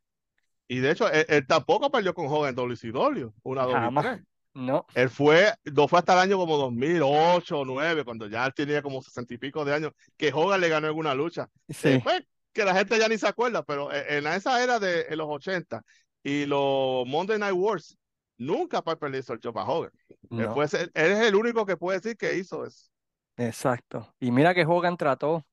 Y 0.69 0.79
de 0.81 0.91
hecho, 0.91 1.11
él, 1.11 1.25
él 1.29 1.47
tampoco 1.47 1.91
perdió 1.91 2.14
con 2.14 2.27
Hogan 2.27 2.51
en 2.51 2.55
WCW, 2.57 3.33
una 3.43 3.62
2 3.62 3.71
y 3.71 3.75
Jamás. 3.75 4.05
3. 4.05 4.23
No. 4.55 4.87
Él 4.95 5.09
fue, 5.09 5.55
no 5.64 5.87
fue 5.89 5.99
hasta 6.01 6.14
el 6.14 6.19
año 6.19 6.37
como 6.37 6.57
2008 6.57 7.55
o 7.55 7.59
2009, 7.64 8.05
cuando 8.05 8.27
ya 8.27 8.45
él 8.45 8.53
tenía 8.55 8.83
como 8.83 9.01
sesenta 9.03 9.33
y 9.35 9.39
pico 9.39 9.64
de 9.64 9.75
años, 9.75 9.93
que 10.16 10.33
Hogan 10.33 10.61
le 10.61 10.69
ganó 10.69 10.89
en 10.89 10.97
una 10.97 11.14
lucha. 11.14 11.49
Sí. 11.69 11.89
Eh, 11.91 12.01
pues, 12.03 12.23
que 12.53 12.64
la 12.64 12.75
gente 12.75 12.99
ya 12.99 13.09
ni 13.09 13.16
se 13.19 13.29
acuerda, 13.29 13.62
pero 13.62 13.93
en 13.93 14.27
esa 14.27 14.62
era 14.62 14.81
de 14.81 15.03
en 15.09 15.19
los 15.19 15.29
80 15.31 15.81
y 16.25 16.45
los 16.47 17.07
Monday 17.07 17.39
Night 17.39 17.55
Wars, 17.55 17.97
nunca 18.37 18.83
Piper 18.83 19.11
le 19.11 19.19
hizo 19.19 19.33
el 19.33 19.39
show 19.39 19.57
a 19.57 19.64
Hogan. 19.64 19.93
Él, 20.09 20.19
No. 20.31 20.55
fue, 20.55 20.64
él 20.64 20.91
es 20.95 21.21
el 21.21 21.37
único 21.37 21.64
que 21.64 21.77
puede 21.77 22.01
decir 22.01 22.16
que 22.16 22.37
hizo 22.37 22.66
eso. 22.66 22.89
Exacto. 23.37 24.12
Y 24.19 24.33
mira 24.33 24.55
que 24.55 24.64
Hogan 24.66 24.97
trató. 24.97 25.47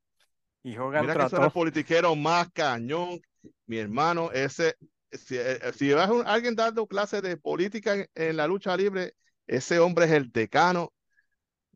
Y 0.63 0.75
Hogan 0.77 1.01
Mira 1.01 1.13
que 1.13 1.19
eso 1.19 1.19
era 1.19 1.29
trató. 1.29 1.45
el 1.45 1.51
politiquero 1.51 2.15
más 2.15 2.49
cañón. 2.51 3.19
Mi 3.67 3.77
hermano, 3.77 4.31
ese, 4.31 4.75
si, 5.17 5.37
eh, 5.37 5.59
si 5.75 5.87
ves 5.89 5.97
a 5.97 6.33
alguien 6.33 6.55
dando 6.55 6.87
clases 6.87 7.21
de 7.21 7.37
política 7.37 7.95
en, 7.95 8.09
en, 8.15 8.37
la 8.37 8.47
lucha 8.47 8.75
libre, 8.75 9.13
ese 9.47 9.79
hombre 9.79 10.05
es 10.05 10.11
el 10.11 10.31
decano 10.31 10.91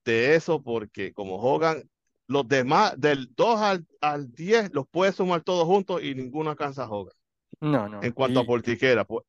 de 0.04 0.36
eso, 0.36 0.62
porque 0.62 1.14
como 1.14 1.36
Hogan, 1.36 1.90
los 2.28 2.48
demás, 2.48 2.94
del 3.00 3.34
2 3.36 3.60
al, 3.60 3.88
al 4.02 4.34
10, 4.34 4.74
los 4.74 4.88
puede 4.88 5.12
sumar 5.12 5.42
todos 5.42 5.66
juntos 5.66 6.04
y 6.04 6.16
ninguno 6.16 6.52
alcanza 6.52 6.84
a 6.84 6.90
Hogan. 6.90 7.14
No, 7.60 7.90
no. 7.90 8.02
En 8.04 8.12
cuanto 8.14 8.40
y, 8.40 8.44
a 8.44 8.46
politiquera, 8.46 9.04
pues. 9.04 9.26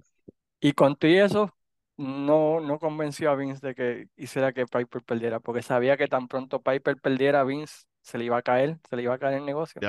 Y 0.61 0.73
con 0.73 0.97
todo 0.97 1.11
eso, 1.11 1.55
no, 1.97 2.61
no 2.61 2.79
convenció 2.79 3.31
a 3.31 3.37
Vince 3.37 3.67
de 3.67 3.75
que 3.75 4.09
hiciera 4.17 4.53
que 4.53 4.67
Piper 4.67 5.03
perdiera, 5.03 5.41
porque 5.41 5.63
sabía 5.63 5.97
que 5.97 6.09
tan 6.09 6.29
pronto 6.29 6.63
Piper 6.63 6.97
perdiera, 6.97 7.45
Vince 7.45 7.85
se 8.03 8.19
le 8.19 8.25
iba 8.25 8.39
a 8.39 8.43
caer, 8.43 8.79
se 8.89 8.97
le 8.97 9.03
iba 9.03 9.15
a 9.15 9.19
caer 9.19 9.39
el 9.39 9.45
negocio. 9.45 9.81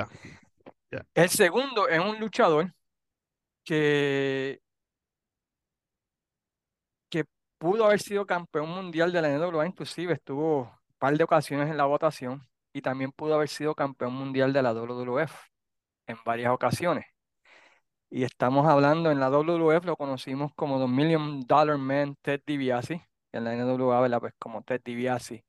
El 1.14 1.28
segundo 1.30 1.88
es 1.88 2.00
un 2.00 2.18
luchador 2.18 2.74
que, 3.64 4.60
que 7.10 7.24
pudo 7.58 7.84
haber 7.86 8.00
sido 8.00 8.26
campeón 8.26 8.68
mundial 8.70 9.12
de 9.12 9.22
la 9.22 9.28
NWA, 9.30 9.66
inclusive 9.66 10.14
estuvo 10.14 10.62
un 10.62 10.96
par 10.98 11.16
de 11.16 11.24
ocasiones 11.24 11.70
en 11.70 11.76
la 11.76 11.84
votación, 11.86 12.46
y 12.72 12.82
también 12.82 13.12
pudo 13.12 13.34
haber 13.34 13.48
sido 13.48 13.74
campeón 13.74 14.14
mundial 14.14 14.52
de 14.52 14.62
la 14.62 14.72
WWF 14.72 15.32
en 16.06 16.16
varias 16.24 16.52
ocasiones. 16.52 17.06
Y 18.10 18.24
estamos 18.24 18.66
hablando 18.68 19.10
en 19.10 19.20
la 19.20 19.30
WWF, 19.30 19.84
lo 19.86 19.96
conocimos 19.96 20.52
como 20.54 20.78
The 20.78 20.86
Million 20.86 21.40
Dollar 21.46 21.78
Man, 21.78 22.16
Ted 22.22 22.42
DiBiase, 22.46 23.08
en 23.32 23.44
la 23.44 23.54
NWA, 23.56 24.00
¿verdad? 24.02 24.20
Pues 24.20 24.34
como 24.38 24.62
Ted 24.62 24.82
DiBiase. 24.84 25.44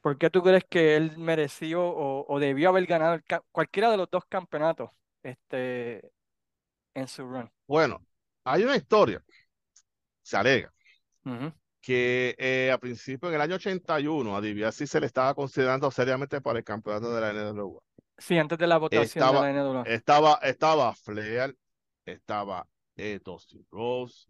¿Por 0.00 0.18
qué 0.18 0.30
tú 0.30 0.42
crees 0.42 0.64
que 0.64 0.96
él 0.96 1.18
mereció 1.18 1.82
o, 1.84 2.38
debió 2.40 2.70
haber 2.70 2.86
ganado 2.86 3.18
cualquiera 3.52 3.90
de 3.90 3.96
los 3.96 4.10
dos 4.10 4.24
campeonatos 4.26 4.90
este, 5.22 6.12
en 6.98 7.08
su 7.08 7.22
run? 7.22 7.50
Bueno, 7.66 8.04
hay 8.44 8.64
una 8.64 8.76
historia, 8.76 9.22
se 10.22 10.36
alega, 10.36 10.72
uh 11.24 11.30
-huh. 11.30 11.54
que 11.80 12.34
eh, 12.38 12.70
a 12.72 12.78
principio 12.78 13.28
en 13.28 13.34
el 13.36 13.40
año 13.40 13.56
81 13.56 14.36
a 14.36 14.40
DiBiase 14.40 14.86
se 14.86 15.00
le 15.00 15.06
estaba 15.06 15.34
considerando 15.34 15.90
seriamente 15.90 16.40
para 16.40 16.58
el 16.58 16.64
campeonato 16.64 17.14
de 17.14 17.20
la 17.20 17.32
NWA. 17.32 17.82
Sí, 18.16 18.36
antes 18.36 18.58
de 18.58 18.66
la 18.66 18.78
votación 18.78 19.04
estaba, 19.04 19.46
de 19.46 19.52
la 19.52 19.62
NWA. 19.62 19.82
Estaba, 19.84 20.34
estaba 20.42 20.94
Flair, 20.94 21.56
estaba 22.04 22.66
eh, 22.96 23.20
Dusty 23.24 23.64
Rose, 23.70 24.28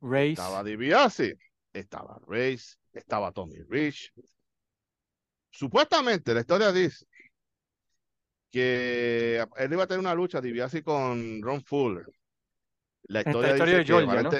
Race. 0.00 0.32
estaba 0.32 0.62
DiBiase, 0.62 1.38
estaba 1.72 2.20
Race, 2.26 2.76
estaba 2.92 3.32
Tommy 3.32 3.56
Rich. 3.68 4.12
Supuestamente 5.50 6.34
la 6.34 6.40
historia 6.40 6.72
dice 6.72 7.06
que 8.52 9.44
él 9.56 9.72
iba 9.72 9.82
a 9.84 9.86
tener 9.86 9.98
una 10.00 10.14
lucha 10.14 10.40
DiBiase 10.40 10.82
con 10.84 11.40
Ron 11.42 11.64
Fuller. 11.64 12.06
La 13.04 13.20
historia, 13.20 13.52
Esta 13.52 13.54
historia 13.54 13.78
de 13.78 13.84
Georgia, 13.84 14.22
¿no? 14.22 14.30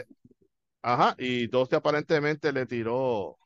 Ajá, 0.83 1.15
y 1.19 1.47
Dusty 1.47 1.77
aparentemente 1.77 2.53
le 2.53 2.67
tiró, 2.67 3.39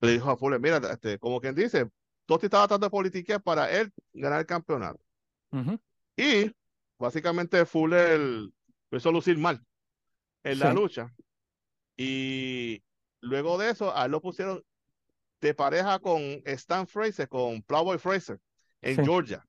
le 0.00 0.12
dijo 0.12 0.30
a 0.30 0.36
Fuller, 0.36 0.58
mira, 0.60 0.78
este, 0.92 1.18
como 1.18 1.40
quien 1.40 1.54
dice, 1.54 1.88
Dusty 2.26 2.46
estaba 2.46 2.66
tratando 2.66 2.86
de 2.86 2.90
politiquear 2.90 3.40
para 3.42 3.70
él 3.70 3.92
ganar 4.12 4.40
el 4.40 4.46
campeonato. 4.46 5.00
Uh 5.52 5.58
-huh. 5.58 5.80
Y 6.16 6.52
básicamente 6.98 7.64
Fuller 7.64 8.18
empezó 8.90 9.10
a 9.10 9.12
lucir 9.12 9.38
mal 9.38 9.62
en 10.42 10.54
Sí. 10.54 10.60
la 10.60 10.72
lucha. 10.74 11.14
Y 11.96 12.82
luego 13.20 13.56
de 13.58 13.70
eso, 13.70 13.96
a 13.96 14.06
él 14.06 14.10
lo 14.10 14.20
pusieron 14.20 14.62
de 15.40 15.54
pareja 15.54 15.98
con 16.00 16.20
Stan 16.44 16.86
Fraser, 16.86 17.28
con 17.28 17.62
Plowboy 17.62 17.98
Fraser 17.98 18.40
en 18.82 18.96
Sí. 18.96 19.02
Georgia. 19.04 19.46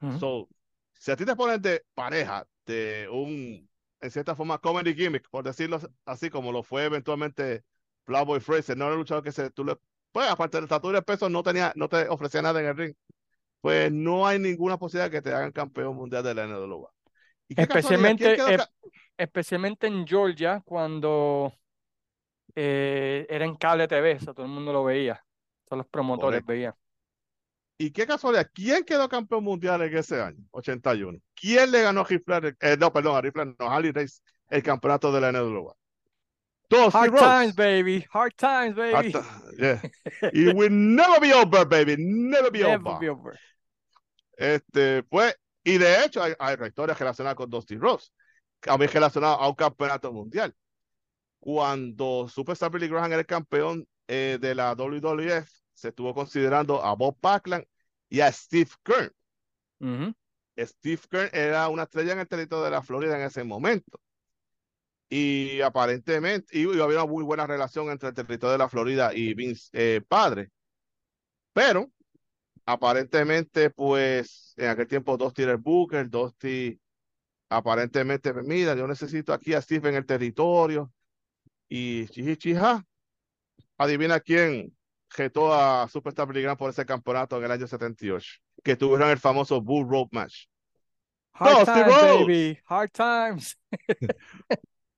Uh 0.00 0.06
-huh. 0.06 0.18
So, 0.18 0.48
si 0.94 1.10
a 1.10 1.16
ti 1.16 1.24
te 1.24 1.36
ponen 1.36 1.60
de 1.60 1.84
pareja 1.94 2.46
de 2.66 3.08
un, 3.10 3.68
en 4.00 4.10
cierta 4.10 4.34
forma, 4.34 4.58
comedy 4.58 4.94
gimmick, 4.94 5.28
por 5.30 5.44
decirlo 5.44 5.80
así, 6.04 6.30
como 6.30 6.52
lo 6.52 6.62
fue 6.62 6.84
eventualmente 6.84 7.64
Plowboy 8.04 8.40
Fraser, 8.40 8.76
no 8.76 8.84
era 8.84 8.94
un 8.94 9.00
luchador 9.00 9.24
que 9.24 9.32
se, 9.32 9.50
tú 9.50 9.64
le, 9.64 9.76
pues 10.12 10.28
aparte 10.28 10.56
de 10.56 10.62
la 10.62 10.66
estatura 10.66 10.96
y 10.96 11.00
el 11.00 11.04
peso, 11.04 11.28
no 11.28 11.42
tenía, 11.42 11.72
no 11.76 11.88
te 11.88 12.08
ofrecía 12.08 12.42
nada 12.42 12.60
en 12.60 12.66
el 12.66 12.76
ring. 12.76 12.94
Pues 13.60 13.90
no 13.92 14.26
hay 14.26 14.38
ninguna 14.38 14.78
posibilidad 14.78 15.10
que 15.10 15.20
te 15.20 15.32
hagan 15.32 15.52
campeón 15.52 15.96
mundial 15.96 16.22
de 16.22 16.34
la 16.34 16.44
NWA. 16.46 16.90
Especialmente, 17.48 18.34
¿Quién 18.34 18.36
quedó 18.36 18.62
eh, 18.62 18.66
especialmente 19.16 19.86
en 19.88 20.06
Georgia, 20.06 20.62
cuando 20.64 21.52
eh, 22.54 23.26
era 23.28 23.44
en 23.44 23.56
cable 23.56 23.88
TV, 23.88 24.12
eso 24.12 24.32
todo 24.32 24.46
el 24.46 24.52
mundo 24.52 24.72
lo 24.72 24.84
veía. 24.84 25.22
Todos 25.66 25.78
los 25.78 25.86
promotores 25.88 26.42
Correcto. 26.42 26.52
veían. 26.52 26.74
¿Y 27.78 27.92
qué 27.92 28.06
casualidad? 28.06 28.50
¿Quién 28.52 28.84
quedó 28.84 29.08
campeón 29.08 29.44
mundial 29.44 29.80
en 29.82 29.96
ese 29.96 30.20
año? 30.20 30.44
81. 30.50 31.18
¿Quién 31.34 31.70
le 31.70 31.82
ganó 31.82 32.00
a 32.00 32.04
Ric 32.04 32.24
Flair? 32.24 32.56
Eh, 32.60 32.76
no, 32.78 32.92
perdón, 32.92 33.16
a 33.16 33.20
Ric 33.20 33.32
Flair, 33.32 33.54
no, 33.58 33.66
a 33.70 33.76
Harley 33.76 33.92
Race, 33.92 34.20
el 34.50 34.62
campeonato 34.62 35.12
de 35.12 35.20
la 35.20 35.30
NWA. 35.32 35.74
Dusty 36.68 36.98
Hard 36.98 37.10
Rhodes. 37.12 37.22
times, 37.22 37.54
baby. 37.54 38.04
Hard 38.12 38.34
times, 38.36 38.74
baby. 38.74 39.12
Hasta- 39.14 39.42
yeah. 39.58 39.80
It 40.32 40.54
will 40.54 40.70
never 40.70 41.20
be 41.20 41.32
over, 41.32 41.64
baby. 41.66 41.96
Never 41.98 42.50
be 42.50 42.58
Never 42.58 42.74
over. 42.88 42.98
be 43.00 43.08
over. 43.08 43.38
Este, 44.36 45.02
pues, 45.04 45.34
y 45.64 45.78
de 45.78 46.04
hecho 46.04 46.22
hay, 46.22 46.34
hay 46.38 46.56
historias 46.66 46.98
relacionadas 46.98 47.36
con 47.36 47.48
Dusty 47.48 47.76
Rhodes, 47.76 48.12
también 48.60 48.90
relacionadas 48.92 49.38
a 49.40 49.48
un 49.48 49.54
campeonato 49.54 50.12
mundial. 50.12 50.54
Cuando 51.40 52.28
Superstar 52.28 52.70
Billy 52.70 52.88
Graham 52.88 53.12
era 53.12 53.20
el 53.20 53.26
campeón 53.26 53.86
eh, 54.08 54.38
de 54.40 54.54
la 54.54 54.74
WWF, 54.74 55.48
se 55.78 55.88
estuvo 55.88 56.12
considerando 56.12 56.84
a 56.84 56.94
Bob 56.94 57.16
Backlund 57.20 57.64
y 58.08 58.20
a 58.20 58.32
Steve 58.32 58.70
Kern. 58.82 59.12
Steve 60.58 61.00
Kern 61.08 61.30
era 61.32 61.68
una 61.68 61.84
estrella 61.84 62.12
en 62.14 62.18
el 62.18 62.28
territorio 62.28 62.64
de 62.64 62.70
la 62.70 62.82
Florida 62.82 63.16
en 63.16 63.24
ese 63.24 63.44
momento. 63.44 64.00
Y 65.08 65.60
aparentemente, 65.60 66.58
y, 66.58 66.64
y 66.64 66.80
había 66.80 67.02
una 67.02 67.06
muy 67.06 67.24
buena 67.24 67.46
relación 67.46 67.90
entre 67.90 68.08
el 68.08 68.14
territorio 68.14 68.52
de 68.52 68.58
la 68.58 68.68
Florida 68.68 69.14
y 69.14 69.34
Vince 69.34 69.70
eh, 69.72 70.00
padre. 70.06 70.50
Pero, 71.52 71.90
aparentemente, 72.66 73.70
pues, 73.70 74.54
en 74.56 74.68
aquel 74.68 74.86
tiempo 74.86 75.16
Dusty 75.16 75.42
era 75.42 75.52
el 75.52 75.58
Booker, 75.58 76.10
Dusty 76.10 76.78
aparentemente, 77.48 78.34
mira, 78.34 78.74
yo 78.74 78.86
necesito 78.86 79.32
aquí 79.32 79.54
a 79.54 79.62
Steve 79.62 79.88
en 79.88 79.94
el 79.94 80.06
territorio. 80.06 80.92
Y 81.68 82.06
chija, 82.36 82.84
adivina 83.76 84.20
quién 84.20 84.77
jetó 85.10 85.52
a 85.52 85.88
Superstar 85.88 86.26
Billy 86.26 86.42
Graham 86.42 86.56
por 86.56 86.70
ese 86.70 86.84
campeonato 86.84 87.38
en 87.38 87.44
el 87.44 87.50
año 87.50 87.66
78, 87.66 88.26
que 88.62 88.76
tuvieron 88.76 89.10
el 89.10 89.18
famoso 89.18 89.60
Bull 89.60 89.88
Rope 89.88 90.16
Match. 90.16 90.46
Hard 91.32 91.66
Dusty 91.66 91.72
times, 91.72 92.02
baby. 92.02 92.58
Hard 92.64 92.92
times. 92.92 93.56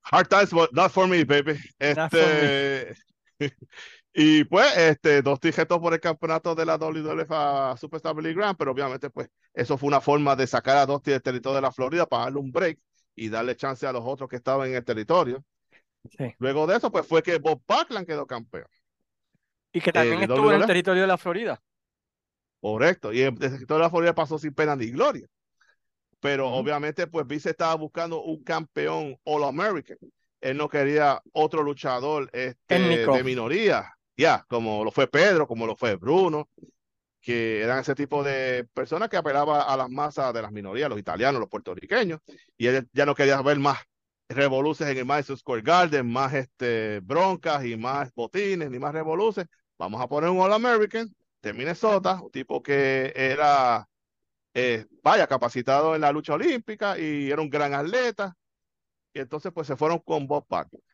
Hard 0.02 0.28
times, 0.28 0.50
but 0.50 0.72
not 0.72 0.90
for 0.90 1.06
me, 1.06 1.24
baby. 1.24 1.58
Este, 1.78 2.94
y 4.14 4.44
pues, 4.44 4.76
este, 4.76 5.22
Dusty 5.22 5.52
jetó 5.52 5.80
por 5.80 5.92
el 5.92 6.00
campeonato 6.00 6.54
de 6.54 6.64
la 6.64 6.78
WWF 6.78 7.30
a 7.30 7.76
Superstar 7.76 8.14
Billy 8.14 8.34
Graham, 8.34 8.56
pero 8.56 8.72
obviamente, 8.72 9.10
pues, 9.10 9.28
eso 9.52 9.76
fue 9.76 9.88
una 9.88 10.00
forma 10.00 10.34
de 10.34 10.46
sacar 10.46 10.78
a 10.78 10.86
Dusty 10.86 11.10
del 11.10 11.22
territorio 11.22 11.56
de 11.56 11.62
la 11.62 11.72
Florida 11.72 12.06
para 12.06 12.24
darle 12.24 12.40
un 12.40 12.50
break 12.50 12.78
y 13.14 13.28
darle 13.28 13.56
chance 13.56 13.86
a 13.86 13.92
los 13.92 14.02
otros 14.04 14.28
que 14.28 14.36
estaban 14.36 14.68
en 14.68 14.76
el 14.76 14.84
territorio. 14.84 15.44
Sí. 16.16 16.34
Luego 16.38 16.66
de 16.66 16.78
eso, 16.78 16.90
pues, 16.90 17.06
fue 17.06 17.22
que 17.22 17.38
Bob 17.38 17.62
Backlund 17.68 18.06
quedó 18.06 18.26
campeón. 18.26 18.66
Y 19.72 19.80
que 19.80 19.92
también 19.92 20.18
de 20.18 20.24
estuvo 20.24 20.52
en 20.52 20.60
el 20.60 20.66
territorio 20.66 21.02
de 21.02 21.08
la 21.08 21.18
Florida. 21.18 21.60
Correcto. 22.60 23.12
Y 23.12 23.22
el 23.22 23.38
territorio 23.38 23.78
de 23.78 23.86
la 23.86 23.90
Florida 23.90 24.14
pasó 24.14 24.38
sin 24.38 24.54
pena 24.54 24.76
ni 24.76 24.90
gloria. 24.90 25.26
Pero 26.20 26.50
obviamente, 26.50 27.06
pues 27.06 27.26
Vince 27.26 27.50
estaba 27.50 27.74
buscando 27.74 28.22
un 28.22 28.42
campeón 28.42 29.16
All 29.24 29.44
American. 29.44 29.96
Él 30.40 30.56
no 30.56 30.68
quería 30.68 31.20
otro 31.32 31.62
luchador 31.62 32.28
este, 32.32 32.78
de 32.78 33.24
minoría. 33.24 33.94
Ya, 34.16 34.44
como 34.48 34.84
lo 34.84 34.90
fue 34.90 35.06
Pedro, 35.06 35.46
como 35.46 35.66
lo 35.66 35.76
fue 35.76 35.96
Bruno, 35.96 36.48
que 37.20 37.62
eran 37.62 37.78
ese 37.78 37.94
tipo 37.94 38.22
de 38.22 38.66
personas 38.74 39.08
que 39.08 39.16
apelaban 39.16 39.62
a 39.66 39.76
las 39.76 39.88
masas 39.88 40.32
de 40.34 40.42
las 40.42 40.52
minorías, 40.52 40.90
los 40.90 40.98
italianos, 40.98 41.40
los 41.40 41.48
puertorriqueños. 41.48 42.20
Y 42.58 42.66
él 42.66 42.88
ya 42.92 43.06
no 43.06 43.14
quería 43.14 43.40
ver 43.40 43.58
más 43.58 43.78
revoluces 44.28 44.88
en 44.88 44.96
el 44.96 45.04
Madison 45.04 45.36
Square 45.36 45.62
Garden, 45.62 46.10
más 46.10 46.34
este, 46.34 47.00
broncas 47.00 47.64
y 47.64 47.76
más 47.76 48.12
botines, 48.14 48.70
ni 48.70 48.78
más 48.78 48.92
revoluces. 48.92 49.46
Vamos 49.80 50.02
a 50.02 50.06
poner 50.06 50.28
un 50.28 50.38
All 50.38 50.52
American 50.52 51.10
de 51.40 51.54
Minnesota, 51.54 52.20
un 52.20 52.30
tipo 52.30 52.62
que 52.62 53.14
era, 53.16 53.88
eh, 54.52 54.84
vaya, 55.02 55.26
capacitado 55.26 55.94
en 55.94 56.02
la 56.02 56.12
lucha 56.12 56.34
olímpica 56.34 56.98
y 56.98 57.30
era 57.30 57.40
un 57.40 57.48
gran 57.48 57.72
atleta. 57.72 58.36
Y 59.14 59.20
entonces, 59.20 59.50
pues 59.54 59.66
se 59.66 59.76
fueron 59.76 60.00
con 60.00 60.26
Bob 60.26 60.44
Backlund. 60.50 60.84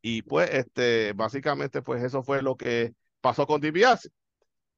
Y 0.00 0.22
pues, 0.22 0.48
este, 0.50 1.12
básicamente, 1.12 1.82
pues 1.82 2.02
eso 2.02 2.22
fue 2.22 2.40
lo 2.40 2.56
que 2.56 2.94
pasó 3.20 3.46
con 3.46 3.60
DiBiase 3.60 4.08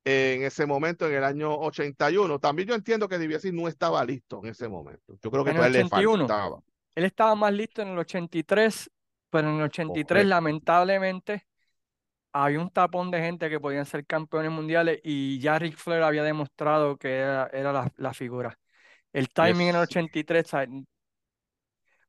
en 0.05 0.43
ese 0.43 0.67
momento, 0.67 1.07
en 1.07 1.15
el 1.15 1.23
año 1.23 1.55
81. 1.61 2.41
También 2.41 2.71
yo 2.71 2.75
entiendo 2.75 3.07
que 3.07 3.21
DiBiase 3.21 3.53
no 3.53 3.69
estaba 3.69 4.05
listo 4.05 4.41
en 4.43 4.51
ese 4.51 4.67
momento. 4.67 5.17
Yo 5.23 5.31
creo 5.31 5.45
que 5.45 5.53
el 5.53 5.59
le 5.59 5.85
81. 5.85 6.27
faltaba. 6.27 6.61
Él 6.97 7.05
estaba 7.05 7.37
más 7.37 7.53
listo 7.53 7.83
en 7.83 7.89
el 7.91 7.99
83, 7.99 8.91
pero 9.31 9.49
en 9.49 9.59
el 9.59 9.63
83 9.63 10.07
Correcto. 10.09 10.29
lamentablemente 10.29 11.50
había 12.33 12.61
un 12.61 12.71
tapón 12.71 13.11
de 13.11 13.21
gente 13.21 13.51
que 13.51 13.61
podían 13.61 13.87
ser 13.87 14.07
campeones 14.07 14.51
mundiales 14.53 15.01
y 15.05 15.39
ya 15.41 15.59
Ric 15.59 15.77
Flair 15.77 16.03
había 16.03 16.23
demostrado 16.25 16.97
que 16.99 17.17
era, 17.19 17.49
era 17.53 17.73
la, 17.73 17.93
la 17.97 18.15
figura. 18.15 18.59
El 19.13 19.31
timing 19.31 19.69
en 19.69 19.77
el 19.77 19.83
Yes. 19.83 19.85
83, 19.85 20.49
¿sabes? 20.49 20.71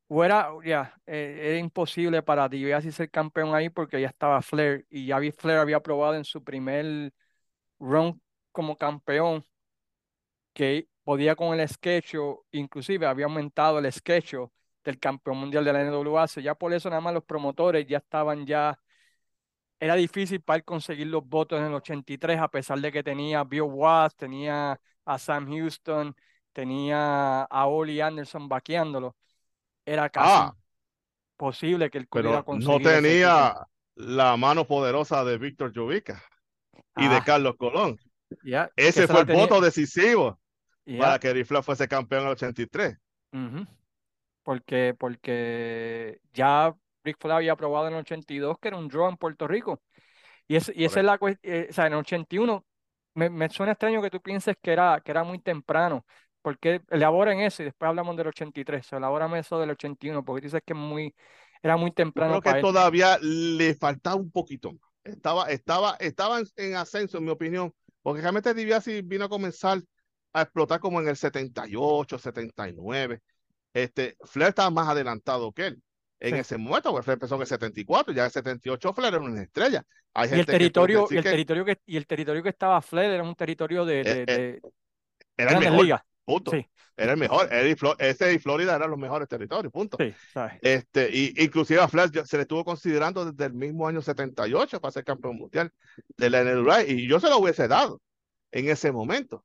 o 0.08 0.24
era, 0.24 0.50
ya, 0.66 0.94
eh, 1.06 1.40
era 1.44 1.58
imposible 1.58 2.22
para 2.24 2.50
DiBiase 2.50 2.92
ser 2.92 3.10
campeón 3.10 3.56
ahí 3.56 3.70
porque 3.70 4.02
ya 4.02 4.08
estaba 4.10 4.42
Flair 4.42 4.86
y 4.90 5.06
ya 5.08 5.20
Flair 5.38 5.60
había 5.60 5.80
probado 5.82 6.16
en 6.16 6.26
su 6.26 6.44
primer 6.44 7.14
run 7.80 8.22
como 8.52 8.78
campeón 8.78 9.46
que 10.54 10.88
podía 11.04 11.36
con 11.36 11.58
el 11.60 11.68
sketch, 11.68 12.16
inclusive 12.52 13.06
había 13.06 13.26
aumentado 13.26 13.80
el 13.80 13.92
sketch 13.92 14.36
del 14.84 15.00
campeón 15.00 15.38
mundial 15.38 15.64
de 15.66 15.74
la 15.74 15.82
NWA, 15.82 16.26
ya 16.42 16.56
por 16.56 16.74
eso 16.74 16.90
nada 16.90 17.02
más 17.02 17.14
los 17.14 17.24
promotores 17.24 17.88
ya 17.88 17.98
estaban 17.98 18.46
ya, 18.46 18.78
era 19.82 19.96
difícil 19.96 20.40
para 20.42 20.58
él 20.58 20.64
conseguir 20.64 21.08
los 21.08 21.28
votos 21.28 21.60
en 21.60 21.66
el 21.66 21.74
83 21.74 22.40
a 22.40 22.48
pesar 22.48 22.80
de 22.80 22.92
que 22.92 23.04
tenía 23.04 23.40
a 23.42 23.44
Bill 23.44 23.64
Watts, 23.64 24.16
tenía 24.16 24.80
a 25.06 25.18
Sam 25.20 25.48
Houston, 25.50 26.16
tenía 26.54 27.42
a 27.44 27.66
Oli 27.68 28.00
Anderson 28.00 28.48
vaqueándolo, 28.48 29.18
era 29.86 30.10
casi 30.10 30.30
Ah, 30.34 30.54
imposible 31.34 31.90
que 31.90 31.98
él 31.98 32.08
pudiera 32.08 32.38
no 32.38 32.46
conseguir 32.46 32.78
título. 32.78 32.96
tenía 33.02 33.56
la 33.96 34.38
mano 34.38 34.68
poderosa 34.68 35.24
de 35.26 35.38
Víctor 35.40 35.74
Jovica 35.76 36.24
y 36.98 37.08
de 37.08 37.16
Ah, 37.18 37.24
Carlos 37.26 37.56
Colón. 37.58 37.98
Ese 38.76 39.02
se 39.02 39.08
fue 39.08 39.22
el 39.22 39.26
tenía- 39.28 39.42
voto 39.44 39.60
decisivo 39.60 40.40
para 41.00 41.20
que 41.20 41.34
Ric 41.34 41.46
Flair 41.48 41.64
fuese 41.64 41.88
campeón 41.88 42.22
en 42.22 42.28
el 42.28 42.34
83. 42.34 42.98
ujú. 43.34 43.66
Porque, 44.44 44.96
porque 44.98 46.20
ya 46.34 46.76
Ric 47.04 47.18
Flair 47.20 47.38
había 47.38 47.56
probado 47.56 47.88
en 47.88 47.94
el 47.94 48.00
82 48.02 48.58
que 48.60 48.68
era 48.70 48.78
un 48.78 48.88
draw 48.88 49.10
en 49.10 49.18
Puerto 49.18 49.48
Rico. 49.48 49.82
Y, 50.48 50.56
es, 50.58 50.72
y 50.76 50.86
esa 50.86 51.00
es 51.00 51.06
la 51.06 51.18
cuestión, 51.18 51.68
o 51.70 51.74
sea, 51.74 51.88
en 51.88 51.94
el 51.94 52.00
81 52.00 52.66
me, 53.16 53.30
me 53.30 53.50
suena 53.50 53.74
extraño 53.74 54.02
que 54.02 54.10
tú 54.10 54.22
pienses 54.22 54.56
que 54.62 54.72
era, 54.74 55.02
que 55.04 55.12
era 55.12 55.24
muy 55.24 55.40
temprano, 55.40 56.06
porque 56.42 56.82
elaboren 56.90 57.40
eso 57.42 57.62
y 57.64 57.66
después 57.66 57.90
hablamos 57.90 58.18
del 58.18 58.28
83, 58.28 58.94
o 58.94 58.98
elabórame 58.98 59.40
eso 59.40 59.60
del 59.60 59.72
81, 59.72 60.24
porque 60.26 60.46
dices 60.48 60.62
que 60.66 60.74
muy, 60.74 61.16
era 61.62 61.78
muy 61.78 61.92
Yo 62.16 62.24
temprano 62.24 62.40
creo 62.40 62.42
que 62.42 62.54
para 62.54 62.60
él. 62.60 62.72
todavía 62.72 63.18
le 63.22 63.76
faltaba 63.76 64.16
un 64.16 64.32
poquito. 64.32 64.72
Estaba, 65.04 65.50
estaba, 65.50 65.96
estaba 66.00 66.40
en, 66.40 66.46
en 66.58 66.76
ascenso, 66.76 67.18
en 67.18 67.26
mi 67.26 67.32
opinión, 67.32 67.74
porque 68.02 68.22
realmente 68.22 68.54
DiBiase 68.54 69.02
vino 69.04 69.26
a 69.26 69.30
comenzar 69.30 69.80
a 70.34 70.42
explotar 70.44 70.80
como 70.80 71.02
en 71.02 71.08
el 71.10 71.18
78, 71.18 72.18
79. 72.18 73.22
Este, 73.74 74.18
Flair 74.24 74.50
estaba 74.50 74.70
más 74.70 74.90
adelantado 74.90 75.52
que 75.52 75.68
él. 75.68 75.84
En 76.24 76.36
Sí. 76.36 76.40
ese 76.40 76.58
momento, 76.58 76.92
porque 76.92 77.04
Flair 77.04 77.16
empezó 77.16 77.34
en 77.36 77.42
el 77.42 77.48
74, 77.48 78.14
ya 78.14 78.22
en 78.22 78.26
el 78.28 78.32
78 78.32 78.94
Flair 78.94 79.16
era 79.16 79.24
una 79.24 79.42
estrella. 79.42 79.84
Hay 80.14 80.30
Y 80.30 80.34
el 80.40 80.46
territorio, 80.46 81.08
y 81.10 81.18
el 81.18 81.24
que 81.24 81.30
territorio 81.32 81.66
que, 81.66 81.80
y 81.88 81.98
el 81.98 82.06
territorio 82.06 82.44
que 82.44 82.50
estaba 82.50 82.80
Flair 82.82 83.10
era 83.12 83.24
un 83.24 83.34
territorio 83.34 83.86
de, 83.86 84.02
Eh, 84.02 84.04
de, 84.04 84.22
eh, 84.22 84.26
de 84.28 84.62
era 85.36 85.54
el 85.54 85.60
mejor, 85.60 85.84
ligas. 85.84 86.02
punto. 86.24 86.52
Sí, 86.52 86.64
Era 86.96 87.14
el 87.14 87.18
mejor. 87.18 87.52
Él 87.52 87.70
y 87.70 87.76
Flo- 87.76 87.96
ese 87.98 88.32
y 88.34 88.38
Florida 88.38 88.76
eran 88.76 88.92
los 88.92 89.00
mejores 89.00 89.28
territorios, 89.28 89.74
punto. 89.74 89.98
sí. 90.00 90.14
Este, 90.62 91.10
y 91.12 91.34
inclusive 91.44 91.82
a 91.82 91.88
Flair 91.88 92.12
ya 92.12 92.24
se 92.26 92.38
le 92.38 92.44
estuvo 92.44 92.64
considerando 92.64 93.26
desde 93.26 93.46
el 93.46 93.54
mismo 93.54 93.88
año 93.88 94.04
78 94.04 94.80
para 94.80 94.92
ser 94.92 95.04
campeón 95.04 95.38
mundial 95.38 95.72
de 96.18 96.30
la 96.30 96.42
NWA 96.42 96.84
y 96.84 97.08
yo 97.08 97.20
se 97.20 97.30
lo 97.30 97.40
hubiese 97.40 97.68
dado 97.68 98.00
en 98.52 98.70
ese 98.70 98.92
momento. 98.92 99.44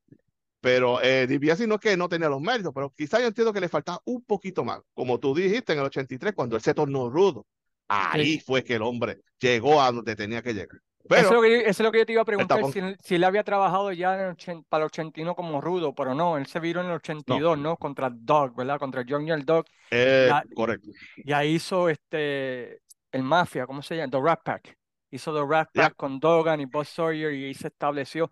Pero 0.59 1.01
eh, 1.01 1.27
DiBiase 1.27 1.67
no 1.67 1.75
es 1.75 1.81
que 1.81 1.95
no 1.97 2.09
tenía 2.09 2.29
los 2.29 2.41
méritos, 2.41 2.71
pero 2.73 2.89
quizá 2.95 3.19
yo 3.19 3.27
entiendo 3.27 3.53
que 3.53 3.59
le 3.61 3.69
faltaba 3.69 4.01
un 4.05 4.23
poquito 4.23 4.63
más. 4.63 4.79
Como 4.93 5.19
tú 5.19 5.35
dijiste 5.35 5.73
en 5.73 5.79
el 5.79 5.85
83, 5.85 6.33
cuando 6.33 6.55
él 6.55 6.61
se 6.61 6.73
tornó 6.73 7.09
rudo, 7.09 7.45
ahí 7.87 8.39
fue 8.39 8.63
que 8.63 8.75
el 8.75 8.81
hombre 8.81 9.19
llegó 9.39 9.81
a 9.81 9.91
donde 9.91 10.15
tenía 10.15 10.41
que 10.41 10.53
llegar. 10.53 10.79
Eso 11.09 11.15
es 11.15 11.23
Pero 11.27 11.33
lo 11.35 11.41
que, 11.41 11.49
yo- 11.51 11.59
eso 11.61 11.69
es 11.69 11.79
lo 11.79 11.91
que 11.91 11.97
yo 11.99 12.05
te 12.05 12.11
iba 12.13 12.21
a 12.21 12.25
preguntar, 12.25 12.59
si, 12.73 12.81
si 13.01 13.15
él 13.15 13.23
había 13.23 13.43
trabajado 13.43 13.93
ya 13.93 14.15
en 14.15 14.19
el 14.21 14.35
ochen- 14.35 14.65
para 14.67 14.83
el 14.83 14.87
81 14.87 15.35
como 15.35 15.61
rudo, 15.61 15.95
pero 15.95 16.13
no, 16.13 16.37
él 16.37 16.47
se 16.47 16.59
viró 16.59 16.81
en 16.81 16.87
el 16.87 16.93
82, 16.93 17.57
¿no? 17.57 17.77
Contra 17.77 18.09
Dog, 18.11 18.55
¿verdad? 18.57 18.77
Contra 18.77 19.05
Junior 19.07 19.41
Dog. 19.45 19.65
eh, 19.91 20.25
Ya- 20.29 20.43
correcto. 20.53 20.89
Ya 21.23 21.45
hizo 21.45 21.87
este, 21.87 22.81
el 23.13 23.23
Mafia, 23.23 23.65
¿cómo 23.65 23.81
se 23.81 23.95
llama? 23.95 24.11
The 24.11 24.19
Rat 24.21 24.41
Pack. 24.43 24.77
Hizo 25.09 25.33
The 25.33 25.45
Rat. 25.49 25.69
Pack 25.71 25.95
con 25.95 26.19
Dogan 26.19 26.59
y 26.59 26.65
Buzz 26.65 26.89
Sawyer 26.89 27.31
y 27.33 27.45
ahí 27.45 27.53
se 27.53 27.67
estableció. 27.67 28.29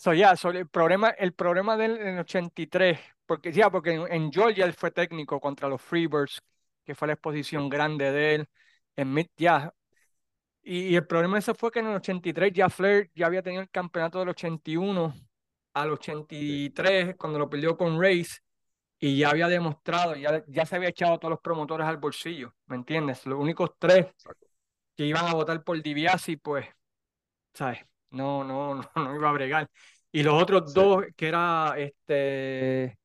So, 0.00 0.14
ya, 0.14 0.36
so, 0.36 0.50
el 0.50 0.68
problema, 0.68 1.10
el 1.10 1.32
problema 1.34 1.76
de 1.76 1.86
él 1.86 1.96
en 1.98 2.08
el 2.14 2.18
83, 2.20 3.00
porque 3.26 3.50
ya, 3.52 3.68
porque 3.68 3.90
en, 3.94 4.12
en 4.12 4.32
Georgia 4.32 4.64
él 4.64 4.72
fue 4.72 4.92
técnico 4.92 5.40
contra 5.40 5.68
los 5.68 5.82
Freebirds, 5.82 6.40
que 6.84 6.94
fue 6.94 7.08
la 7.08 7.14
exposición 7.14 7.68
grande 7.68 8.12
de 8.12 8.34
él. 8.36 8.48
En 8.94 9.12
Mid, 9.12 9.26
ya. 9.36 9.74
Y, 10.62 10.88
y 10.88 10.96
el 10.96 11.06
problema 11.06 11.38
ese 11.38 11.54
fue 11.54 11.70
que 11.72 11.80
en 11.80 11.88
el 11.88 11.96
83 11.96 12.52
ya 12.52 12.70
Flair 12.70 13.10
ya 13.14 13.26
había 13.26 13.42
tenido 13.42 13.62
el 13.62 13.70
campeonato 13.70 14.20
del 14.20 14.30
81 14.30 15.14
al 15.74 15.90
83, 15.92 17.16
cuando 17.16 17.38
lo 17.40 17.50
perdió 17.50 17.76
con 17.76 18.00
Race, 18.00 18.38
y 19.00 19.18
ya 19.18 19.30
había 19.30 19.48
demostrado, 19.48 20.16
ya, 20.16 20.44
ya 20.48 20.66
se 20.66 20.76
había 20.76 20.90
echado 20.90 21.14
a 21.14 21.18
todos 21.18 21.32
los 21.32 21.40
promotores 21.40 21.86
al 21.86 21.98
bolsillo, 21.98 22.54
¿me 22.66 22.76
entiendes? 22.76 23.26
Los 23.26 23.40
únicos 23.40 23.72
tres 23.78 24.06
que 24.96 25.06
iban 25.06 25.26
a 25.26 25.34
votar 25.34 25.64
por 25.64 25.82
DiBiase, 25.82 26.38
pues, 26.38 26.66
¿sabes? 27.54 27.87
No, 28.10 28.44
no, 28.44 28.74
no, 28.96 29.04
no 29.04 29.14
iba 29.16 29.28
a 29.30 29.32
bregar. 29.32 29.70
Y 30.12 30.22
los 30.22 30.40
otros 30.42 30.72
Sí. 30.74 30.74
dos, 30.74 31.04
que 31.16 31.28
era 31.28 31.74
este 31.78 32.98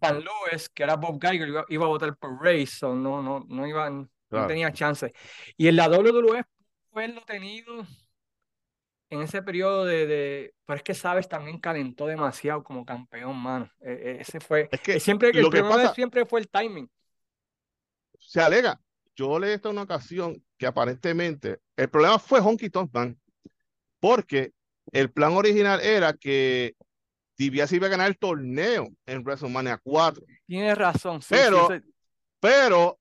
San 0.00 0.22
Luis, 0.24 0.68
que 0.70 0.82
era 0.82 0.96
Bob 0.96 1.20
Geiger, 1.20 1.48
iba, 1.48 1.64
iba 1.68 1.84
a 1.84 1.88
votar 1.88 2.16
por 2.16 2.42
Race, 2.42 2.66
so 2.66 2.94
no, 2.94 3.22
no, 3.22 3.44
no 3.48 3.66
iban, 3.66 4.00
no 4.02 4.08
Claro. 4.28 4.48
tenía 4.48 4.72
chance. 4.72 5.12
Y 5.56 5.68
en 5.68 5.76
la 5.76 5.88
WWE 5.88 6.42
fue 6.90 7.08
lo 7.08 7.20
tenido 7.22 7.86
en 9.10 9.22
ese 9.22 9.42
periodo 9.42 9.84
de, 9.84 10.06
de, 10.06 10.54
pero 10.66 10.76
es 10.78 10.82
que 10.82 10.94
sabes, 10.94 11.28
también 11.28 11.60
calentó 11.60 12.06
demasiado 12.06 12.64
como 12.64 12.84
campeón, 12.84 13.36
mano. 13.36 13.70
E- 13.80 13.92
e- 13.92 14.20
ese 14.20 14.40
fue, 14.40 14.68
Es 14.72 14.80
que 14.80 14.94
eh, 14.94 15.00
siempre, 15.00 15.30
el 15.30 15.42
lo 15.42 15.50
que 15.50 15.62
pasa- 15.62 15.94
siempre 15.94 16.26
fue 16.26 16.40
el 16.40 16.48
timing. 16.48 16.90
se 18.18 18.40
alega. 18.40 18.80
Yo 19.16 19.38
leí 19.38 19.52
esto 19.52 19.68
en 19.68 19.74
una 19.74 19.82
ocasión 19.82 20.42
que 20.58 20.66
aparentemente 20.66 21.60
el 21.76 21.88
problema 21.88 22.18
fue 22.18 22.40
Honky 22.40 22.70
Tonk 22.70 22.92
Man, 22.92 23.18
porque 24.04 24.52
el 24.92 25.10
plan 25.10 25.32
original 25.32 25.80
era 25.80 26.12
que 26.12 26.76
DiBiase 27.38 27.76
iba 27.76 27.86
a 27.86 27.90
ganar 27.90 28.06
el 28.08 28.18
torneo 28.18 28.86
en 29.06 29.22
WrestleMania 29.22 29.80
4, 29.82 30.22
Tienes 30.46 30.76
razón, 30.76 31.22
sí, 31.22 31.28
sí, 31.34 31.40
Pero- 31.40 31.68
pero 32.38 32.98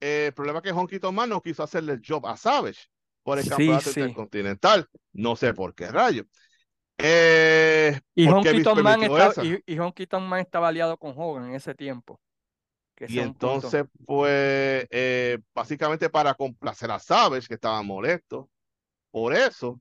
eh, 0.00 0.24
el 0.26 0.32
problema 0.34 0.58
es 0.58 0.64
que 0.64 0.72
Honky 0.72 0.98
Man 1.12 1.28
no 1.28 1.40
quiso 1.40 1.62
hacerle 1.62 1.92
el 1.92 2.02
job 2.04 2.26
a 2.26 2.36
Savage 2.36 2.88
por 3.22 3.38
el 3.38 3.48
campeonato 3.48 3.90
intercontinental. 3.90 4.88
No 5.12 5.36
sé 5.36 5.54
por 5.54 5.72
qué 5.72 5.86
rayo. 5.86 6.24
Eh, 6.98 8.00
Y 8.16 8.26
¿por 8.26 8.42
qué 8.42 8.50
Honky 8.50 8.82
Man 8.82 9.02
estaba, 9.04 9.26
esa? 9.28 9.44
y, 9.44 9.62
y 9.64 9.78
Honky 9.78 10.08
Tonk 10.08 10.26
Man 10.26 10.40
estaba 10.40 10.66
aliado 10.66 10.96
con 10.96 11.14
Hogan 11.16 11.50
en 11.50 11.54
ese 11.54 11.76
tiempo. 11.76 12.20
Que 12.96 13.06
Y 13.08 13.20
es 13.20 13.26
un 13.26 13.34
punto. 13.34 13.54
entonces, 13.54 13.84
pues, 14.04 14.88
eh, 14.90 15.38
básicamente 15.54 16.10
para 16.10 16.34
complacer 16.34 16.90
a 16.90 16.98
Savage, 16.98 17.46
que 17.46 17.54
estaba 17.54 17.80
molesto 17.84 18.50
por 19.12 19.32
eso, 19.32 19.80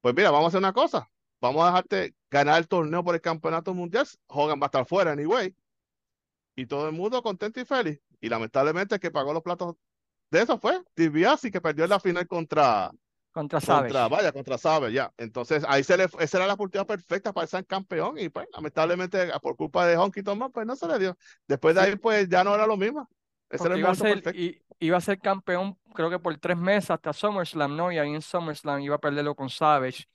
pues 0.00 0.14
mira, 0.14 0.30
vamos 0.30 0.46
a 0.46 0.48
hacer 0.48 0.58
una 0.58 0.72
cosa. 0.72 1.10
Vamos 1.40 1.62
a 1.62 1.66
dejarte 1.68 2.14
ganar 2.30 2.58
el 2.58 2.68
torneo 2.68 3.02
por 3.02 3.14
el 3.14 3.20
campeonato 3.20 3.72
mundial. 3.74 4.06
Hogan 4.26 4.60
va 4.60 4.64
a 4.64 4.68
estar 4.68 4.84
fuera, 4.86 5.12
anyway. 5.12 5.54
Y 6.56 6.66
todo 6.66 6.86
el 6.88 6.92
mundo 6.94 7.22
contento 7.22 7.60
y 7.60 7.64
feliz. 7.64 8.00
Y 8.20 8.28
lamentablemente 8.28 8.96
el 8.96 9.00
que 9.00 9.10
pagó 9.10 9.32
los 9.32 9.42
platos 9.42 9.76
de 10.30 10.42
eso 10.42 10.58
fue 10.58 10.82
DiBiase, 10.94 11.50
que 11.50 11.60
perdió 11.60 11.84
en 11.84 11.90
la 11.90 12.00
final 12.00 12.26
contra, 12.26 12.90
Contra 13.32 13.60
contra, 13.60 14.08
vaya, 14.08 14.32
contra 14.32 14.58
Savage, 14.58 14.92
ya. 14.92 15.12
Entonces, 15.16 15.64
ahí 15.68 15.84
se 15.84 15.96
le, 15.96 16.08
esa 16.18 16.36
era 16.38 16.46
la 16.46 16.54
oportunidad 16.54 16.86
perfecta 16.86 17.32
para 17.32 17.46
ser 17.46 17.64
campeón. 17.64 18.18
Y 18.18 18.28
pues, 18.28 18.46
lamentablemente, 18.52 19.30
por 19.40 19.56
culpa 19.56 19.86
de 19.86 19.96
Honky 19.96 20.22
Man, 20.22 20.50
pues 20.52 20.66
no 20.66 20.76
se 20.76 20.86
le 20.88 20.98
dio. 20.98 21.16
Después 21.46 21.74
de 21.74 21.80
ahí, 21.80 21.96
pues 21.96 22.28
ya 22.28 22.44
no 22.44 22.54
era 22.54 22.66
lo 22.66 22.76
mismo. 22.76 23.08
Ese 23.48 23.64
era 23.66 23.74
el 23.76 23.80
momento 23.82 24.04
perfecto. 24.22 24.40
i- 24.40 24.62
iba 24.80 24.96
a 24.96 25.00
ser 25.00 25.20
campeón, 25.20 25.78
creo 25.94 26.10
que 26.10 26.18
por 26.18 26.36
tres 26.38 26.56
meses 26.56 26.90
hasta 26.90 27.12
SummerSlam, 27.12 27.76
¿no? 27.76 27.92
Y 27.92 27.98
ahí 27.98 28.12
en 28.12 28.22
SummerSlam 28.22 28.80
iba 28.80 28.96
a 28.96 28.98
perderlo 28.98 29.34
con 29.34 29.48
Savage. 29.48 30.06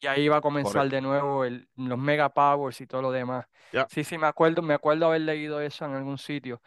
Y 0.00 0.06
ahí 0.06 0.22
iba 0.22 0.36
a 0.36 0.40
comenzar 0.40 0.72
Correcto. 0.72 0.96
de 0.96 1.00
nuevo 1.02 1.44
el, 1.44 1.68
los 1.76 1.98
Mega 1.98 2.28
Powers 2.28 2.80
y 2.80 2.86
todo 2.86 3.02
lo 3.02 3.10
demás. 3.10 3.46
Sí, 3.88 4.04
sí, 4.04 4.18
me 4.18 4.26
acuerdo, 4.26 4.62
me 4.62 4.74
acuerdo 4.74 5.06
haber 5.06 5.22
leído 5.22 5.60
eso 5.60 5.84
en 5.84 5.94
algún 5.94 6.18
sitio. 6.18 6.60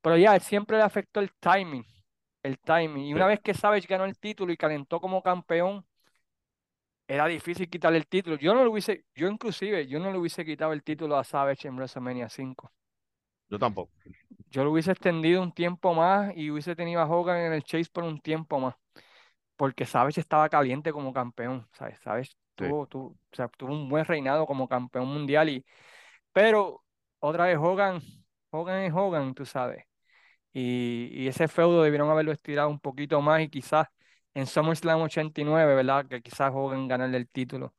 Pero 0.00 0.16
ya, 0.16 0.38
siempre 0.40 0.76
le 0.76 0.82
afectó 0.82 1.20
el 1.20 1.32
timing. 1.32 1.84
El 2.42 2.58
timing. 2.58 3.06
Y 3.06 3.14
una 3.14 3.26
vez 3.26 3.40
que 3.40 3.54
Savage 3.54 3.86
ganó 3.86 4.04
el 4.04 4.18
título 4.18 4.52
y 4.52 4.56
calentó 4.56 5.00
como 5.00 5.22
campeón, 5.22 5.86
era 7.06 7.26
difícil 7.26 7.68
quitarle 7.68 7.98
el 7.98 8.06
título. 8.06 8.36
Yo 8.36 8.54
no 8.54 8.64
lo 8.64 8.70
hubiese, 8.70 9.04
yo 9.14 9.28
inclusive, 9.28 9.86
yo 9.86 9.98
no 9.98 10.10
le 10.10 10.18
hubiese 10.18 10.44
quitado 10.44 10.72
el 10.72 10.82
título 10.82 11.16
a 11.16 11.24
Savage 11.24 11.68
en 11.68 11.76
WrestleMania 11.76 12.28
5. 12.28 12.72
Yo 13.48 13.58
tampoco. 13.58 13.92
Yo 14.52 14.64
lo 14.64 14.70
hubiese 14.72 14.92
extendido 14.92 15.42
un 15.42 15.52
tiempo 15.52 15.94
más 15.94 16.32
y 16.36 16.50
hubiese 16.50 16.76
tenido 16.76 17.00
a 17.00 17.06
Hogan 17.06 17.38
en 17.38 17.52
el 17.52 17.62
Chase 17.64 17.90
por 17.92 18.04
un 18.04 18.20
tiempo 18.20 18.60
más. 18.60 18.74
porque 19.56 19.86
Savage 19.86 20.20
estaba 20.20 20.48
caliente 20.48 20.92
como 20.92 21.12
campeón, 21.12 21.68
¿sabes? 21.72 21.98
Savage 22.00 22.32
tuvo, 22.56 22.86
tuvo, 22.86 23.06
o 23.08 23.16
sea, 23.36 23.48
tuvo 23.48 23.72
un 23.72 23.88
buen 23.88 24.04
reinado 24.04 24.46
como 24.46 24.68
campeón 24.68 25.08
mundial, 25.08 25.48
y, 25.50 25.64
pero 26.32 26.84
otra 27.20 27.46
vez 27.46 27.58
Hogan, 27.58 28.02
Hogan 28.50 28.80
es 28.82 28.92
Hogan, 28.94 29.34
tú 29.34 29.46
sabes. 29.46 29.84
Y, 30.52 31.08
y 31.12 31.28
ese 31.28 31.48
feudo 31.48 31.82
debieron 31.82 32.10
haberlo 32.10 32.32
estirado 32.32 32.68
un 32.70 32.80
poquito 32.80 33.20
más 33.22 33.42
y 33.42 33.48
quizás 33.48 33.88
en 34.34 34.46
SummerSlam 34.46 35.00
89, 35.02 35.74
¿verdad? 35.76 36.06
Que 36.08 36.22
quizás 36.22 36.52
Hogan 36.54 36.88
ganarle 36.88 37.18
el 37.18 37.28
título. 37.28 37.74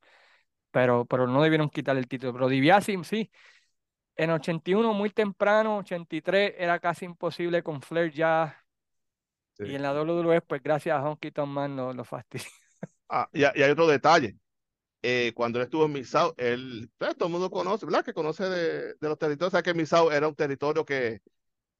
Pero, 0.72 1.06
pero 1.06 1.28
no 1.28 1.42
debieron 1.44 1.70
quitarle 1.70 2.02
el 2.02 2.08
título. 2.08 2.34
Pero 2.34 2.50
DiBiase, 2.50 3.04
sí. 3.04 3.32
En 4.16 4.30
81, 4.30 4.94
muy 4.94 5.10
temprano, 5.10 5.78
83, 5.78 6.54
era 6.58 6.80
casi 6.80 7.06
imposible 7.06 7.64
con 7.64 7.82
Flair 7.82 8.12
ya. 8.12 8.60
Y 9.60 9.76
en 9.76 9.82
la 9.82 9.94
WWE, 9.94 10.42
pues 10.42 10.62
gracias 10.62 10.98
a 10.98 11.04
Honky 11.04 11.32
Tonk 11.32 11.50
Man 11.50 11.76
lo, 11.76 11.94
lo 11.94 12.04
fastidió. 12.04 12.46
Ah, 13.16 13.30
y, 13.32 13.44
hay 13.44 13.70
otro 13.70 13.86
detalle. 13.86 14.38
Eh, 15.04 15.34
cuando 15.36 15.60
él 15.60 15.66
estuvo 15.66 15.86
en 15.86 15.92
Misao, 15.92 16.34
él, 16.36 16.90
pues, 16.98 17.16
todo 17.16 17.28
el 17.28 17.34
mundo 17.34 17.52
conoce, 17.52 17.86
¿verdad? 17.86 18.04
Que 18.04 18.14
conoce 18.14 18.46
de, 18.46 18.96
de 18.96 19.10
los 19.10 19.20
territorios. 19.20 19.52
Sabe 19.52 19.62
que 19.62 19.74
Misao 19.76 20.12
era 20.12 20.28
un 20.28 20.34
territorio 20.34 20.84
que 20.84 21.22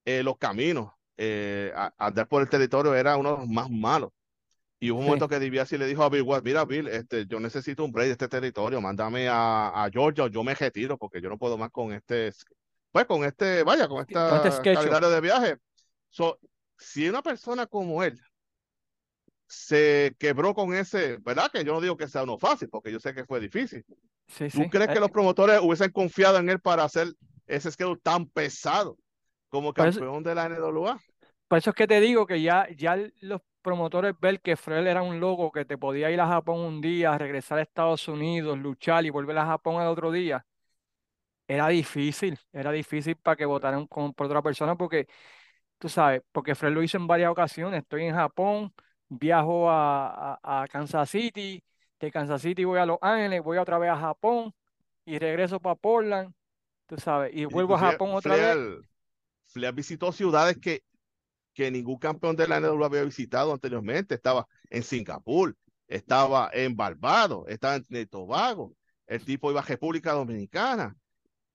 eh, 0.06 0.22
los 0.22 0.38
caminos, 0.38 0.92
eh, 1.18 1.74
andar 1.98 2.28
por 2.28 2.42
el 2.42 2.50
territorio 2.50 2.94
era 2.94 3.18
uno 3.18 3.32
de 3.32 3.38
los 3.40 3.48
más 3.48 3.70
malos. 3.70 4.12
Y 4.84 4.92
hubo 4.92 5.00
un 5.00 5.06
momento 5.06 5.30
que 5.30 5.40
DiBiase 5.40 5.78
le 5.78 5.88
dijo 5.88 6.04
a 6.04 6.10
Bill 6.10 6.26
mira 6.44 6.66
Bill, 6.66 6.90
este, 6.90 7.26
yo 7.26 7.40
necesito 7.40 7.86
un 7.86 7.94
break 7.94 8.08
de 8.08 8.12
este 8.12 8.28
territorio, 8.28 8.82
mándame 8.82 9.30
a, 9.30 9.70
a 9.70 9.90
Georgia 9.90 10.26
o 10.26 10.28
yo 10.28 10.44
me 10.44 10.54
retiro 10.54 10.98
porque 10.98 11.22
yo 11.22 11.30
no 11.30 11.38
puedo 11.38 11.58
más 11.58 11.70
con 11.70 11.94
este, 11.94 12.34
pues 12.92 13.06
con 13.06 13.24
este, 13.24 13.64
vaya, 13.64 13.88
con 13.88 14.02
esta 14.02 14.46
este 14.46 14.74
calendario 14.74 15.10
de 15.10 15.22
viaje. 15.22 15.56
So, 16.10 16.38
si 16.78 17.08
una 17.08 17.22
persona 17.22 17.66
como 17.66 18.04
él 18.04 18.20
se 19.48 20.18
quebró 20.20 20.54
con 20.54 20.74
ese, 20.74 21.16
¿verdad? 21.22 21.50
Que 21.50 21.64
yo 21.64 21.72
no 21.72 21.80
digo 21.80 21.96
que 21.96 22.10
sea 22.10 22.24
uno 22.24 22.38
fácil, 22.38 22.68
porque 22.68 22.92
yo 22.92 23.00
sé 23.00 23.14
que 23.14 23.24
fue 23.24 23.40
difícil. 23.40 23.86
Sí, 24.28 24.50
¿Tú 24.50 24.70
crees 24.70 24.90
que 24.90 24.98
eh, 24.98 25.00
los 25.00 25.12
promotores 25.12 25.62
hubiesen 25.62 25.92
confiado 25.92 26.40
en 26.40 26.50
él 26.50 26.60
para 26.60 26.84
hacer 26.84 27.08
ese 27.48 27.72
schedule 27.72 28.02
tan 28.04 28.28
pesado 28.28 28.98
como 29.48 29.74
campeón 29.74 30.24
de 30.24 30.36
la 30.36 30.50
NWA? 30.50 31.00
Por 31.48 31.58
eso 31.58 31.70
es 31.70 31.76
que 31.78 31.88
te 31.88 32.02
digo 32.02 32.28
que 32.28 32.42
ya, 32.42 32.68
ya 32.76 32.98
los 33.22 33.40
promotores 33.64 34.14
ver 34.20 34.42
que 34.42 34.56
Fred 34.56 34.86
era 34.86 35.02
un 35.02 35.20
loco 35.20 35.52
que 35.52 35.66
te 35.66 35.78
podía 35.78 36.12
ir 36.12 36.22
a 36.22 36.28
Japón 36.28 36.60
un 36.60 36.82
día, 36.82 37.18
regresar 37.18 37.58
a 37.58 37.64
Estados 37.64 38.08
Unidos, 38.08 38.60
luchar 38.60 39.06
y 39.06 39.10
volver 39.10 39.38
a 39.40 39.46
Japón 39.46 39.82
al 39.82 39.88
otro 39.88 40.12
día, 40.12 40.46
era 41.48 41.68
difícil, 41.70 42.40
era 42.52 42.72
difícil 42.72 43.16
para 43.16 43.36
que 43.36 43.46
votaran 43.46 43.88
por 43.88 44.14
otra 44.26 44.42
persona 44.42 44.76
porque, 44.76 45.08
tú 45.78 45.90
sabes, 45.90 46.22
porque 46.32 46.56
Fred 46.56 46.72
lo 46.72 46.84
hizo 46.84 46.98
en 46.98 47.08
varias 47.08 47.32
ocasiones, 47.32 47.82
estoy 47.82 48.06
en 48.06 48.16
Japón, 48.16 48.74
viajo 49.10 49.70
a, 49.70 50.40
a, 50.44 50.68
Kansas 50.68 51.10
City, 51.10 51.64
de 52.00 52.12
Kansas 52.12 52.42
City 52.42 52.64
voy 52.64 52.80
a 52.80 52.86
Los 52.86 52.98
Ángeles, 53.02 53.42
voy 53.42 53.58
otra 53.58 53.78
vez 53.78 53.90
a 53.90 53.98
Japón 53.98 54.54
y 55.06 55.20
regreso 55.20 55.60
para 55.60 55.76
Portland, 55.76 56.34
tú 56.88 56.98
sabes, 56.98 57.32
y 57.34 57.46
vuelvo 57.46 57.76
a 57.76 57.80
Japón 57.80 58.12
otra 58.14 58.36
vez. 58.36 58.58
Flair 59.46 59.74
visitó 59.74 60.12
ciudades 60.12 60.58
que 60.58 60.84
que 61.54 61.72
ningún 61.72 61.98
campeón 61.98 62.36
de 62.36 62.48
la 62.48 62.60
NWA 62.60 62.88
había 62.88 63.04
visitado 63.04 63.54
anteriormente. 63.54 64.16
Estaba 64.16 64.48
en 64.70 64.84
Singapur, 64.84 65.56
estaba 65.88 66.50
en 66.54 66.76
Barbados, 66.76 67.46
estaba 67.48 67.76
en 67.76 68.08
Tobago. 68.08 68.74
El 69.08 69.24
tipo 69.24 69.52
iba 69.52 69.60
a 69.60 69.66
República 69.66 70.14
Dominicana. 70.14 70.96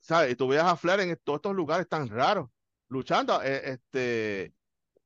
¿Sabes? 0.00 0.32
Y 0.32 0.36
tú 0.36 0.48
veías 0.48 0.66
a 0.66 0.76
Flair 0.76 1.00
en 1.00 1.18
todos 1.24 1.38
estos 1.38 1.54
lugares 1.54 1.88
tan 1.88 2.08
raros, 2.08 2.48
luchando. 2.88 3.42
Eh, 3.42 3.72
este, 3.72 4.54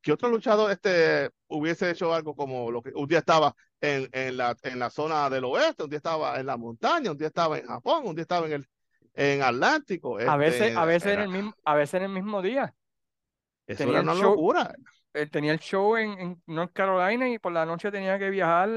¿Qué 0.03 0.13
otro 0.13 0.29
luchador 0.29 0.71
este, 0.71 1.31
hubiese 1.49 1.91
hecho 1.91 2.13
algo 2.13 2.35
como 2.35 2.71
lo 2.71 2.83
que 2.83 2.91
un 2.95 3.09
día 3.09 3.21
estaba 3.21 3.55
en, 3.81 4.09
en, 4.13 4.37
la, 4.37 4.55
en 4.63 4.79
la 4.79 4.91
zona 4.91 5.31
del 5.31 5.45
oeste, 5.45 5.85
un 5.85 5.91
día 5.91 5.97
estaba 5.97 6.39
en 6.39 6.47
la 6.47 6.57
montaña, 6.57 7.11
un 7.11 7.17
día 7.17 7.29
estaba 7.29 7.59
en 7.59 7.67
Japón, 7.67 8.03
un 8.05 8.15
día 8.15 8.23
estaba 8.23 8.47
en 8.47 8.53
el 8.53 8.69
en 9.15 9.43
Atlántico. 9.43 10.19
a 10.19 10.37
veces, 10.37 10.63
este, 10.63 10.79
a 10.79 10.85
veces 10.85 11.13
en 11.13 11.21
el 11.21 11.29
mismo, 11.29 11.55
a 11.65 11.75
veces 11.75 11.95
en 11.95 12.03
el 12.05 12.09
mismo 12.11 12.43
día. 12.43 12.75
Eso 13.67 13.85
tenía 13.85 14.01
era 14.01 14.03
una 14.03 14.15
locura. 14.15 14.75
Él 15.13 15.31
tenía 15.31 15.53
el 15.53 15.59
show 15.59 15.97
en, 15.97 16.41
North 16.47 16.73
Carolina 16.73 17.29
y 17.29 17.39
por 17.39 17.53
la 17.53 17.67
noche 17.67 17.91
tenía 17.91 18.19
que 18.19 18.31
viajar, 18.31 18.71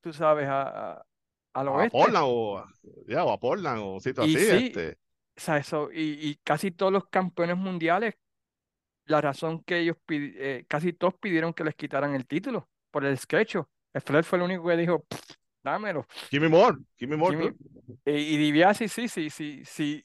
tú 0.00 0.12
sabes, 0.12 0.48
a, 0.48 1.04
a, 1.52 1.64
lo 1.64 1.78
a 1.78 1.88
Portland 1.88 2.26
o, 2.26 2.64
ya, 3.06 3.24
o 3.24 3.32
a 3.32 3.38
Portland 3.38 3.82
o 3.84 4.00
sitio 4.00 4.24
así. 4.24 4.36
este. 4.36 4.92
o 4.92 4.96
sea, 5.36 5.58
eso, 5.58 5.90
y, 5.92 6.28
y, 6.28 6.36
casi 6.42 6.70
todos 6.70 6.92
los 6.92 7.06
campeones 7.08 7.56
mundiales, 7.56 8.14
la 9.04 9.20
razón 9.20 9.62
que 9.62 9.80
ellos 9.80 9.96
eh, 10.08 10.64
casi 10.66 10.92
todos 10.92 11.14
pidieron 11.14 11.52
que 11.52 11.64
les 11.64 11.74
quitaran 11.74 12.14
el 12.14 12.26
título 12.26 12.68
por 12.90 13.04
el 13.04 13.18
sketch. 13.18 13.56
El 13.92 14.00
Flair 14.02 14.24
fue 14.24 14.38
el 14.38 14.44
único 14.44 14.66
que 14.66 14.76
dijo, 14.76 15.04
dámelo. 15.62 16.06
Jimmy 16.30 16.48
Moore, 16.48 16.78
Jimmy 16.96 17.16
Moore. 17.16 17.54
y, 18.04 18.10
y 18.10 18.36
Dibiase, 18.36 18.88
sí, 18.88 19.08
sí, 19.08 19.30
sí, 19.30 19.62
sí, 19.64 20.04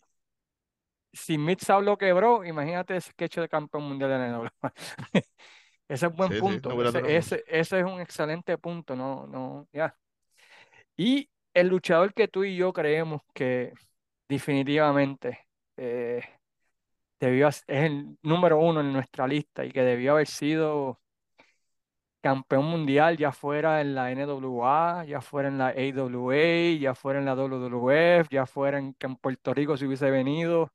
si 1.14 1.38
Mitsau 1.38 1.82
lo 1.82 1.98
quebró, 1.98 2.46
imagínate 2.46 2.96
ese 2.96 3.12
sketch 3.12 3.38
de 3.38 3.50
campeón 3.50 3.84
mundial 3.84 4.10
de 4.10 4.18
la 4.18 4.52
ese 5.88 6.06
es 6.08 6.14
buen 6.14 6.40
punto. 6.40 6.72
ese, 7.06 7.44
ese, 7.48 7.80
es 7.80 7.86
un 7.86 8.00
excelente 8.00 8.58
punto, 8.58 8.96
no, 8.96 9.28
no, 9.28 9.68
ya. 9.74 9.96
Y 10.96 11.30
el 11.54 11.68
luchador 11.68 12.14
que 12.14 12.28
tú 12.28 12.44
y 12.44 12.56
yo 12.56 12.72
creemos 12.72 13.22
que 13.34 13.74
definitivamente 14.28 15.48
eh, 15.78 16.24
debió, 17.20 17.48
es 17.50 17.64
el 17.68 18.18
número 18.22 18.60
uno 18.60 18.82
en 18.82 18.94
nuestra 18.94 19.28
lista 19.28 19.66
y 19.66 19.72
que 19.72 19.84
debió 19.84 20.14
haber 20.14 20.28
sido 20.28 21.00
campeón 22.22 22.66
mundial, 22.66 23.18
ya 23.18 23.32
fuera 23.32 23.82
en 23.82 23.96
la 23.96 24.12
NWA, 24.12 25.06
ya 25.06 25.22
fuera 25.22 25.50
en 25.50 25.58
la 25.58 25.70
AWA, 25.70 26.78
ya 26.80 26.94
fuera 26.96 27.20
en 27.20 27.26
la 27.26 27.36
WWF, 27.36 28.30
ya 28.30 28.46
fuera 28.46 28.78
en, 28.78 28.96
en 29.00 29.16
Puerto 29.16 29.54
Rico 29.54 29.76
si 29.76 29.86
hubiese 29.86 30.10
venido 30.12 30.72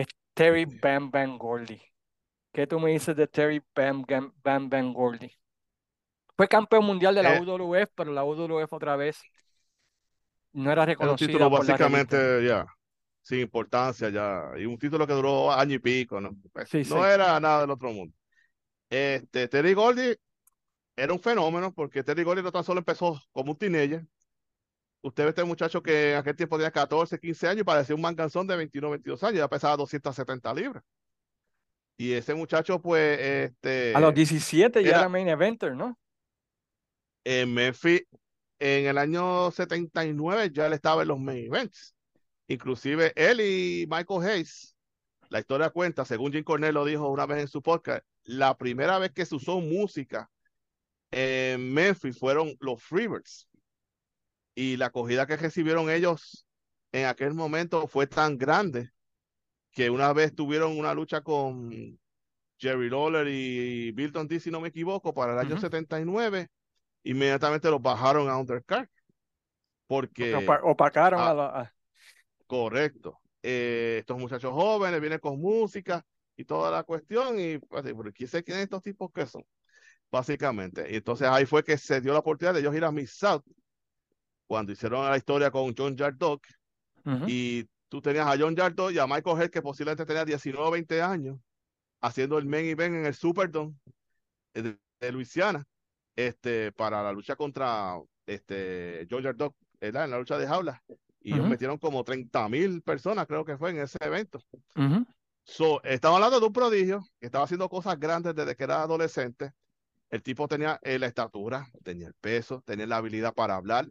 es 0.00 0.06
Terry 0.34 0.64
Bam 0.64 1.10
Bam 1.10 1.38
Gordy. 1.38 1.80
¿Qué 2.52 2.66
tú 2.66 2.80
me 2.80 2.90
dices 2.90 3.16
de 3.16 3.26
Terry 3.26 3.62
Bam 3.74 4.04
Bam, 4.42 4.68
Bam, 4.68 4.92
Gordy? 4.92 5.30
Fue 6.36 6.48
campeón 6.48 6.84
mundial 6.84 7.14
de 7.14 7.22
la 7.22 7.36
eh, 7.36 7.40
UWF, 7.40 7.90
pero 7.94 8.12
la 8.12 8.24
UWF 8.24 8.72
otra 8.72 8.96
vez 8.96 9.20
no 10.52 10.70
era 10.70 10.86
reconocida. 10.86 11.26
un 11.26 11.32
título 11.32 11.50
básicamente 11.50 12.44
ya, 12.44 12.66
sin 13.22 13.40
importancia 13.40 14.08
ya. 14.08 14.50
Y 14.56 14.64
un 14.64 14.78
título 14.78 15.06
que 15.06 15.12
duró 15.12 15.52
año 15.52 15.74
y 15.74 15.78
pico, 15.78 16.20
¿no? 16.20 16.30
Pues, 16.52 16.88
no 16.88 17.04
era 17.04 17.38
nada 17.40 17.62
del 17.62 17.70
otro 17.70 17.92
mundo. 17.92 18.14
Este, 18.88 19.48
Terry 19.48 19.74
Gordy 19.74 20.14
era 20.96 21.12
un 21.12 21.20
fenómeno 21.20 21.72
porque 21.72 22.02
Terry 22.02 22.22
Gordy 22.22 22.42
no 22.42 22.52
tan 22.52 22.64
solo 22.64 22.78
empezó 22.78 23.20
como 23.32 23.52
un 23.52 23.58
teenager, 23.58 24.04
Usted 25.00 25.24
ve 25.24 25.30
este 25.30 25.44
muchacho 25.44 25.82
que 25.82 26.12
en 26.12 26.18
aquel 26.18 26.34
tiempo 26.34 26.56
tenía 26.56 26.70
14, 26.70 27.18
15 27.18 27.48
años 27.48 27.60
y 27.60 27.64
parecía 27.64 27.94
un 27.94 28.02
manganzón 28.02 28.46
de 28.46 28.56
21, 28.56 28.90
22 28.90 29.22
años, 29.24 29.38
ya 29.38 29.48
pesaba 29.48 29.76
270 29.76 30.54
libras. 30.54 30.82
Y 31.96 32.12
ese 32.12 32.34
muchacho, 32.34 32.80
pues, 32.80 33.18
este... 33.18 33.94
A 33.94 34.00
los 34.00 34.14
17 34.14 34.82
ya 34.82 34.90
era 34.90 35.08
main 35.08 35.28
eventer, 35.28 35.74
¿no? 35.74 35.98
En 37.24 37.52
Memphis, 37.52 38.02
en 38.58 38.86
el 38.86 38.98
año 38.98 39.50
79 39.50 40.50
ya 40.52 40.66
él 40.66 40.72
estaba 40.72 41.02
en 41.02 41.08
los 41.08 41.20
main 41.20 41.46
events. 41.46 41.94
Inclusive 42.48 43.12
él 43.14 43.40
y 43.40 43.86
Michael 43.88 44.22
Hayes, 44.22 44.74
la 45.28 45.40
historia 45.40 45.70
cuenta, 45.70 46.04
según 46.04 46.32
Jim 46.32 46.42
Cornell 46.44 46.74
lo 46.74 46.84
dijo 46.84 47.08
una 47.08 47.26
vez 47.26 47.40
en 47.40 47.48
su 47.48 47.62
podcast, 47.62 48.04
la 48.24 48.56
primera 48.56 48.98
vez 48.98 49.12
que 49.12 49.26
se 49.26 49.34
usó 49.34 49.60
música 49.60 50.30
en 51.10 51.72
Memphis 51.72 52.18
fueron 52.18 52.54
los 52.60 52.82
Freebirds 52.82 53.47
y 54.58 54.76
la 54.76 54.86
acogida 54.86 55.24
que 55.24 55.36
recibieron 55.36 55.88
ellos 55.88 56.44
en 56.90 57.06
aquel 57.06 57.32
momento 57.32 57.86
fue 57.86 58.08
tan 58.08 58.36
grande 58.36 58.90
que 59.70 59.88
una 59.88 60.12
vez 60.12 60.34
tuvieron 60.34 60.76
una 60.76 60.94
lucha 60.94 61.20
con 61.20 61.70
Jerry 62.58 62.90
Lawler 62.90 63.28
y 63.28 63.92
Bilton 63.92 64.26
D, 64.26 64.40
si 64.40 64.50
no 64.50 64.60
me 64.60 64.70
equivoco, 64.70 65.14
para 65.14 65.34
el 65.34 65.38
año 65.38 65.60
79, 65.60 66.48
inmediatamente 67.04 67.70
los 67.70 67.80
bajaron 67.80 68.28
a 68.28 68.36
undercard. 68.36 68.88
Porque... 69.86 70.34
opacaron 70.64 71.20
a, 71.20 71.34
la... 71.34 71.74
Correcto. 72.48 73.20
Eh, 73.40 73.98
estos 74.00 74.18
muchachos 74.18 74.52
jóvenes 74.52 75.00
vienen 75.00 75.20
con 75.20 75.40
música 75.40 76.04
y 76.34 76.44
toda 76.44 76.72
la 76.72 76.82
cuestión 76.82 77.38
y 77.38 77.58
pues, 77.58 77.84
¿quién 78.12 78.28
se 78.28 78.42
quieren 78.42 78.64
estos 78.64 78.82
tipos 78.82 79.12
que 79.12 79.24
son? 79.24 79.44
Básicamente. 80.10 80.90
Y 80.90 80.96
entonces 80.96 81.28
ahí 81.28 81.46
fue 81.46 81.62
que 81.62 81.78
se 81.78 82.00
dio 82.00 82.12
la 82.12 82.18
oportunidad 82.18 82.54
de 82.54 82.60
ellos 82.60 82.74
ir 82.74 82.84
a 82.84 82.90
Miss 82.90 83.12
South 83.12 83.44
cuando 84.48 84.72
hicieron 84.72 85.08
la 85.08 85.16
historia 85.16 85.50
con 85.52 85.72
John 85.76 85.96
Yardock, 85.96 86.44
y 87.26 87.64
tú 87.88 88.02
tenías 88.02 88.26
a 88.26 88.36
John 88.38 88.54
Yardock 88.54 88.92
y 88.92 88.98
a 88.98 89.06
Michael 89.06 89.40
Head, 89.40 89.50
que 89.50 89.62
posiblemente 89.62 90.04
tenía 90.04 90.24
19 90.24 90.66
o 90.66 90.70
20 90.70 91.00
años, 91.00 91.38
haciendo 92.00 92.36
el 92.38 92.46
main 92.46 92.66
event 92.66 92.96
en 92.96 93.06
el 93.06 93.14
Superdome 93.14 93.74
de, 94.52 94.76
de 95.00 95.12
Luisiana, 95.12 95.64
este, 96.16 96.72
para 96.72 97.02
la 97.02 97.12
lucha 97.12 97.36
contra 97.36 97.98
este, 98.26 99.06
John 99.10 99.22
Yardock, 99.22 99.54
en 99.80 99.94
la 99.94 100.06
lucha 100.18 100.36
de 100.36 100.46
jaula. 100.46 100.82
Y 101.20 101.34
ellos 101.34 101.48
metieron 101.48 101.78
como 101.78 102.04
30 102.04 102.48
mil 102.48 102.82
personas, 102.82 103.26
creo 103.26 103.44
que 103.44 103.58
fue 103.58 103.70
en 103.70 103.80
ese 103.80 103.98
evento. 104.00 104.40
so, 105.44 105.82
estaba 105.82 106.16
hablando 106.16 106.40
de 106.40 106.46
un 106.46 106.52
prodigio 106.52 107.06
que 107.20 107.26
estaba 107.26 107.44
haciendo 107.44 107.68
cosas 107.68 107.98
grandes 107.98 108.34
desde 108.34 108.56
que 108.56 108.64
era 108.64 108.82
adolescente. 108.82 109.52
El 110.10 110.22
tipo 110.22 110.48
tenía 110.48 110.80
la 110.82 111.06
estatura, 111.06 111.68
tenía 111.82 112.08
el 112.08 112.14
peso, 112.14 112.62
tenía 112.64 112.86
la 112.86 112.96
habilidad 112.96 113.34
para 113.34 113.56
hablar, 113.56 113.88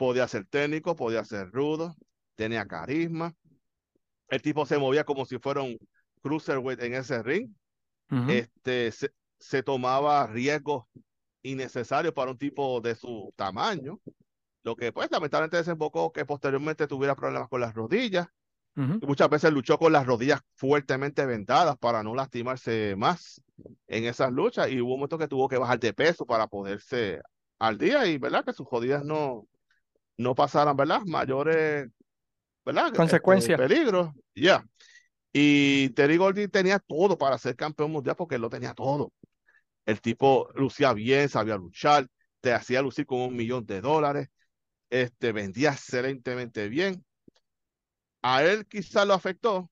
podía 0.00 0.26
ser 0.26 0.46
técnico, 0.46 0.96
podía 0.96 1.22
ser 1.26 1.50
rudo, 1.50 1.94
tenía 2.34 2.64
carisma. 2.64 3.34
El 4.28 4.40
tipo 4.40 4.64
se 4.64 4.78
movía 4.78 5.04
como 5.04 5.26
si 5.26 5.38
fuera 5.38 5.60
un 5.60 5.76
cruiserweight 6.22 6.80
en 6.82 6.94
ese 6.94 7.22
ring. 7.22 7.50
Este 8.26 8.92
se, 8.92 9.10
se 9.38 9.62
tomaba 9.62 10.26
riesgos 10.26 10.86
innecesarios 11.42 12.14
para 12.14 12.30
un 12.30 12.38
tipo 12.38 12.80
de 12.80 12.94
su 12.94 13.30
tamaño, 13.36 14.00
lo 14.62 14.74
que 14.74 14.90
pues 14.90 15.10
lamentablemente 15.10 15.58
desembocó 15.58 16.12
que 16.12 16.24
posteriormente 16.24 16.86
tuviera 16.86 17.14
problemas 17.14 17.50
con 17.50 17.60
las 17.60 17.74
rodillas. 17.74 18.26
y 19.02 19.06
muchas 19.06 19.28
veces 19.28 19.52
luchó 19.52 19.76
con 19.78 19.92
las 19.92 20.06
rodillas 20.06 20.40
fuertemente 20.54 21.26
vendadas 21.26 21.76
para 21.76 22.02
no 22.02 22.14
lastimarse 22.14 22.94
más 22.96 23.42
en 23.86 24.04
esas 24.04 24.32
luchas 24.32 24.70
y 24.70 24.80
hubo 24.80 24.94
un 24.94 25.00
momento 25.00 25.18
que 25.18 25.28
tuvo 25.28 25.46
que 25.46 25.58
bajar 25.58 25.78
de 25.78 25.92
peso 25.92 26.24
para 26.24 26.46
poderse 26.46 27.20
al 27.58 27.76
día 27.76 28.06
y 28.06 28.16
verdad 28.16 28.46
que 28.46 28.54
sus 28.54 28.66
rodillas 28.70 29.04
no, 29.04 29.46
no 30.20 30.34
pasaran, 30.34 30.76
¿verdad? 30.76 31.00
Mayores, 31.06 31.88
¿verdad? 32.64 32.86
Este, 32.86 32.96
Consecuencias. 32.96 33.58
peligros, 33.58 34.10
ya. 34.34 34.64
Y 35.32 35.90
Terry 35.90 36.18
Gordy 36.18 36.48
tenía 36.48 36.78
todo 36.78 37.16
para 37.16 37.38
ser 37.38 37.56
campeón 37.56 37.92
mundial 37.92 38.16
porque 38.16 38.34
él 38.34 38.42
lo 38.42 38.50
tenía 38.50 38.74
todo. 38.74 39.12
El 39.86 40.00
tipo 40.00 40.50
lucía 40.54 40.92
bien, 40.92 41.28
sabía 41.28 41.56
luchar, 41.56 42.06
te 42.40 42.52
hacía 42.52 42.82
lucir 42.82 43.06
con 43.06 43.20
un 43.20 43.34
millón 43.34 43.64
de 43.64 43.80
dólares, 43.80 44.28
este, 44.90 45.32
vendía 45.32 45.72
excelentemente 45.72 46.68
bien. 46.68 47.02
A 48.22 48.44
él 48.44 48.66
quizás 48.66 49.06
lo 49.06 49.14
afectó, 49.14 49.70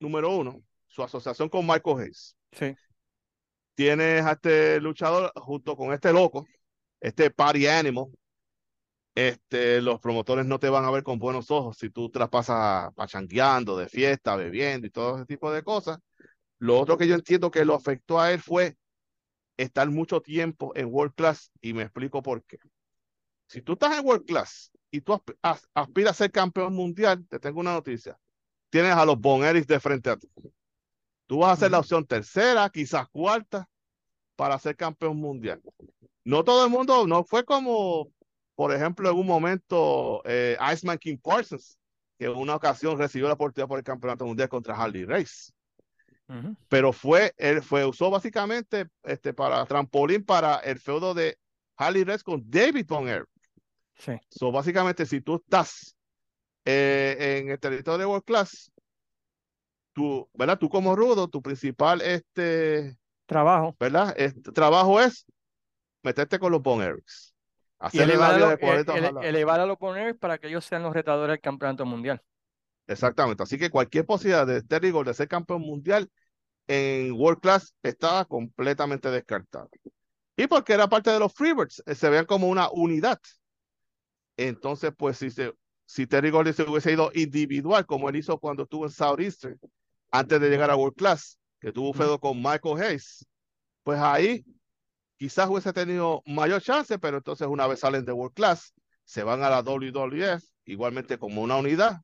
número 0.00 0.34
uno, 0.34 0.62
su 0.86 1.02
asociación 1.02 1.50
con 1.50 1.66
Michael 1.66 2.00
Hayes. 2.00 2.34
Sí. 2.52 2.74
Tienes 3.74 4.24
a 4.24 4.32
este 4.32 4.80
luchador 4.80 5.30
junto 5.36 5.76
con 5.76 5.92
este 5.92 6.10
loco, 6.10 6.46
este 7.00 7.30
party 7.30 7.66
animal. 7.66 8.06
Este, 9.14 9.82
los 9.82 10.00
promotores 10.00 10.46
no 10.46 10.58
te 10.58 10.70
van 10.70 10.84
a 10.84 10.90
ver 10.90 11.02
con 11.02 11.18
buenos 11.18 11.50
ojos 11.50 11.76
si 11.76 11.90
tú 11.90 12.08
te 12.10 12.18
las 12.18 12.30
pasas 12.30 12.92
pachangueando 12.94 13.76
de 13.76 13.88
fiesta, 13.88 14.36
bebiendo 14.36 14.86
y 14.86 14.90
todo 14.90 15.16
ese 15.16 15.26
tipo 15.26 15.52
de 15.52 15.62
cosas. 15.62 15.98
Lo 16.58 16.78
otro 16.78 16.96
que 16.96 17.06
yo 17.06 17.14
entiendo 17.14 17.50
que 17.50 17.64
lo 17.64 17.74
afectó 17.74 18.20
a 18.20 18.32
él 18.32 18.40
fue 18.40 18.76
estar 19.56 19.90
mucho 19.90 20.20
tiempo 20.20 20.72
en 20.74 20.86
World 20.92 21.14
Class 21.14 21.50
y 21.60 21.74
me 21.74 21.82
explico 21.82 22.22
por 22.22 22.42
qué. 22.44 22.58
Si 23.46 23.60
tú 23.60 23.74
estás 23.74 23.98
en 23.98 24.06
World 24.06 24.24
Class 24.24 24.70
y 24.90 25.02
tú 25.02 25.20
aspiras 25.74 26.12
a 26.12 26.14
ser 26.14 26.30
campeón 26.30 26.74
mundial, 26.74 27.26
te 27.28 27.38
tengo 27.38 27.60
una 27.60 27.74
noticia. 27.74 28.18
Tienes 28.70 28.92
a 28.92 29.04
los 29.04 29.18
Boneris 29.18 29.66
de 29.66 29.78
frente 29.78 30.08
a 30.08 30.16
ti. 30.16 30.28
Tú 31.26 31.38
vas 31.38 31.52
a 31.52 31.60
ser 31.60 31.70
la 31.70 31.80
opción 31.80 32.06
tercera, 32.06 32.70
quizás 32.70 33.08
cuarta, 33.08 33.68
para 34.36 34.58
ser 34.58 34.76
campeón 34.76 35.18
mundial. 35.18 35.60
No 36.24 36.44
todo 36.44 36.64
el 36.64 36.70
mundo, 36.70 37.06
no 37.06 37.24
fue 37.24 37.44
como, 37.44 38.10
por 38.62 38.72
ejemplo, 38.72 39.10
en 39.10 39.16
un 39.16 39.26
momento, 39.26 40.22
eh, 40.24 40.56
Iceman 40.72 40.96
King 40.96 41.16
Parsons, 41.20 41.76
que 42.16 42.26
en 42.26 42.36
una 42.36 42.54
ocasión 42.54 42.96
recibió 42.96 43.26
la 43.26 43.34
oportunidad 43.34 43.66
por 43.66 43.78
el 43.78 43.84
campeonato 43.84 44.24
mundial 44.24 44.48
contra 44.48 44.76
Harley 44.76 45.04
Race. 45.04 45.50
Pero 46.68 46.92
fue, 46.92 47.34
él 47.38 47.60
fue, 47.60 47.84
usó 47.84 48.08
básicamente 48.08 48.86
este, 49.02 49.34
para 49.34 49.66
trampolín 49.66 50.24
para 50.24 50.58
el 50.58 50.78
feudo 50.78 51.12
de 51.12 51.36
Harley 51.76 52.04
Race 52.04 52.22
con 52.22 52.48
David 52.48 52.86
Von. 52.86 53.26
Sí. 53.96 54.12
So, 54.30 54.52
básicamente, 54.52 55.06
si 55.06 55.20
tú 55.20 55.42
estás 55.44 55.96
eh, 56.64 57.40
en 57.40 57.50
el 57.50 57.58
territorio 57.58 57.98
de 57.98 58.06
World 58.06 58.24
Class, 58.24 58.70
tú, 59.92 60.30
¿verdad? 60.34 60.56
Tú 60.56 60.68
como 60.68 60.94
rudo, 60.94 61.26
tu 61.26 61.42
principal 61.42 62.00
este, 62.00 62.96
trabajo, 63.26 63.74
¿verdad? 63.80 64.14
Este, 64.16 64.52
trabajo 64.52 65.00
es 65.00 65.26
meterte 66.04 66.38
con 66.38 66.52
los 66.52 66.62
Von 66.62 66.80
Erics. 66.80 67.31
Y 67.90 67.98
elevar, 67.98 68.34
a, 68.34 68.38
lo, 68.38 68.50
ele, 68.52 69.28
elevar 69.28 69.60
a 69.60 69.66
los 69.66 69.78
Von 69.78 69.98
Erics 69.98 70.18
para 70.18 70.38
que 70.38 70.48
ellos 70.48 70.64
sean 70.64 70.82
los 70.82 70.92
retadores 70.92 71.34
del 71.34 71.40
campeonato 71.40 71.84
mundial. 71.84 72.22
Exactamente. 72.86 73.42
Así 73.42 73.58
que 73.58 73.70
cualquier 73.70 74.06
posibilidad 74.06 74.46
de 74.46 74.62
Terry 74.62 74.90
Gold 74.90 75.08
de 75.08 75.14
ser 75.14 75.28
campeón 75.28 75.62
mundial 75.62 76.08
en 76.66 77.12
World 77.12 77.40
Class 77.40 77.74
estaba 77.82 78.24
completamente 78.24 79.10
descartada. 79.10 79.68
Y 80.36 80.46
porque 80.46 80.72
era 80.72 80.88
parte 80.88 81.10
de 81.10 81.18
los 81.18 81.32
Freebirds, 81.32 81.82
eh, 81.86 81.94
se 81.94 82.08
veían 82.08 82.26
como 82.26 82.48
una 82.48 82.70
unidad. 82.70 83.18
Entonces, 84.36 84.92
pues 84.96 85.18
si, 85.18 85.30
se, 85.30 85.52
si 85.84 86.06
Terry 86.06 86.30
Gold 86.30 86.52
se 86.52 86.62
hubiese 86.62 86.92
ido 86.92 87.10
individual, 87.14 87.84
como 87.86 88.08
él 88.08 88.16
hizo 88.16 88.38
cuando 88.38 88.62
estuvo 88.62 88.86
en 88.86 88.90
Southeastern, 88.90 89.58
antes 90.10 90.40
de 90.40 90.48
llegar 90.48 90.70
a 90.70 90.76
World 90.76 90.96
Class, 90.96 91.38
que 91.60 91.72
tuvo 91.72 91.92
feudo 91.92 92.18
con 92.18 92.38
Michael 92.38 92.82
Hayes, 92.82 93.26
pues 93.82 93.98
ahí 93.98 94.44
quizás 95.22 95.48
hubiese 95.48 95.72
tenido 95.72 96.20
mayor 96.26 96.60
chance, 96.60 96.98
pero 96.98 97.18
entonces 97.18 97.46
una 97.46 97.68
vez 97.68 97.78
salen 97.78 98.04
de 98.04 98.10
World 98.10 98.34
Class, 98.34 98.74
se 99.04 99.22
van 99.22 99.44
a 99.44 99.50
la 99.50 99.62
WWF, 99.62 100.42
igualmente 100.64 101.16
como 101.16 101.42
una 101.42 101.54
unidad, 101.54 102.00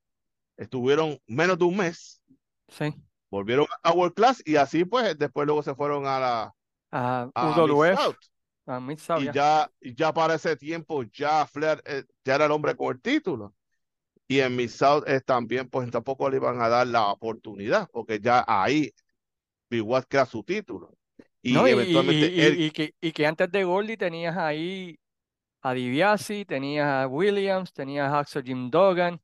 estuvieron 0.57 1.19
menos 1.27 1.59
de 1.59 1.65
un 1.65 1.79
mes. 1.79 2.23
Sí. 2.69 2.95
Volvieron 3.29 3.67
a 3.83 3.91
World 3.91 4.15
Class 4.15 4.41
y 4.45 4.55
así 4.55 4.85
pues 4.85 5.19
después 5.19 5.47
luego 5.47 5.65
se 5.65 5.75
fueron 5.75 6.07
a 6.07 6.21
la 6.21 6.55
a, 6.93 7.29
UWF. 7.57 8.15
y 9.19 9.33
ya, 9.33 9.69
ya 9.81 10.15
para 10.15 10.35
ese 10.37 10.55
tiempo 10.55 11.03
ya 11.03 11.45
Flair 11.45 11.83
eh, 11.87 12.05
ya 12.25 12.37
era 12.37 12.45
el 12.45 12.53
hombre 12.53 12.77
con 12.77 12.95
el 12.95 13.03
título. 13.03 13.53
Y 14.29 14.39
en 14.39 14.55
Miss 14.55 14.77
South 14.77 15.03
eh, 15.09 15.21
también 15.21 15.69
pues 15.69 15.91
tampoco 15.91 16.31
le 16.31 16.37
iban 16.37 16.63
a 16.63 16.69
dar 16.69 16.87
la 16.87 17.09
oportunidad 17.09 17.89
porque 17.91 18.21
ya 18.21 18.45
ahí 18.47 18.95
igual 19.71 20.07
que 20.07 20.19
era 20.19 20.25
su 20.27 20.45
título. 20.45 20.98
Y 21.49 21.71
eventualmente 21.71 22.27
y, 22.57 22.71
que, 22.71 22.95
y 23.01 23.13
que 23.13 23.27
antes 23.27 23.51
de 23.51 23.65
Goldie 23.65 23.97
tenías 23.97 24.37
ahí 24.37 24.99
a 25.63 25.73
DiBiase, 25.73 26.45
tenías 26.45 26.87
a 26.87 27.07
Williams, 27.07 27.73
tenías 27.73 28.13
a 28.13 28.21
Axel 28.21 28.45
Jim 28.45 28.71
Duggan, 28.71 29.21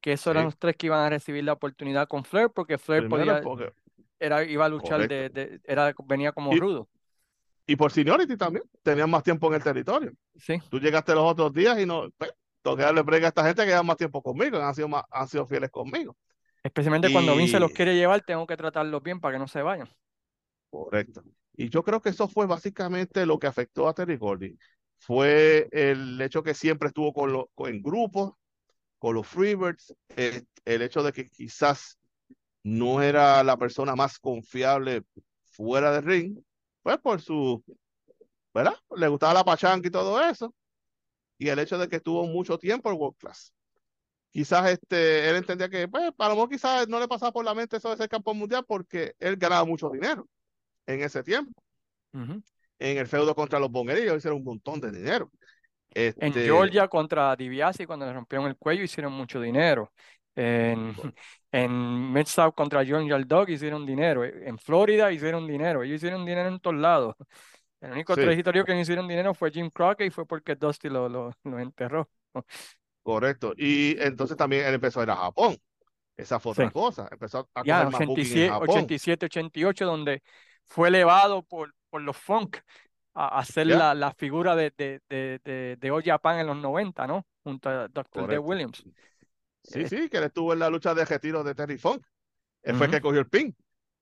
que 0.00 0.12
esos 0.12 0.30
eran 0.30 0.44
los 0.44 0.58
tres 0.58 0.76
que 0.76 0.86
iban 0.86 1.00
a 1.00 1.10
recibir 1.10 1.44
la 1.44 1.54
oportunidad 1.54 2.06
con 2.06 2.24
Flair, 2.24 2.50
porque 2.54 2.78
Flair 2.78 3.08
podía, 3.08 3.42
era, 4.18 4.44
iba 4.44 4.64
a 4.64 4.68
luchar, 4.68 5.08
de, 5.08 5.60
era, 5.64 5.94
venía 6.04 6.32
como 6.32 6.52
rudo. 6.52 6.88
Y 7.66 7.76
por 7.76 7.92
seniority 7.92 8.36
también, 8.36 8.64
tenían 8.82 9.10
más 9.10 9.22
tiempo 9.22 9.48
en 9.48 9.54
el 9.54 9.62
territorio. 9.62 10.12
Sí. 10.36 10.58
Tú 10.70 10.80
llegaste 10.80 11.14
los 11.14 11.24
otros 11.24 11.52
días 11.52 11.78
y 11.78 11.84
no, 11.84 12.08
pues, 12.16 12.32
tengo 12.62 12.76
que 12.76 12.82
darle 12.82 13.02
brega 13.02 13.26
a 13.26 13.28
esta 13.28 13.44
gente 13.44 13.62
que 13.62 13.68
lleva 13.68 13.82
más 13.82 13.96
tiempo 13.96 14.22
conmigo, 14.22 14.58
han 14.58 14.74
sido, 14.74 14.88
más, 14.88 15.04
han 15.10 15.28
sido 15.28 15.46
fieles 15.46 15.70
conmigo. 15.70 16.16
Especialmente 16.62 17.12
cuando 17.12 17.36
Vince 17.36 17.60
los 17.60 17.72
quiere 17.72 17.94
llevar, 17.94 18.22
tengo 18.22 18.46
que 18.46 18.56
tratarlos 18.56 19.02
bien 19.02 19.20
para 19.20 19.34
que 19.34 19.38
no 19.38 19.48
se 19.48 19.62
vayan. 19.62 19.88
Correcto. 20.70 21.22
Y 21.54 21.70
yo 21.70 21.82
creo 21.82 22.00
que 22.00 22.10
eso 22.10 22.28
fue 22.28 22.46
básicamente 22.46 23.26
lo 23.26 23.38
que 23.38 23.46
afectó 23.46 23.88
a 23.88 23.94
Terry 23.94 24.16
Gordy. 24.16 24.56
Fue 24.98 25.68
el 25.72 26.20
hecho 26.20 26.42
que 26.42 26.54
siempre 26.54 26.88
estuvo 26.88 27.12
con, 27.12 27.32
lo, 27.32 27.50
en 27.58 27.82
grupos, 27.82 28.32
con 28.98 29.14
los 29.14 29.26
Freebirds, 29.26 29.94
el, 30.16 30.46
el 30.64 30.82
hecho 30.82 31.02
de 31.02 31.12
que 31.12 31.28
quizás 31.28 31.98
no 32.62 33.02
era 33.02 33.42
la 33.44 33.56
persona 33.56 33.96
más 33.96 34.18
confiable 34.18 35.04
fuera 35.44 35.92
del 35.92 36.04
ring, 36.04 36.38
pues 36.82 36.98
por 36.98 37.20
su, 37.20 37.62
¿verdad? 38.52 38.74
Le 38.96 39.08
gustaba 39.08 39.34
la 39.34 39.44
pachanca 39.44 39.88
y 39.88 39.90
todo 39.90 40.20
eso, 40.22 40.54
y 41.38 41.48
el 41.48 41.58
hecho 41.60 41.78
de 41.78 41.88
que 41.88 41.96
estuvo 41.96 42.26
mucho 42.26 42.58
tiempo 42.58 42.90
en 42.90 42.98
World 42.98 43.16
Class. 43.18 43.52
Quizás 44.30 44.70
este, 44.70 45.28
él 45.28 45.36
entendía 45.36 45.68
que, 45.68 45.88
pues, 45.88 46.12
a 46.18 46.28
lo 46.28 46.34
mejor 46.34 46.48
quizás 46.50 46.88
no 46.88 47.00
le 47.00 47.08
pasaba 47.08 47.32
por 47.32 47.44
la 47.44 47.54
mente 47.54 47.78
eso 47.78 47.90
de 47.90 47.96
ser 47.96 48.08
campeón 48.08 48.38
mundial 48.38 48.64
porque 48.66 49.14
él 49.18 49.36
ganaba 49.36 49.64
mucho 49.64 49.88
dinero 49.90 50.28
en 50.88 51.02
ese 51.02 51.22
tiempo. 51.22 51.52
En 52.12 52.42
el 52.98 53.06
feudo 53.06 53.34
contra 53.34 53.58
los 53.58 53.70
bonguerillos 53.70 54.16
hicieron 54.16 54.38
un 54.38 54.44
montón 54.44 54.80
de 54.80 54.90
dinero. 54.90 55.30
En 55.94 56.14
este 56.18 56.44
Georgia 56.44 56.88
contra 56.88 57.36
DiBiase, 57.36 57.86
cuando 57.86 58.06
le 58.06 58.12
rompieron 58.12 58.48
el 58.48 58.56
cuello, 58.56 58.82
hicieron 58.82 59.12
mucho 59.12 59.40
dinero. 59.40 59.92
En, 60.34 60.94
en 61.52 62.12
Mid-South 62.12 62.54
contra 62.54 62.84
John 62.86 63.08
Dog 63.26 63.50
hicieron 63.50 63.84
dinero. 63.84 64.24
En 64.24 64.58
Florida 64.58 65.12
hicieron 65.12 65.46
dinero. 65.46 65.82
Ellos 65.82 65.96
hicieron 65.96 66.24
dinero 66.24 66.48
en 66.48 66.60
todos 66.60 66.76
lados. 66.76 67.14
El 67.80 67.92
único 67.92 68.14
territorio 68.16 68.64
que 68.64 68.74
no 68.74 68.80
hicieron 68.80 69.06
dinero 69.06 69.34
fue 69.34 69.50
Jim 69.50 69.70
Crockett 69.70 70.08
y 70.08 70.10
fue 70.10 70.26
porque 70.26 70.56
Dusty 70.56 70.88
lo, 70.88 71.08
lo, 71.08 71.32
lo 71.44 71.58
enterró. 71.58 72.08
Correcto. 73.02 73.52
Y 73.56 73.96
entonces 74.00 74.36
también 74.36 74.66
él 74.66 74.74
empezó 74.74 75.00
a 75.00 75.04
ir 75.04 75.10
a 75.10 75.16
Japón. 75.16 75.56
Esa 76.16 76.40
fue 76.40 76.52
otra 76.52 76.70
cosa. 76.70 77.08
Empezó 77.10 77.48
a 77.54 77.62
ya, 77.64 77.86
87, 77.86 78.52
87, 78.52 79.26
88, 79.26 79.86
donde 79.86 80.22
fue 80.68 80.88
elevado 80.88 81.42
por, 81.42 81.74
por 81.90 82.02
los 82.02 82.16
funk 82.16 82.58
a, 83.14 83.38
hacer 83.38 83.66
la, 83.66 83.94
la, 83.94 84.12
figura 84.12 84.54
de, 84.54 84.72
de, 84.76 85.00
de, 85.08 85.76
de, 85.76 85.90
All 85.90 86.02
Japan 86.02 86.38
en 86.38 86.46
los 86.46 86.56
90, 86.56 87.06
¿no? 87.06 87.26
Junto 87.42 87.68
a 87.68 87.88
Dr. 87.88 88.28
D. 88.28 88.38
Williams. 88.38 88.84
Sí, 89.64 89.80
eh, 89.80 89.88
sí, 89.88 90.08
que 90.08 90.18
él 90.18 90.24
estuvo 90.24 90.52
en 90.52 90.60
la 90.60 90.70
lucha 90.70 90.94
de 90.94 91.04
retiro 91.04 91.42
de 91.42 91.54
Terry 91.54 91.78
Funk. 91.78 92.04
Él 92.62 92.76
fue 92.76 92.86
el 92.86 92.92
que 92.92 93.00
cogió 93.00 93.20
el 93.20 93.28
pin. 93.28 93.56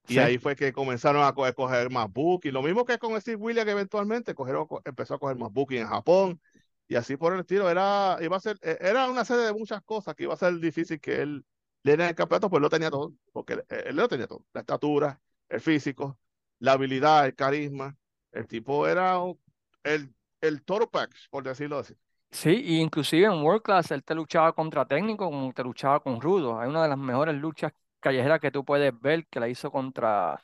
Y 0.09 0.19
ahí 0.19 0.39
fue 0.39 0.55
que 0.55 0.73
comenzaron 0.73 1.25
a 1.25 1.33
coger, 1.33 1.91
más 1.91 2.13
booking. 2.13 2.53
Lo 2.53 2.63
mismo 2.63 2.85
que 2.85 2.99
con 2.99 3.21
Steve 3.21 3.37
Williams, 3.37 3.65
que 3.65 3.73
eventualmente 3.73 4.35
cogieron, 4.35 4.67
empezó 4.85 5.15
a 5.15 5.19
coger 5.19 5.37
más 5.37 5.53
booking 5.53 5.79
en 5.79 5.89
Japón. 5.89 6.41
Y 6.89 6.95
así 6.95 7.17
por 7.17 7.33
el 7.33 7.41
estilo. 7.41 7.69
Era, 7.69 8.17
iba 8.21 8.37
a 8.37 8.41
ser, 8.41 8.59
e, 8.63 8.79
era 8.81 9.11
una 9.11 9.25
serie 9.25 9.45
de 9.45 9.53
muchas 9.53 9.83
cosas 9.83 10.15
que 10.15 10.25
iba 10.25 10.35
a 10.35 10.37
ser 10.37 10.59
difícil 10.61 11.01
que 11.01 11.23
él 11.23 11.45
le 11.83 11.93
diera 11.93 12.09
el 12.09 12.15
campeonato, 12.15 12.49
pues 12.49 12.61
lo 12.61 12.69
tenía 12.69 12.91
todo. 12.91 13.15
Porque 13.33 13.55
él, 13.55 13.65
él 13.69 13.97
lo 13.97 14.09
tenía 14.09 14.29
todo. 14.29 14.45
La 14.53 14.61
estatura, 14.61 15.21
el 15.49 15.61
físico, 15.61 16.19
la 16.59 16.73
habilidad, 16.73 17.27
el 17.27 17.35
carisma 17.35 17.97
El 18.33 18.47
tipo 18.47 18.87
era 18.87 19.19
un- 19.19 19.41
el, 19.83 20.13
el 20.41 20.63
Toro 20.63 20.91
Package, 20.91 21.29
por 21.31 21.43
decirlo 21.45 21.79
así. 21.79 21.95
Sí, 22.31 22.51
y 22.51 22.81
inclusive 22.81 23.27
en 23.27 23.43
World 23.43 23.63
Class 23.63 23.91
él 23.93 24.03
te 24.05 24.15
luchaba 24.15 24.53
contra 24.53 24.85
técnico 24.87 25.27
como 25.27 25.53
te 25.53 25.63
luchaba 25.63 26.01
con 26.01 26.21
rudo. 26.21 26.61
Hay 26.61 26.69
una 26.69 26.83
de 26.83 26.89
las 26.89 26.99
mejores 26.99 27.35
luchas 27.37 27.73
callejeras 28.01 28.41
que 28.41 28.51
tú 28.51 28.65
puedes 28.65 28.93
ver 29.01 29.27
que 29.29 29.41
la 29.41 29.49
hizo 29.49 29.71
contra 29.71 30.43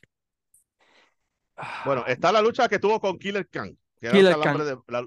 Bueno, 1.84 2.02
ah, 2.06 2.10
está 2.10 2.32
la 2.32 2.40
lucha 2.40 2.68
que 2.68 2.78
tuvo 2.78 3.01
con 3.01 3.18
Killer 3.18 3.47
Khan, 3.48 3.76
que 4.01 4.09
Killer 4.10 4.36
Khan 4.39 4.59
de 4.59 4.78
la, 4.89 5.06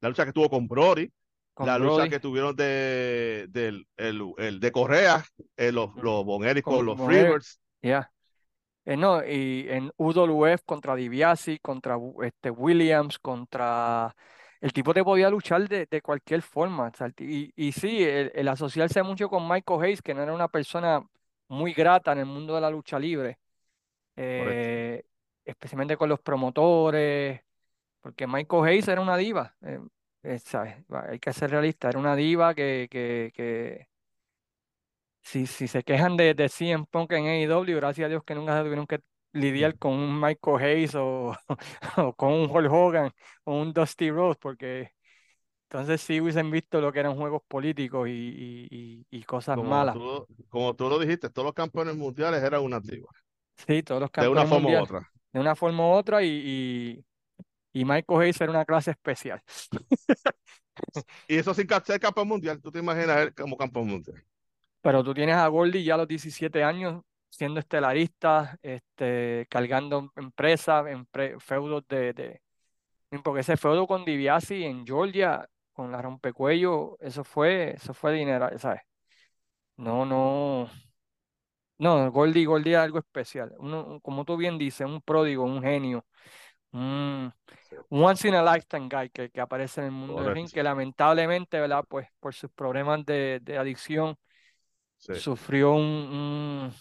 la 0.00 0.08
lucha 0.08 0.24
que 0.24 0.32
tuvo 0.32 0.50
con 0.50 0.66
Brody, 0.66 1.10
con 1.54 1.66
la 1.66 1.78
lucha 1.78 2.08
que 2.08 2.20
tuvieron 2.20 2.56
de, 2.56 3.46
del 3.48 3.86
el, 3.96 4.32
el 4.38 4.60
de 4.60 4.72
Correa, 4.72 5.24
eh, 5.56 5.72
los, 5.72 5.94
mm, 5.94 6.00
los 6.00 6.24
Von 6.24 6.44
Erich 6.44 6.64
con 6.64 6.76
con 6.76 6.86
los 6.86 7.00
Freebirds. 7.00 7.60
Eh, 8.86 8.96
no, 8.96 9.24
y 9.26 9.66
en 9.70 9.92
UWF 9.98 10.62
contra 10.66 10.96
DiBiase, 10.96 11.60
contra 11.60 11.98
este, 12.24 12.50
Williams, 12.50 13.18
contra... 13.20 14.16
El 14.60 14.72
tipo 14.74 14.94
te 14.94 15.04
podía 15.04 15.30
luchar 15.30 15.68
de, 15.68 15.86
de 15.90 16.02
cualquier 16.02 16.42
forma. 16.42 16.88
o 16.88 16.96
sea, 16.96 17.10
y, 17.18 17.52
y 17.56 17.72
sí, 17.72 18.02
el, 18.04 18.32
el 18.34 18.48
asociarse 18.48 19.02
mucho 19.04 19.28
con 19.30 19.48
Michael 19.48 19.82
Hayes, 19.82 20.02
que 20.02 20.14
no 20.14 20.22
era 20.22 20.34
una 20.34 20.48
persona 20.48 21.02
muy 21.48 21.74
grata 21.74 22.12
en 22.12 22.20
el 22.20 22.26
mundo 22.26 22.54
de 22.56 22.62
la 22.62 22.70
lucha 22.70 22.98
libre, 22.98 23.38
eh, 24.16 25.04
especialmente 25.44 25.96
con 25.96 26.08
los 26.08 26.20
promotores, 26.20 27.42
porque 28.02 28.26
Michael 28.26 28.64
Hayes 28.64 28.88
era 28.88 29.00
una 29.02 29.16
diva. 29.18 29.56
eh, 30.24 30.38
¿sabes? 30.40 30.76
Hay 30.90 31.18
que 31.20 31.32
ser 31.32 31.50
realista, 31.50 31.88
era 31.90 31.98
una 31.98 32.16
diva 32.16 32.54
que, 32.54 32.88
que, 32.90 33.32
que 33.34 33.88
si, 35.26 35.46
si 35.46 35.68
se 35.68 35.82
quejan 35.84 36.16
de, 36.16 36.34
de 36.34 36.48
CM 36.48 36.86
Punk 36.90 37.12
en 37.12 37.26
AEW, 37.26 37.76
gracias 37.76 38.06
a 38.06 38.08
Dios 38.08 38.24
que 38.24 38.34
nunca 38.34 38.56
se 38.58 38.62
tuvieron 38.64 38.86
que 38.86 39.00
lidiar 39.32 39.76
con 39.78 39.92
un 39.94 40.20
Michael 40.20 40.58
Hayes 40.64 40.94
o, 40.96 41.36
o 41.98 42.14
con 42.16 42.32
un 42.32 42.50
Hulk 42.50 42.72
Hogan 42.72 43.12
o 43.44 43.60
un 43.60 43.72
Dusty 43.72 44.10
Rhodes, 44.10 44.38
porque 44.38 44.92
entonces 45.64 46.00
sí 46.02 46.20
hubiesen 46.20 46.50
visto 46.50 46.80
lo 46.80 46.92
que 46.92 47.00
eran 47.00 47.16
juegos 47.16 47.42
políticos 47.48 48.08
y, 48.08 48.12
y, 48.12 49.06
y- 49.10 49.22
cosas 49.24 49.58
Como 49.58 49.62
malas. 49.62 49.98
tú, 49.98 50.26
como 50.48 50.74
tú 50.76 50.88
lo 50.88 50.98
dijiste, 51.00 51.30
todos 51.30 51.46
los 51.46 51.54
campeones 51.54 51.96
mundiales 51.96 52.42
eran 52.44 52.62
una 52.62 52.76
antigua, 52.76 53.10
Sí, 53.66 53.82
todos 53.82 54.00
los 54.00 54.10
de 54.18 54.28
una 54.28 54.44
campeones 54.44 54.46
forma 54.46 54.68
u 54.70 54.74
mundiales, 54.74 54.82
otra. 54.82 55.10
de 55.32 55.40
una 55.40 55.56
forma 55.56 55.86
u 55.88 55.92
otra, 55.92 56.22
y, 56.22 56.28
y, 57.72 57.80
y 57.80 57.84
Michael 57.84 58.20
Hayes 58.22 58.40
era 58.40 58.50
una 58.52 58.64
clase 58.64 58.92
especial. 58.92 59.42
Y 61.28 61.36
eso 61.36 61.54
sin 61.54 61.66
ser 61.84 62.00
campeón 62.00 62.28
mundial, 62.28 62.60
tú 62.60 62.70
te 62.70 62.78
imaginas 62.80 63.18
él 63.18 63.34
como 63.34 63.56
campeón 63.56 63.88
mundial. 63.88 64.22
Pero 64.86 65.02
tú 65.02 65.12
tienes 65.12 65.34
a 65.34 65.48
Goldie 65.48 65.82
ya 65.82 65.94
a 65.94 65.96
los 65.96 66.06
17 66.06 66.62
años 66.62 67.02
siendo 67.28 67.58
estelarista, 67.58 68.56
este, 68.62 69.44
cargando 69.50 70.12
empresas, 70.14 70.84
empre- 70.84 71.40
feudos 71.40 71.82
de, 71.88 72.12
de, 72.12 72.40
porque 73.24 73.40
ese 73.40 73.56
feudo 73.56 73.88
con 73.88 74.04
DiBiase 74.04 74.64
en 74.64 74.86
Georgia, 74.86 75.44
con 75.72 75.90
la 75.90 76.00
rompecuello, 76.00 76.96
eso 77.00 77.24
fue, 77.24 77.74
eso 77.74 77.94
fue 77.94 78.12
dinero, 78.12 78.48
¿sabes? 78.60 78.82
No, 79.76 80.04
no, 80.06 80.70
no, 81.78 82.12
Goldie, 82.12 82.46
Goldie 82.46 82.74
es 82.74 82.78
algo 82.78 83.00
especial. 83.00 83.54
Uno, 83.58 83.98
como 84.02 84.24
tú 84.24 84.36
bien 84.36 84.56
dices, 84.56 84.86
un 84.86 85.02
pródigo, 85.02 85.42
un 85.42 85.62
genio, 85.62 86.06
un 86.70 87.32
once 87.90 88.28
in 88.28 88.36
a 88.36 88.54
lifetime 88.54 88.88
guy 88.88 89.10
que, 89.10 89.30
que 89.30 89.40
aparece 89.40 89.80
en 89.80 89.86
el 89.86 89.92
mundo 89.92 90.22
del 90.22 90.30
ring, 90.30 90.48
correcto. 90.48 90.54
que 90.54 90.62
lamentablemente, 90.62 91.58
¿verdad? 91.58 91.84
Pues 91.88 92.06
por 92.20 92.34
sus 92.34 92.52
problemas 92.52 93.04
de, 93.04 93.40
de 93.42 93.58
adicción, 93.58 94.16
Sí. 94.98 95.12
sufrió 95.12 95.72
un, 95.74 95.82
un, 95.82 96.72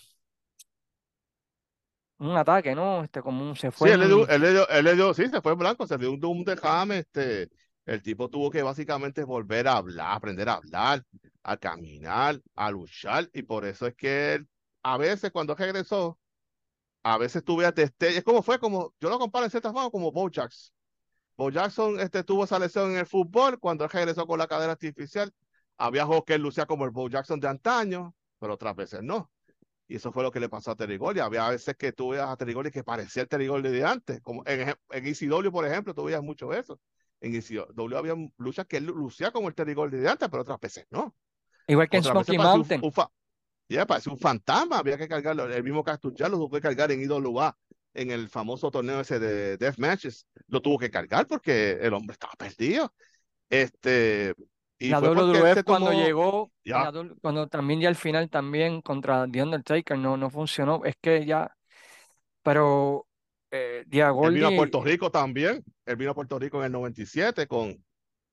un 2.20 2.36
ataque, 2.38 2.76
¿no? 2.76 3.04
Este, 3.04 3.22
como 3.22 3.48
un, 3.50 3.56
se 3.56 3.72
Sí, 3.74 3.90
fue 3.90 3.90
él 3.90 4.00
le 4.00 4.08
dio, 4.08 4.28
en, 4.28 4.30
él 4.30 4.42
le 4.42 4.52
dio, 4.52 4.68
él 4.70 4.86
le 4.86 4.96
dio- 4.96 5.14
sí, 5.14 5.28
se 5.28 5.42
fue 5.42 5.52
en 5.52 5.60
blanco, 5.60 5.86
se 5.86 5.98
dio 5.98 6.12
un, 6.12 6.24
un 6.26 6.46
este, 6.94 7.50
el 7.86 8.02
tipo 8.02 8.30
tuvo 8.30 8.50
que 8.50 8.64
básicamente 8.64 9.24
volver 9.26 9.68
a 9.68 9.74
hablar, 9.78 10.16
aprender 10.16 10.48
a 10.48 10.54
hablar, 10.56 11.04
a 11.44 11.58
caminar, 11.58 12.42
a 12.56 12.72
luchar, 12.72 13.30
y 13.34 13.44
por 13.44 13.66
eso 13.66 13.86
es 13.88 13.94
que 13.96 14.36
él, 14.36 14.48
a 14.84 14.98
veces 14.98 15.32
cuando 15.32 15.56
regresó, 15.56 16.18
a 17.04 17.18
veces 17.18 17.44
tuve 17.44 17.66
a 17.66 17.72
destellos, 17.74 18.24
como 18.24 18.44
fue, 18.44 18.60
como, 18.60 18.94
yo 19.02 19.10
lo 19.10 19.20
comparo 19.20 19.46
en 19.46 19.52
cierta 19.52 19.74
forma 19.74 19.92
como 19.92 20.12
Bo 20.12 20.30
Jackson. 20.30 20.74
Bo 21.38 21.50
Jackson 21.52 22.00
este, 22.00 22.24
tuvo 22.24 22.46
esa 22.46 22.60
lesión 22.60 22.92
en 22.92 22.98
el 22.98 23.06
fútbol, 23.08 23.60
cuando 23.60 23.86
él 23.86 23.90
regresó 23.92 24.28
con 24.28 24.40
la 24.40 24.48
cadera 24.48 24.74
artificial, 24.74 25.34
había 25.78 26.06
juegos 26.06 26.26
que 26.26 26.34
él 26.36 26.42
lucía 26.42 26.66
como 26.66 26.86
el 26.86 26.92
Bo 26.92 27.10
Jackson 27.10 27.40
de 27.40 27.48
antaño, 27.48 28.16
pero 28.40 28.54
otras 28.54 28.76
veces 28.76 29.02
no. 29.04 29.32
Y 29.88 29.98
eso 29.98 30.12
fue 30.12 30.24
lo 30.24 30.32
que 30.32 30.40
le 30.40 30.50
pasó 30.50 30.72
a 30.72 30.76
Terry 30.76 30.98
Gordy. 30.98 31.20
Había 31.20 31.48
veces 31.50 31.76
que 31.78 31.92
tú 31.92 32.10
veías 32.10 32.28
a 32.28 32.36
Terry 32.38 32.54
Gordy 32.54 32.72
que 32.72 32.84
parecía 32.84 33.22
el 33.24 33.28
Terry 33.28 33.48
Gordy 33.48 33.70
de 33.70 33.86
antes. 33.86 34.22
Como 34.22 34.42
en, 34.46 34.70
en 34.92 35.06
ECW, 35.06 35.52
por 35.52 35.66
ejemplo, 35.68 35.94
tú 35.94 36.06
veías 36.06 36.24
mucho 36.24 36.54
eso. 36.54 36.80
En 37.22 37.36
ECW 37.36 37.96
había 37.96 38.16
luchas 38.38 38.66
que 38.66 38.78
él 38.78 38.86
lucía 38.86 39.32
como 39.32 39.48
el 39.48 39.54
Terry 39.56 39.74
Gordy 39.76 39.98
de 39.98 40.10
antes, 40.10 40.28
pero 40.30 40.42
otras 40.42 40.60
veces 40.60 40.86
no. 40.90 41.16
igual 41.68 41.88
que 41.90 41.98
en 41.98 42.04
Smoky 42.04 42.38
un, 42.38 42.44
Mountain. 42.44 42.82
un 42.84 42.92
fa- 42.92 43.12
ya, 43.70 43.86
parecía 43.86 44.12
un 44.14 44.20
fantasma. 44.20 44.80
Había 44.80 44.98
que 44.98 45.08
cargarlo. 45.08 45.46
El 45.52 45.64
mismo 45.64 45.84
Castuchar 45.84 46.32
lo 46.32 46.38
tuvo 46.38 46.52
que 46.52 46.62
cargar 46.62 46.92
en 46.92 47.02
IWA, 47.02 47.58
en 47.94 48.12
el 48.12 48.30
famoso 48.30 48.72
torneo 48.72 49.00
ese 49.02 49.20
de 49.20 49.58
Death 49.58 49.78
Matches. 49.78 50.28
Lo 50.48 50.62
tuvo 50.62 50.78
que 50.78 50.90
cargar 50.92 51.28
porque 51.28 51.74
el 51.82 51.94
hombre 51.94 52.14
estaba 52.14 52.34
perdido. 52.34 52.94
Este, 53.50 54.34
y 54.86 54.90
La 54.90 55.00
él 55.00 55.04
WWF 55.04 55.54
se 55.54 55.64
cuando 55.64 55.92
tomó. 55.92 56.02
llegó, 56.04 56.52
la 56.64 56.92
cuando 57.22 57.48
también 57.48 57.80
ya 57.80 57.90
al 57.90 57.96
final 57.96 58.30
también 58.30 58.82
contra 58.82 59.28
The 59.30 59.44
Undertaker 59.44 59.98
no, 59.98 60.18
no 60.18 60.30
funcionó. 60.30 60.84
Es 60.86 60.96
que 61.02 61.26
ya, 61.26 61.56
pero 62.44 63.08
eh, 63.52 63.86
él 63.90 64.34
vino 64.34 64.48
a 64.48 64.56
Puerto 64.56 64.84
Rico 64.84 65.12
también. 65.12 65.64
Él 65.86 65.96
vino 65.96 66.12
a 66.12 66.16
Puerto 66.16 66.40
Rico 66.40 66.60
en 66.60 66.66
el 66.66 66.72
97 66.72 67.48
con 67.48 67.84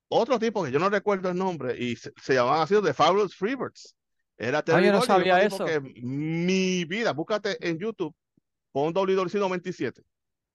otro 0.08 0.38
tipo 0.38 0.64
que 0.64 0.70
yo 0.70 0.78
no 0.78 0.90
recuerdo 0.90 1.30
el 1.30 1.36
nombre 1.36 1.76
y 1.78 1.96
se, 1.96 2.12
se 2.22 2.34
llamaban 2.34 2.62
así 2.62 2.74
The 2.82 2.92
Fabulous 2.92 3.34
Freebirds. 3.34 3.96
Era 4.36 4.58
ah, 4.58 4.62
Terry 4.62 4.86
yo 4.86 4.92
no 4.92 5.02
sabía 5.02 5.42
eso. 5.42 5.64
que 5.64 5.80
mi 5.80 6.84
vida, 6.84 7.12
búscate 7.12 7.56
en 7.66 7.78
YouTube, 7.78 8.14
pon 8.72 8.92
WWC 8.92 9.34
97 9.34 10.02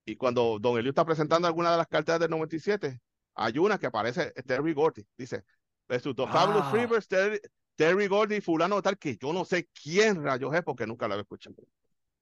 y 0.07 0.15
cuando 0.15 0.57
Don 0.60 0.78
Elio 0.80 0.90
está 0.90 1.06
presentando 1.06 1.48
alguna 1.48 1.72
de 1.72 1.78
las 1.78 1.88
cartas 1.88 2.19
del 2.19 2.30
97, 2.30 2.99
hay 3.36 3.57
una 3.57 3.78
que 3.78 3.88
aparece 3.88 4.32
Terry 4.45 4.74
Gordy, 4.74 5.06
dice, 5.18 5.44
versus 5.88 6.16
The 6.16 6.28
Fabulous 6.28 6.66
Ah, 6.66 7.08
Terry, 7.08 7.40
Terry 7.76 8.08
Gordy, 8.08 8.42
fulano 8.42 8.82
tal, 8.82 8.98
que 8.98 9.18
yo 9.18 9.34
no 9.34 9.46
sé 9.46 9.68
quién 9.82 10.24
rayos 10.24 10.54
es 10.54 10.64
porque 10.64 10.88
nunca 10.88 11.08
la 11.08 11.16
he 11.16 11.20
escuchado. 11.20 11.56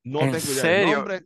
No 0.04 0.22
en 0.22 0.32
tengo 0.32 0.46
idea 0.46 0.62
serio, 0.62 0.98
nombre, 0.98 1.26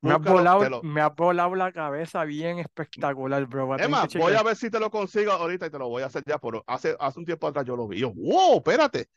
me 0.00 0.12
has 0.12 0.22
volado, 0.22 0.68
lo, 0.68 0.82
me 0.82 1.00
has 1.00 1.14
volado 1.14 1.54
la 1.56 1.72
cabeza 1.72 2.24
bien 2.24 2.60
espectacular, 2.60 3.44
bro. 3.46 3.76
Es 3.76 3.88
más, 3.88 4.14
voy 4.14 4.34
a 4.34 4.42
ver 4.42 4.56
si 4.56 4.70
te 4.70 4.78
lo 4.78 4.90
consigo 4.90 5.32
ahorita 5.32 5.66
y 5.66 5.70
te 5.70 5.78
lo 5.78 5.88
voy 5.88 6.02
a 6.02 6.06
hacer 6.06 6.22
ya, 6.24 6.38
pero 6.38 6.62
hace, 6.66 6.96
hace 7.00 7.18
un 7.18 7.26
tiempo 7.26 7.48
atrás 7.48 7.64
yo 7.64 7.76
lo 7.76 7.88
vi. 7.88 7.98
Yo, 7.98 8.12
wow, 8.12 8.58
espérate. 8.58 9.08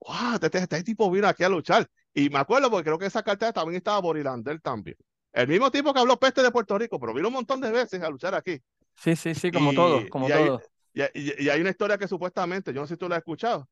Wow, 0.00 0.34
este, 0.34 0.58
este, 0.58 0.82
tipo 0.82 1.10
vino 1.10 1.26
aquí 1.28 1.44
a 1.44 1.48
luchar. 1.48 1.88
Y 2.12 2.28
me 2.28 2.38
acuerdo 2.38 2.70
porque 2.70 2.84
creo 2.84 2.98
que 2.98 3.06
esa 3.06 3.22
carta 3.22 3.52
también 3.52 3.76
estaba 3.76 4.00
Borilander 4.00 4.60
también. 4.60 4.96
El 5.32 5.48
mismo 5.48 5.70
tipo 5.70 5.94
que 5.94 6.00
habló 6.00 6.18
peste 6.18 6.42
de 6.42 6.50
Puerto 6.50 6.76
Rico, 6.76 7.00
pero 7.00 7.14
vino 7.14 7.28
un 7.28 7.34
montón 7.34 7.60
de 7.60 7.70
veces 7.70 8.02
a 8.02 8.10
luchar 8.10 8.34
aquí. 8.34 8.60
Sí, 8.94 9.16
sí, 9.16 9.34
sí, 9.34 9.50
como 9.50 9.72
todo, 9.72 10.02
Y, 10.02 10.08
como 10.10 10.28
y, 10.28 10.32
todo. 10.32 10.60
Y, 10.92 11.02
y- 11.02 11.44
y 11.44 11.48
hay 11.48 11.60
una 11.60 11.70
historia 11.70 11.98
que 11.98 12.08
supuestamente, 12.08 12.72
yo 12.72 12.80
no 12.80 12.86
sé 12.86 12.94
si 12.94 12.98
tú 12.98 13.08
la 13.08 13.16
has 13.16 13.20
escuchado, 13.20 13.68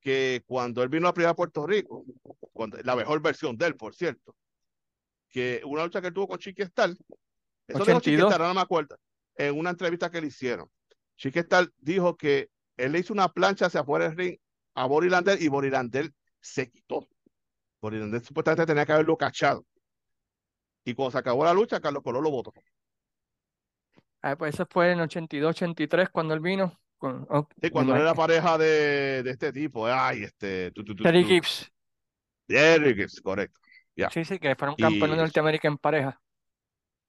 que 0.00 0.42
cuando 0.46 0.82
él 0.82 0.88
vino 0.88 1.08
a 1.08 1.12
primera 1.14 1.30
a 1.30 1.34
Puerto 1.36 1.66
Rico, 1.66 2.04
cuando, 2.52 2.78
la 2.82 2.96
mejor 2.96 3.20
versión 3.20 3.56
de 3.56 3.66
él, 3.66 3.76
por 3.76 3.94
cierto, 3.94 4.34
que 5.28 5.60
una 5.64 5.84
lucha 5.84 6.00
que 6.00 6.08
él 6.08 6.14
tuvo 6.14 6.28
con 6.28 6.38
Chiqui 6.38 6.62
Star, 6.62 6.90
eso 6.90 7.78
82. 7.98 8.32
Star, 8.32 8.40
no 8.48 8.54
me 8.54 8.60
acuerdo, 8.60 8.98
en 9.36 9.58
una 9.58 9.70
entrevista 9.70 10.10
que 10.10 10.20
le 10.20 10.28
hicieron. 10.28 10.68
Chiqui 11.16 11.38
Star 11.40 11.70
dijo 11.78 12.16
que 12.16 12.50
él 12.76 12.92
le 12.92 12.98
hizo 13.00 13.12
una 13.12 13.28
plancha 13.28 13.66
hacia 13.66 13.80
afuera 13.80 14.08
del 14.08 14.16
ring 14.16 14.38
a 14.74 14.86
Borilander 14.86 15.40
y 15.40 15.48
Borilander 15.48 16.12
se 16.40 16.70
quitó. 16.70 17.06
Borilander 17.80 18.24
supuestamente 18.24 18.66
tenía 18.66 18.86
que 18.86 18.92
haberlo 18.92 19.16
cachado. 19.16 19.66
Y 20.84 20.94
cuando 20.94 21.12
se 21.12 21.18
acabó 21.18 21.44
la 21.44 21.52
lucha, 21.52 21.78
Carlos 21.80 22.02
Colón 22.02 22.24
lo 22.24 22.30
votó. 22.30 22.52
Ah, 24.22 24.36
pues 24.36 24.54
eso 24.54 24.66
fue 24.70 24.92
en 24.92 25.00
82, 25.00 25.50
83 25.50 26.10
cuando 26.10 26.34
él 26.34 26.40
vino. 26.40 26.78
Con, 26.98 27.26
oh, 27.30 27.48
Sí, 27.62 27.70
cuando 27.70 27.94
él 27.94 28.02
era 28.02 28.14
pareja 28.14 28.58
de, 28.58 29.22
de 29.22 29.30
este 29.30 29.52
tipo, 29.52 29.86
ay, 29.86 30.24
este, 30.24 30.70
tu, 30.72 30.84
Terry 30.84 31.24
Gibbs. 31.24 31.70
Derrick 32.48 32.96
Gibbs, 32.96 33.20
correcto. 33.20 33.58
Sí, 34.10 34.24
sí, 34.24 34.38
que 34.38 34.54
fueron 34.56 34.76
campeones 34.76 35.16
de 35.16 35.22
Norteamérica 35.22 35.68
en 35.68 35.78
pareja. 35.78 36.20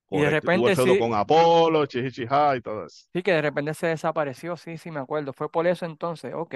Y 0.09 0.19
de 0.19 0.29
repente 0.29 0.75
sí, 0.75 0.99
con 0.99 1.13
Apolo, 1.13 1.85
Chihichihá 1.85 2.57
y 2.57 2.61
todo 2.61 2.85
eso. 2.85 3.05
sí, 3.13 3.23
que 3.23 3.31
de 3.31 3.41
repente 3.41 3.73
se 3.73 3.87
desapareció. 3.87 4.57
Sí, 4.57 4.77
sí, 4.77 4.91
me 4.91 4.99
acuerdo. 4.99 5.33
Fue 5.33 5.49
por 5.49 5.67
eso 5.67 5.85
entonces. 5.85 6.33
Ok. 6.35 6.55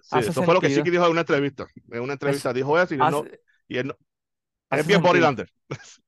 Sí, 0.00 0.18
eso 0.18 0.42
fue 0.42 0.54
lo 0.54 0.60
que 0.60 0.68
sentido. 0.68 0.84
Chiqui 0.84 0.90
dijo 0.90 1.04
en 1.06 1.12
una 1.12 1.20
entrevista. 1.20 1.66
En 1.90 2.00
una 2.00 2.14
Es, 2.24 2.44
entrevista 2.44 2.52
dijo 2.52 2.78
eso 2.78 2.94
y 2.94 2.98
él 2.98 3.10
no, 3.10 3.24
y 3.68 3.78
él 3.78 3.86
no, 3.88 3.94
es 4.70 4.86
bien 4.86 5.00
sentido. 5.00 5.02
Borilander. 5.02 5.50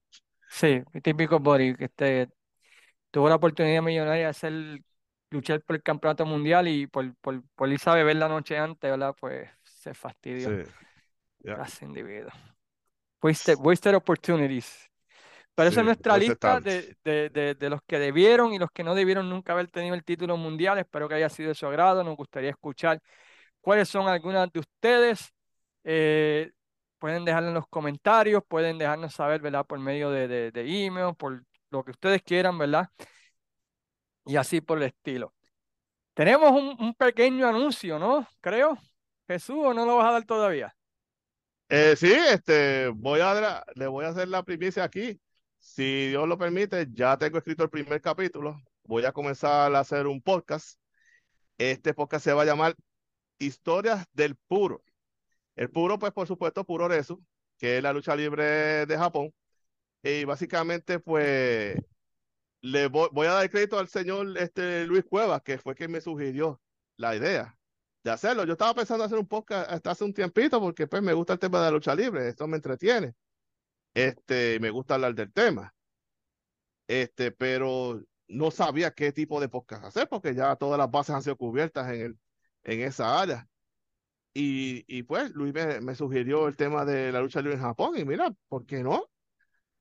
Sí, 0.48 0.82
típico 1.02 1.40
Body, 1.40 1.74
que 1.77 1.86
este, 1.86 2.28
tuvo 3.12 3.28
la 3.30 3.36
oportunidad 3.36 3.82
millonaria 3.82 4.24
de 4.24 4.26
hacer, 4.30 4.82
luchar 5.30 5.62
por 5.62 5.76
el 5.76 5.82
campeonato 5.84 6.26
mundial 6.26 6.68
y 6.68 6.89
por, 6.89 7.14
por, 7.18 7.43
por 7.55 7.70
irse 7.70 7.90
a 7.90 7.94
beber 7.94 8.16
la 8.16 8.28
noche 8.28 8.59
antes, 8.59 8.90
¿verdad? 8.90 9.14
Pues 9.20 9.51
se 9.64 9.94
fastidió. 9.94 10.51
Sí, 10.51 10.70
ya. 11.40 11.55
Clase 11.56 11.80
de 11.82 11.86
individuo. 11.86 12.30
Wasted, 13.22 13.56
wasted 13.60 13.94
opportunities. 13.97 14.89
Pero 15.55 15.68
esa 15.68 15.80
es 15.80 15.86
nuestra 15.86 16.16
lista 16.16 16.60
de, 16.60 16.97
de- 17.05 17.30
de- 17.30 17.55
de 17.55 17.70
los 17.70 17.80
que 17.86 17.98
debieron 17.98 18.55
y 18.55 18.59
los 18.59 18.70
que 18.72 18.84
no 18.84 18.94
debieron 18.94 19.28
nunca 19.30 19.52
haber 19.52 19.68
tenido 19.68 19.94
el 19.94 20.05
título 20.05 20.36
mundial. 20.36 20.78
Espero 20.78 21.09
que 21.09 21.14
haya 21.16 21.28
sido 21.28 21.51
de 21.51 21.55
su 21.55 21.66
agrado. 21.66 22.02
Nos 22.05 22.16
gustaría 22.16 22.51
escuchar 22.51 23.01
cuáles 23.60 23.89
son 23.89 24.09
algunas 24.09 24.51
de 24.52 24.60
ustedes. 24.60 25.32
Eh, 25.84 26.52
pueden 26.98 27.24
dejarlo 27.24 27.48
en 27.48 27.55
los 27.55 27.68
comentarios, 27.68 28.43
pueden 28.48 28.78
dejarnos 28.78 29.14
saber, 29.14 29.40
¿verdad? 29.43 29.66
Por 29.66 29.78
medio 29.80 30.10
de, 30.10 30.28
de, 30.28 30.52
de 30.52 30.84
email, 30.86 31.14
por 31.16 31.43
lo 31.73 31.85
que 31.85 31.90
ustedes 31.93 32.23
quieran, 32.23 32.59
¿verdad? 32.59 32.89
Y 34.24 34.36
así 34.36 34.61
por 34.61 34.78
el 34.78 34.85
estilo. 34.85 35.35
Tenemos 36.15 36.51
un, 36.53 36.77
un 36.78 36.94
pequeño 36.94 37.49
anuncio, 37.49 37.99
¿no? 37.99 38.27
Creo. 38.40 38.78
Jesús, 39.27 39.57
¿o 39.59 39.74
no 39.74 39.86
lo 39.86 39.97
vas 39.97 40.09
a 40.09 40.12
dar 40.12 40.24
todavía? 40.24 40.77
Eh, 41.69 41.97
sí, 41.97 42.12
este, 42.12 42.89
voy 42.89 43.20
a, 43.20 43.65
le 43.74 43.86
voy 43.86 44.05
a 44.05 44.09
hacer 44.09 44.28
la 44.28 44.43
primicia 44.43 44.85
aquí. 44.85 45.19
Si 45.59 46.09
Dios 46.09 46.28
lo 46.28 46.36
permite, 46.36 46.86
ya 46.93 47.16
tengo 47.16 47.39
escrito 47.39 47.62
el 47.65 47.70
primer 47.70 48.01
capítulo. 48.03 48.61
Voy 48.85 49.05
a 49.07 49.12
comenzar 49.12 49.74
a 49.74 49.78
hacer 49.81 50.07
un 50.07 50.20
podcast. 50.20 50.78
Este 51.57 51.94
podcast 51.94 52.24
se 52.24 52.32
va 52.35 52.43
a 52.43 52.44
llamar 52.44 52.74
Historias 53.39 54.07
del 54.12 54.36
Puro. 54.36 54.82
El 55.57 55.70
Puro, 55.70 55.99
pues, 55.99 56.12
por 56.12 56.27
supuesto, 56.27 56.65
Puro 56.65 56.89
Resu, 56.89 57.24
que 57.57 57.78
es 57.78 57.82
la 57.82 57.93
lucha 57.93 58.15
libre 58.15 58.85
de 58.85 58.99
Japón. 58.99 59.32
Y 60.03 60.24
básicamente, 60.24 60.99
pues, 60.99 61.77
le 62.62 62.87
voy, 62.89 63.09
voy 63.12 63.27
a 63.27 63.33
dar 63.33 63.51
crédito 63.51 63.79
al 63.79 63.89
señor 63.89 64.37
este, 64.39 64.87
Luis 64.87 65.05
Cuevas, 65.05 65.43
que 65.43 65.59
fue 65.59 65.74
quien 65.74 65.91
me 65.91 66.01
sugirió 66.01 66.61
la 66.97 67.16
idea 67.16 67.59
de 68.05 68.11
hacerlo. 68.11 68.45
Yo 68.45 68.53
estaba 68.53 68.74
pensando 68.74 69.05
hacer 69.05 69.19
un 69.19 69.27
podcast 69.27 69.70
hasta 69.70 69.91
hace 69.93 70.05
un 70.05 70.15
tiempito 70.15 70.61
porque 70.61 70.87
pues 70.87 71.03
me 71.03 71.12
gusta 71.12 71.35
el 71.35 71.39
tema 71.39 71.59
de 71.59 71.66
la 71.66 71.70
lucha 71.73 71.95
libre, 71.95 72.29
esto 72.29 72.47
me 72.47 72.57
entretiene. 72.57 73.15
Este, 73.95 74.59
me 74.61 74.70
gusta 74.70 74.95
hablar 74.95 75.15
del 75.15 75.33
tema. 75.33 75.74
Este, 76.89 77.33
pero 77.33 78.03
no 78.29 78.51
sabía 78.51 78.93
qué 78.93 79.12
tipo 79.12 79.41
de 79.41 79.49
podcast 79.49 79.85
hacer 79.85 80.09
porque 80.09 80.35
ya 80.35 80.57
todas 80.57 80.79
las 80.79 80.91
bases 80.91 81.15
han 81.15 81.23
sido 81.23 81.37
cubiertas 81.37 81.89
en 81.93 82.01
el, 82.03 82.19
en 82.65 82.81
esa 82.81 83.20
área. 83.20 83.49
Y, 84.35 84.85
y 84.89 85.03
pues 85.03 85.33
Luis 85.33 85.53
me, 85.53 85.81
me 85.81 85.95
sugirió 85.95 86.49
el 86.49 86.57
tema 86.57 86.85
de 86.85 87.12
la 87.12 87.20
lucha 87.20 87.41
libre 87.41 87.57
en 87.57 87.62
Japón 87.62 87.99
y 87.99 88.05
mira, 88.05 88.35
¿por 88.49 88.66
qué 88.66 88.83
no? 88.83 89.11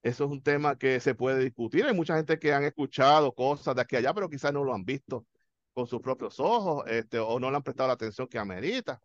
Eso 0.03 0.25
es 0.25 0.31
un 0.31 0.41
tema 0.41 0.77
que 0.77 0.99
se 0.99 1.15
puede 1.15 1.43
discutir. 1.43 1.85
Hay 1.85 1.93
mucha 1.93 2.15
gente 2.15 2.39
que 2.39 2.53
han 2.53 2.63
escuchado 2.63 3.33
cosas 3.33 3.75
de 3.75 3.81
aquí 3.81 3.95
a 3.95 3.99
allá, 3.99 4.13
pero 4.13 4.29
quizás 4.29 4.51
no 4.53 4.63
lo 4.63 4.73
han 4.73 4.83
visto 4.83 5.27
con 5.73 5.87
sus 5.87 6.01
propios 6.01 6.39
ojos, 6.39 6.83
este, 6.87 7.19
o 7.19 7.39
no 7.39 7.49
le 7.51 7.57
han 7.57 7.63
prestado 7.63 7.87
la 7.87 7.93
atención 7.93 8.27
que 8.27 8.39
amerita. 8.39 8.99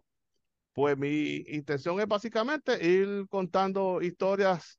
Pues 0.73 0.97
mi 0.99 1.45
intención 1.49 2.01
es 2.01 2.07
básicamente 2.09 2.85
ir 2.85 3.27
contando 3.29 4.03
historias 4.03 4.79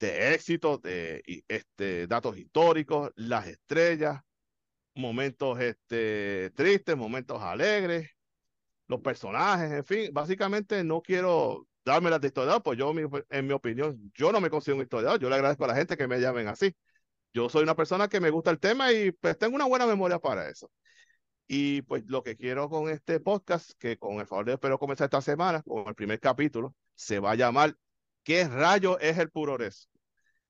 de 0.00 0.34
éxito, 0.34 0.78
de 0.78 1.22
este, 1.48 2.06
datos 2.06 2.36
históricos, 2.38 3.10
las 3.16 3.46
estrellas, 3.48 4.20
momentos 4.94 5.60
este, 5.60 6.50
tristes, 6.54 6.96
momentos 6.96 7.42
alegres, 7.42 8.10
los 8.86 9.00
personajes, 9.00 9.70
en 9.70 9.84
fin, 9.84 10.10
básicamente 10.12 10.82
no 10.84 11.02
quiero 11.02 11.67
darme 11.94 12.10
las 12.10 12.20
de 12.20 12.28
historiador, 12.28 12.62
pues 12.62 12.78
yo, 12.78 12.92
en 13.30 13.46
mi 13.46 13.52
opinión, 13.52 14.12
yo 14.14 14.32
no 14.32 14.40
me 14.40 14.50
considero 14.50 14.76
un 14.76 14.82
historiador, 14.82 15.20
yo 15.20 15.28
le 15.28 15.36
agradezco 15.36 15.64
a 15.64 15.68
la 15.68 15.74
gente 15.74 15.96
que 15.96 16.08
me 16.08 16.20
llamen 16.20 16.48
así. 16.48 16.74
Yo 17.32 17.48
soy 17.48 17.62
una 17.62 17.76
persona 17.76 18.08
que 18.08 18.20
me 18.20 18.30
gusta 18.30 18.50
el 18.50 18.58
tema 18.58 18.92
y 18.92 19.12
pues 19.12 19.38
tengo 19.38 19.56
una 19.56 19.66
buena 19.66 19.86
memoria 19.86 20.18
para 20.18 20.48
eso. 20.48 20.70
Y 21.46 21.82
pues 21.82 22.04
lo 22.08 22.22
que 22.22 22.36
quiero 22.36 22.68
con 22.68 22.88
este 22.88 23.20
podcast, 23.20 23.72
que 23.78 23.98
con 23.98 24.20
el 24.20 24.26
favor 24.26 24.46
de 24.46 24.54
espero 24.54 24.78
comenzar 24.78 25.06
esta 25.06 25.20
semana, 25.22 25.62
con 25.62 25.88
el 25.88 25.94
primer 25.94 26.20
capítulo, 26.20 26.74
se 26.94 27.20
va 27.20 27.32
a 27.32 27.34
llamar 27.36 27.74
¿Qué 28.28 28.46
rayo 28.46 28.98
es 28.98 29.16
el 29.16 29.30
puroreso? 29.30 29.88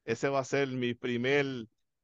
Ese 0.05 0.29
va 0.29 0.41
a 0.41 0.45
ser 0.45 0.67
mi 0.67 0.95
primer 0.95 1.47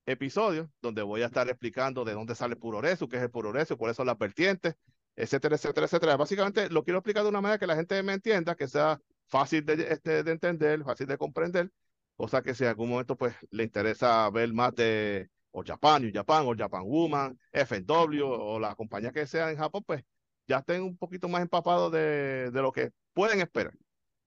episodio, 0.06 0.70
donde 0.81 1.02
voy 1.02 1.23
a 1.23 1.27
estar 1.27 1.48
explicando 1.48 2.05
de 2.05 2.12
dónde 2.12 2.36
sale 2.36 2.55
el 2.55 2.61
puroreso, 2.61 3.09
qué 3.09 3.16
es 3.16 3.24
el 3.24 3.31
puroreso, 3.32 3.77
cuáles 3.77 3.97
son 3.97 4.06
las 4.06 4.16
vertientes, 4.16 4.77
etcétera, 5.16 5.56
etcétera, 5.56 5.86
etcétera. 5.86 6.16
Básicamente 6.16 6.70
lo 6.70 6.85
quiero 6.85 6.98
explicar 6.98 7.24
de 7.24 7.31
una 7.31 7.40
manera 7.40 7.59
que 7.59 7.66
la 7.66 7.74
gente 7.74 8.01
me 8.05 8.12
entienda, 8.12 8.55
que 8.55 8.69
sea 8.69 9.01
fácil 9.29 9.65
de, 9.65 9.75
este, 9.91 10.23
de 10.23 10.33
entender, 10.33 10.85
fácil 10.85 11.07
de 11.07 11.19
comprender, 11.19 11.71
cosa 12.17 12.43
que 12.43 12.55
si 12.55 12.65
en 12.65 12.71
algún 12.71 12.91
momento 12.91 13.17
pues 13.17 13.35
le 13.51 13.65
interesa 13.65 14.29
ver 14.31 14.53
más 14.53 14.75
de 14.75 15.29
o 15.53 15.63
Japan, 15.65 16.03
New 16.03 16.11
Japan, 16.13 16.47
o 16.47 16.55
Japan 16.57 16.83
Woman, 16.85 17.39
FNW, 17.53 18.25
o 18.25 18.59
la 18.59 18.75
compañía 18.75 19.13
que 19.13 19.27
sea 19.27 19.51
en 19.51 19.57
Japón, 19.57 19.85
pues 19.87 20.03
ya 20.49 20.59
estén 20.59 20.83
un 20.83 20.97
poquito 20.97 21.29
más 21.29 21.43
empapados 21.43 21.93
de, 21.93 22.51
de 22.51 22.63
lo 22.63 22.73
que 22.73 22.91
pueden 23.13 23.41
esperar. 23.41 23.75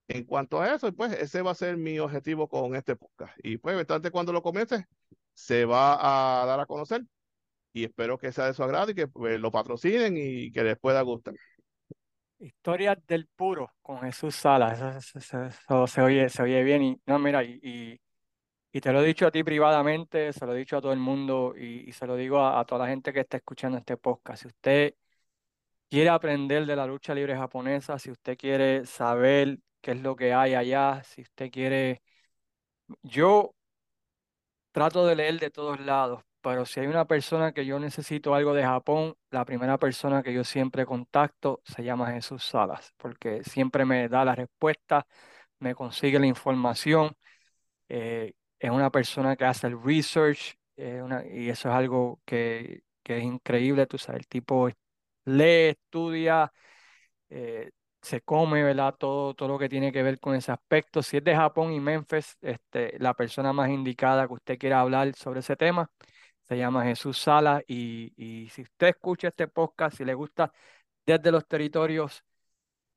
En 0.08 0.24
cuanto 0.26 0.62
a 0.62 0.74
eso, 0.74 0.92
pues 0.94 1.14
ese 1.14 1.42
va 1.42 1.52
a 1.52 1.56
ser 1.56 1.78
mi 1.78 2.00
objetivo 2.00 2.48
con 2.48 2.76
este 2.76 2.96
podcast. 2.96 3.38
Y 3.44 3.58
pues, 3.58 3.74
eventualmente 3.74 4.12
cuando 4.12 4.32
lo 4.32 4.42
comience, 4.42 4.86
se 5.34 5.66
va 5.66 6.42
a 6.44 6.46
dar 6.46 6.60
a 6.60 6.66
conocer. 6.66 7.04
Y 7.74 7.86
espero 7.86 8.18
que 8.18 8.32
sea 8.32 8.46
de 8.48 8.54
su 8.54 8.64
agrado 8.64 8.92
y 8.92 8.96
que 8.96 9.08
pues, 9.08 9.40
lo 9.40 9.52
patrocinen 9.52 10.16
y 10.18 10.52
que 10.52 10.64
les 10.64 10.80
pueda 10.80 11.02
gustar. 11.02 11.36
Historias 12.40 12.98
del 13.08 13.28
puro 13.28 13.74
con 13.82 14.00
Jesús 14.02 14.36
Salas. 14.36 14.80
Eso, 15.16 15.88
se 15.88 16.02
oye, 16.02 16.30
se 16.30 16.44
oye 16.44 16.64
bien. 16.64 16.84
Y 16.84 17.02
no, 17.06 17.18
mira, 17.20 17.44
y, 17.44 18.00
y, 18.72 18.82
te 18.82 18.92
lo 18.92 19.02
he 19.02 19.08
dicho 19.08 19.26
a 19.28 19.32
ti 19.32 19.44
privadamente, 19.44 20.32
se 20.34 20.46
lo 20.46 20.54
he 20.54 20.58
dicho 20.60 20.78
a 20.78 20.82
todo 20.82 20.94
el 20.94 21.00
mundo 21.00 21.56
y, 21.58 21.92
se 21.94 22.06
lo 22.06 22.16
digo 22.16 22.46
a 22.46 22.64
toda 22.66 22.86
la 22.86 22.90
gente 22.92 23.12
que 23.12 23.22
está 23.22 23.38
escuchando 23.38 23.78
este 23.80 23.98
podcast. 23.98 24.44
Si 24.44 24.48
usted 24.48 24.96
quiere 25.90 26.10
aprender 26.10 26.66
de 26.66 26.76
la 26.76 26.86
lucha 26.86 27.14
libre 27.16 27.36
japonesa, 27.36 28.00
si 28.00 28.12
usted 28.12 28.38
quiere 28.38 28.86
saber 28.86 29.60
qué 29.82 29.92
es 29.92 30.02
lo 30.02 30.16
que 30.16 30.34
hay 30.34 30.54
allá, 30.56 31.04
si 31.04 31.22
usted 31.22 31.52
quiere... 31.52 32.02
Yo 33.04 33.54
trato 34.72 35.06
de 35.06 35.16
leer 35.16 35.40
de 35.40 35.50
todos 35.50 35.80
lados, 35.80 36.24
pero 36.48 36.66
si 36.66 36.80
hay 36.80 36.88
una 36.88 37.04
persona 37.06 37.52
que 37.52 37.66
yo 37.66 37.78
necesito 37.78 38.34
algo 38.34 38.54
de 38.54 38.64
Japón, 38.64 39.16
la 39.32 39.44
primera 39.44 39.78
persona 39.78 40.24
que 40.24 40.34
yo 40.34 40.46
siempre 40.46 40.86
contacto 40.86 41.62
se 41.66 41.84
llama 41.84 42.14
Jesús 42.14 42.42
Salas, 42.46 42.94
porque 42.96 43.44
siempre 43.44 43.84
me 43.84 44.08
da 44.08 44.24
la 44.24 44.34
respuesta, 44.34 45.06
me 45.60 45.76
consigue 45.76 46.20
la 46.20 46.26
información, 46.28 47.18
eh, 47.90 48.34
es 48.60 48.72
una 48.72 48.92
persona 48.92 49.36
que 49.36 49.46
hace 49.46 49.68
el 49.68 49.82
research, 49.84 50.58
y 50.78 51.50
eso 51.50 51.70
es 51.70 51.76
algo 51.76 52.22
que, 52.26 52.84
que 53.04 53.18
es 53.18 53.24
increíble, 53.26 53.86
tú 53.88 53.98
sabes, 53.98 54.22
el 54.22 54.28
tipo 54.30 54.70
lee, 55.26 55.70
estudia, 55.72 56.54
eh, 57.30 57.72
se 58.02 58.22
come, 58.22 58.64
¿verdad? 58.64 58.96
Todo, 58.98 59.34
todo 59.36 59.50
lo 59.50 59.60
que 59.60 59.70
tiene 59.70 59.92
que 59.92 60.04
ver 60.04 60.20
con 60.20 60.36
ese 60.36 60.52
aspecto. 60.54 61.04
Si 61.04 61.18
es 61.18 61.24
de 61.26 61.36
Japón 61.36 61.74
y 61.74 61.80
Memphis, 61.82 62.38
este, 62.42 62.98
la 63.00 63.14
persona 63.16 63.54
más 63.54 63.70
indicada 63.70 64.28
que 64.28 64.34
usted 64.36 64.58
quiera 64.60 64.82
hablar 64.82 65.14
sobre 65.16 65.42
ese 65.42 65.56
tema 65.58 65.92
se 66.48 66.58
llama 66.58 66.84
Jesús 66.86 67.18
Sala. 67.20 67.64
Y, 67.68 68.14
y 68.18 68.50
si 68.50 68.64
usted 68.64 68.88
escucha 68.90 69.30
este 69.30 69.48
podcast, 69.48 69.98
si 69.98 70.06
le 70.06 70.14
gusta 70.14 70.52
desde 71.06 71.32
los 71.32 71.48
territorios, 71.48 72.24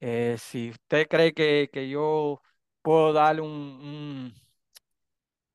eh, 0.01 0.37
si 0.39 0.71
usted 0.71 1.09
cree 1.09 1.35
que, 1.35 1.71
que 1.73 1.89
yo 1.89 2.43
puedo 2.83 3.13
darle 3.13 3.43
un, 3.43 3.51
un- 3.51 4.35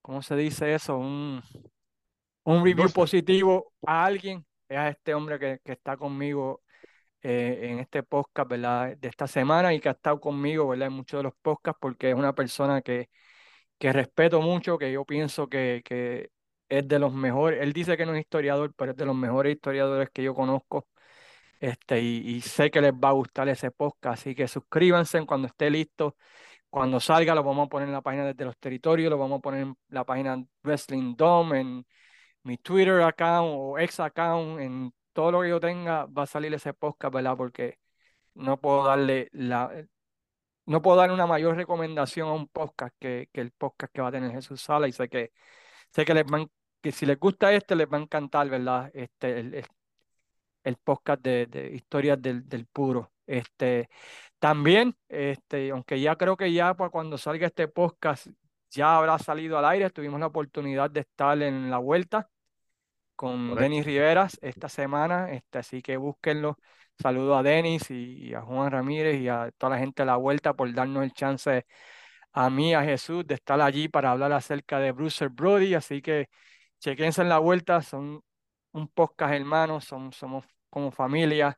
¿cómo 0.01 0.21
se 0.21 0.35
dice 0.35 0.73
eso? 0.73 0.97
Un, 0.97 1.41
un 2.43 2.63
review 2.63 2.91
positivo 2.91 3.73
a 3.85 4.05
alguien, 4.05 4.45
es 4.67 4.77
a 4.77 4.89
este 4.89 5.13
hombre 5.13 5.39
que, 5.39 5.59
que 5.63 5.73
está 5.73 5.97
conmigo 5.97 6.61
eh, 7.23 7.59
en 7.71 7.79
este 7.79 8.03
podcast, 8.03 8.49
¿verdad? 8.49 8.97
De 8.97 9.07
esta 9.09 9.27
semana 9.27 9.73
y 9.73 9.79
que 9.81 9.89
ha 9.89 9.93
estado 9.93 10.19
conmigo, 10.19 10.69
¿verdad? 10.69 10.89
En 10.89 10.93
muchos 10.95 11.19
de 11.19 11.23
los 11.25 11.33
podcasts 11.41 11.79
porque 11.81 12.09
es 12.11 12.15
una 12.15 12.35
persona 12.35 12.81
que, 12.81 13.09
que 13.79 13.93
respeto 13.93 14.41
mucho, 14.41 14.77
que 14.77 14.91
yo 14.91 15.05
pienso 15.05 15.47
que, 15.49 15.81
que 15.85 16.31
es 16.69 16.87
de 16.87 16.99
los 16.99 17.13
mejores, 17.13 17.61
él 17.61 17.73
dice 17.73 17.97
que 17.97 18.05
no 18.05 18.13
es 18.13 18.21
historiador, 18.21 18.73
pero 18.75 18.91
es 18.91 18.97
de 18.97 19.05
los 19.05 19.15
mejores 19.15 19.55
historiadores 19.55 20.09
que 20.11 20.23
yo 20.23 20.33
conozco. 20.35 20.87
Este, 21.59 22.01
y, 22.01 22.35
y 22.35 22.41
sé 22.41 22.69
que 22.71 22.81
les 22.81 22.93
va 22.93 23.09
a 23.09 23.11
gustar 23.13 23.47
ese 23.49 23.71
podcast, 23.71 24.21
así 24.21 24.35
que 24.35 24.47
suscríbanse 24.47 25.25
cuando 25.25 25.47
esté 25.47 25.69
listo. 25.69 26.15
Cuando 26.69 26.99
salga 26.99 27.35
lo 27.35 27.43
vamos 27.43 27.67
a 27.67 27.69
poner 27.69 27.87
en 27.87 27.93
la 27.93 28.01
página 28.01 28.25
desde 28.25 28.45
los 28.45 28.57
territorios, 28.57 29.09
lo 29.09 29.17
vamos 29.17 29.39
a 29.39 29.41
poner 29.41 29.61
en 29.63 29.77
la 29.89 30.03
página 30.05 30.43
Wrestling 30.63 31.15
Dome, 31.15 31.61
en 31.61 31.85
mi 32.43 32.57
Twitter 32.57 33.01
account 33.01 33.53
o 33.57 33.79
ex 33.79 33.99
account, 33.99 34.59
en 34.61 34.93
todo 35.13 35.31
lo 35.31 35.41
que 35.41 35.49
yo 35.49 35.59
tenga, 35.59 36.05
va 36.07 36.23
a 36.23 36.27
salir 36.27 36.53
ese 36.53 36.73
podcast, 36.73 37.13
¿verdad? 37.13 37.37
Porque 37.37 37.79
no 38.35 38.59
puedo 38.59 38.85
darle 38.85 39.29
la, 39.33 39.71
no 40.65 40.81
puedo 40.81 40.97
dar 40.97 41.11
una 41.11 41.27
mayor 41.27 41.55
recomendación 41.55 42.27
a 42.29 42.33
un 42.33 42.47
podcast 42.47 42.95
que, 42.99 43.29
que 43.33 43.41
el 43.41 43.51
podcast 43.51 43.93
que 43.93 44.01
va 44.01 44.09
a 44.09 44.11
tener 44.11 44.31
Jesús 44.31 44.61
Sala 44.61 44.87
y 44.87 44.91
sé 44.91 45.09
que, 45.09 45.31
sé 45.95 46.05
que 46.05 46.13
les 46.13 46.25
van, 46.25 46.47
que 46.81 46.91
si 46.91 47.05
les 47.05 47.19
gusta 47.19 47.53
este, 47.53 47.75
les 47.75 47.87
va 47.87 47.97
a 47.97 48.01
encantar, 48.01 48.49
¿verdad? 48.49 48.91
Este, 48.93 49.39
el, 49.39 49.53
el- 49.55 49.65
el 50.63 50.77
podcast 50.77 51.21
de, 51.21 51.45
de 51.47 51.75
historias 51.75 52.21
del, 52.21 52.47
del 52.47 52.65
puro. 52.65 53.11
Este, 53.27 53.89
también, 54.39 54.95
este, 55.09 55.71
aunque 55.71 55.99
ya 56.01 56.15
creo 56.15 56.37
que 56.37 56.51
ya 56.53 56.73
para 56.75 56.89
cuando 56.89 57.17
salga 57.17 57.47
este 57.47 57.67
podcast 57.67 58.27
ya 58.71 58.97
habrá 58.97 59.17
salido 59.19 59.57
al 59.57 59.65
aire, 59.65 59.89
tuvimos 59.89 60.19
la 60.19 60.27
oportunidad 60.27 60.89
de 60.91 61.01
estar 61.01 61.41
en 61.41 61.69
la 61.69 61.77
vuelta 61.77 62.29
con 63.15 63.49
Correcto. 63.49 63.61
Denis 63.61 63.85
Riveras 63.85 64.37
esta 64.41 64.69
semana, 64.69 65.31
este, 65.31 65.59
así 65.59 65.81
que 65.81 65.97
búsquenlo. 65.97 66.57
Saludo 67.01 67.37
a 67.37 67.43
Denis 67.43 67.91
y, 67.91 68.29
y 68.29 68.33
a 68.33 68.41
Juan 68.41 68.71
Ramírez 68.71 69.19
y 69.21 69.27
a 69.29 69.51
toda 69.57 69.71
la 69.71 69.79
gente 69.79 70.03
de 70.03 70.07
la 70.07 70.17
vuelta 70.17 70.53
por 70.53 70.73
darnos 70.73 71.03
el 71.03 71.13
chance 71.13 71.65
a 72.35 72.49
mí, 72.49 72.73
a 72.73 72.83
Jesús, 72.83 73.25
de 73.25 73.35
estar 73.35 73.61
allí 73.61 73.87
para 73.87 74.11
hablar 74.11 74.33
acerca 74.33 74.79
de 74.79 74.91
Bruce 74.91 75.27
Brody. 75.29 75.73
Así 75.73 76.01
que 76.01 76.27
chequense 76.79 77.21
en 77.21 77.29
la 77.29 77.39
vuelta, 77.39 77.81
son 77.81 78.21
un 78.73 78.87
podcast 78.89 79.33
hermanos, 79.33 79.85
son, 79.85 80.11
somos 80.11 80.45
como 80.69 80.91
familia. 80.91 81.57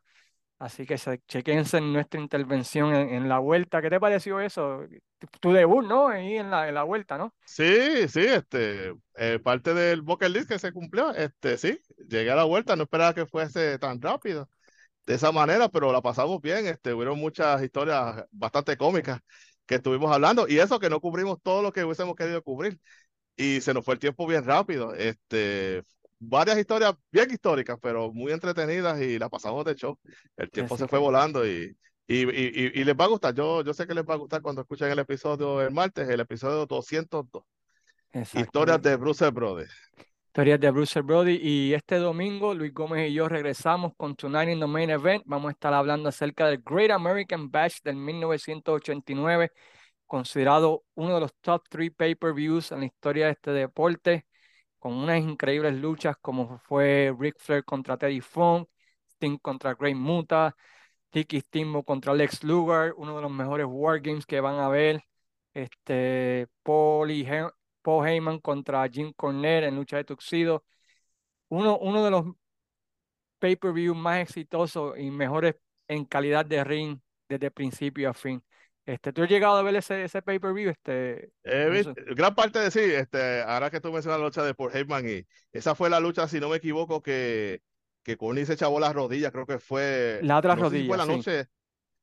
Así 0.60 0.86
que 0.86 0.96
chequense 1.26 1.78
en 1.78 1.92
nuestra 1.92 2.20
intervención 2.20 2.94
en, 2.94 3.28
la 3.28 3.40
vuelta. 3.40 3.82
¿Qué 3.82 3.90
te 3.90 3.98
pareció 3.98 4.40
eso? 4.40 4.82
Tu 5.40 5.52
debut, 5.52 5.84
¿no? 5.84 6.08
Ahí 6.08 6.36
en 6.36 6.50
la, 6.50 6.68
en 6.68 6.74
la 6.74 6.84
vuelta, 6.84 7.18
¿no? 7.18 7.34
Sí, 7.44 8.08
sí, 8.08 8.20
este, 8.20 8.92
eh, 9.16 9.40
parte 9.40 9.74
del 9.74 10.02
bucket 10.02 10.30
list 10.30 10.48
que 10.48 10.60
se 10.60 10.72
cumplió, 10.72 11.12
este, 11.12 11.58
sí, 11.58 11.80
llegué 12.08 12.30
a 12.30 12.36
la 12.36 12.44
vuelta, 12.44 12.76
no 12.76 12.84
esperaba 12.84 13.14
que 13.14 13.26
fuese 13.26 13.78
tan 13.78 14.00
rápido 14.00 14.48
de 15.06 15.14
esa 15.14 15.32
manera, 15.32 15.68
pero 15.68 15.92
la 15.92 16.02
pasamos 16.02 16.40
bien, 16.40 16.66
este, 16.66 16.92
hubieron 16.92 17.18
muchas 17.18 17.62
historias 17.62 18.24
bastante 18.30 18.76
cómicas 18.76 19.20
que 19.68 19.76
estuvimos 19.76 20.10
hablando 20.10 20.48
y 20.48 20.58
eso 20.58 20.80
que 20.80 20.90
no 20.90 21.00
cubrimos 21.00 21.38
todo 21.42 21.62
lo 21.62 21.72
que 21.72 21.84
hubiésemos 21.84 22.16
querido 22.16 22.42
cubrir 22.42 22.80
y 23.36 23.60
se 23.60 23.74
nos 23.74 23.84
fue 23.84 23.94
el 23.94 24.00
tiempo 24.00 24.26
bien 24.26 24.44
rápido, 24.44 24.94
este, 24.94 25.84
varias 26.18 26.58
historias 26.58 26.94
bien 27.12 27.30
históricas, 27.30 27.78
pero 27.80 28.10
muy 28.12 28.32
entretenidas 28.32 29.00
y 29.00 29.18
la 29.18 29.28
pasamos 29.28 29.64
de 29.64 29.74
show. 29.76 29.96
El 30.36 30.50
tiempo 30.50 30.76
se 30.76 30.88
fue 30.88 30.98
volando 30.98 31.46
y, 31.46 31.76
y, 32.08 32.16
y, 32.80 32.84
les 32.84 32.96
va 32.96 33.04
a 33.04 33.08
gustar. 33.08 33.34
Yo, 33.34 33.62
yo 33.62 33.74
sé 33.74 33.86
que 33.86 33.94
les 33.94 34.04
va 34.04 34.14
a 34.14 34.16
gustar 34.16 34.40
cuando 34.42 34.62
escuchen 34.62 34.90
el 34.90 34.98
episodio 34.98 35.58
del 35.58 35.70
martes, 35.70 36.08
el 36.08 36.20
episodio 36.20 36.66
202. 36.66 37.44
Historias 38.34 38.82
de 38.82 38.96
Bruce 38.96 39.30
Brody. 39.30 39.66
Historias 40.38 40.60
de 40.60 40.70
Bruce 40.70 41.00
Brody. 41.00 41.40
Y 41.42 41.74
este 41.74 41.96
domingo, 41.96 42.54
Luis 42.54 42.72
Gómez 42.72 43.10
y 43.10 43.12
yo 43.12 43.28
regresamos 43.28 43.92
con 43.96 44.14
Tonight 44.14 44.48
in 44.48 44.60
the 44.60 44.68
Main 44.68 44.88
Event. 44.88 45.24
Vamos 45.26 45.48
a 45.48 45.50
estar 45.50 45.74
hablando 45.74 46.08
acerca 46.10 46.46
del 46.46 46.62
Great 46.64 46.92
American 46.92 47.50
Bash 47.50 47.80
del 47.82 47.96
1989, 47.96 49.50
considerado 50.06 50.84
uno 50.94 51.14
de 51.14 51.20
los 51.22 51.34
top 51.40 51.68
three 51.68 51.90
pay-per-views 51.90 52.70
en 52.70 52.78
la 52.78 52.86
historia 52.86 53.26
de 53.26 53.32
este 53.32 53.50
deporte 53.50 54.26
con 54.78 54.92
unas 54.94 55.18
increíbles 55.18 55.74
luchas 55.74 56.16
como 56.20 56.58
fue 56.60 57.12
Ric 57.18 57.34
Flair 57.40 57.64
contra 57.64 57.96
Teddy 57.96 58.20
Funk, 58.20 58.68
Sting 59.14 59.38
contra 59.38 59.74
Great 59.74 59.96
Muta, 59.96 60.54
Tiki 61.10 61.40
Stimbo 61.40 61.82
contra 61.82 62.14
Lex 62.14 62.44
Luger, 62.44 62.94
uno 62.96 63.16
de 63.16 63.22
los 63.22 63.30
mejores 63.32 63.66
Wargames 63.68 64.24
que 64.24 64.40
van 64.40 64.60
a 64.60 64.68
ver, 64.68 65.02
este, 65.52 66.46
Paul, 66.62 67.10
Paul 67.82 68.06
Heyman 68.06 68.40
contra 68.40 68.88
Jim 68.88 69.12
Cornette 69.16 69.66
en 69.66 69.76
lucha 69.76 69.96
de 69.96 70.04
tuxido, 70.04 70.64
uno, 71.48 71.78
uno 71.78 72.04
de 72.04 72.10
los 72.10 72.26
pay-per-view 73.38 73.94
más 73.94 74.20
exitosos 74.20 74.98
y 74.98 75.10
mejores 75.10 75.56
en 75.86 76.04
calidad 76.04 76.44
de 76.44 76.64
ring 76.64 76.98
desde 77.28 77.50
principio 77.50 78.10
a 78.10 78.14
fin. 78.14 78.42
Este, 78.84 79.12
¿Tú 79.12 79.22
has 79.22 79.28
llegado 79.28 79.56
a 79.58 79.62
ver 79.62 79.76
ese, 79.76 80.02
ese 80.02 80.22
pay-per-view? 80.22 80.70
Este, 80.70 81.30
gran 82.14 82.34
parte 82.34 82.58
de 82.58 82.70
sí, 82.70 82.80
este, 82.80 83.42
ahora 83.42 83.70
que 83.70 83.80
tú 83.80 83.92
mencionas 83.92 84.18
la 84.18 84.26
lucha 84.26 84.42
de 84.42 84.54
Paul 84.54 84.74
Heyman, 84.74 85.06
y 85.06 85.26
esa 85.52 85.74
fue 85.74 85.90
la 85.90 86.00
lucha, 86.00 86.26
si 86.26 86.40
no 86.40 86.48
me 86.48 86.56
equivoco, 86.56 87.02
que, 87.02 87.60
que 88.02 88.16
Connie 88.16 88.46
se 88.46 88.54
echabó 88.54 88.80
las 88.80 88.94
rodillas, 88.94 89.30
creo 89.30 89.44
que 89.44 89.58
fue... 89.58 90.20
La 90.22 90.38
otra 90.38 90.54
rodilla, 90.54 90.88
fue 90.88 90.96
la 90.96 91.04
noche, 91.04 91.48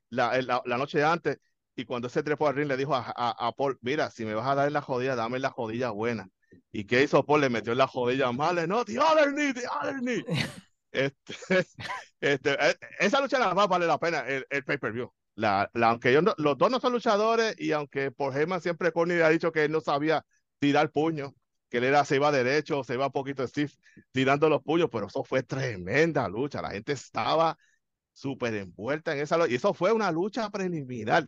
la, 0.09 0.61
la, 0.63 0.77
noche 0.77 1.03
antes, 1.03 1.39
y 1.75 1.85
cuando 1.85 2.09
se 2.09 2.23
trepó 2.23 2.47
al 2.47 2.55
ring 2.55 2.67
le 2.67 2.77
dijo 2.77 2.95
a, 2.95 3.11
a, 3.15 3.51
Paul, 3.51 3.77
mira, 3.81 4.09
si 4.09 4.25
me 4.25 4.33
vas 4.33 4.47
a 4.47 4.55
dar 4.55 4.71
la 4.71 4.81
jodilla, 4.81 5.15
dame 5.15 5.39
la 5.39 5.49
jodilla 5.49 5.91
buena. 5.91 6.29
¿Y 6.71 6.85
qué 6.85 7.03
hizo 7.03 7.25
Paul? 7.25 7.41
Le 7.41 7.49
metió 7.49 7.73
en 7.73 7.79
la 7.79 7.87
jodilla 7.87 8.31
mala, 8.31 8.65
no, 8.65 8.85
the 8.85 8.99
other 8.99 9.31
knee, 9.33 9.53
the 9.53 9.67
other 9.67 9.99
knee. 9.99 10.23
este, 10.91 11.33
este, 12.21 12.51
e, 12.53 12.77
esa 12.99 13.19
lucha 13.21 13.39
nada 13.39 13.53
más 13.53 13.67
vale 13.67 13.85
la 13.85 13.97
pena 13.97 14.21
el, 14.21 14.45
el 14.49 14.63
pay-per-view. 14.63 15.11
La, 15.35 15.69
aunque 15.83 16.13
los 16.37 16.57
dos 16.57 16.71
no 16.71 16.79
son 16.79 16.93
luchadores 16.93 17.55
y 17.59 17.73
aunque 17.73 18.09
por 18.09 18.35
Heyman 18.35 18.61
siempre 18.61 18.93
Connie 18.93 19.21
ha 19.21 19.29
dicho 19.29 19.51
que 19.51 19.65
él 19.65 19.71
no 19.71 19.81
sabía 19.81 20.25
tirar 20.59 20.91
puño, 20.91 21.35
que 21.69 21.79
él 21.79 21.83
era, 21.83 22.05
se 22.05 22.15
iba 22.15 22.31
derecho, 22.31 22.85
se 22.85 22.93
iba 22.93 23.07
un 23.07 23.11
poquito 23.11 23.45
Steve 23.45 23.71
tirando 24.11 24.47
los 24.47 24.63
puños, 24.63 24.87
pero 24.89 25.07
eso 25.07 25.25
fue 25.25 25.43
tremenda 25.43 26.29
lucha. 26.29 26.61
La 26.61 26.71
gente 26.71 26.93
estaba 26.93 27.57
súper 28.13 28.55
envuelta 28.55 29.13
en 29.13 29.19
esa 29.19 29.37
lucha 29.37 29.51
y 29.51 29.55
eso 29.55 29.73
fue 29.73 29.91
una 29.91 30.09
lucha 30.09 30.49
preliminar. 30.49 31.25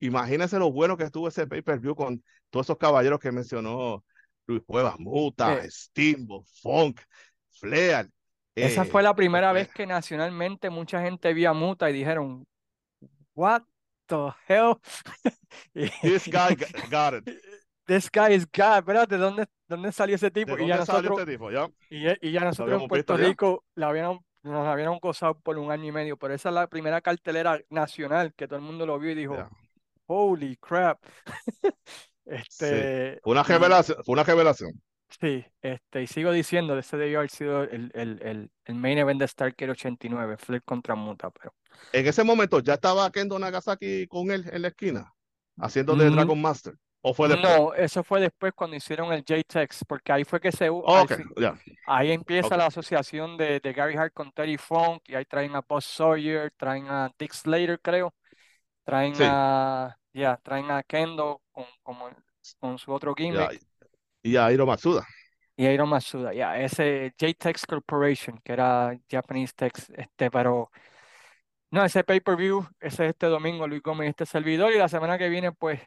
Imagínense 0.00 0.58
lo 0.58 0.70
bueno 0.70 0.96
que 0.96 1.04
estuvo 1.04 1.28
ese 1.28 1.46
pay-per-view 1.46 1.94
con 1.94 2.22
todos 2.50 2.66
esos 2.66 2.78
caballeros 2.78 3.18
que 3.18 3.32
mencionó 3.32 4.04
Luis 4.46 4.62
Cuevas, 4.64 4.98
Muta, 4.98 5.58
eh. 5.58 5.70
Steamboat, 5.70 6.46
Funk, 6.62 7.00
Flair. 7.50 8.08
Esa 8.54 8.84
fue 8.84 9.02
la 9.02 9.14
primera 9.14 9.52
vez 9.52 9.68
que 9.68 9.86
nacionalmente 9.86 10.70
mucha 10.70 11.00
gente 11.00 11.32
vio 11.32 11.50
a 11.50 11.52
Muta 11.52 11.90
y 11.90 11.92
dijeron, 11.92 12.46
what 13.34 13.62
the 14.06 14.32
hell? 14.48 14.76
This 16.02 16.26
guy 16.26 16.56
got 16.90 17.14
it. 17.14 17.38
This 17.86 18.10
guy 18.10 18.34
is 18.34 18.46
God. 18.46 18.78
Espérate, 18.78 19.16
¿dónde, 19.16 19.46
¿dónde 19.66 19.92
salió 19.92 20.16
ese 20.16 20.30
tipo? 20.30 20.58
y, 20.58 20.66
ya 20.66 20.76
nosotros, 20.76 21.18
este 21.18 21.32
tipo? 21.32 21.50
¿Ya? 21.50 21.68
Y, 21.88 22.32
ya 22.32 22.40
nosotros 22.40 22.82
en 22.82 22.88
Puerto 22.88 23.16
Rico 23.16 23.64
la 23.74 23.88
habían, 23.88 24.18
nos 24.42 24.66
habían 24.66 24.98
gozado 24.98 25.38
por 25.38 25.56
un 25.56 25.70
año 25.70 25.86
y 25.86 25.92
medio, 25.92 26.16
pero 26.16 26.34
esa 26.34 26.50
es 26.50 26.54
la 26.54 26.66
primera 26.66 27.00
cartelera 27.00 27.60
nacional 27.70 28.34
que 28.34 28.46
todo 28.46 28.58
el 28.58 28.64
mundo 28.64 28.84
lo 28.84 28.98
vio 28.98 29.12
y 29.12 29.14
dijo, 29.14 29.48
holy 30.08 30.56
crap. 30.56 30.98
este, 32.26 33.20
Fue 33.22 33.32
una 33.32 33.42
revelación, 33.44 33.98
fue 34.04 34.12
una 34.14 34.24
revelación. 34.24 34.72
Sí, 35.20 35.44
este, 35.62 36.02
y 36.02 36.06
sigo 36.06 36.32
diciendo, 36.32 36.78
ese 36.78 36.96
debió 36.98 37.18
haber 37.18 37.30
sido 37.30 37.62
el, 37.62 37.90
el, 37.94 38.20
el, 38.22 38.50
el 38.66 38.74
main 38.74 38.98
event 38.98 39.20
de 39.20 39.26
Starker 39.26 39.70
89, 39.70 40.36
Flair 40.36 40.62
contra 40.64 40.94
Muta, 40.94 41.30
pero 41.30 41.54
en 41.92 42.06
ese 42.06 42.24
momento 42.24 42.60
ya 42.60 42.74
estaba 42.74 43.10
Kendo 43.10 43.38
Nagasaki 43.38 44.06
con 44.06 44.30
él 44.30 44.44
en 44.52 44.62
la 44.62 44.68
esquina, 44.68 45.14
haciendo 45.56 45.94
de 45.96 46.10
Dragon 46.10 46.40
Master. 46.40 46.74
¿O 47.00 47.14
fue 47.14 47.28
después? 47.28 47.56
No, 47.56 47.74
eso 47.74 48.02
fue 48.02 48.20
después 48.20 48.52
cuando 48.54 48.76
hicieron 48.76 49.12
el 49.12 49.24
J-Tex, 49.26 49.84
porque 49.86 50.12
ahí 50.12 50.24
fue 50.24 50.40
que 50.40 50.50
se. 50.50 50.68
ahí, 51.86 52.10
empieza 52.10 52.56
la 52.56 52.66
asociación 52.66 53.36
de, 53.36 53.60
de, 53.60 53.72
Gary 53.72 53.96
Hart 53.96 54.12
con 54.12 54.32
Terry 54.32 54.58
Funk, 54.58 55.02
y 55.08 55.14
ahí 55.14 55.24
traen 55.24 55.54
a 55.54 55.60
Buzz 55.66 55.84
Sawyer, 55.84 56.52
traen 56.56 56.86
a 56.88 57.10
Dick 57.16 57.32
Slater, 57.32 57.80
creo. 57.80 58.12
Traen 58.88 59.14
a. 59.20 59.98
Ya, 60.14 60.38
traen 60.42 60.70
a 60.70 60.82
Kendo 60.82 61.42
con, 61.52 61.66
con 62.58 62.78
su 62.78 62.90
otro 62.90 63.14
gimmick. 63.14 63.60
y 64.22 64.34
a 64.34 64.50
Hiro 64.50 64.64
Matsuda. 64.64 65.06
Y 65.54 65.66
a 65.66 65.74
Hiro 65.74 65.84
Matsuda, 65.84 66.32
ya, 66.32 66.58
ese 66.58 67.12
J-Tex 67.20 67.66
Corporation, 67.66 68.40
que 68.42 68.54
era 68.54 68.98
Japanese 69.10 69.52
Tex, 69.54 69.90
este, 69.90 70.30
pero 70.30 70.70
no, 71.70 71.84
ese 71.84 72.02
pay-per-view, 72.02 72.66
ese 72.80 73.04
es 73.04 73.10
este 73.10 73.26
domingo, 73.26 73.68
Luis 73.68 73.82
Gómez, 73.82 74.08
este 74.08 74.24
servidor, 74.24 74.72
y 74.72 74.78
la 74.78 74.88
semana 74.88 75.18
que 75.18 75.28
viene, 75.28 75.52
pues, 75.52 75.82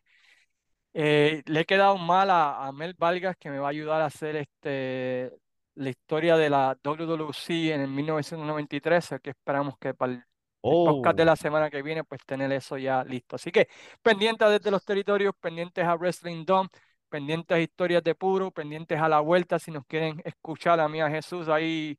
eh, 0.93 1.41
le 1.47 1.61
he 1.61 1.65
quedado 1.65 1.97
mal 1.97 2.29
a, 2.29 2.71
Mel 2.71 2.93
Valgas, 2.99 3.35
que 3.37 3.49
me 3.49 3.57
va 3.57 3.67
a 3.67 3.71
ayudar 3.71 4.01
a 4.01 4.05
hacer 4.05 4.35
este, 4.35 5.31
la 5.73 5.89
historia 5.89 6.37
de 6.37 6.51
la 6.51 6.77
WWC 6.83 7.71
en 7.73 7.81
el 7.81 7.87
1993, 7.87 9.15
que 9.23 9.31
esperamos 9.31 9.75
que 9.79 9.95
para 9.95 10.13
el 10.13 10.23
podcast 10.61 11.17
de 11.17 11.25
la 11.25 11.33
oh. 11.33 11.35
semana 11.35 11.69
que 11.69 11.81
viene, 11.81 12.03
pues 12.03 12.21
tener 12.25 12.51
eso 12.51 12.77
ya 12.77 13.03
listo. 13.03 13.35
Así 13.35 13.51
que 13.51 13.67
pendientes 14.01 14.49
desde 14.49 14.71
los 14.71 14.85
territorios, 14.85 15.33
pendientes 15.39 15.83
a 15.83 15.95
Wrestling 15.95 16.45
Dome, 16.45 16.69
pendientes 17.09 17.55
a 17.55 17.59
historias 17.59 18.03
de 18.03 18.15
puro, 18.15 18.51
pendientes 18.51 18.99
a 18.99 19.09
la 19.09 19.19
vuelta, 19.19 19.59
si 19.59 19.71
nos 19.71 19.85
quieren 19.85 20.21
escuchar 20.25 20.79
a 20.79 20.87
mí, 20.87 21.01
a 21.01 21.09
Jesús 21.09 21.49
ahí 21.49 21.97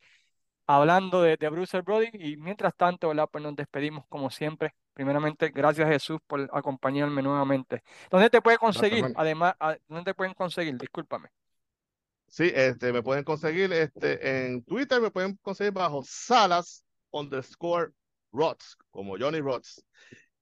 hablando 0.67 1.23
de, 1.23 1.37
de 1.37 1.49
Bruce 1.49 1.81
Brody 1.81 2.09
y 2.15 2.37
mientras 2.37 2.75
tanto, 2.77 3.09
¿verdad? 3.09 3.29
Pues 3.31 3.43
nos 3.45 3.57
despedimos 3.57 4.07
como 4.09 4.31
siempre. 4.31 4.75
Primeramente, 4.95 5.51
gracias 5.51 5.89
Jesús 5.89 6.21
por 6.27 6.49
acompañarme 6.53 7.23
nuevamente. 7.23 7.83
¿Dónde 8.11 8.29
te 8.29 8.43
puede 8.43 8.59
conseguir? 8.59 9.07
Además, 9.17 9.55
¿dónde 9.89 10.05
te 10.05 10.15
pueden 10.15 10.35
conseguir? 10.35 10.77
Discúlpame. 10.77 11.31
Sí, 12.29 12.51
este, 12.55 12.93
me 12.93 13.03
pueden 13.03 13.25
conseguir 13.25 13.73
este, 13.73 14.47
en 14.47 14.63
Twitter, 14.65 15.01
me 15.01 15.11
pueden 15.11 15.37
conseguir 15.43 15.73
bajo 15.73 16.03
Salas 16.03 16.85
underscore 17.11 17.93
Rods, 18.33 18.77
como 18.91 19.17
Johnny 19.19 19.41
Rods. 19.41 19.85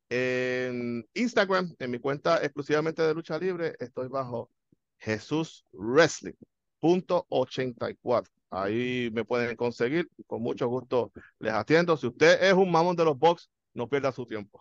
En 0.09 1.07
Instagram, 1.15 1.75
en 1.79 1.91
mi 1.91 1.99
cuenta 1.99 2.43
exclusivamente 2.43 3.03
de 3.03 3.15
lucha 3.15 3.39
libre, 3.39 3.75
estoy 3.79 4.09
bajo 4.09 4.51
Jesús 4.99 5.65
Wrestling 5.73 6.35
punto 6.81 7.27
84. 7.29 8.33
Ahí 8.51 9.11
me 9.13 9.25
pueden 9.25 9.55
conseguir. 9.55 10.09
Con 10.27 10.43
mucho 10.43 10.67
gusto 10.67 11.13
les 11.39 11.53
atiendo. 11.53 11.97
Si 11.97 12.09
usted 12.09 12.43
es 12.43 12.55
un 12.55 12.71
mamón 12.71 12.97
de 12.97 13.05
los 13.05 13.17
box, 13.17 13.49
no 13.75 13.89
pierda 13.89 14.11
su 14.11 14.27
tiempo 14.27 14.61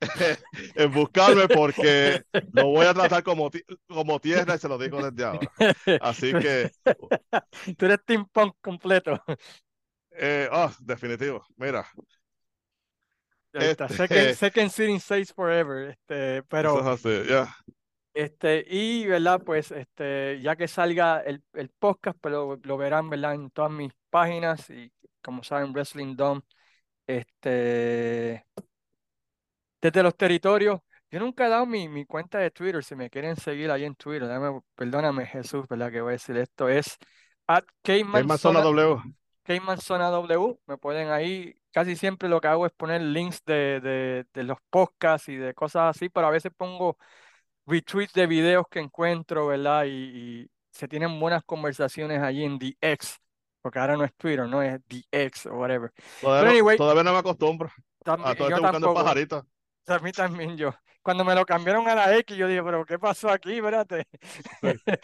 en 0.74 0.92
buscarme 0.92 1.48
porque 1.48 2.22
lo 2.52 2.66
voy 2.68 2.86
a 2.86 2.94
tratar 2.94 3.22
como, 3.22 3.50
como 3.86 4.20
tierra 4.20 4.54
y 4.54 4.58
se 4.58 4.68
lo 4.68 4.78
digo 4.78 5.02
desde 5.02 5.24
ahora. 5.24 5.50
Así 6.00 6.32
que. 6.32 6.70
Tú 7.76 7.84
eres 7.84 7.98
Team 8.06 8.26
Punk 8.32 8.54
completo. 8.60 9.22
Eh, 10.12 10.48
oh, 10.50 10.70
definitivo. 10.80 11.44
Mira. 11.56 11.86
Este, 13.60 13.88
second, 13.88 14.34
second 14.34 14.70
Sitting 14.70 15.00
Says 15.00 15.32
Forever. 15.32 15.90
Este, 15.90 16.42
pero. 16.44 16.78
Eso 16.78 16.92
es 16.92 17.06
así, 17.06 17.28
ya. 17.30 17.56
Este, 18.14 18.64
y, 18.66 19.06
¿verdad? 19.06 19.42
Pues, 19.44 19.70
este, 19.70 20.40
ya 20.40 20.56
que 20.56 20.68
salga 20.68 21.20
el, 21.20 21.42
el 21.52 21.68
podcast, 21.68 22.18
pero 22.20 22.46
pues, 22.46 22.60
lo, 22.64 22.78
verán, 22.78 23.10
¿verdad? 23.10 23.34
En 23.34 23.50
todas 23.50 23.70
mis 23.70 23.92
páginas 24.08 24.70
y, 24.70 24.90
como 25.20 25.42
saben, 25.42 25.72
Wrestling 25.72 26.16
Dome, 26.16 26.40
este, 27.06 28.46
desde 29.82 30.02
los 30.02 30.16
territorios. 30.16 30.80
Yo 31.10 31.20
nunca 31.20 31.46
he 31.46 31.50
dado 31.50 31.66
mi, 31.66 31.88
mi 31.88 32.04
cuenta 32.04 32.38
de 32.38 32.50
Twitter, 32.50 32.82
si 32.82 32.96
me 32.96 33.10
quieren 33.10 33.36
seguir 33.36 33.70
ahí 33.70 33.84
en 33.84 33.94
Twitter, 33.94 34.28
perdóname 34.74 35.26
Jesús, 35.26 35.66
¿verdad? 35.68 35.92
Que 35.92 36.00
voy 36.00 36.10
a 36.10 36.12
decir 36.12 36.36
esto, 36.36 36.68
es 36.68 36.98
at 37.46 37.64
Cayman 37.82 38.38
Zona 38.38 38.60
W. 38.60 39.00
Cayman 39.44 39.80
Zona 39.80 40.08
W, 40.10 40.58
me 40.66 40.78
pueden 40.78 41.10
ahí, 41.10 41.54
casi 41.76 41.94
siempre 41.94 42.30
lo 42.30 42.40
que 42.40 42.48
hago 42.48 42.64
es 42.64 42.72
poner 42.72 43.02
links 43.02 43.44
de, 43.44 43.80
de, 43.82 44.26
de 44.32 44.42
los 44.44 44.56
podcasts 44.70 45.28
y 45.28 45.36
de 45.36 45.52
cosas 45.52 45.94
así, 45.94 46.08
pero 46.08 46.26
a 46.26 46.30
veces 46.30 46.50
pongo 46.56 46.96
retweets 47.66 48.14
de 48.14 48.26
videos 48.26 48.64
que 48.70 48.80
encuentro, 48.80 49.48
¿verdad? 49.48 49.84
Y, 49.84 49.90
y 49.90 50.50
se 50.70 50.88
tienen 50.88 51.20
buenas 51.20 51.44
conversaciones 51.44 52.22
allí 52.22 52.44
en 52.44 52.58
The 52.58 52.78
X, 52.80 53.18
porque 53.60 53.78
ahora 53.78 53.94
no 53.98 54.04
es 54.04 54.14
Twitter, 54.16 54.48
no 54.48 54.62
es 54.62 54.80
The 54.88 55.02
X 55.10 55.44
o 55.44 55.58
whatever. 55.58 55.92
Todavía, 56.18 56.48
Pero 56.48 56.50
anyway, 56.50 56.78
todavía 56.78 57.02
no 57.04 57.12
me 57.12 57.18
acostumbro. 57.18 57.70
también, 58.04 58.30
A 58.30 58.34
todo 58.34 58.48
yo 58.48 58.58
buscando 58.62 58.88
tampoco. 58.88 59.14
A 59.88 59.98
mí 60.00 60.10
también 60.12 60.56
yo. 60.56 60.72
Cuando 61.02 61.24
me 61.24 61.34
lo 61.34 61.46
cambiaron 61.46 61.86
a 61.88 61.94
la 61.94 62.16
X, 62.18 62.36
yo 62.36 62.48
dije, 62.48 62.62
pero 62.62 62.84
¿qué 62.84 62.98
pasó 62.98 63.30
aquí? 63.30 63.54
Espérate. 63.54 64.06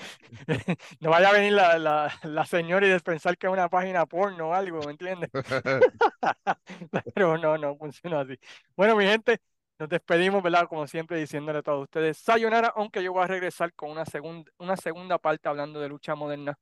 No 1.01 1.11
vaya 1.11 1.29
a 1.31 1.33
venir 1.33 1.53
la, 1.53 1.79
la, 1.79 2.13
la 2.25 2.45
señora 2.47 2.87
y 2.89 2.99
pensar 3.01 3.37
que 3.39 3.47
es 3.47 3.53
una 3.53 3.69
página 3.69 4.07
porno 4.07 4.49
o 4.51 4.55
algo, 4.55 4.81
¿me 4.85 4.93
entiendes? 4.93 5.31
Pero 7.15 7.39
no, 7.39 7.59
no 7.59 7.77
funciona 7.77 8.21
así. 8.21 8.35
Bueno, 8.77 8.97
mi 8.97 9.05
gente, 9.07 9.41
nos 9.79 9.89
despedimos, 9.89 10.43
¿verdad? 10.43 10.67
Como 10.69 10.87
siempre, 10.87 11.19
diciéndole 11.19 11.61
a 11.61 11.63
todos 11.63 11.83
ustedes, 11.85 12.19
sayonara, 12.19 12.73
aunque 12.77 13.03
yo 13.03 13.13
voy 13.13 13.25
a 13.25 13.27
regresar 13.27 13.73
con 13.75 13.91
una 13.91 14.05
segunda, 14.07 14.51
una 14.59 14.77
segunda 14.77 15.19
parte 15.19 15.49
hablando 15.49 15.81
de 15.81 15.89
lucha 15.89 16.15
moderna 16.15 16.55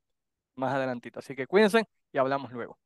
más 0.57 0.75
adelantito. 0.75 1.21
Así 1.21 1.35
que 1.37 1.47
cuídense 1.47 1.85
y 2.13 2.19
hablamos 2.19 2.53
luego. 2.53 2.79